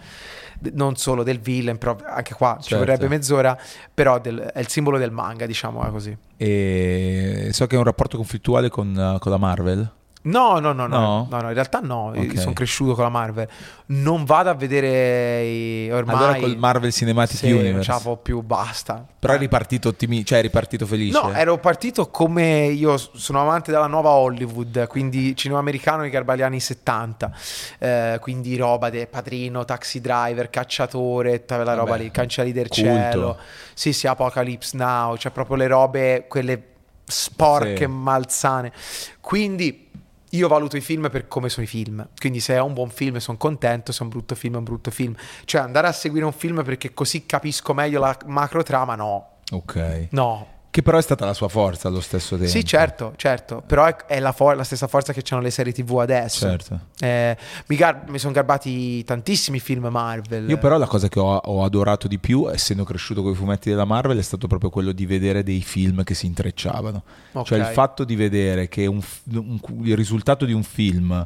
non 0.74 0.95
solo 0.95 1.24
del 1.24 1.39
villain, 1.39 1.78
però 1.78 1.95
anche 2.05 2.34
qua 2.34 2.51
certo. 2.53 2.68
ci 2.68 2.76
vorrebbe 2.76 3.07
mezz'ora, 3.07 3.57
però 3.93 4.20
del, 4.20 4.39
è 4.39 4.59
il 4.59 4.68
simbolo 4.68 4.97
del 4.97 5.11
manga, 5.11 5.45
diciamo 5.45 5.82
così. 5.91 6.16
E 6.38 7.49
so 7.51 7.68
che 7.68 7.76
è 7.76 7.78
un 7.78 7.84
rapporto 7.84 8.18
conflittuale 8.18 8.70
con, 8.70 9.18
con 9.20 9.32
la 9.32 9.38
Marvel. 9.38 9.91
No, 10.24 10.59
no, 10.59 10.71
no, 10.71 10.88
no, 10.88 11.28
no, 11.30 11.47
in 11.47 11.53
realtà 11.53 11.80
no, 11.82 12.07
okay. 12.07 12.38
sono 12.38 12.53
cresciuto 12.53 12.93
con 12.93 13.03
la 13.03 13.09
Marvel. 13.09 13.47
Non 13.88 14.24
vado 14.24 14.49
a 14.49 14.53
vedere 14.53 15.43
i, 15.43 15.91
ormai... 15.91 16.15
Allora 16.15 16.36
col 16.36 16.55
Marvel 16.55 16.93
Cinematic 16.93 17.38
sì, 17.38 17.51
Universe. 17.51 17.91
Non 17.91 17.99
ce 17.99 18.17
più, 18.21 18.41
basta. 18.41 19.05
Però 19.19 19.34
eri 19.34 19.49
partito, 19.49 19.89
ottimi- 19.89 20.24
cioè 20.24 20.38
eri 20.38 20.49
partito 20.49 20.86
felice? 20.86 21.19
No, 21.19 21.34
ero 21.34 21.57
partito 21.57 22.07
come 22.07 22.67
io 22.67 22.95
sono 22.97 23.41
amante 23.41 23.71
della 23.71 23.88
nuova 23.88 24.11
Hollywood, 24.11 24.88
quindi 24.88 25.36
cinema 25.36 25.59
americano 25.59 26.03
nei 26.03 26.09
garba 26.09 26.34
anni 26.34 26.61
70. 26.61 27.32
Eh, 27.80 28.17
quindi 28.21 28.55
roba 28.55 28.89
del 28.89 29.09
Padrino, 29.09 29.65
Taxi 29.65 29.99
Driver, 29.99 30.49
Cacciatore, 30.49 31.41
tutta 31.41 31.55
quella 31.55 31.74
roba 31.74 31.95
lì, 31.95 32.09
Cancelli 32.11 32.53
del 32.53 32.69
Culto. 32.69 32.89
Cielo. 32.89 33.38
Sì, 33.74 33.91
sì, 33.91 34.07
Apocalypse 34.07 34.78
Now, 34.78 35.17
cioè 35.17 35.34
proprio 35.34 35.57
le 35.57 35.67
robe, 35.67 36.26
quelle 36.30 36.67
sporche, 37.03 37.78
sì. 37.78 37.88
malsane. 37.88 38.71
Quindi 39.19 39.89
io 40.34 40.47
valuto 40.47 40.77
i 40.77 40.81
film 40.81 41.09
per 41.09 41.27
come 41.27 41.49
sono 41.49 41.65
i 41.65 41.69
film. 41.69 42.07
Quindi 42.17 42.39
se 42.39 42.55
è 42.55 42.59
un 42.59 42.73
buon 42.73 42.89
film 42.89 43.17
sono 43.17 43.38
contento, 43.38 43.91
se 43.91 43.99
è 43.99 44.03
un 44.03 44.09
brutto 44.09 44.36
film 44.36 44.55
è 44.55 44.57
un 44.57 44.63
brutto 44.63 44.91
film. 44.91 45.15
Cioè 45.45 45.61
andare 45.61 45.88
a 45.88 45.91
seguire 45.91 46.25
un 46.25 46.34
film 46.34 46.63
perché 46.63 46.93
così 46.93 47.25
capisco 47.25 47.73
meglio 47.73 47.99
la 47.99 48.17
macro 48.25 48.63
trama, 48.63 48.95
no. 48.95 49.38
Ok. 49.51 50.07
No. 50.11 50.47
Che 50.74 50.82
però 50.82 50.97
è 50.97 51.03
stata 51.03 51.26
la 51.26 51.36
sua 51.36 51.49
forza 51.49 51.88
allo 51.88 52.01
stesso 52.01 52.36
tempo. 52.36 52.49
Sì, 52.49 52.65
certo, 52.65 53.13
certo. 53.15 53.61
Però 53.63 53.86
è, 53.86 53.95
è 54.07 54.19
la, 54.19 54.32
for- 54.32 54.55
la, 54.55 54.63
stessa 54.63 54.88
forza 54.88 55.13
che 55.13 55.21
hanno 55.30 55.43
le 55.43 55.51
serie 55.51 55.71
TV 55.71 55.99
adesso. 55.99 56.47
Certo. 56.47 56.80
Eh, 56.99 57.38
mi, 57.67 57.76
gar- 57.76 58.09
mi 58.09 58.17
sono 58.17 58.34
garbati 58.34 59.03
tantissimi 59.03 59.59
film 59.59 59.86
Marvel. 59.86 60.49
Io 60.49 60.57
però 60.57 60.80
la 60.80 60.88
cosa 60.88 61.09
che 61.09 61.19
ho, 61.19 61.36
ho, 61.36 61.63
adorato 61.63 62.07
di 62.07 62.17
più, 62.17 62.49
essendo 62.49 62.86
cresciuto 62.86 63.21
con 63.21 63.34
i 63.34 63.36
fumetti 63.36 63.69
della 63.69 63.86
Marvel, 63.86 64.17
è 64.17 64.24
stato 64.24 64.47
proprio 64.47 64.71
quello 64.71 64.93
di 64.93 65.05
vedere 65.05 65.43
dei 65.43 65.61
film 65.61 66.03
che 66.03 66.15
si 66.15 66.26
intrecciavano. 66.26 67.03
Okay. 67.34 67.43
Cioè 67.45 67.59
il 67.59 67.71
fatto 67.71 68.03
di 68.03 68.15
vedere 68.15 68.67
che 68.67 68.88
un, 68.88 68.99
un, 69.36 69.59
il 69.84 69.95
risultato 69.95 70.43
di 70.43 70.53
un 70.53 70.63
film 70.63 71.24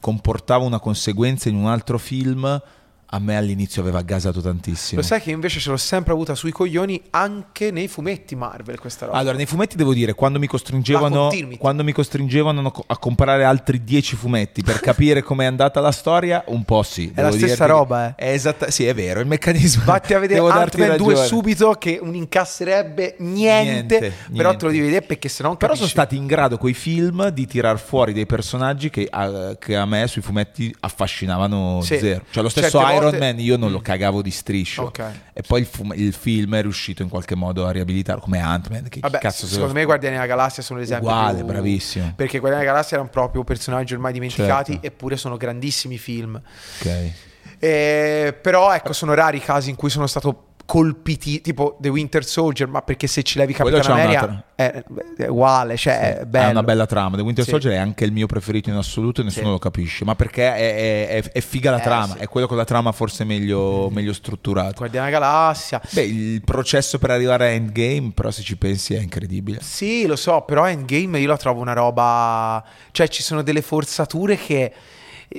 comportava 0.00 0.64
una 0.64 0.80
conseguenza 0.80 1.50
in 1.50 1.56
un 1.56 1.66
altro 1.66 1.98
film 1.98 2.62
A 3.08 3.18
me 3.20 3.36
all'inizio 3.36 3.82
aveva 3.82 4.02
gasato 4.02 4.40
tantissimo. 4.40 5.00
Lo 5.00 5.06
sai 5.06 5.20
che 5.20 5.30
invece 5.30 5.60
ce 5.60 5.70
l'ho 5.70 5.76
sempre 5.76 6.12
avuta 6.12 6.34
sui 6.34 6.50
coglioni 6.50 7.00
anche 7.10 7.70
nei 7.70 7.86
fumetti 7.86 8.34
Marvel 8.34 8.80
questa 8.80 9.06
roba. 9.06 9.16
Allora, 9.18 9.36
nei 9.36 9.46
fumetti 9.46 9.76
devo 9.76 9.94
dire, 9.94 10.14
quando 10.14 10.38
mi 10.40 10.46
costringevano, 10.48 11.30
quando 11.58 11.84
mi 11.84 11.92
costringevano 11.92 12.72
a 12.86 12.98
comprare 12.98 13.44
altri 13.44 13.84
10 13.84 14.16
fumetti 14.16 14.62
per 14.62 14.80
capire 14.80 15.22
com'è 15.22 15.44
andata 15.44 15.80
la 15.80 15.92
storia, 15.92 16.42
un 16.48 16.64
po' 16.64 16.82
sì. 16.82 17.12
È 17.14 17.22
la 17.22 17.30
stessa 17.30 17.66
roba, 17.66 18.08
eh. 18.08 18.14
È 18.16 18.30
esatta- 18.32 18.70
sì, 18.70 18.84
è 18.86 18.94
vero, 18.94 19.20
il 19.20 19.26
meccanismo. 19.26 19.84
Vatti 19.86 20.12
a 20.12 20.18
vedere 20.18 20.40
Ant-Man 20.40 20.96
2 20.96 21.06
ragione. 21.08 21.26
subito 21.28 21.70
che 21.78 22.00
non 22.02 22.14
incasserebbe 22.14 23.16
niente, 23.18 23.98
Niente, 24.00 24.12
però 24.34 24.50
niente. 24.50 24.56
te 24.56 24.64
lo 24.64 24.70
devi 24.72 24.84
vedere 24.84 25.06
perché 25.06 25.28
sennò 25.28 25.48
non 25.50 25.56
Però 25.58 25.74
sono 25.74 25.88
stati 25.88 26.16
in 26.16 26.26
grado 26.26 26.58
quei 26.58 26.74
film 26.74 27.28
di 27.28 27.46
tirar 27.46 27.78
fuori 27.78 28.12
dei 28.12 28.26
personaggi 28.26 28.90
che 28.90 29.06
a, 29.10 29.56
che 29.58 29.76
a 29.76 29.86
me 29.86 30.06
sui 30.08 30.22
fumetti 30.22 30.74
affascinavano 30.80 31.80
Sì. 31.82 31.98
zero. 31.98 32.22
Cioè 32.30 32.42
lo 32.42 32.48
stesso 32.48 32.78
Certe 32.78 32.94
Iron 32.96 33.10
volte- 33.10 33.18
Man 33.18 33.40
io 33.40 33.56
non 33.56 33.70
lo 33.70 33.80
cagavo 33.80 34.22
di 34.22 34.30
striscio. 34.30 34.82
Ok. 34.84 35.04
E 35.32 35.42
poi 35.42 35.60
il, 35.60 35.66
fum- 35.66 35.92
il 35.96 36.12
film 36.12 36.54
è 36.56 36.62
riuscito 36.62 37.02
in 37.02 37.08
qualche 37.08 37.34
modo 37.34 37.66
a 37.66 37.70
riabilitarlo, 37.70 38.20
come 38.22 38.40
Ant-Man. 38.40 38.88
Che 38.88 39.00
Vabbè, 39.00 39.18
cazzo 39.18 39.46
se 39.46 39.52
secondo 39.54 39.74
me 39.74 39.84
Guardiani 39.84 40.14
della 40.16 40.26
Galassia 40.26 40.62
sono 40.62 40.78
l'esempio 40.78 41.08
Uguale, 41.08 41.38
più- 41.38 41.46
bravissimo. 41.46 42.12
Perché 42.16 42.38
Guardiani 42.38 42.64
della 42.64 42.74
Galassia 42.76 42.96
erano 42.96 43.10
proprio 43.12 43.44
personaggi 43.44 43.94
ormai 43.94 44.12
dimenticati 44.12 44.72
Certo. 44.72 44.86
eppure 44.86 45.16
sono 45.16 45.36
grandissimi 45.36 45.98
film. 45.98 46.40
Ok. 46.80 47.10
Eh, 47.58 48.36
però 48.40 48.74
ecco, 48.74 48.92
sono 48.92 49.14
rari 49.14 49.38
i 49.38 49.40
casi 49.40 49.70
in 49.70 49.76
cui 49.76 49.88
sono 49.90 50.06
stato 50.06 50.44
colpiti, 50.66 51.40
tipo 51.40 51.76
The 51.80 51.88
Winter 51.88 52.24
Soldier, 52.24 52.68
ma 52.68 52.82
perché 52.82 53.06
se 53.06 53.22
ci 53.22 53.38
levi 53.38 53.52
Capitan 53.54 53.90
America 53.92 54.44
è, 54.54 54.82
è 55.16 55.26
uguale, 55.28 55.76
cioè 55.76 56.18
è 56.18 56.24
bello. 56.26 56.46
Ha 56.48 56.50
una 56.50 56.62
bella 56.62 56.86
trama. 56.86 57.16
The 57.16 57.22
Winter 57.22 57.44
Sì. 57.44 57.50
Soldier 57.50 57.74
è 57.74 57.76
anche 57.76 58.04
il 58.04 58.12
mio 58.12 58.26
preferito 58.26 58.68
in 58.68 58.76
assoluto 58.76 59.20
e 59.20 59.24
nessuno 59.24 59.46
Sì. 59.46 59.50
lo 59.52 59.58
capisce. 59.58 60.04
Ma 60.04 60.14
perché 60.16 60.42
è, 60.54 60.54
è- 60.54 61.08
è- 61.22 61.30
è 61.32 61.40
figa 61.40 61.70
la 61.70 61.78
Eh, 61.78 61.82
trama, 61.82 62.14
sì. 62.14 62.18
è 62.18 62.26
quello 62.28 62.46
con 62.48 62.56
la 62.56 62.64
trama 62.64 62.90
forse 62.92 63.24
meglio, 63.24 63.88
meglio 63.90 64.12
strutturato. 64.12 64.74
Guardiani 64.78 65.06
della 65.10 65.18
Galassia. 65.20 65.80
Beh, 65.88 66.02
il 66.02 66.42
processo 66.42 66.98
per 66.98 67.10
arrivare 67.10 67.46
a 67.46 67.50
Endgame, 67.50 68.10
però 68.12 68.30
se 68.30 68.42
ci 68.42 68.56
pensi 68.56 68.94
è 68.94 69.00
incredibile. 69.00 69.60
Sì, 69.62 70.04
lo 70.06 70.16
so, 70.16 70.40
però 70.42 70.66
Endgame 70.68 71.20
io 71.20 71.28
la 71.28 71.36
trovo 71.36 71.60
una 71.60 71.72
roba... 71.74 72.64
Cioè 72.90 73.08
ci 73.08 73.22
sono 73.22 73.42
delle 73.42 73.62
forzature 73.62 74.36
che 74.36 74.62
eh, 74.64 74.72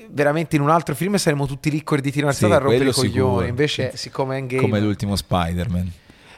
veramente 0.10 0.56
in 0.56 0.62
un 0.62 0.70
altro 0.70 0.96
film 0.96 1.16
saremmo 1.16 1.46
tutti 1.46 1.70
lì 1.70 1.84
corditi 1.84 2.20
in 2.20 2.26
alzata 2.26 2.54
Sì, 2.56 2.60
a 2.60 2.64
rompere 2.64 2.90
i 2.90 2.94
coglioni. 2.94 3.48
Invece, 3.50 3.92
siccome 3.96 4.38
Endgame... 4.38 4.62
Come 4.62 4.80
l'ultimo 4.80 5.16
Spider-Man. 5.16 5.92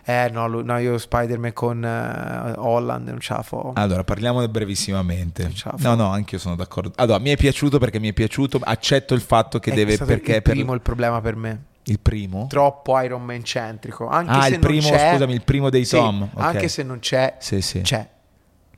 Eh 0.05 0.29
no, 0.31 0.47
lu- 0.47 0.63
no, 0.63 0.77
io 0.79 0.97
Spider-Man 0.97 1.53
con 1.53 1.83
eh, 1.83 2.53
Holland 2.57 3.07
non 3.09 3.19
ce 3.19 3.33
la 3.33 3.43
fo. 3.43 3.73
Allora, 3.75 4.03
parliamone 4.03 4.49
brevissimamente. 4.49 5.51
No, 5.77 5.93
no, 5.95 6.07
anche 6.09 6.35
io 6.35 6.41
sono 6.41 6.55
d'accordo. 6.55 6.93
Allora, 6.95 7.19
mi 7.19 7.29
è 7.29 7.37
piaciuto 7.37 7.77
perché 7.77 7.99
mi 7.99 8.09
è 8.09 8.13
piaciuto. 8.13 8.59
Accetto 8.63 9.13
il 9.13 9.21
fatto 9.21 9.59
che 9.59 9.71
È 9.71 9.75
deve. 9.75 9.97
Perché 9.97 10.35
il 10.37 10.41
per- 10.41 10.53
primo 10.53 10.73
il 10.73 10.81
problema 10.81 11.21
per 11.21 11.35
me. 11.35 11.63
il 11.83 11.99
primo? 11.99 12.47
Troppo 12.47 12.99
Iron 13.01 13.23
Man 13.23 13.43
centrico. 13.43 14.07
Anche 14.07 14.31
Ah, 14.31 14.41
se 14.43 14.47
il 14.47 14.53
non 14.53 14.61
primo, 14.61 14.89
c'è- 14.89 15.09
scusami, 15.11 15.33
il 15.33 15.41
primo 15.43 15.69
dei 15.69 15.85
Sì, 15.85 15.95
Tom. 15.95 16.21
ok. 16.33 16.41
Anche 16.43 16.67
se 16.69 16.81
non 16.83 16.99
c'è, 16.99 17.35
Sì, 17.39 17.61
sì. 17.61 17.81
c'è. 17.81 18.07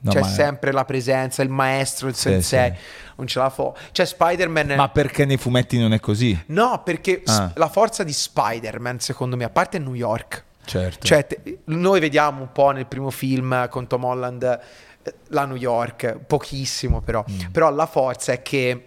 No, 0.02 0.12
c'è 0.12 0.20
ma- 0.20 0.26
sempre 0.26 0.72
la 0.72 0.84
presenza, 0.84 1.42
il 1.42 1.48
maestro, 1.48 2.08
il 2.08 2.14
Sì, 2.14 2.22
sensei. 2.30 2.70
sì. 2.74 2.76
Non 3.16 3.26
ce 3.26 3.38
la 3.38 3.50
fo. 3.50 3.76
C'è 3.92 4.04
Spider-Man. 4.04 4.74
Ma 4.76 4.88
perché 4.88 5.24
nei 5.24 5.36
fumetti 5.36 5.78
non 5.78 5.92
è 5.92 6.00
così? 6.00 6.36
No, 6.46 6.82
perché 6.84 7.22
Ah. 7.26 7.52
la 7.54 7.68
forza 7.68 8.02
di 8.02 8.12
Spider-Man, 8.12 8.98
secondo 9.00 9.36
me, 9.36 9.44
a 9.44 9.50
parte 9.50 9.78
New 9.78 9.94
York. 9.94 10.44
Certo. 10.64 11.06
Cioè, 11.06 11.26
te- 11.26 11.58
noi 11.66 12.00
vediamo 12.00 12.40
un 12.42 12.52
po' 12.52 12.70
nel 12.70 12.86
primo 12.86 13.10
film 13.10 13.68
con 13.68 13.86
Tom 13.86 14.04
Holland 14.04 14.60
eh, 15.04 15.14
la 15.28 15.44
New 15.44 15.56
York, 15.56 16.18
pochissimo 16.26 17.00
però. 17.00 17.24
Mm. 17.28 17.50
Però 17.50 17.70
la 17.70 17.86
forza 17.86 18.32
è 18.32 18.42
che 18.42 18.86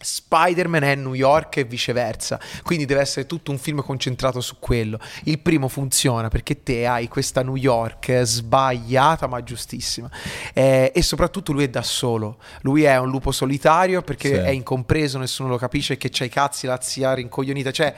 Spider-Man 0.00 0.82
è 0.82 0.94
New 0.94 1.14
York 1.14 1.58
e 1.58 1.64
viceversa, 1.64 2.40
quindi 2.62 2.86
deve 2.86 3.00
essere 3.02 3.26
tutto 3.26 3.50
un 3.50 3.58
film 3.58 3.82
concentrato 3.82 4.40
su 4.40 4.56
quello. 4.58 4.98
Il 5.24 5.38
primo 5.40 5.68
funziona 5.68 6.28
perché 6.28 6.62
te 6.62 6.86
hai 6.86 7.06
questa 7.08 7.42
New 7.42 7.56
York 7.56 8.22
sbagliata 8.22 9.26
ma 9.26 9.42
giustissima 9.42 10.08
Eh, 10.52 10.92
e 10.94 11.02
soprattutto 11.02 11.52
lui 11.52 11.64
è 11.64 11.68
da 11.68 11.82
solo, 11.82 12.38
lui 12.62 12.84
è 12.84 12.96
un 12.98 13.08
lupo 13.10 13.30
solitario 13.32 14.02
perché 14.02 14.28
Sì. 14.28 14.34
è 14.34 14.48
incompreso, 14.50 15.18
nessuno 15.18 15.48
lo 15.48 15.56
capisce, 15.58 15.96
che 15.96 16.08
c'ha 16.10 16.24
i 16.24 16.28
cazzi, 16.28 16.66
la 16.66 16.78
zia 16.80 17.14
rincoglionita, 17.14 17.70
cioè 17.70 17.94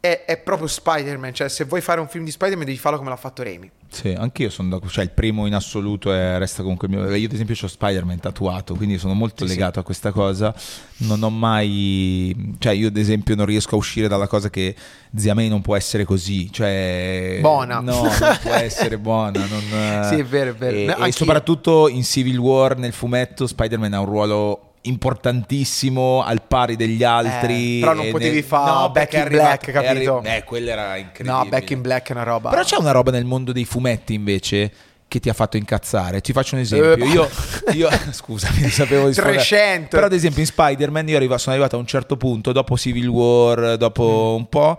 è, 0.00 0.24
è 0.26 0.38
proprio 0.38 0.66
Spider-Man, 0.66 1.34
cioè 1.34 1.48
se 1.50 1.64
vuoi 1.64 1.80
fare 1.82 2.00
un 2.00 2.08
film 2.08 2.24
di 2.24 2.30
Spider-Man 2.30 2.64
devi 2.64 2.78
farlo 2.78 2.96
come 2.98 3.10
l'ha 3.10 3.16
fatto 3.16 3.42
Raimi. 3.42 3.70
Sì, 3.90 4.14
anch'io 4.16 4.48
sono 4.50 4.68
d'accordo. 4.70 4.90
Cioè, 4.92 5.04
il 5.04 5.10
primo 5.10 5.46
in 5.46 5.54
assoluto 5.54 6.12
è- 6.12 6.38
resta 6.38 6.62
comunque 6.62 6.88
il 6.88 6.94
mio. 6.94 7.14
Io, 7.14 7.26
ad 7.26 7.32
esempio, 7.32 7.54
ho 7.60 7.66
Spider-Man 7.66 8.20
tatuato, 8.20 8.74
quindi 8.76 8.98
sono 8.98 9.14
molto 9.14 9.44
Sì, 9.44 9.50
sì. 9.50 9.56
legato 9.58 9.80
a 9.80 9.82
questa 9.82 10.10
cosa. 10.12 10.54
Non 10.98 11.22
ho 11.22 11.28
mai. 11.30 12.54
Cioè, 12.58 12.72
io, 12.72 12.88
ad 12.88 12.96
esempio, 12.96 13.34
non 13.34 13.46
riesco 13.46 13.74
a 13.74 13.78
uscire 13.78 14.06
dalla 14.08 14.26
cosa 14.28 14.48
che 14.48 14.74
zia 15.14 15.34
May 15.34 15.48
non 15.48 15.60
può 15.60 15.76
essere 15.76 16.04
così. 16.04 16.50
Cioè. 16.52 17.38
Buona. 17.40 17.80
No, 17.80 18.02
non 18.02 18.38
può 18.40 18.52
essere 18.52 18.96
buona. 18.96 19.44
non- 19.44 20.04
Sì, 20.08 20.20
è 20.20 20.24
vero, 20.24 20.50
è 20.50 20.54
vero. 20.54 20.76
E, 20.76 20.84
No, 20.96 21.04
e 21.04 21.12
soprattutto 21.12 21.88
in 21.88 22.04
Civil 22.04 22.38
War, 22.38 22.76
nel 22.78 22.92
fumetto, 22.92 23.46
Spider-Man 23.46 23.92
ha 23.94 24.00
un 24.00 24.06
ruolo 24.06 24.69
importantissimo 24.82 26.22
al 26.22 26.42
pari 26.42 26.76
degli 26.76 27.02
altri 27.04 27.78
Eh, 27.78 27.80
però 27.80 27.92
non 27.94 28.10
potevi 28.10 28.36
nel- 28.36 28.44
fa 28.44 28.64
no, 28.64 28.90
Back 28.90 29.12
in 29.14 29.28
Black, 29.28 29.70
capito? 29.70 30.18
arri- 30.18 30.28
eh 30.36 30.44
quello 30.44 30.70
era 30.70 30.96
incredibile 30.96 31.36
No, 31.36 31.44
Back 31.46 31.70
in 31.70 31.80
Black 31.82 32.08
è 32.08 32.12
una 32.12 32.22
roba. 32.22 32.50
però 32.50 32.62
c'è 32.62 32.76
una 32.76 32.90
roba 32.92 33.10
nel 33.10 33.24
mondo 33.24 33.52
dei 33.52 33.64
fumetti 33.64 34.14
invece 34.14 34.72
che 35.10 35.18
ti 35.18 35.28
ha 35.28 35.32
fatto 35.32 35.56
incazzare. 35.56 36.20
Ti 36.20 36.32
faccio 36.32 36.54
un 36.54 36.60
esempio. 36.60 37.04
Eh, 37.04 37.08
io, 37.08 37.28
io 37.74 37.88
scusami, 38.12 38.68
sapevo 38.68 39.08
di 39.08 39.12
sfogare. 39.12 39.34
300. 39.38 39.88
Però 39.88 40.06
ad 40.06 40.12
esempio 40.12 40.38
in 40.40 40.46
Spider-Man 40.46 41.08
io 41.08 41.16
arriva- 41.16 41.36
sono 41.36 41.56
arrivato 41.56 41.74
a 41.74 41.80
un 41.80 41.86
certo 41.86 42.16
punto, 42.16 42.52
dopo 42.52 42.76
Civil 42.76 43.08
War, 43.08 43.76
dopo 43.76 44.04
Mm. 44.04 44.36
un 44.38 44.48
po', 44.48 44.78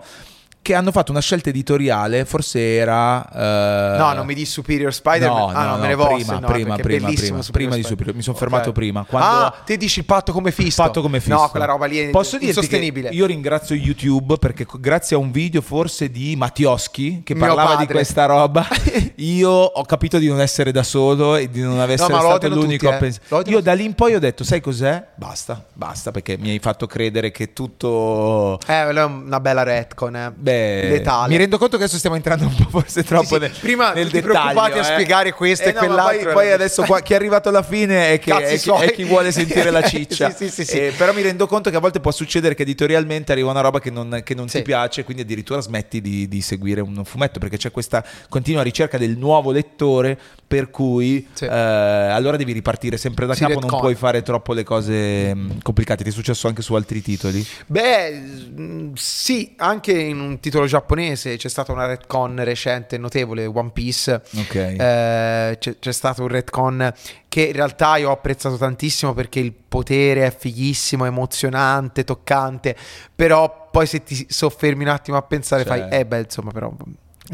che 0.62 0.74
hanno 0.74 0.92
fatto 0.92 1.10
una 1.10 1.20
scelta 1.20 1.48
editoriale, 1.48 2.24
forse 2.24 2.76
era... 2.76 3.28
eh, 3.28 3.98
No, 3.98 4.12
non 4.12 4.24
mi 4.24 4.32
di 4.34 4.44
Superior 4.46 4.94
Spider-Man. 4.94 5.36
No, 5.36 5.48
ah, 5.48 5.52
no, 5.52 5.70
no, 5.70 5.74
no, 5.76 5.82
me 5.82 5.88
ne 5.88 5.94
voglio. 5.96 6.14
prima, 6.14 6.32
no, 6.38 6.46
prima, 6.46 6.76
prima, 6.76 7.08
prima, 7.10 7.42
prima 7.50 7.74
di. 7.74 7.82
Superior- 7.82 8.14
mi 8.14 8.22
sono 8.22 8.36
Ok. 8.36 8.42
fermato 8.42 8.70
prima, 8.72 9.04
quando- 9.04 9.28
Ah, 9.46 9.54
te 9.64 9.76
dici 9.76 9.98
il 9.98 10.04
patto 10.04 10.32
come 10.32 10.52
fisto. 10.52 10.82
Fatto 10.82 11.02
come 11.02 11.18
fisto. 11.20 11.34
No, 11.40 11.48
quella 11.48 11.66
roba 11.66 11.86
lì 11.86 11.98
è 11.98 12.10
Posso 12.10 12.36
insostenibile. 12.40 13.08
io 13.10 13.26
ringrazio 13.26 13.74
YouTube 13.74 14.36
perché 14.38 14.64
grazie 14.78 15.16
a 15.16 15.18
un 15.18 15.32
video 15.32 15.60
forse 15.62 16.10
di 16.10 16.36
Mattioschi 16.36 17.22
che 17.24 17.34
Mio 17.34 17.44
parlava 17.44 17.70
di 17.70 17.76
padre. 17.78 17.94
questa 17.94 18.26
roba, 18.26 18.66
io 19.16 19.50
ho 19.50 19.84
capito 19.84 20.18
di 20.18 20.28
non 20.28 20.40
essere 20.40 20.70
da 20.70 20.84
solo 20.84 21.34
e 21.36 21.50
di 21.50 21.60
non 21.60 21.80
essere 21.90 22.12
lo 22.12 22.20
stato 22.20 22.48
l'unico 22.48 22.84
tutti, 22.84 22.86
a 22.86 22.94
eh. 22.94 22.98
pensare. 22.98 23.24
Odiano 23.30 23.56
Io 23.58 23.62
da 23.64 23.72
lì 23.72 23.84
in 23.84 23.94
poi 23.94 24.14
ho 24.14 24.20
detto, 24.20 24.44
sai 24.44 24.60
cos'è? 24.60 25.04
Basta, 25.16 25.64
basta 25.72 26.10
perché 26.12 26.36
mi 26.38 26.50
hai 26.50 26.58
fatto 26.60 26.86
credere 26.86 27.30
che 27.32 27.52
tutto 27.52 28.58
Eh, 28.66 28.72
è 28.88 29.02
una 29.04 29.40
bella 29.40 29.62
retcon, 29.64 30.14
eh. 30.16 30.32
Beh, 30.34 30.51
Letale. 30.90 31.28
mi 31.28 31.36
rendo 31.36 31.58
conto 31.58 31.76
che 31.76 31.82
adesso 31.84 31.98
stiamo 31.98 32.16
entrando 32.16 32.44
un 32.46 32.54
po' 32.54 32.68
forse 32.80 33.02
troppo 33.04 33.34
sì. 33.34 33.38
nel, 33.38 33.52
Prima 33.60 33.92
nel 33.92 34.08
dettaglio. 34.08 34.32
preoccupati 34.32 34.78
a 34.78 34.80
eh. 34.80 34.84
spiegare 34.84 35.32
questo 35.32 35.68
e 35.68 35.72
no, 35.72 35.78
quell'altro. 35.78 36.24
Poi, 36.32 36.32
poi 36.44 36.52
adesso 36.52 36.82
qua, 36.82 37.00
chi 37.00 37.12
è 37.12 37.16
arrivato 37.16 37.48
alla 37.48 37.62
fine 37.62 38.12
è, 38.12 38.18
che, 38.18 38.34
è 38.36 38.58
chi- 38.58 38.70
è 38.70 38.92
chi 38.92 39.04
vuole 39.04 39.32
sentire 39.32 39.70
la 39.70 39.82
ciccia. 39.86 40.30
Sì, 40.30 40.48
sì, 40.48 40.50
sì, 40.50 40.64
sì. 40.64 40.78
Eh, 40.78 40.92
però 40.96 41.12
mi 41.12 41.22
rendo 41.22 41.46
conto 41.46 41.70
che 41.70 41.76
a 41.76 41.80
volte 41.80 42.00
può 42.00 42.10
succedere 42.10 42.54
che 42.54 42.62
editorialmente 42.62 43.32
arriva 43.32 43.50
una 43.50 43.60
roba 43.60 43.78
che 43.80 43.90
non, 43.90 44.20
che 44.24 44.34
non 44.34 44.48
Sì. 44.48 44.58
ti 44.58 44.62
piace, 44.64 45.04
quindi 45.04 45.22
addirittura 45.22 45.60
smetti 45.60 46.00
di, 46.00 46.28
di 46.28 46.40
seguire 46.40 46.80
un 46.80 47.02
fumetto 47.04 47.38
perché 47.38 47.56
c'è 47.56 47.70
questa 47.70 48.04
continua 48.28 48.62
ricerca 48.62 48.98
del 48.98 49.16
nuovo 49.16 49.50
lettore. 49.50 50.18
Per 50.52 50.68
cui 50.70 51.26
Sì. 51.32 51.44
eh, 51.46 51.48
allora 51.48 52.36
devi 52.36 52.52
ripartire 52.52 52.98
sempre 52.98 53.24
da 53.24 53.34
capo, 53.34 53.52
non 53.54 53.62
retcon. 53.62 53.80
puoi 53.80 53.94
fare 53.94 54.20
troppo 54.22 54.52
le 54.52 54.64
cose 54.64 55.34
mh, 55.34 55.62
complicate. 55.62 56.02
Ti 56.04 56.10
è 56.10 56.12
successo 56.12 56.46
anche 56.46 56.60
su 56.60 56.74
altri 56.74 57.00
titoli? 57.00 57.46
Beh, 57.66 58.10
mm, 58.20 58.92
sì, 58.94 59.54
anche 59.56 59.92
in 59.92 60.20
un 60.20 60.40
titolo 60.42 60.66
giapponese 60.66 61.36
c'è 61.36 61.48
stata 61.48 61.72
una 61.72 61.86
retcon 61.86 62.42
recente 62.44 62.98
notevole, 62.98 63.46
One 63.46 63.70
Piece. 63.72 64.20
Ok. 64.36 64.54
Eh, 64.54 65.56
c'è, 65.58 65.78
c'è 65.78 65.92
stato 65.92 66.20
un 66.22 66.28
retcon 66.28 66.92
che 67.28 67.42
in 67.44 67.52
realtà 67.52 67.96
io 67.96 68.10
ho 68.10 68.12
apprezzato 68.12 68.58
tantissimo 68.58 69.14
perché 69.14 69.40
il 69.40 69.52
potere 69.54 70.26
è 70.26 70.36
fighissimo, 70.36 71.06
emozionante, 71.06 72.04
toccante, 72.04 72.76
però 73.14 73.68
poi 73.70 73.86
se 73.86 74.02
ti 74.02 74.26
soffermi 74.28 74.82
un 74.82 74.90
attimo 74.90 75.16
a 75.16 75.22
pensare 75.22 75.64
Cioè. 75.64 75.88
fai, 75.88 75.98
eh 76.00 76.04
beh, 76.04 76.18
insomma, 76.18 76.50
però 76.50 76.70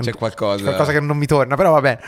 C'è 0.01 0.13
qualcosa. 0.13 0.59
c'è 0.59 0.63
qualcosa 0.63 0.93
che 0.93 1.01
non 1.01 1.17
mi 1.17 1.27
torna, 1.27 1.57
però 1.57 1.73
va 1.73 1.81
bene. 1.81 2.01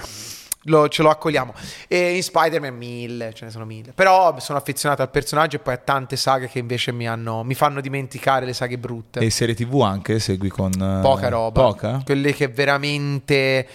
Lo- 0.64 0.88
ce 0.88 1.02
lo 1.02 1.08
accogliamo. 1.10 1.54
E 1.88 2.16
in 2.16 2.22
Spider-Man 2.22 2.76
mille, 2.76 3.32
ce 3.32 3.46
ne 3.46 3.50
sono 3.50 3.64
mille. 3.64 3.92
Però 3.92 4.38
sono 4.40 4.58
affezionato 4.58 5.02
al 5.02 5.10
personaggio 5.10 5.56
e 5.56 5.58
poi 5.60 5.74
a 5.74 5.78
tante 5.78 6.16
saghe 6.16 6.48
che 6.48 6.58
invece 6.58 6.92
mi, 6.92 7.08
hanno, 7.08 7.42
mi 7.44 7.54
fanno 7.54 7.80
dimenticare 7.80 8.44
le 8.44 8.52
saghe 8.52 8.76
brutte. 8.76 9.20
E 9.20 9.30
serie 9.30 9.54
TV 9.54 9.80
anche 9.80 10.18
segui 10.18 10.48
con 10.50 10.70
eh, 10.72 11.00
Poca 11.00 11.28
roba. 11.28 11.62
Poca? 11.62 12.02
Quelle 12.04 12.34
che 12.34 12.48
veramente... 12.48 13.66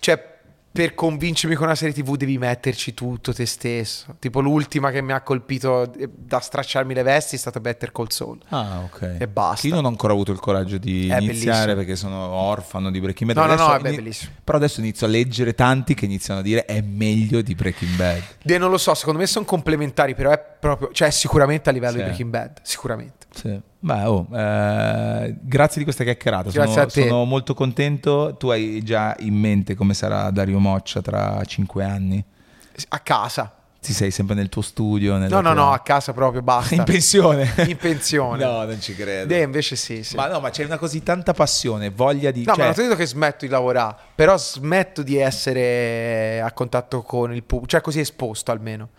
Cioè, 0.00 0.30
per 0.72 0.94
convincermi 0.94 1.54
con 1.54 1.66
una 1.66 1.74
serie 1.74 1.92
TV 1.94 2.16
devi 2.16 2.38
metterci 2.38 2.94
tutto 2.94 3.34
te 3.34 3.44
stesso. 3.44 4.16
Tipo 4.18 4.40
l'ultima 4.40 4.90
che 4.90 5.02
mi 5.02 5.12
ha 5.12 5.20
colpito 5.20 5.92
eh, 5.94 6.08
da 6.12 6.40
stracciarmi 6.40 6.94
le 6.94 7.02
vesti 7.02 7.36
è 7.36 7.38
stata 7.38 7.60
Better 7.60 7.92
Call 7.92 8.06
Saul. 8.08 8.38
Ah, 8.48 8.80
ok. 8.84 9.16
E 9.18 9.28
basta. 9.28 9.66
Io 9.66 9.74
non 9.74 9.84
ho 9.84 9.88
ancora 9.88 10.14
avuto 10.14 10.32
il 10.32 10.40
coraggio 10.40 10.78
di 10.78 11.08
È 11.08 11.18
iniziare 11.18 11.74
bellissimo. 11.74 11.74
perché 11.74 11.96
sono 11.96 12.16
orfano 12.16 12.90
di 12.90 13.00
Breaking 13.00 13.32
Bad. 13.32 13.44
No, 13.46 13.46
no, 13.46 13.52
Adesso 13.54 13.68
no, 13.68 13.76
è 13.76 13.80
be- 13.80 13.88
ini- 13.88 13.96
bellissimo. 13.98 14.32
Però 14.42 14.56
adesso 14.58 14.80
inizio 14.80 15.06
a 15.06 15.10
leggere 15.10 15.54
tanti 15.54 15.92
che 15.94 16.06
iniziano 16.06 16.40
a 16.40 16.42
dire 16.42 16.64
è 16.64 16.80
meglio 16.80 17.42
di 17.42 17.54
Breaking 17.54 17.94
Bad. 17.96 18.22
E 18.42 18.58
non 18.58 18.70
lo 18.70 18.78
so, 18.78 18.94
secondo 18.94 19.18
me 19.20 19.26
sono 19.26 19.44
complementari, 19.44 20.14
però 20.14 20.30
è 20.30 20.40
proprio... 20.58 20.90
Cioè, 20.92 21.10
sicuramente 21.10 21.68
a 21.68 21.72
livello 21.72 21.92
Sì. 21.92 21.98
di 21.98 22.04
Breaking 22.04 22.30
Bad. 22.30 22.58
Sicuramente. 22.62 23.21
Sì. 23.34 23.60
Beh, 23.80 24.04
oh, 24.04 24.26
eh, 24.32 25.34
grazie 25.40 25.78
di 25.78 25.84
questa 25.84 26.04
chiacchierata. 26.04 26.50
Sono, 26.50 26.88
sono 26.88 27.24
molto 27.24 27.54
contento. 27.54 28.36
Tu 28.38 28.48
hai 28.50 28.82
già 28.82 29.16
in 29.20 29.34
mente 29.34 29.74
come 29.74 29.94
sarà 29.94 30.30
Dario 30.30 30.58
Moccia 30.58 31.00
tra 31.02 31.42
cinque 31.44 31.84
anni? 31.84 32.22
A 32.88 32.98
casa. 33.00 33.56
Ti 33.82 33.92
sei 33.92 34.12
sempre 34.12 34.36
nel 34.36 34.48
tuo 34.48 34.62
studio? 34.62 35.16
No, 35.16 35.26
no, 35.26 35.40
tua- 35.40 35.52
no, 35.54 35.72
a 35.72 35.80
casa 35.80 36.12
proprio 36.12 36.40
basta. 36.40 36.76
In 36.76 36.84
pensione? 36.84 37.52
In 37.66 37.76
pensione. 37.76 38.38
no, 38.46 38.64
non 38.64 38.80
ci 38.80 38.94
credo. 38.94 39.34
Eh, 39.34 39.42
invece 39.42 39.74
sì, 39.74 40.04
sì. 40.04 40.14
Ma 40.14 40.28
no, 40.28 40.38
ma 40.38 40.50
c'è 40.50 40.64
una 40.64 40.78
così 40.78 41.02
tanta 41.02 41.32
passione, 41.32 41.90
voglia 41.90 42.30
di... 42.30 42.44
No, 42.44 42.52
cioè- 42.52 42.58
ma 42.58 42.64
non 42.66 42.74
ti 42.74 42.82
dico 42.82 42.94
che 42.94 43.06
smetto 43.06 43.44
di 43.44 43.50
lavorare, 43.50 43.96
però 44.14 44.36
smetto 44.36 45.02
di 45.02 45.16
essere 45.16 46.40
a 46.40 46.52
contatto 46.52 47.02
con 47.02 47.34
il 47.34 47.42
pubblico, 47.42 47.70
cioè 47.72 47.80
così 47.80 47.98
esposto 47.98 48.52
almeno. 48.52 48.90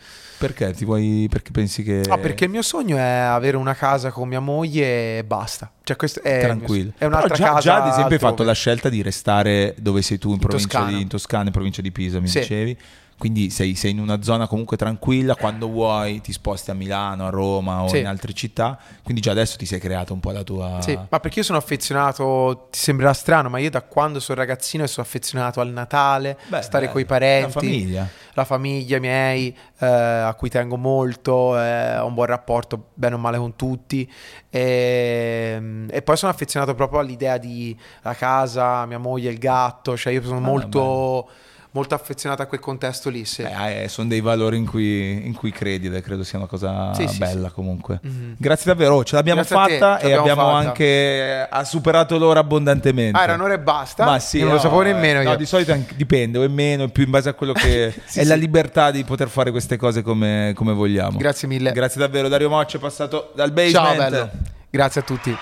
Perché 0.47 0.73
ti 0.73 0.83
vuoi... 0.85 1.27
Perché 1.29 1.51
pensi 1.51 1.83
che... 1.83 2.01
Ah, 2.09 2.17
perché 2.17 2.45
il 2.45 2.49
mio 2.49 2.61
sogno 2.61 2.97
è 2.97 3.01
avere 3.01 3.55
una 3.55 3.73
casa 3.73 4.11
con 4.11 4.27
mia 4.27 4.39
moglie 4.41 5.19
e 5.19 5.23
basta. 5.23 5.71
Cioè, 5.83 5.95
questo 5.95 6.21
è 6.21 6.37
mio 6.37 6.41
Tranquillo. 6.41 6.91
È 6.97 7.05
un'altra 7.05 7.35
già, 7.35 7.45
casa. 7.45 7.59
già, 7.59 7.73
ad 7.75 7.79
esempio 7.87 8.03
hai 8.03 8.11
altrove. 8.13 8.31
fatto 8.31 8.43
la 8.43 8.53
scelta 8.53 8.89
di 8.89 9.01
restare 9.01 9.73
dove 9.77 10.01
sei 10.01 10.17
tu 10.17 10.31
in, 10.31 10.39
provincia 10.39 10.67
Toscana. 10.67 10.95
di 10.95 11.01
in 11.01 11.07
Toscana, 11.07 11.45
in 11.45 11.51
provincia 11.51 11.81
di 11.81 11.91
Pisa, 11.91 12.19
mi 12.19 12.27
Sì. 12.27 12.39
dicevi. 12.39 12.77
Quindi 13.23 13.49
sei, 13.51 13.73
sei 13.75 13.91
in 13.91 13.99
una 13.99 14.21
zona 14.21 14.47
comunque 14.47 14.75
tranquilla, 14.75 15.37
quando 15.37 15.69
vuoi 15.69 16.19
ti 16.19 16.33
sposti 16.33 16.71
a 16.71 16.73
Milano, 16.73 17.25
a 17.25 17.29
Roma 17.29 17.83
o 17.83 17.87
Sì. 17.87 17.99
in 17.99 18.05
altre 18.07 18.33
città. 18.33 18.77
Quindi 19.01 19.21
già 19.21 19.31
adesso 19.31 19.55
ti 19.55 19.65
sei 19.65 19.79
creato 19.79 20.11
un 20.11 20.19
po' 20.19 20.31
la 20.31 20.43
tua... 20.43 20.81
Sì, 20.81 20.93
ma 21.07 21.19
perché 21.21 21.39
io 21.39 21.45
sono 21.45 21.57
affezionato, 21.57 22.67
ti 22.69 22.79
sembrerà 22.79 23.13
strano, 23.13 23.47
ma 23.47 23.59
io 23.59 23.69
da 23.69 23.81
quando 23.81 24.19
sono 24.19 24.39
ragazzino 24.39 24.85
sono 24.87 25.05
affezionato 25.05 25.61
al 25.61 25.69
Natale, 25.69 26.37
Beh, 26.47 26.61
stare 26.63 26.87
beh, 26.87 26.91
coi 26.91 27.05
parenti, 27.05 27.45
La 27.53 27.61
famiglia. 27.61 28.07
la 28.33 28.43
famiglia, 28.43 28.97
i 28.97 28.99
miei, 28.99 29.57
eh, 29.79 29.85
a 29.85 30.33
cui 30.33 30.49
tengo 30.49 30.75
molto, 30.75 31.57
eh, 31.57 31.97
ho 31.99 32.05
un 32.07 32.13
buon 32.15 32.25
rapporto 32.27 32.87
bene 32.93 33.15
o 33.15 33.19
male 33.19 33.37
con 33.37 33.55
tutti. 33.55 34.05
E, 34.49 35.85
e 35.89 36.01
poi 36.01 36.17
sono 36.17 36.31
affezionato 36.31 36.75
proprio 36.75 36.99
all'idea 36.99 37.37
di 37.37 37.73
la 38.01 38.13
casa, 38.15 38.85
mia 38.85 38.97
moglie, 38.99 39.29
il 39.31 39.37
gatto, 39.37 39.95
cioè 39.95 40.11
io 40.11 40.21
sono 40.23 40.37
Ah, 40.37 40.41
molto, 40.41 41.29
molto 41.75 41.95
affezionato 41.95 42.41
a 42.41 42.45
quel 42.45 42.59
contesto 42.59 43.09
lì. 43.09 43.25
Sì. 43.25 43.41
Beh, 43.43 43.83
eh, 43.83 43.87
sono 43.87 44.07
dei 44.07 44.21
valori 44.21 44.57
in 44.57 44.65
cui, 44.67 45.25
in 45.25 45.33
cui 45.33 45.51
credi 45.51 45.87
ed 45.87 46.01
credo 46.01 46.23
sia 46.23 46.37
una 46.37 46.47
cosa 46.47 46.93
Sì, 46.93 47.05
bella 47.17 47.47
sì. 47.47 47.53
comunque. 47.53 47.99
Mhm. 48.01 48.35
Grazie 48.37 48.71
davvero, 48.71 48.95
oh, 48.95 49.03
ce 49.03 49.15
l'abbiamo 49.15 49.41
Grazie 49.41 49.55
te, 49.77 49.79
fatta 49.79 49.99
ce 49.99 50.07
e 50.07 50.13
abbiamo 50.13 50.41
fatta. 50.43 50.57
anche 50.67 51.47
ha 51.49 51.63
superato 51.63 52.17
l'ora 52.17 52.39
abbondantemente. 52.41 53.17
Ah, 53.17 53.23
era 53.23 53.33
un'ora 53.33 53.53
e 53.55 53.59
basta? 53.59 54.05
Ma 54.05 54.19
sì, 54.19 54.39
non 54.39 54.49
lo 54.49 54.53
no, 54.55 54.59
sapevo 54.59 54.81
eh, 54.83 54.93
nemmeno 54.93 55.23
No, 55.23 55.31
io. 55.31 55.35
di 55.35 55.45
solito 55.45 55.71
anche- 55.71 55.95
dipende, 55.95 56.37
o 56.37 56.43
è 56.43 56.47
meno, 56.47 56.83
è 56.85 56.89
più 56.89 57.03
in 57.03 57.09
base 57.09 57.29
a 57.29 57.33
quello 57.33 57.53
che 57.53 57.93
è 58.13 58.23
la 58.23 58.35
libertà 58.35 58.91
di 58.91 59.03
poter 59.03 59.27
fare 59.29 59.49
queste 59.51 59.75
cose 59.75 60.01
come, 60.03 60.53
come 60.55 60.73
vogliamo. 60.73 61.17
Grazie 61.17 61.47
mille. 61.47 61.71
Grazie 61.71 61.99
davvero, 61.99 62.27
Dario 62.27 62.49
Moccia 62.49 62.77
è 62.77 62.79
passato 62.79 63.31
dal 63.35 63.47
Ciao 63.47 63.83
basement. 63.83 63.97
bello. 64.09 64.29
Grazie 64.69 65.01
a 65.01 65.03
tutti. 65.03 65.35